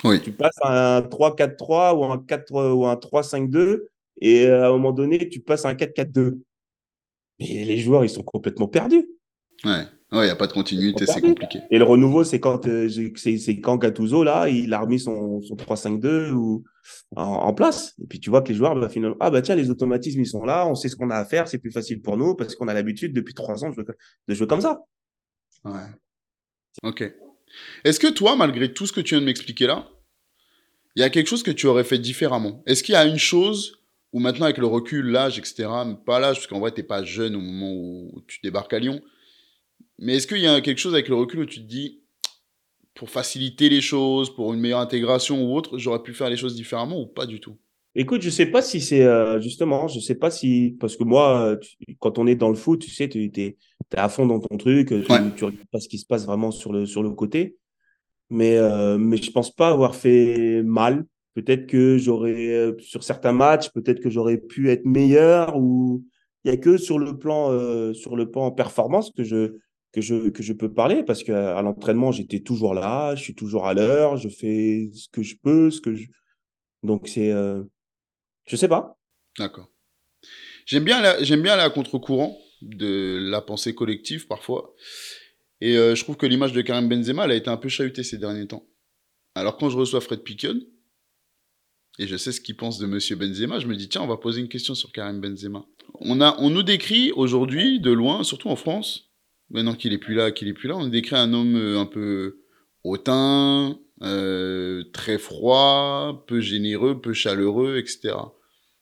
Oui. 0.04 0.22
Tu 0.22 0.32
passes 0.32 0.58
à 0.62 0.98
un 0.98 1.02
3-4-3 1.02 1.96
ou 1.96 2.06
un 2.06 2.18
4 2.18 2.74
ou 2.74 2.86
un 2.88 2.96
3-5-2 2.96 3.84
et 4.20 4.48
euh, 4.48 4.64
à 4.64 4.68
un 4.68 4.72
moment 4.72 4.92
donné, 4.92 5.30
tu 5.30 5.40
passes 5.40 5.66
à 5.66 5.70
un 5.70 5.74
4-4-2. 5.74 6.40
Mais 7.40 7.66
les 7.66 7.78
joueurs, 7.78 8.04
ils 8.04 8.10
sont 8.10 8.24
complètement 8.24 8.68
perdus. 8.68 9.08
Ouais. 9.64 9.86
Ouais, 10.12 10.24
il 10.24 10.26
n'y 10.26 10.30
a 10.32 10.36
pas 10.36 10.48
de 10.48 10.52
continuité, 10.52 11.06
c'est 11.06 11.22
compliqué. 11.22 11.62
Et 11.70 11.78
le 11.78 11.86
renouveau, 11.86 12.26
c'est 12.26 12.42
quand, 12.42 12.68
euh, 12.68 12.90
c'est, 13.16 13.62
quand 13.62 13.78
Gattuso, 13.78 14.26
là, 14.26 14.50
il 14.50 14.74
a 14.74 14.82
remis 14.82 15.00
son, 15.00 15.42
son 15.42 15.56
3-5-2 15.56 16.32
ou, 16.32 16.66
en, 17.16 17.54
place. 17.54 17.96
Et 18.02 18.08
puis 18.08 18.20
tu 18.20 18.30
vois 18.30 18.42
que 18.42 18.50
les 18.50 18.56
joueurs, 18.56 18.76
bah, 18.76 18.90
finalement, 18.90 19.18
ah 19.20 19.30
bah 19.30 19.42
tiens, 19.42 19.56
les 19.56 19.70
automatismes, 19.70 20.22
ils 20.22 20.28
sont 20.28 20.44
là, 20.44 20.68
on 20.68 20.76
sait 20.76 20.90
ce 20.90 20.96
qu'on 20.96 21.10
a 21.10 21.16
à 21.16 21.26
faire, 21.26 21.48
c'est 21.48 21.60
plus 21.60 21.72
facile 21.72 22.02
pour 22.02 22.18
nous 22.18 22.36
parce 22.36 22.56
qu'on 22.56 22.68
a 22.68 22.74
l'habitude 22.74 23.14
depuis 23.14 23.34
trois 23.34 23.64
ans 23.64 23.70
de 23.70 23.76
jouer, 23.76 23.84
de 24.28 24.34
jouer 24.34 24.48
comme 24.48 24.62
ça. 24.62 24.82
Ouais. 25.64 25.88
Ok. 26.84 27.04
Est-ce 27.84 28.00
que 28.00 28.08
toi, 28.08 28.36
malgré 28.36 28.74
tout 28.74 28.88
ce 28.88 28.94
que 28.94 29.02
tu 29.02 29.16
viens 29.16 29.22
de 29.22 29.26
m'expliquer 29.26 29.68
là, 29.68 29.90
il 30.96 31.02
y 31.02 31.04
a 31.04 31.10
quelque 31.10 31.28
chose 31.28 31.44
que 31.44 31.52
tu 31.52 31.68
aurais 31.68 31.84
fait 31.84 32.00
différemment? 32.00 32.64
Est-ce 32.66 32.84
qu'il 32.84 32.94
y 32.94 32.98
a 32.98 33.06
une 33.06 33.20
chose 33.20 33.82
où 34.14 34.20
maintenant, 34.20 34.46
avec 34.46 34.58
le 34.58 34.66
recul, 34.66 35.06
l'âge, 35.06 35.38
etc., 35.38 35.70
pas 36.06 36.20
l'âge, 36.20 36.38
parce 36.38 36.48
qu'en 36.48 36.60
vrai, 36.60 36.72
t'es 36.72 36.84
pas 36.84 37.04
jeune 37.04 37.36
au 37.36 37.40
moment 37.40 37.72
où 37.72 38.22
tu 38.28 38.40
débarques 38.44 38.74
à 38.74 38.80
Lyon, 38.80 39.02
mais 40.00 40.16
est-ce 40.16 40.28
qu'il 40.28 40.40
y 40.40 40.48
a 40.48 40.60
quelque 40.62 40.80
chose 40.80 40.94
avec 40.94 41.08
le 41.08 41.16
recul 41.16 41.40
où 41.40 41.46
tu 41.46 41.62
te 41.62 41.68
dis, 41.68 42.01
pour 42.94 43.10
faciliter 43.10 43.70
les 43.70 43.82
choses, 43.82 44.34
pour 44.34 44.54
une 44.54 44.60
meilleure 44.60 44.80
intégration 44.80 45.44
ou 45.44 45.56
autre, 45.56 45.78
j'aurais 45.78 46.04
pu 46.04 46.14
faire 46.14 46.30
les 46.30 46.38
choses 46.38 46.56
différemment 46.56 47.00
ou 47.02 47.08
pas 47.08 47.26
du 47.26 47.40
tout 47.40 47.58
Écoute, 47.94 48.22
je 48.22 48.30
sais 48.30 48.46
pas 48.46 48.62
si 48.62 48.80
c'est 48.80 49.04
euh, 49.04 49.42
justement, 49.42 49.90
je 49.90 50.00
sais 50.00 50.16
pas 50.16 50.32
si 50.32 50.78
parce 50.80 50.96
que 50.96 51.04
moi, 51.04 51.58
quand 52.00 52.20
on 52.20 52.28
est 52.28 52.36
dans 52.36 52.48
le 52.48 52.56
foot, 52.56 52.80
tu 52.80 52.90
sais, 52.90 53.10
tu 53.10 53.30
es, 53.36 53.58
à 53.94 54.08
fond 54.08 54.26
dans 54.26 54.40
ton 54.40 54.56
truc, 54.56 54.88
tu, 54.88 54.96
ne 54.96 55.06
regardes 55.06 55.56
pas 55.70 55.82
ce 55.82 55.90
qui 55.90 55.98
se 55.98 56.06
passe 56.06 56.26
vraiment 56.26 56.52
sur 56.52 56.72
le 56.72 56.86
sur 56.86 57.04
le 57.04 57.12
côté. 57.12 57.58
Mais 58.30 58.56
euh, 58.58 58.98
mais 58.98 59.18
je 59.18 59.30
pense 59.32 59.52
pas 59.54 59.70
avoir 59.70 59.94
fait 59.94 60.64
mal. 60.64 61.06
Peut-être 61.34 61.68
que 61.68 61.98
j'aurais 61.98 62.48
euh, 62.48 62.78
sur 62.80 63.04
certains 63.04 63.34
matchs, 63.34 63.70
peut-être 63.72 64.00
que 64.00 64.10
j'aurais 64.10 64.38
pu 64.38 64.70
être 64.70 64.86
meilleur 64.86 65.58
ou 65.58 66.06
il 66.46 66.52
y 66.52 66.54
a 66.54 66.58
que 66.58 66.78
sur 66.78 66.98
le 66.98 67.20
plan 67.20 67.50
sur 67.94 68.16
le 68.16 68.32
plan 68.32 68.52
performance 68.52 69.12
que 69.12 69.24
je 69.26 69.58
que 69.92 70.02
je, 70.02 70.30
que 70.30 70.44
je 70.44 70.54
peux 70.54 70.74
parler 70.74 71.04
parce 71.04 71.24
qu'à 71.24 71.62
l'entraînement, 71.62 72.12
j'étais 72.12 72.40
toujours 72.40 72.74
là, 72.74 73.16
je 73.16 73.24
suis 73.24 73.36
toujours 73.36 73.68
à 73.68 73.74
l'heure, 73.74 74.18
je 74.18 74.30
fais 74.30 74.90
ce 74.94 75.10
que 75.10 75.22
je 75.22 75.36
peux, 75.36 75.70
ce 75.72 75.82
que 75.82 75.94
je. 75.94 76.08
Donc, 76.84 77.08
c'est. 77.08 77.32
Euh... 77.32 77.64
Je 78.48 78.56
sais 78.56 78.68
pas. 78.68 78.98
D'accord. 79.38 79.70
J'aime 80.66 80.84
bien, 80.84 81.02
la... 81.02 81.22
j'aime 81.24 81.42
bien 81.42 81.56
la 81.56 81.70
contre-courant 81.70 82.38
de 82.62 83.18
la 83.30 83.42
pensée 83.42 83.76
collective 83.76 84.28
parfois. 84.28 84.74
Et 85.62 85.78
euh, 85.78 85.96
je 85.96 86.04
trouve 86.04 86.18
que 86.18 86.26
l'image 86.26 86.54
de 86.54 86.62
Karim 86.62 86.90
Benzema, 86.90 87.26
elle 87.26 87.32
a 87.32 87.36
été 87.36 87.50
un 87.50 87.58
peu 87.58 87.70
chahutée 87.70 88.04
ces 88.04 88.18
derniers 88.18 88.48
temps. 88.48 88.68
Alors, 89.36 89.58
quand 89.58 89.70
je 89.70 89.78
reçois 89.78 90.02
Fred 90.02 90.24
Piquion, 90.24 90.60
et 92.00 92.08
je 92.08 92.18
sais 92.18 92.32
ce 92.32 92.42
qu'il 92.42 92.56
pense 92.56 92.80
de 92.80 92.88
Monsieur 92.88 93.16
Benzema, 93.16 93.60
je 93.60 93.68
me 93.68 93.76
dis, 93.76 93.90
tiens, 93.90 94.02
on 94.02 94.08
va 94.08 94.18
poser 94.18 94.42
une 94.42 94.50
question 94.50 94.74
sur 94.74 94.92
Karim 94.92 95.22
Benzema. 95.22 95.66
On, 96.00 96.20
a, 96.20 96.36
on 96.40 96.50
nous 96.50 96.64
décrit 96.64 97.12
aujourd'hui, 97.12 97.80
de 97.80 97.92
loin, 97.92 98.24
surtout 98.24 98.50
en 98.50 98.56
France, 98.56 99.11
maintenant 99.52 99.76
qu'il 99.76 99.94
est 99.94 99.98
plus 99.98 100.16
là, 100.16 100.32
qu'il 100.32 100.48
est 100.48 100.54
plus 100.54 100.68
là, 100.68 100.78
on 100.78 100.88
décrit 100.88 101.16
un 101.16 101.34
homme 101.34 101.56
euh, 101.56 101.80
un 101.80 101.86
peu 101.86 102.40
hautain, 102.84 103.78
euh, 104.02 104.84
très 104.94 105.18
froid, 105.18 106.24
peu 106.28 106.40
généreux, 106.40 107.00
peu 107.00 107.14
chaleureux, 107.14 107.78
etc. 107.78 108.16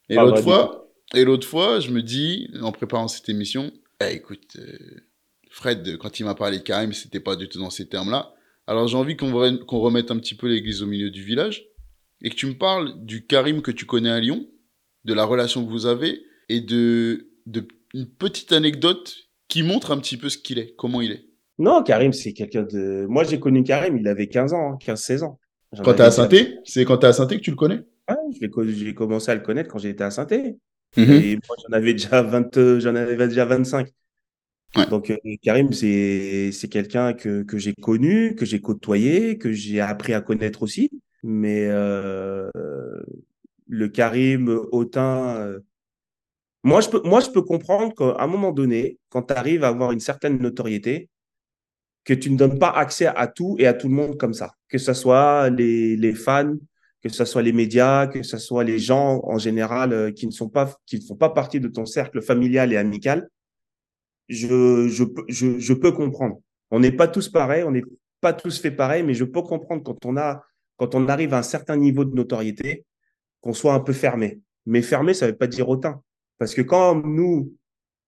Et 0.10 0.18
ah, 0.18 0.24
l'autre 0.24 0.42
fois, 0.42 0.92
et 1.14 1.26
l'autre 1.26 1.48
fois, 1.48 1.80
je 1.80 1.92
me 1.92 2.02
dis, 2.02 2.50
en 2.62 2.72
préparant 2.72 3.08
cette 3.08 3.30
émission, 3.30 3.72
eh, 4.02 4.14
écoute, 4.14 4.58
euh, 4.58 4.78
Fred, 5.50 5.98
quand 5.98 6.20
il 6.20 6.26
m'a 6.26 6.36
parlé 6.36 6.60
de 6.60 6.64
Karim, 6.64 6.94
c'était 6.94 7.20
pas 7.20 7.36
du 7.36 7.50
tout 7.50 7.60
dans 7.60 7.70
ces 7.70 7.88
termes-là. 7.88 8.34
Alors 8.68 8.88
j'ai 8.88 8.98
envie 8.98 9.18
qu'on 9.18 9.32
remette 9.32 10.12
un 10.12 10.20
petit 10.20 10.36
peu 10.36 10.48
l'église 10.48 10.84
au 10.84 10.86
milieu 10.86 11.10
du 11.10 11.24
village 11.24 11.66
et 12.22 12.30
que 12.30 12.36
tu 12.36 12.46
me 12.46 12.54
parles 12.54 13.04
du 13.04 13.26
Karim 13.26 13.64
que 13.64 13.72
tu 13.72 13.86
connais 13.86 14.12
à 14.12 14.20
Lyon, 14.20 14.48
de 15.06 15.14
la 15.16 15.26
relation 15.26 15.66
que 15.66 15.72
vous 15.72 15.88
avez 15.88 16.24
et 16.50 16.62
de, 16.62 17.32
de 17.48 17.68
une 17.96 18.08
petite 18.08 18.52
anecdote 18.52 19.29
qui 19.50 19.64
montre 19.64 19.92
un 19.92 19.98
petit 19.98 20.16
peu 20.16 20.30
ce 20.30 20.38
qu'il 20.38 20.60
est, 20.60 20.74
comment 20.78 21.02
il 21.02 21.12
est. 21.12 21.26
Non, 21.58 21.84
Karim, 21.84 22.14
c'est 22.14 22.32
quelqu'un 22.32 22.64
de. 22.64 23.06
Moi, 23.10 23.26
j'ai 23.26 23.40
connu 23.40 23.64
Karim, 23.64 23.98
il 23.98 24.08
avait 24.08 24.28
15 24.28 24.54
ans, 24.54 24.78
15-16 24.78 25.24
hein, 25.24 25.26
ans. 25.26 25.40
Quand 25.84 25.94
tu 25.94 26.00
es 26.00 26.06
à 26.06 26.12
saint 26.12 26.30
C'est 26.64 26.86
quand 26.86 26.98
tu 26.98 27.06
es 27.06 27.10
à 27.10 27.14
saint 27.14 27.28
que 27.28 27.36
tu 27.36 27.50
le 27.50 27.58
connais? 27.58 27.82
Ouais, 28.10 28.50
j'ai 28.70 28.94
commencé 28.94 29.30
à 29.30 29.36
le 29.36 29.42
connaître 29.42 29.70
quand 29.70 29.78
j'étais 29.78 30.04
à 30.04 30.10
saint 30.10 30.26
mhm. 30.32 30.54
Et 30.96 31.36
moi, 31.48 31.58
j'en 31.62 31.76
avais 31.76 31.94
déjà 31.94 32.22
20, 32.22 32.80
j'en 32.80 32.96
avais 32.96 33.28
déjà 33.28 33.46
25. 33.46 33.90
Donc, 34.90 35.10
euh, 35.10 35.18
Karim, 35.42 35.74
c'est 35.74 36.52
quelqu'un 36.70 37.14
que, 37.14 37.44
que 37.44 37.58
j'ai 37.58 37.74
connu, 37.74 38.36
que 38.36 38.46
j'ai 38.46 38.62
côtoyé, 38.62 39.38
que 39.38 39.52
j'ai 39.52 39.82
appris 39.82 40.14
à 40.14 40.22
connaître 40.22 40.62
aussi. 40.64 40.92
Mais 41.24 41.68
euh, 41.70 42.50
le 43.68 43.88
Karim 43.90 44.60
hautain, 44.72 45.36
euh, 45.38 45.60
moi, 46.64 46.82
je 46.82 46.90
peux, 46.90 47.02
moi, 47.04 47.20
je 47.22 47.30
peux 47.30 47.42
comprendre 47.42 47.94
qu'à 47.96 48.22
un 48.22 48.28
moment 48.28 48.52
donné, 48.52 48.98
quand 49.10 49.24
tu 49.24 49.34
arrives 49.34 49.64
à 49.64 49.70
avoir 49.70 49.92
une 49.92 50.00
certaine 50.00 50.40
notoriété, 50.40 51.10
que 52.04 52.14
tu 52.14 52.32
ne 52.32 52.38
donnes 52.38 52.60
pas 52.60 52.72
accès 52.72 53.06
à 53.06 53.28
tout 53.28 53.56
et 53.60 53.68
à 53.68 53.74
tout 53.74 53.88
le 53.88 53.94
monde 53.94 54.18
comme 54.18 54.34
ça. 54.34 54.54
Que 54.68 54.78
ce 54.78 54.94
soit 54.94 55.50
les, 55.50 55.96
les 55.96 56.14
fans, 56.14 56.56
que 57.04 57.10
ce 57.10 57.24
soit 57.26 57.42
les 57.42 57.54
médias, 57.54 58.08
que 58.08 58.24
ce 58.24 58.38
soit 58.38 58.64
les 58.64 58.80
gens 58.80 59.22
en 59.24 59.38
général 59.38 59.94
euh, 59.94 60.12
qui 60.12 60.26
ne 60.26 60.32
sont 60.32 60.50
pas, 60.50 60.76
qui 60.86 60.98
ne 60.98 61.04
font 61.04 61.16
pas 61.16 61.30
partie 61.30 61.60
de 61.60 61.68
ton 61.68 61.86
cercle 61.86 62.22
familial 62.22 62.74
et 62.74 62.78
amical. 62.78 63.30
Je, 64.28 64.88
je, 64.88 65.04
je, 65.28 65.60
je 65.60 65.74
peux 65.74 65.92
comprendre. 65.92 66.40
On 66.72 66.80
n'est 66.80 66.92
pas 66.92 67.08
tous 67.08 67.30
pareils, 67.30 67.64
on 67.64 67.72
n'est 67.72 67.84
pas 68.22 68.34
tous 68.34 68.60
fait 68.60 68.72
pareil, 68.72 69.04
mais 69.04 69.14
je 69.14 69.24
peux 69.24 69.42
comprendre 69.42 69.84
quand 69.84 70.06
on 70.06 70.18
a, 70.18 70.44
quand 70.78 70.96
on 70.96 71.08
arrive 71.08 71.34
à 71.34 71.40
un 71.40 71.44
certain 71.44 71.78
niveau 71.78 72.06
de 72.06 72.16
notoriété, 72.16 72.86
qu'on 73.42 73.54
soit 73.54 73.74
un 73.74 73.80
peu 73.80 73.94
fermé. 73.94 74.40
Mais 74.66 74.82
fermé, 74.82 75.14
ça 75.14 75.26
ne 75.26 75.32
veut 75.32 75.38
pas 75.38 75.48
dire 75.48 75.70
autant. 75.70 76.04
Parce 76.40 76.56
que 76.56 76.62
quand 76.62 77.06
nous, 77.06 77.54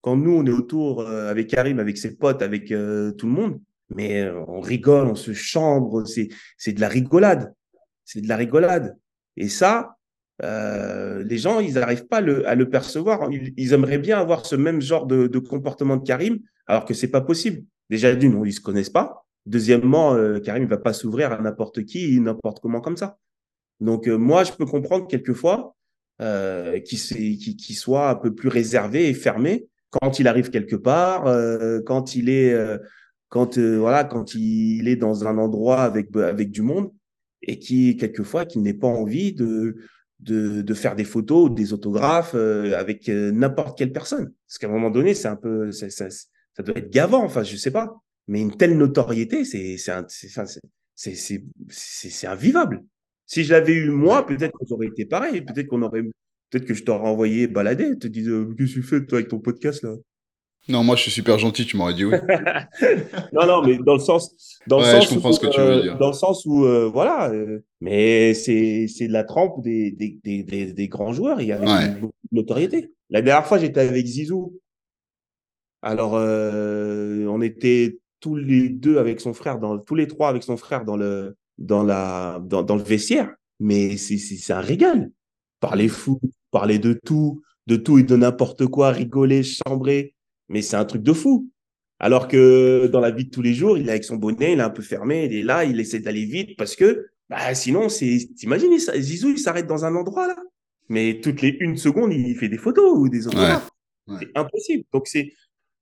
quand 0.01 0.15
nous, 0.15 0.35
on 0.35 0.45
est 0.45 0.51
autour 0.51 1.01
euh, 1.01 1.29
avec 1.29 1.47
Karim, 1.47 1.79
avec 1.79 1.97
ses 1.97 2.15
potes, 2.15 2.41
avec 2.41 2.71
euh, 2.71 3.11
tout 3.11 3.27
le 3.27 3.33
monde, 3.33 3.61
mais 3.93 4.21
euh, 4.21 4.43
on 4.47 4.59
rigole, 4.59 5.05
on 5.05 5.15
se 5.15 5.33
chambre, 5.33 6.05
c'est, 6.05 6.29
c'est 6.57 6.73
de 6.73 6.81
la 6.81 6.87
rigolade. 6.87 7.53
C'est 8.03 8.21
de 8.21 8.27
la 8.27 8.35
rigolade. 8.35 8.97
Et 9.37 9.47
ça, 9.47 9.95
les 10.41 11.37
gens, 11.37 11.59
ils 11.59 11.75
n'arrivent 11.75 12.07
pas 12.07 12.19
le, 12.19 12.47
à 12.47 12.55
le 12.55 12.67
percevoir. 12.67 13.29
Ils, 13.31 13.73
aimeraient 13.73 13.99
bien 13.99 14.19
avoir 14.19 14.47
ce 14.47 14.55
même 14.55 14.81
genre 14.81 15.05
de, 15.05 15.27
de 15.27 15.39
comportement 15.39 15.97
de 15.97 16.03
Karim, 16.03 16.39
alors 16.65 16.85
que 16.85 16.95
c'est 16.95 17.11
pas 17.11 17.21
possible. 17.21 17.63
Déjà, 17.91 18.15
d'une, 18.15 18.41
ils 18.43 18.53
se 18.53 18.59
connaissent 18.59 18.89
pas. 18.89 19.23
Deuxièmement, 19.45 20.17
Karim 20.43 20.63
ne 20.63 20.67
va 20.67 20.79
pas 20.79 20.93
s'ouvrir 20.93 21.31
à 21.31 21.39
n'importe 21.39 21.85
qui, 21.85 22.19
n'importe 22.19 22.59
comment 22.59 22.81
comme 22.81 22.97
ça. 22.97 23.19
Donc, 23.79 24.07
moi, 24.07 24.43
je 24.43 24.51
peux 24.51 24.65
comprendre 24.65 25.07
quelquefois 25.07 25.75
euh, 26.21 26.79
qui, 26.79 26.97
qui, 26.97 27.55
qui, 27.55 27.73
soit 27.73 28.09
un 28.09 28.15
peu 28.15 28.35
plus 28.35 28.49
réservé 28.49 29.09
et 29.09 29.13
fermé 29.15 29.67
quand 29.89 30.19
il 30.19 30.27
arrive 30.27 30.51
quelque 30.51 30.75
part, 30.75 31.25
euh, 31.25 31.81
quand 31.81 32.15
il 32.15 32.29
est 32.29 32.53
euh, 32.53 32.77
quand 33.29 33.57
voilà 33.57 34.03
quand 34.03 34.35
il 34.35 34.87
est 34.87 34.97
dans 34.97 35.25
un 35.27 35.39
endroit 35.39 35.81
avec 35.81 36.15
avec 36.15 36.51
du 36.51 36.61
monde 36.61 36.91
et 37.41 37.57
qui 37.57 37.97
quelquefois 37.97 38.45
qui 38.45 38.59
n'est 38.59 38.75
pas 38.75 38.87
envie 38.87 39.33
de 39.33 39.77
de, 40.19 40.61
de, 40.61 40.73
faire 40.75 40.95
des 40.95 41.05
photos 41.05 41.51
des 41.51 41.73
autographes 41.73 42.35
avec 42.35 43.07
n'importe 43.07 43.75
quelle 43.75 43.91
personne. 43.91 44.31
Parce 44.47 44.59
qu'à 44.59 44.67
un 44.67 44.71
moment 44.71 44.91
donné, 44.91 45.15
c'est 45.15 45.27
un 45.27 45.35
peu, 45.35 45.71
ça, 45.71 45.89
ça, 45.89 46.11
ça, 46.11 46.61
doit 46.61 46.77
être 46.77 46.91
gavant, 46.91 47.23
enfin, 47.23 47.41
je 47.41 47.55
sais 47.57 47.71
pas. 47.71 47.99
Mais 48.27 48.41
une 48.41 48.55
telle 48.55 48.77
notoriété, 48.77 49.43
c'est 49.43 49.77
c'est 49.77 51.43
c'est 51.67 52.27
invivable. 52.27 52.83
Si 53.31 53.45
je 53.45 53.53
l'avais 53.53 53.71
eu 53.71 53.91
moi, 53.91 54.25
peut-être 54.25 54.51
que 54.59 54.65
j'aurais 54.67 54.87
été 54.87 55.05
pareil. 55.05 55.39
Peut-être 55.39 55.67
qu'on 55.67 55.81
aurait, 55.83 56.03
peut-être 56.49 56.65
que 56.65 56.73
je 56.73 56.83
t'aurais 56.83 57.07
envoyé 57.07 57.47
balader, 57.47 57.97
te 57.97 58.07
dire 58.07 58.29
euh, 58.29 58.53
qu'est-ce 58.57 58.71
que 58.75 58.79
tu 58.81 58.83
fais 58.83 59.05
toi 59.05 59.19
avec 59.19 59.29
ton 59.29 59.39
podcast 59.39 59.83
là? 59.83 59.93
Non, 60.67 60.83
moi 60.83 60.97
je 60.97 61.03
suis 61.03 61.11
super 61.11 61.39
gentil, 61.39 61.65
tu 61.65 61.77
m'aurais 61.77 61.93
dit 61.93 62.03
oui. 62.03 62.13
non, 63.31 63.47
non, 63.47 63.61
mais 63.65 63.77
dans 63.77 63.93
le 63.93 63.99
sens, 64.01 64.35
dans 64.67 64.79
le 64.79 64.83
sens 64.83 65.05
je 65.05 65.13
comprends 65.13 65.29
où, 65.29 65.33
ce 65.33 65.39
que 65.39 65.47
tu 65.47 65.61
veux 65.61 65.65
euh, 65.65 65.81
dire. 65.81 65.97
dans 65.97 66.07
le 66.09 66.13
sens 66.13 66.45
où, 66.45 66.65
euh, 66.65 66.89
voilà, 66.89 67.31
euh, 67.31 67.63
mais 67.79 68.33
c'est, 68.33 68.87
c'est 68.89 69.07
de 69.07 69.13
la 69.13 69.23
trempe 69.23 69.63
des, 69.63 69.91
des, 69.91 70.19
des, 70.25 70.43
des, 70.43 70.73
des 70.73 70.87
grands 70.89 71.13
joueurs. 71.13 71.39
Il 71.39 71.47
y 71.47 71.53
avait 71.53 71.65
Ouais. 71.65 71.89
beaucoup 72.01 72.13
de 72.33 72.37
notoriété. 72.37 72.91
La 73.09 73.21
dernière 73.21 73.47
fois, 73.47 73.59
j'étais 73.59 73.79
avec 73.79 74.05
Zizou. 74.05 74.59
Alors, 75.81 76.15
euh, 76.15 77.25
on 77.27 77.41
était 77.41 77.97
tous 78.19 78.35
les 78.35 78.67
deux 78.67 78.97
avec 78.97 79.21
son 79.21 79.33
frère, 79.33 79.57
dans, 79.57 79.79
tous 79.79 79.95
les 79.95 80.07
trois 80.07 80.27
avec 80.27 80.43
son 80.43 80.57
frère 80.57 80.83
dans 80.83 80.97
le, 80.97 81.37
dans 81.61 81.83
la, 81.83 82.41
dans, 82.43 82.63
dans 82.63 82.75
le 82.75 82.83
vestiaire. 82.83 83.33
Mais 83.59 83.97
c'est, 83.97 84.53
un 84.53 84.61
régal. 84.61 85.11
Parler 85.59 85.87
fou, 85.87 86.19
parler 86.49 86.79
de 86.79 86.93
tout, 86.93 87.41
de 87.67 87.75
tout 87.75 87.99
et 87.99 88.03
de 88.03 88.15
n'importe 88.15 88.65
quoi, 88.65 88.91
rigoler, 88.91 89.43
chambrer. 89.43 90.15
Mais 90.49 90.61
c'est 90.61 90.75
un 90.75 90.85
truc 90.85 91.03
de 91.03 91.13
fou. 91.13 91.49
Alors 91.99 92.27
que 92.27 92.87
dans 92.87 92.99
la 92.99 93.11
vie 93.11 93.25
de 93.25 93.29
tous 93.29 93.43
les 93.43 93.53
jours, 93.53 93.77
il 93.77 93.87
est 93.87 93.91
avec 93.91 94.03
son 94.03 94.15
bonnet, 94.15 94.53
il 94.53 94.59
est 94.59 94.63
un 94.63 94.71
peu 94.71 94.81
fermé, 94.81 95.25
il 95.25 95.35
est 95.35 95.43
là, 95.43 95.65
il 95.65 95.79
essaie 95.79 95.99
d'aller 95.99 96.25
vite 96.25 96.57
parce 96.57 96.75
que, 96.75 97.05
bah, 97.29 97.53
sinon, 97.53 97.89
c'est, 97.89 98.29
t'imagines, 98.35 98.75
Zizou, 98.77 99.29
il 99.29 99.37
s'arrête 99.37 99.67
dans 99.67 99.85
un 99.85 99.95
endroit 99.95 100.27
là. 100.27 100.35
Mais 100.89 101.21
toutes 101.21 101.41
les 101.41 101.55
une 101.59 101.77
seconde, 101.77 102.11
il 102.11 102.35
fait 102.35 102.49
des 102.49 102.57
photos 102.57 102.97
ou 102.97 103.07
des 103.07 103.27
autographes. 103.27 103.69
Ouais. 104.07 104.17
C'est 104.19 104.29
impossible. 104.35 104.83
Donc, 104.91 105.07
c'est, 105.07 105.31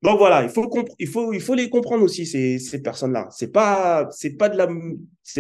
donc 0.01 0.17
voilà, 0.17 0.43
il 0.43 0.49
faut, 0.49 0.63
compre- 0.67 0.93
il 0.99 1.07
faut, 1.07 1.33
il 1.33 1.41
faut 1.41 1.55
les 1.55 1.69
comprendre 1.69 2.03
aussi, 2.03 2.25
ces, 2.25 2.57
ces 2.59 2.81
personnes-là. 2.81 3.29
Pas, 3.53 4.07
c'est 4.11 4.37
pas 4.37 4.49
de 4.49 4.57
la, 4.57 4.67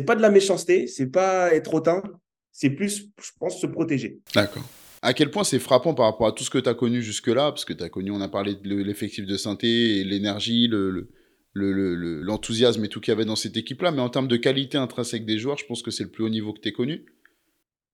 pas 0.05 0.15
de 0.15 0.21
la 0.21 0.29
méchanceté, 0.29 0.87
c'est 0.87 1.07
pas 1.07 1.53
être 1.53 1.73
hautain, 1.73 2.03
c'est 2.51 2.69
plus, 2.69 3.09
je 3.21 3.31
pense, 3.39 3.59
se 3.61 3.67
protéger. 3.67 4.19
D'accord. 4.35 4.63
À 5.01 5.13
quel 5.13 5.31
point 5.31 5.45
c'est 5.45 5.59
frappant 5.59 5.93
par 5.93 6.07
rapport 6.07 6.27
à 6.27 6.33
tout 6.33 6.43
ce 6.43 6.49
que 6.49 6.57
tu 6.57 6.67
as 6.67 6.73
connu 6.73 7.01
jusque-là, 7.01 7.51
parce 7.51 7.63
que 7.63 7.71
tu 7.71 7.83
as 7.83 7.89
connu, 7.89 8.11
on 8.11 8.19
a 8.19 8.27
parlé 8.27 8.55
de 8.55 8.75
l'effectif 8.75 9.25
de 9.25 9.37
synthé, 9.37 10.03
l'énergie, 10.03 10.67
le, 10.67 10.89
le- 10.91 11.09
le- 11.53 11.71
le- 11.71 11.95
le- 11.95 12.21
l'enthousiasme 12.21 12.83
et 12.83 12.89
tout 12.89 12.99
qu'il 12.99 13.11
y 13.13 13.15
avait 13.15 13.23
dans 13.25 13.37
cette 13.37 13.55
équipe-là, 13.55 13.91
mais 13.91 14.01
en 14.01 14.09
termes 14.09 14.27
de 14.27 14.35
qualité 14.35 14.77
intrinsèque 14.77 15.25
des 15.25 15.37
joueurs, 15.39 15.57
je 15.57 15.65
pense 15.65 15.81
que 15.83 15.89
c'est 15.91 16.03
le 16.03 16.11
plus 16.11 16.25
haut 16.25 16.29
niveau 16.29 16.51
que 16.51 16.59
tu 16.59 16.67
aies 16.67 16.73
connu. 16.73 17.05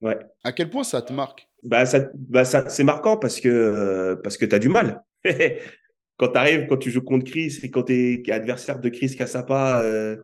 Ouais. 0.01 0.17
À 0.43 0.51
quel 0.51 0.71
point 0.71 0.83
ça 0.83 1.03
te 1.03 1.13
marque? 1.13 1.47
Bah, 1.63 1.85
ça, 1.85 2.09
bah, 2.15 2.43
ça, 2.43 2.69
c'est 2.69 2.83
marquant 2.83 3.17
parce 3.17 3.39
que, 3.39 3.49
euh, 3.49 4.15
parce 4.15 4.37
que 4.37 4.45
tu 4.45 4.55
as 4.55 4.59
du 4.59 4.69
mal. 4.69 5.03
quand 6.17 6.29
tu 6.29 6.37
arrives, 6.37 6.67
quand 6.67 6.77
tu 6.77 6.91
joues 6.91 7.01
contre 7.01 7.25
Chris 7.29 7.59
et 7.63 7.69
quand 7.69 7.83
tu 7.83 8.23
es 8.25 8.31
adversaire 8.31 8.79
de 8.79 8.89
Chris 8.89 9.15
Cassapa, 9.15 9.81
euh, 9.83 10.17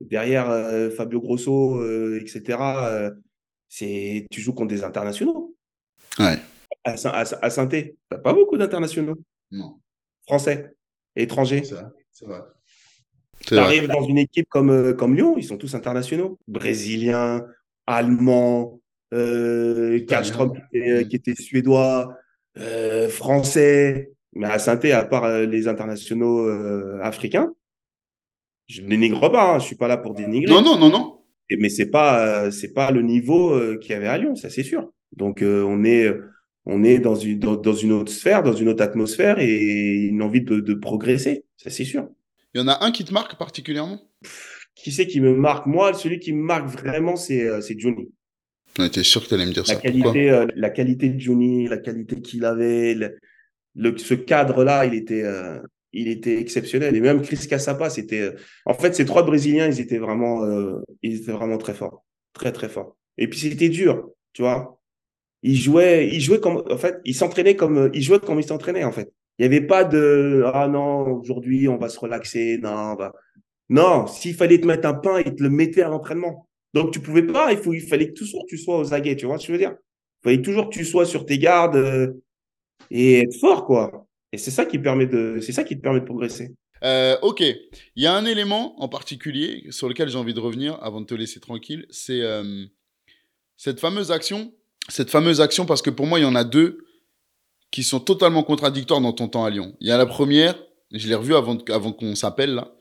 derrière 0.00 0.50
euh, 0.50 0.90
Fabio 0.90 1.20
Grosso, 1.20 1.80
euh, 1.80 2.20
etc., 2.20 2.58
c'est, 3.68 4.26
tu 4.30 4.40
joues 4.40 4.52
contre 4.54 4.68
des 4.74 4.84
internationaux. 4.84 5.54
Ouais. 6.18 6.38
À, 6.84 6.96
Saint- 6.96 7.10
à, 7.10 7.20
à 7.44 7.50
Saint-Thé, 7.50 7.96
t'as 8.08 8.18
pas 8.18 8.32
beaucoup 8.32 8.56
d'internationaux 8.56 9.16
Non, 9.50 9.78
français, 10.26 10.74
étrangers. 11.16 11.64
c'est 11.64 11.74
vrai. 11.74 11.84
C'est 12.12 12.26
vrai. 12.26 12.40
Tu 13.46 13.56
arrives 13.56 13.86
dans 13.86 14.02
une 14.02 14.18
équipe 14.18 14.48
comme, 14.48 14.94
comme 14.96 15.14
Lyon, 15.14 15.34
ils 15.38 15.44
sont 15.44 15.56
tous 15.56 15.74
internationaux. 15.74 16.38
Brésiliens, 16.48 17.44
Allemands, 17.86 18.80
Kallström 19.10 20.52
qui 20.52 20.78
était, 20.78 21.08
qui 21.08 21.16
était 21.16 21.34
suédois, 21.34 22.14
français. 23.10 24.10
Mais 24.38 24.46
à 24.46 24.58
saint 24.58 24.78
à 24.78 25.04
part 25.04 25.24
euh, 25.24 25.46
les 25.46 25.68
internationaux 25.68 26.46
euh, 26.48 26.98
africains, 27.02 27.52
je 28.68 28.82
ne 28.82 28.88
dénigre 28.88 29.30
pas, 29.30 29.54
hein, 29.54 29.58
je 29.58 29.64
suis 29.66 29.76
pas 29.76 29.88
là 29.88 29.96
pour 29.96 30.14
dénigrer. 30.14 30.52
Non, 30.52 30.62
non, 30.62 30.78
non, 30.78 30.90
non. 30.90 31.20
Et- 31.50 31.56
Mais 31.56 31.68
c'est 31.68 31.90
pas, 31.90 32.44
euh, 32.44 32.50
c'est 32.50 32.72
pas 32.72 32.90
le 32.90 33.02
niveau 33.02 33.50
euh, 33.52 33.78
qu'il 33.78 33.90
y 33.92 33.94
avait 33.94 34.08
à 34.08 34.16
Lyon, 34.18 34.34
ça 34.36 34.48
c'est 34.48 34.62
sûr. 34.62 34.90
Donc 35.16 35.42
on 35.42 35.84
est, 35.84 36.12
on 36.66 36.84
est 36.84 36.98
dans 36.98 37.14
une, 37.16 37.38
dans, 37.38 37.56
dans 37.56 37.72
une 37.74 37.92
autre 37.92 38.12
sphère, 38.12 38.42
dans 38.42 38.52
une 38.52 38.68
autre 38.68 38.82
atmosphère 38.82 39.38
et 39.40 40.06
une 40.12 40.22
envie 40.22 40.42
de, 40.42 40.60
de 40.60 40.74
progresser, 40.74 41.44
ça 41.56 41.70
c'est 41.70 41.84
sûr. 41.86 42.08
Il 42.54 42.60
y 42.60 42.64
en 42.64 42.68
a 42.68 42.84
un 42.84 42.92
qui 42.92 43.04
te 43.04 43.12
marque 43.12 43.36
particulièrement? 43.38 44.00
Qui 44.74 44.92
c'est 44.92 45.06
qui 45.06 45.20
me 45.20 45.34
marque? 45.34 45.66
Moi, 45.66 45.92
celui 45.94 46.18
qui 46.20 46.32
me 46.32 46.42
marque 46.42 46.68
vraiment, 46.68 47.16
c'est 47.16 47.78
Johnny. 47.78 48.10
Ouais, 48.78 48.88
T'es 48.90 49.02
sûr 49.02 49.24
que 49.24 49.28
t'allais 49.30 49.46
me 49.46 49.52
dire 49.52 49.64
La 49.66 49.74
ça. 49.74 49.80
Qualité, 49.80 50.44
la 50.54 50.70
qualité 50.70 51.08
de 51.08 51.18
Johnny, 51.18 51.66
la 51.66 51.78
qualité 51.78 52.20
qu'il 52.20 52.44
avait, 52.44 52.94
le, 52.94 53.18
le- 53.78 53.96
ce 53.98 54.14
cadre-là, 54.14 54.84
il 54.86 54.94
était, 54.94 55.22
euh, 55.24 55.58
il 55.92 56.08
était 56.08 56.38
exceptionnel. 56.40 56.94
Et 56.96 57.00
même 57.00 57.22
Chris 57.22 57.38
Cassapa, 57.48 57.90
c'était. 57.90 58.20
euh, 58.20 58.32
en 58.66 58.74
fait, 58.74 58.94
ces 58.94 59.04
trois 59.06 59.22
Brésiliens, 59.24 59.68
ils 59.68 59.80
étaient 59.80 59.98
vraiment, 59.98 60.44
euh, 60.44 60.80
ils 61.02 61.16
étaient 61.22 61.32
vraiment 61.32 61.58
très 61.58 61.74
forts, 61.74 62.04
très 62.34 62.52
très 62.52 62.68
forts. 62.68 62.96
Et 63.16 63.28
puis 63.28 63.38
c'était 63.40 63.68
dur, 63.70 64.10
tu 64.32 64.42
vois. 64.42 64.80
Ils 65.42 65.56
jouaient, 65.56 66.08
ils 66.08 66.20
jouaient 66.20 66.40
comme, 66.40 66.62
en 66.70 66.78
fait, 66.78 66.96
ils 67.04 67.14
s'entraînaient 67.14 67.56
comme, 67.56 67.90
ils 67.94 68.02
jouaient 68.02 68.18
comme 68.20 68.40
ils 68.40 68.44
s'entraînaient 68.46 68.84
en 68.84 68.92
fait. 68.92 69.12
Il 69.38 69.48
n'y 69.48 69.54
avait 69.56 69.66
pas 69.66 69.84
de 69.84 70.42
ah 70.52 70.66
non 70.68 71.12
aujourd'hui 71.20 71.68
on 71.68 71.76
va 71.78 71.88
se 71.88 71.98
relaxer, 72.00 72.58
non, 72.62 72.70
on 72.92 72.96
va- 72.96 73.12
non. 73.68 74.06
S'il 74.08 74.34
fallait 74.34 74.60
te 74.60 74.66
mettre 74.66 74.88
un 74.88 74.94
pain, 74.94 75.20
ils 75.24 75.34
te 75.34 75.42
le 75.42 75.50
mettaient 75.50 75.82
à 75.82 75.88
l'entraînement. 75.88 76.48
Donc 76.74 76.92
tu 76.92 77.00
pouvais 77.00 77.22
pas, 77.22 77.52
il 77.52 77.58
faut, 77.58 77.72
il 77.74 77.82
fallait 77.82 78.08
que 78.08 78.14
toujours 78.14 78.44
tu 78.48 78.58
sois 78.58 78.78
aux 78.78 78.92
aguets, 78.94 79.16
tu 79.16 79.26
vois 79.26 79.38
ce 79.38 79.46
que 79.46 79.48
je 79.48 79.52
veux 79.52 79.58
dire? 79.58 79.76
Il 80.22 80.24
fallait 80.30 80.42
toujours 80.42 80.68
que 80.70 80.74
tu 80.74 80.84
sois 80.84 81.06
sur 81.06 81.24
tes 81.24 81.38
gardes 81.38 82.14
et 82.90 83.20
être 83.20 83.34
fort 83.40 83.64
quoi. 83.64 84.06
Et 84.32 84.38
c'est 84.38 84.50
ça 84.50 84.64
qui 84.66 84.78
permet 84.78 85.06
de, 85.06 85.38
c'est 85.40 85.52
ça 85.52 85.64
qui 85.64 85.76
te 85.76 85.80
permet 85.82 86.00
de 86.00 86.04
progresser. 86.04 86.54
Euh, 86.84 87.16
ok, 87.22 87.40
il 87.40 88.02
y 88.02 88.06
a 88.06 88.14
un 88.14 88.24
élément 88.24 88.80
en 88.80 88.88
particulier 88.88 89.66
sur 89.70 89.88
lequel 89.88 90.08
j'ai 90.08 90.18
envie 90.18 90.34
de 90.34 90.40
revenir 90.40 90.78
avant 90.82 91.00
de 91.00 91.06
te 91.06 91.14
laisser 91.14 91.40
tranquille, 91.40 91.86
c'est 91.90 92.20
euh, 92.20 92.64
cette 93.56 93.80
fameuse 93.80 94.12
action, 94.12 94.52
cette 94.88 95.10
fameuse 95.10 95.40
action 95.40 95.66
parce 95.66 95.82
que 95.82 95.90
pour 95.90 96.06
moi 96.06 96.18
il 96.20 96.22
y 96.22 96.26
en 96.26 96.34
a 96.36 96.44
deux 96.44 96.84
qui 97.70 97.82
sont 97.82 98.00
totalement 98.00 98.42
contradictoires 98.44 99.00
dans 99.00 99.12
ton 99.12 99.28
temps 99.28 99.44
à 99.44 99.50
Lyon. 99.50 99.74
Il 99.80 99.88
y 99.88 99.90
a 99.90 99.98
la 99.98 100.06
première, 100.06 100.54
je 100.92 101.08
l'ai 101.08 101.14
revu 101.14 101.34
avant, 101.34 101.58
avant 101.68 101.92
qu'on 101.92 102.14
s'appelle 102.14 102.54
là, 102.54 102.74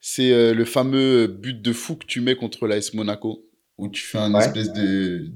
c'est 0.00 0.32
euh, 0.32 0.52
le 0.52 0.64
fameux 0.64 1.26
but 1.28 1.62
de 1.62 1.72
fou 1.72 1.96
que 1.96 2.06
tu 2.06 2.20
mets 2.20 2.34
contre 2.36 2.66
l'AS 2.66 2.92
Monaco 2.94 3.44
où 3.78 3.88
tu 3.88 4.02
fais 4.02 4.18
un 4.18 4.34
Ouais. 4.34 4.44
espèce 4.44 4.72
de 4.72 5.30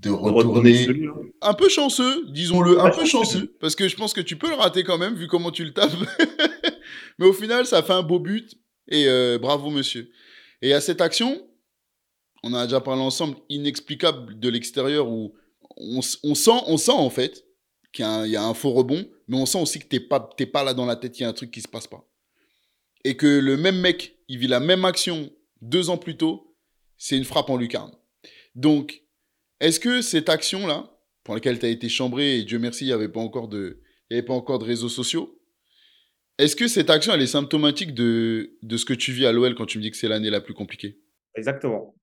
de 0.00 0.10
retourner 0.10 0.84
celui-là. 0.84 1.12
un 1.42 1.54
peu 1.54 1.68
chanceux, 1.68 2.26
disons-le, 2.30 2.80
un 2.80 2.90
peu 2.90 3.04
chanceux, 3.04 3.56
parce 3.60 3.74
que 3.74 3.88
je 3.88 3.96
pense 3.96 4.12
que 4.12 4.20
tu 4.20 4.36
peux 4.36 4.48
le 4.48 4.54
rater 4.54 4.84
quand 4.84 4.98
même, 4.98 5.14
vu 5.14 5.26
comment 5.26 5.50
tu 5.50 5.64
le 5.64 5.72
tapes. 5.72 5.92
Mais 7.18 7.26
au 7.26 7.32
final, 7.32 7.66
ça 7.66 7.82
fait 7.82 7.92
un 7.92 8.02
beau 8.02 8.18
but, 8.20 8.54
et 8.88 9.06
euh, 9.08 9.38
bravo, 9.38 9.70
monsieur. 9.70 10.10
Et 10.62 10.72
à 10.72 10.80
cette 10.80 11.00
action, 11.00 11.42
on 12.44 12.54
a 12.54 12.64
déjà 12.66 12.80
parlé 12.80 13.02
ensemble, 13.02 13.36
inexplicable 13.48 14.38
de 14.38 14.48
l'extérieur, 14.48 15.08
où 15.08 15.34
on, 15.76 16.00
sent, 16.00 16.50
on 16.66 16.76
sent 16.76 16.92
en 16.92 17.10
fait 17.10 17.44
qu'il 17.92 18.04
y, 18.04 18.08
a 18.08 18.10
un- 18.12 18.26
il 18.26 18.32
y 18.32 18.36
a 18.36 18.44
un 18.44 18.54
faux 18.54 18.70
rebond, 18.70 19.08
mais 19.26 19.36
on 19.36 19.46
sent 19.46 19.60
aussi 19.60 19.78
que 19.80 19.86
t'es 19.86 20.00
pas, 20.00 20.20
pas 20.20 20.62
là 20.64 20.74
dans 20.74 20.86
la 20.86 20.96
tête, 20.96 21.18
il 21.18 21.22
y 21.22 21.24
a 21.24 21.28
un 21.28 21.32
truc 21.32 21.50
qui 21.50 21.60
se 21.60 21.68
passe 21.68 21.86
pas. 21.86 22.04
Et 23.04 23.16
que 23.16 23.26
le 23.26 23.56
même 23.56 23.80
mec, 23.80 24.16
il 24.28 24.38
vit 24.38 24.46
la 24.48 24.60
même 24.60 24.84
action 24.84 25.30
deux 25.60 25.90
ans 25.90 25.96
plus 25.98 26.16
tôt, 26.16 26.54
c'est 26.96 27.16
une 27.16 27.24
frappe 27.24 27.50
en 27.50 27.56
lucarne. 27.56 27.92
Donc, 28.54 29.02
est-ce 29.60 29.80
que 29.80 30.00
cette 30.02 30.28
action-là, 30.28 30.90
pour 31.24 31.34
laquelle 31.34 31.58
tu 31.58 31.66
as 31.66 31.70
été 31.70 31.88
chambré, 31.88 32.38
et 32.38 32.44
Dieu 32.44 32.58
merci, 32.58 32.84
il 32.84 32.88
n'y 32.88 32.92
avait, 32.92 33.08
pas 33.08 33.20
encore 33.20 33.48
de- 33.48 33.80
il 34.10 34.14
y 34.14 34.18
avait 34.18 34.26
pas 34.26 34.34
encore 34.34 34.58
de 34.58 34.64
réseaux 34.64 34.88
sociaux, 34.88 35.38
est-ce 36.38 36.54
que 36.54 36.68
cette 36.68 36.88
action, 36.88 37.12
elle 37.12 37.22
est 37.22 37.26
symptomatique 37.26 37.94
de, 37.94 38.56
de 38.62 38.76
ce 38.76 38.84
que 38.84 38.94
tu 38.94 39.10
vis 39.12 39.26
à 39.26 39.32
l'OL 39.32 39.54
quand 39.56 39.66
tu 39.66 39.78
me 39.78 39.82
dis 39.82 39.90
que 39.90 39.96
c'est 39.96 40.08
l'année 40.08 40.30
la 40.30 40.40
plus 40.40 40.54
compliquée? 40.54 41.00
Exactement. 41.34 41.96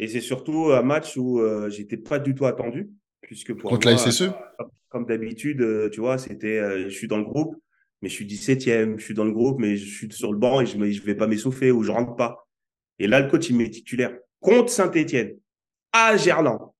Et 0.00 0.08
c'est 0.08 0.20
surtout 0.20 0.72
un 0.72 0.82
match 0.82 1.16
où 1.16 1.40
euh, 1.40 1.70
j'étais 1.70 1.96
pas 1.96 2.18
du 2.18 2.34
tout 2.34 2.46
attendu, 2.46 2.90
puisque 3.20 3.54
pour 3.54 3.70
Contre 3.70 3.86
la 3.86 3.94
moi, 3.94 4.10
SSE 4.10 4.30
comme, 4.58 4.70
comme 4.88 5.06
d'habitude, 5.06 5.60
euh, 5.60 5.88
tu 5.90 6.00
vois, 6.00 6.18
c'était, 6.18 6.58
euh, 6.58 6.84
je 6.88 6.94
suis 6.94 7.06
dans 7.06 7.18
le 7.18 7.24
groupe, 7.24 7.54
mais 8.02 8.08
je 8.08 8.14
suis 8.14 8.26
17e, 8.26 8.98
je 8.98 9.04
suis 9.04 9.14
dans 9.14 9.24
le 9.24 9.32
groupe, 9.32 9.60
mais 9.60 9.76
je 9.76 9.88
suis 9.88 10.10
sur 10.10 10.32
le 10.32 10.38
banc 10.38 10.60
et 10.60 10.66
je 10.66 10.76
ne 10.76 10.84
vais 11.02 11.14
pas 11.14 11.26
m'essouffler 11.28 11.70
ou 11.70 11.82
je 11.82 11.92
rentre 11.92 12.16
pas. 12.16 12.48
Et 12.98 13.06
là, 13.06 13.20
le 13.20 13.30
coach, 13.30 13.50
il 13.50 13.56
met 13.56 13.70
titulaire 13.70 14.16
contre 14.40 14.72
Saint-Etienne, 14.72 15.38
à 15.92 16.16
Gerland. 16.16 16.72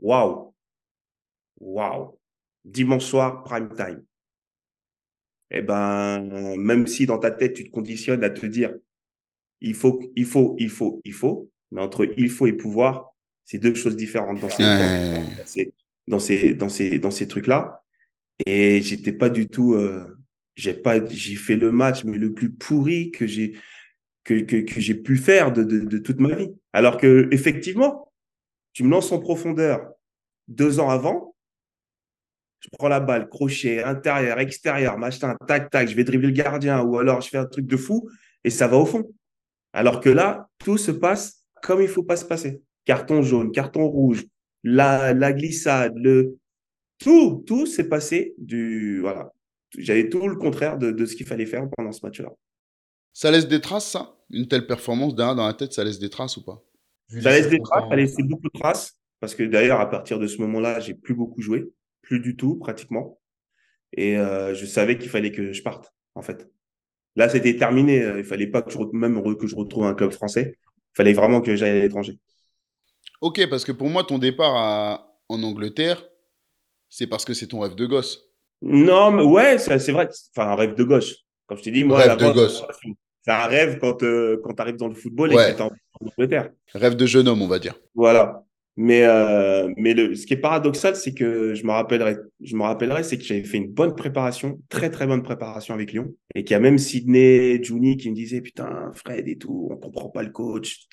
Waouh! 0.00 0.54
Waouh! 1.60 2.18
Dimanche 2.64 3.04
soir, 3.04 3.42
prime 3.44 3.70
time. 3.74 4.02
Eh 5.50 5.62
ben, 5.62 6.56
même 6.56 6.86
si 6.86 7.06
dans 7.06 7.18
ta 7.18 7.30
tête, 7.30 7.54
tu 7.54 7.64
te 7.64 7.70
conditionnes 7.70 8.22
à 8.22 8.30
te 8.30 8.44
dire, 8.46 8.74
il 9.60 9.74
faut, 9.74 10.00
il 10.14 10.26
faut, 10.26 10.56
il 10.58 10.68
faut, 10.70 11.00
il 11.04 11.12
faut, 11.12 11.50
mais 11.72 11.80
entre 11.80 12.06
il 12.16 12.30
faut 12.30 12.46
et 12.46 12.52
pouvoir, 12.52 13.14
c'est 13.44 13.58
deux 13.58 13.74
choses 13.74 13.96
différentes 13.96 14.40
dans 14.40 14.50
ces, 14.50 14.62
Ouais. 14.62 15.24
dans 15.36 15.46
ces, 15.46 15.74
dans 16.06 16.18
ces, 16.18 16.54
dans 16.54 16.68
ces, 16.68 16.98
dans 16.98 17.10
ces 17.10 17.28
trucs-là. 17.28 17.82
Et 18.46 18.82
j'étais 18.82 19.12
pas 19.12 19.30
du 19.30 19.48
tout, 19.48 19.74
euh, 19.74 20.18
j'ai 20.54 20.74
pas, 20.74 21.04
j'ai 21.06 21.36
fait 21.36 21.56
le 21.56 21.72
match, 21.72 22.04
mais 22.04 22.18
le 22.18 22.32
plus 22.34 22.50
pourri 22.52 23.10
que 23.10 23.26
j'ai, 23.26 23.56
que, 24.24 24.34
que, 24.40 24.56
que 24.56 24.80
j'ai 24.80 24.94
pu 24.94 25.16
faire 25.16 25.52
de, 25.52 25.64
de, 25.64 25.80
de 25.80 25.98
toute 25.98 26.20
ma 26.20 26.34
vie. 26.36 26.50
Alors 26.72 26.98
que, 26.98 27.28
effectivement, 27.32 28.07
tu 28.72 28.84
me 28.84 28.90
lances 28.90 29.12
en 29.12 29.18
profondeur 29.18 29.92
deux 30.48 30.80
ans 30.80 30.90
avant, 30.90 31.34
je 32.60 32.68
prends 32.76 32.88
la 32.88 33.00
balle, 33.00 33.28
crochet, 33.28 33.82
intérieur, 33.82 34.38
extérieur, 34.40 34.98
machin, 34.98 35.36
tac, 35.46 35.70
tac, 35.70 35.88
je 35.88 35.94
vais 35.94 36.04
dribbler 36.04 36.28
le 36.28 36.34
gardien 36.34 36.82
ou 36.82 36.98
alors 36.98 37.20
je 37.20 37.28
fais 37.28 37.38
un 37.38 37.46
truc 37.46 37.66
de 37.66 37.76
fou 37.76 38.08
et 38.44 38.50
ça 38.50 38.66
va 38.66 38.76
au 38.76 38.86
fond. 38.86 39.10
Alors 39.72 40.00
que 40.00 40.08
là, 40.08 40.48
tout 40.58 40.78
se 40.78 40.90
passe 40.90 41.44
comme 41.62 41.82
il 41.82 41.88
faut 41.88 42.02
pas 42.02 42.16
se 42.16 42.24
passer. 42.24 42.62
carton 42.84 43.22
jaune, 43.22 43.52
carton 43.52 43.86
rouge, 43.86 44.24
la, 44.64 45.32
glissade, 45.32 45.92
le 45.96 46.38
tout, 46.98 47.44
tout 47.46 47.66
s'est 47.66 47.88
passé 47.88 48.34
du 48.38 49.00
voilà. 49.00 49.32
J'avais 49.76 50.08
tout 50.08 50.26
le 50.26 50.36
contraire 50.36 50.78
de, 50.78 50.90
de 50.90 51.04
ce 51.04 51.14
qu'il 51.14 51.26
fallait 51.26 51.46
faire 51.46 51.68
pendant 51.76 51.92
ce 51.92 52.04
match-là. 52.04 52.30
Ça 53.12 53.30
laisse 53.30 53.46
des 53.46 53.60
traces, 53.60 53.90
ça? 53.90 54.16
Une 54.30 54.48
telle 54.48 54.66
performance 54.66 55.14
derrière 55.14 55.34
dans 55.34 55.46
la 55.46 55.54
tête, 55.54 55.72
ça 55.72 55.84
laisse 55.84 55.98
des 55.98 56.08
traces 56.08 56.36
ou 56.38 56.44
pas? 56.44 56.62
Ça 57.08 57.30
laisse 57.30 57.48
des 57.48 57.60
traces, 57.60 57.88
ça 57.88 57.96
laisse 57.96 58.16
beaucoup 58.18 58.48
de 58.48 58.58
traces. 58.58 58.98
Parce 59.20 59.34
que 59.34 59.42
d'ailleurs, 59.42 59.80
à 59.80 59.90
partir 59.90 60.18
de 60.18 60.26
ce 60.26 60.40
moment-là, 60.42 60.80
j'ai 60.80 60.94
plus 60.94 61.14
beaucoup 61.14 61.40
joué, 61.40 61.68
plus 62.02 62.20
du 62.20 62.36
tout 62.36 62.56
pratiquement. 62.56 63.18
Et 63.92 64.16
euh, 64.16 64.54
je 64.54 64.66
savais 64.66 64.98
qu'il 64.98 65.08
fallait 65.08 65.32
que 65.32 65.52
je 65.52 65.62
parte, 65.62 65.92
en 66.14 66.22
fait. 66.22 66.48
Là, 67.16 67.28
c'était 67.28 67.56
terminé. 67.56 67.96
Il 68.18 68.24
fallait 68.24 68.46
pas 68.46 68.62
que 68.62 68.70
je, 68.70 68.78
même 68.92 69.20
que 69.36 69.46
je 69.46 69.56
retrouve 69.56 69.84
un 69.84 69.94
club 69.94 70.12
français. 70.12 70.56
Il 70.66 70.96
fallait 70.96 71.14
vraiment 71.14 71.40
que 71.40 71.56
j'aille 71.56 71.78
à 71.78 71.82
l'étranger. 71.82 72.18
Ok, 73.20 73.48
parce 73.50 73.64
que 73.64 73.72
pour 73.72 73.88
moi, 73.88 74.04
ton 74.04 74.18
départ 74.18 75.04
en 75.28 75.42
Angleterre, 75.42 76.04
c'est 76.88 77.06
parce 77.06 77.24
que 77.24 77.34
c'est 77.34 77.48
ton 77.48 77.60
rêve 77.60 77.74
de 77.74 77.86
gosse. 77.86 78.30
Non, 78.62 79.10
mais 79.10 79.22
ouais, 79.22 79.58
c'est 79.58 79.92
vrai. 79.92 80.08
Enfin, 80.36 80.50
un 80.50 80.54
rêve 80.54 80.74
de 80.74 80.84
gosse. 80.84 81.24
Comme 81.46 81.58
je 81.58 81.64
t'ai 81.64 81.70
dit, 81.70 81.84
moi, 81.84 81.98
rêve 81.98 82.16
de 82.16 82.32
gosse. 82.32 82.64
C'est 83.22 83.32
un 83.32 83.46
rêve 83.46 83.78
quand, 83.78 84.02
euh, 84.04 84.40
quand 84.42 84.54
tu 84.54 84.62
arrives 84.62 84.76
dans 84.76 84.88
le 84.88 84.94
football 84.94 85.32
et 85.32 85.36
que 85.36 85.56
tu 85.56 85.62
es 85.62 85.62
en 86.00 86.06
Angleterre. 86.06 86.50
Rêve 86.74 86.96
de 86.96 87.06
jeune 87.06 87.28
homme, 87.28 87.42
on 87.42 87.48
va 87.48 87.58
dire. 87.58 87.74
Voilà. 87.94 88.44
Mais, 88.80 89.02
euh, 89.02 89.72
mais 89.76 89.92
le, 89.92 90.14
ce 90.14 90.24
qui 90.24 90.34
est 90.34 90.36
paradoxal, 90.36 90.94
c'est 90.94 91.12
que 91.12 91.52
je 91.52 91.64
me 91.64 91.72
rappellerai, 91.72 92.16
je 92.40 92.54
me 92.54 92.62
rappellerai, 92.62 93.02
c'est 93.02 93.18
que 93.18 93.24
j'avais 93.24 93.42
fait 93.42 93.56
une 93.56 93.72
bonne 93.72 93.96
préparation, 93.96 94.60
très 94.68 94.88
très 94.88 95.04
bonne 95.04 95.24
préparation 95.24 95.74
avec 95.74 95.92
Lyon, 95.92 96.14
et 96.36 96.44
qu'il 96.44 96.54
y 96.54 96.56
a 96.56 96.60
même 96.60 96.78
Sydney, 96.78 97.60
Juni 97.60 97.96
qui 97.96 98.08
me 98.08 98.14
disait 98.14 98.40
putain 98.40 98.92
Fred 98.94 99.26
et 99.26 99.36
tout, 99.36 99.66
on 99.72 99.76
comprend 99.76 100.10
pas 100.10 100.22
le 100.22 100.30
coach, 100.30 100.86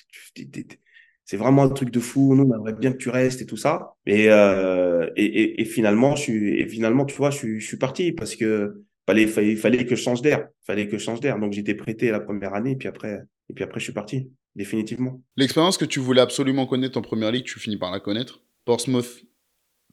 c'est 1.24 1.36
vraiment 1.36 1.62
un 1.62 1.68
truc 1.68 1.90
de 1.90 2.00
fou, 2.00 2.34
nous 2.34 2.42
on 2.42 2.56
aimerait 2.56 2.72
bien 2.72 2.90
que 2.90 2.96
tu 2.96 3.08
restes 3.08 3.42
et 3.42 3.46
tout 3.46 3.56
ça. 3.56 3.94
Et 4.04 4.30
euh, 4.30 5.08
et, 5.14 5.24
et, 5.24 5.60
et, 5.60 5.64
finalement, 5.64 6.16
je 6.16 6.22
suis, 6.22 6.60
et 6.60 6.66
finalement, 6.66 7.04
tu 7.04 7.14
vois, 7.14 7.30
je 7.30 7.36
suis, 7.36 7.60
je 7.60 7.66
suis 7.68 7.76
parti 7.76 8.10
parce 8.10 8.34
que 8.34 8.82
fallait, 9.06 9.28
fallait, 9.28 9.54
fallait 9.54 9.86
que 9.86 9.94
je 9.94 10.02
change 10.02 10.22
d'air, 10.22 10.48
fallait 10.66 10.88
que 10.88 10.98
je 10.98 11.04
change 11.04 11.20
d'air. 11.20 11.38
Donc 11.38 11.52
j'étais 11.52 11.74
prêté 11.74 12.10
la 12.10 12.18
première 12.18 12.54
année, 12.54 12.72
et 12.72 12.76
puis 12.76 12.88
après, 12.88 13.20
et 13.48 13.54
puis 13.54 13.62
après 13.62 13.78
je 13.78 13.84
suis 13.84 13.92
parti 13.92 14.28
définitivement. 14.56 15.22
L'expérience 15.36 15.78
que 15.78 15.84
tu 15.84 16.00
voulais 16.00 16.22
absolument 16.22 16.66
connaître 16.66 16.98
en 16.98 17.02
première 17.02 17.30
ligue, 17.30 17.44
tu 17.44 17.60
finis 17.60 17.76
par 17.76 17.92
la 17.92 18.00
connaître. 18.00 18.40
Portsmouth, 18.64 19.22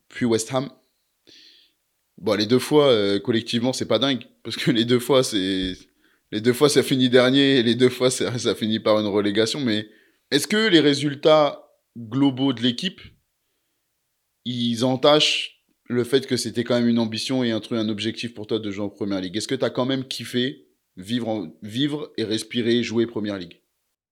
puis 0.08 0.26
West 0.26 0.52
Ham. 0.54 0.70
Bon, 2.18 2.36
les 2.36 2.46
deux 2.46 2.60
fois, 2.60 2.88
euh, 2.88 3.20
collectivement, 3.20 3.74
c'est 3.74 3.88
pas 3.88 4.00
dingue. 4.00 4.26
Parce 4.44 4.56
que 4.56 4.72
les 4.72 4.86
deux 4.86 5.00
fois, 5.00 5.24
c'est. 5.24 5.74
Les 6.32 6.42
deux 6.42 6.54
fois, 6.54 6.70
ça 6.70 6.82
finit 6.82 7.10
dernier, 7.10 7.58
et 7.60 7.64
les 7.64 7.76
deux 7.76 7.90
fois, 7.90 8.10
ça, 8.10 8.56
finit 8.56 8.80
par 8.80 9.00
une 9.00 9.06
relégation. 9.06 9.60
Mais 9.60 9.88
est-ce 10.32 10.48
que 10.48 10.68
les 10.68 10.80
résultats 10.80 11.70
globaux 11.96 12.54
de 12.54 12.62
l'équipe, 12.62 13.02
ils 14.46 14.84
entachent 14.84 15.64
le 15.86 16.04
fait 16.04 16.26
que 16.26 16.38
c'était 16.38 16.64
quand 16.64 16.80
même 16.80 16.88
une 16.88 16.98
ambition 16.98 17.44
et 17.44 17.52
un 17.52 17.60
truc, 17.60 17.78
un 17.78 17.90
objectif 17.90 18.34
pour 18.34 18.48
toi 18.48 18.58
de 18.58 18.72
jouer 18.72 18.86
en 18.86 18.90
première 18.90 19.22
ligue? 19.22 19.38
Est-ce 19.38 19.48
que 19.48 19.54
tu 19.54 19.66
as 19.66 19.70
quand 19.70 19.86
même 19.86 20.08
kiffé 20.08 20.70
vivre, 20.98 21.54
vivre 21.62 22.12
et 22.18 22.24
respirer, 22.24 22.82
jouer 22.82 23.06
première 23.06 23.38
ligue? 23.38 23.63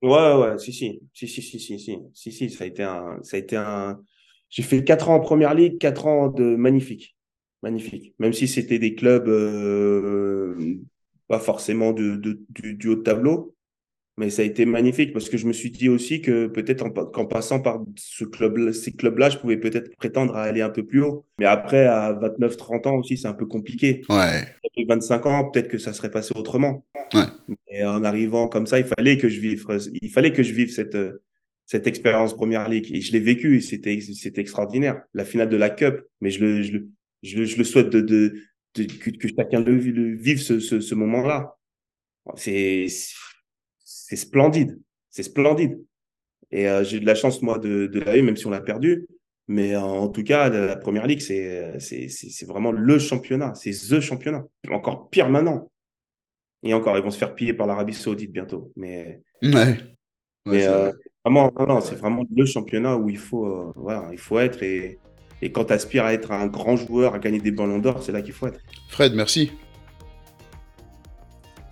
Ouais, 0.01 0.33
ouais, 0.33 0.57
si, 0.57 0.73
si, 0.73 0.99
si, 1.13 1.27
si, 1.27 1.41
si, 1.43 1.59
si, 1.59 1.79
si, 2.13 2.31
si, 2.31 2.49
ça 2.49 2.63
a 2.63 2.67
été 2.67 2.81
un, 2.83 3.19
ça 3.23 3.37
a 3.37 3.39
été 3.39 3.55
un. 3.55 4.01
J'ai 4.49 4.63
fait 4.63 4.83
quatre 4.83 5.09
ans 5.09 5.15
en 5.15 5.19
première 5.19 5.53
ligue, 5.53 5.77
quatre 5.77 6.07
ans 6.07 6.27
de 6.29 6.55
magnifique, 6.55 7.15
magnifique. 7.61 8.15
Même 8.17 8.33
si 8.33 8.47
c'était 8.47 8.79
des 8.79 8.95
clubs 8.95 9.27
euh, 9.27 10.77
pas 11.27 11.39
forcément 11.39 11.93
de, 11.93 12.15
de, 12.15 12.41
du, 12.49 12.73
du 12.73 12.87
haut 12.89 12.95
de 12.95 13.01
tableau, 13.03 13.55
mais 14.17 14.29
ça 14.29 14.41
a 14.41 14.45
été 14.45 14.65
magnifique 14.65 15.13
parce 15.13 15.29
que 15.29 15.37
je 15.37 15.47
me 15.47 15.53
suis 15.53 15.71
dit 15.71 15.87
aussi 15.87 16.21
que 16.21 16.47
peut-être 16.47 16.87
qu'en 17.11 17.25
passant 17.25 17.61
par 17.61 17.81
ce 17.95 18.25
club, 18.25 18.71
ces 18.71 18.91
clubs-là, 18.91 19.29
je 19.29 19.37
pouvais 19.37 19.57
peut-être 19.57 19.95
prétendre 19.97 20.35
à 20.35 20.43
aller 20.43 20.61
un 20.61 20.69
peu 20.69 20.85
plus 20.85 21.01
haut. 21.01 21.25
Mais 21.39 21.45
après, 21.45 21.85
à 21.85 22.13
29-30 22.13 22.87
ans 22.87 22.95
aussi, 22.97 23.17
c'est 23.17 23.27
un 23.27 23.33
peu 23.33 23.45
compliqué. 23.45 24.01
Ouais. 24.09 24.43
25 24.87 25.25
ans, 25.25 25.49
peut-être 25.49 25.69
que 25.69 25.77
ça 25.77 25.93
serait 25.93 26.11
passé 26.11 26.33
autrement. 26.35 26.85
Ouais. 27.13 27.23
Et 27.69 27.83
en 27.85 28.03
arrivant 28.03 28.47
comme 28.47 28.67
ça, 28.67 28.79
il 28.79 28.85
fallait 28.85 29.17
que 29.17 29.29
je 29.29 29.39
vive, 29.39 29.65
il 30.01 30.09
fallait 30.09 30.33
que 30.33 30.43
je 30.43 30.53
vive 30.53 30.71
cette, 30.71 30.97
cette 31.65 31.87
expérience 31.87 32.35
Première 32.35 32.67
Ligue. 32.67 32.93
Et 32.93 32.99
je 32.99 33.13
l'ai 33.13 33.19
vécu 33.19 33.57
et 33.57 33.61
c'était, 33.61 33.99
c'était 34.01 34.41
extraordinaire. 34.41 35.03
La 35.13 35.23
finale 35.23 35.49
de 35.49 35.57
la 35.57 35.69
Cup, 35.69 36.01
mais 36.19 36.31
je 36.31 36.43
le, 36.43 36.63
je 36.63 36.73
le, 36.73 36.89
je 37.23 37.57
le, 37.57 37.63
souhaite 37.63 37.89
de, 37.89 38.01
de, 38.01 38.33
de 38.75 38.83
que, 38.83 39.09
que, 39.09 39.27
chacun 39.29 39.61
le, 39.61 39.75
vive 39.75 40.41
ce, 40.41 40.59
ce, 40.59 40.81
ce 40.81 40.95
moment-là. 40.95 41.55
C'est, 42.35 42.87
c'est 42.89 43.15
splendide. 44.15 44.79
C'est 45.09 45.23
splendide. 45.23 45.81
Et 46.51 46.67
euh, 46.67 46.83
j'ai 46.83 46.97
eu 46.97 46.99
de 46.99 47.05
la 47.05 47.15
chance, 47.15 47.41
moi, 47.41 47.59
de, 47.59 47.87
de 47.87 47.99
la 47.99 48.21
même 48.21 48.35
si 48.35 48.45
on 48.47 48.49
l'a 48.49 48.61
perdu. 48.61 49.07
Mais 49.47 49.75
en 49.75 50.07
tout 50.07 50.23
cas, 50.23 50.49
la 50.49 50.77
première 50.77 51.07
ligue, 51.07 51.19
c'est, 51.19 51.77
c'est, 51.79 52.07
c'est 52.07 52.45
vraiment 52.45 52.71
le 52.71 52.99
championnat. 52.99 53.53
C'est 53.55 53.71
the 53.71 53.99
championnat. 53.99 54.45
Encore 54.69 55.09
pire 55.09 55.29
maintenant. 55.29 55.69
Et 56.63 56.73
encore, 56.73 56.97
ils 56.97 57.03
vont 57.03 57.11
se 57.11 57.17
faire 57.17 57.35
piller 57.35 57.53
par 57.53 57.67
l'Arabie 57.67 57.93
Saoudite 57.93 58.31
bientôt. 58.31 58.71
Mais, 58.75 59.21
ouais. 59.41 59.77
mais 60.45 60.67
euh, 60.67 60.91
vraiment, 61.25 61.51
non, 61.59 61.81
c'est 61.81 61.95
vraiment 61.95 62.23
le 62.33 62.45
championnat 62.45 62.95
où 62.97 63.09
il 63.09 63.17
faut, 63.17 63.45
euh, 63.45 63.73
voilà, 63.75 64.09
il 64.11 64.19
faut 64.19 64.39
être. 64.39 64.61
Et, 64.63 64.99
et 65.41 65.51
quand 65.51 65.65
tu 65.65 65.73
aspires 65.73 66.05
à 66.05 66.13
être 66.13 66.31
un 66.31 66.47
grand 66.47 66.77
joueur, 66.77 67.15
à 67.15 67.19
gagner 67.19 67.39
des 67.39 67.51
ballons 67.51 67.79
d'or, 67.79 68.03
c'est 68.03 68.11
là 68.11 68.21
qu'il 68.21 68.33
faut 68.33 68.47
être. 68.47 68.59
Fred, 68.89 69.13
merci. 69.15 69.51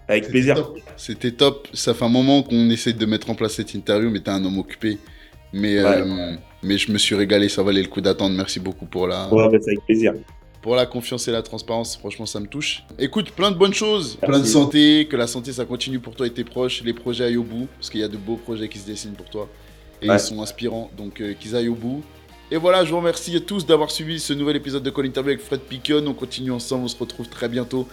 Avec 0.10 0.28
plaisir. 0.28 0.72
C'était 0.98 1.32
top. 1.32 1.68
Ça 1.74 1.94
fait 1.94 2.04
un 2.04 2.10
moment 2.10 2.42
qu'on 2.42 2.70
essaie 2.72 2.94
de 2.94 3.06
mettre 3.06 3.30
en 3.30 3.36
place 3.36 3.54
cette 3.54 3.76
interview, 3.76 4.10
mais 4.10 4.20
t'es 4.20 4.32
un 4.32 4.44
homme 4.44 4.58
occupé. 4.58 4.98
Mais, 5.54 5.78
euh, 5.78 6.36
mais 6.64 6.78
je 6.78 6.92
me 6.92 6.98
suis 6.98 7.16
régalé, 7.16 7.48
ça 7.48 7.62
valait 7.62 7.84
le 7.84 7.88
coup 7.88 8.02
d'attendre. 8.02 8.36
Merci 8.36 8.60
beaucoup 8.60 8.88
pour 8.88 9.08
la. 9.08 9.32
Ouais, 9.32 9.44
avec 9.44 9.86
plaisir. 9.86 10.14
Pour 10.64 10.76
la 10.76 10.86
confiance 10.86 11.28
et 11.28 11.32
la 11.32 11.42
transparence, 11.42 11.96
franchement, 11.96 12.26
ça 12.26 12.40
me 12.40 12.48
touche. 12.48 12.84
Écoute, 12.98 13.32
plein 13.32 13.50
de 13.50 13.56
bonnes 13.56 13.74
choses, 13.74 14.18
plein 14.18 14.40
de 14.40 14.46
santé, 14.46 15.08
que 15.10 15.16
la 15.16 15.28
santé, 15.28 15.54
ça 15.54 15.64
continue 15.64 16.00
pour 16.00 16.16
toi 16.16 16.28
et 16.28 16.32
tes 16.32 16.44
proches, 16.44 16.84
les 16.84 16.94
projets 16.94 17.26
aillent 17.26 17.38
au 17.38 17.44
bout, 17.44 17.68
parce 17.78 17.90
qu'il 17.90 18.02
y 18.02 18.04
a 18.04 18.10
de 18.10 18.18
beaux 18.18 18.36
projets 18.36 18.68
qui 18.68 18.78
se 18.78 18.86
dessinent 18.86 19.14
pour 19.14 19.30
toi. 19.30 19.48
Et 20.02 20.08
ils 20.08 20.20
sont 20.20 20.42
inspirants, 20.42 20.92
donc 20.98 21.22
euh, 21.22 21.34
qu'ils 21.40 21.56
aillent 21.56 21.70
au 21.70 21.76
bout. 21.76 22.04
Et 22.52 22.58
voilà, 22.58 22.84
je 22.84 22.90
vous 22.90 22.98
remercie 22.98 23.40
tous 23.44 23.66
d'avoir 23.66 23.92
suivi 23.92 24.20
ce 24.20 24.34
nouvel 24.34 24.56
épisode 24.56 24.82
de 24.82 24.90
Call 24.90 25.06
Interview 25.06 25.34
avec 25.34 25.42
Fred 25.42 25.62
Piquion. 25.62 26.04
On 26.08 26.14
continue 26.14 26.52
ensemble, 26.52 26.86
on 26.86 26.88
se 26.88 26.98
retrouve 26.98 27.30
très 27.30 27.48
bientôt 27.48 27.88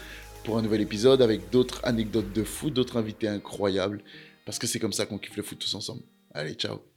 pour 0.46 0.56
un 0.56 0.62
nouvel 0.62 0.80
épisode 0.80 1.22
avec 1.22 1.50
d'autres 1.50 1.80
anecdotes 1.82 2.32
de 2.32 2.44
foot, 2.44 2.72
d'autres 2.72 2.96
invités 2.96 3.26
incroyables, 3.26 4.00
parce 4.44 4.60
que 4.60 4.68
c'est 4.68 4.78
comme 4.78 4.92
ça 4.92 5.04
qu'on 5.04 5.18
kiffe 5.18 5.36
le 5.36 5.42
foot 5.42 5.58
tous 5.58 5.74
ensemble. 5.74 6.02
Allez, 6.32 6.54
ciao 6.54 6.95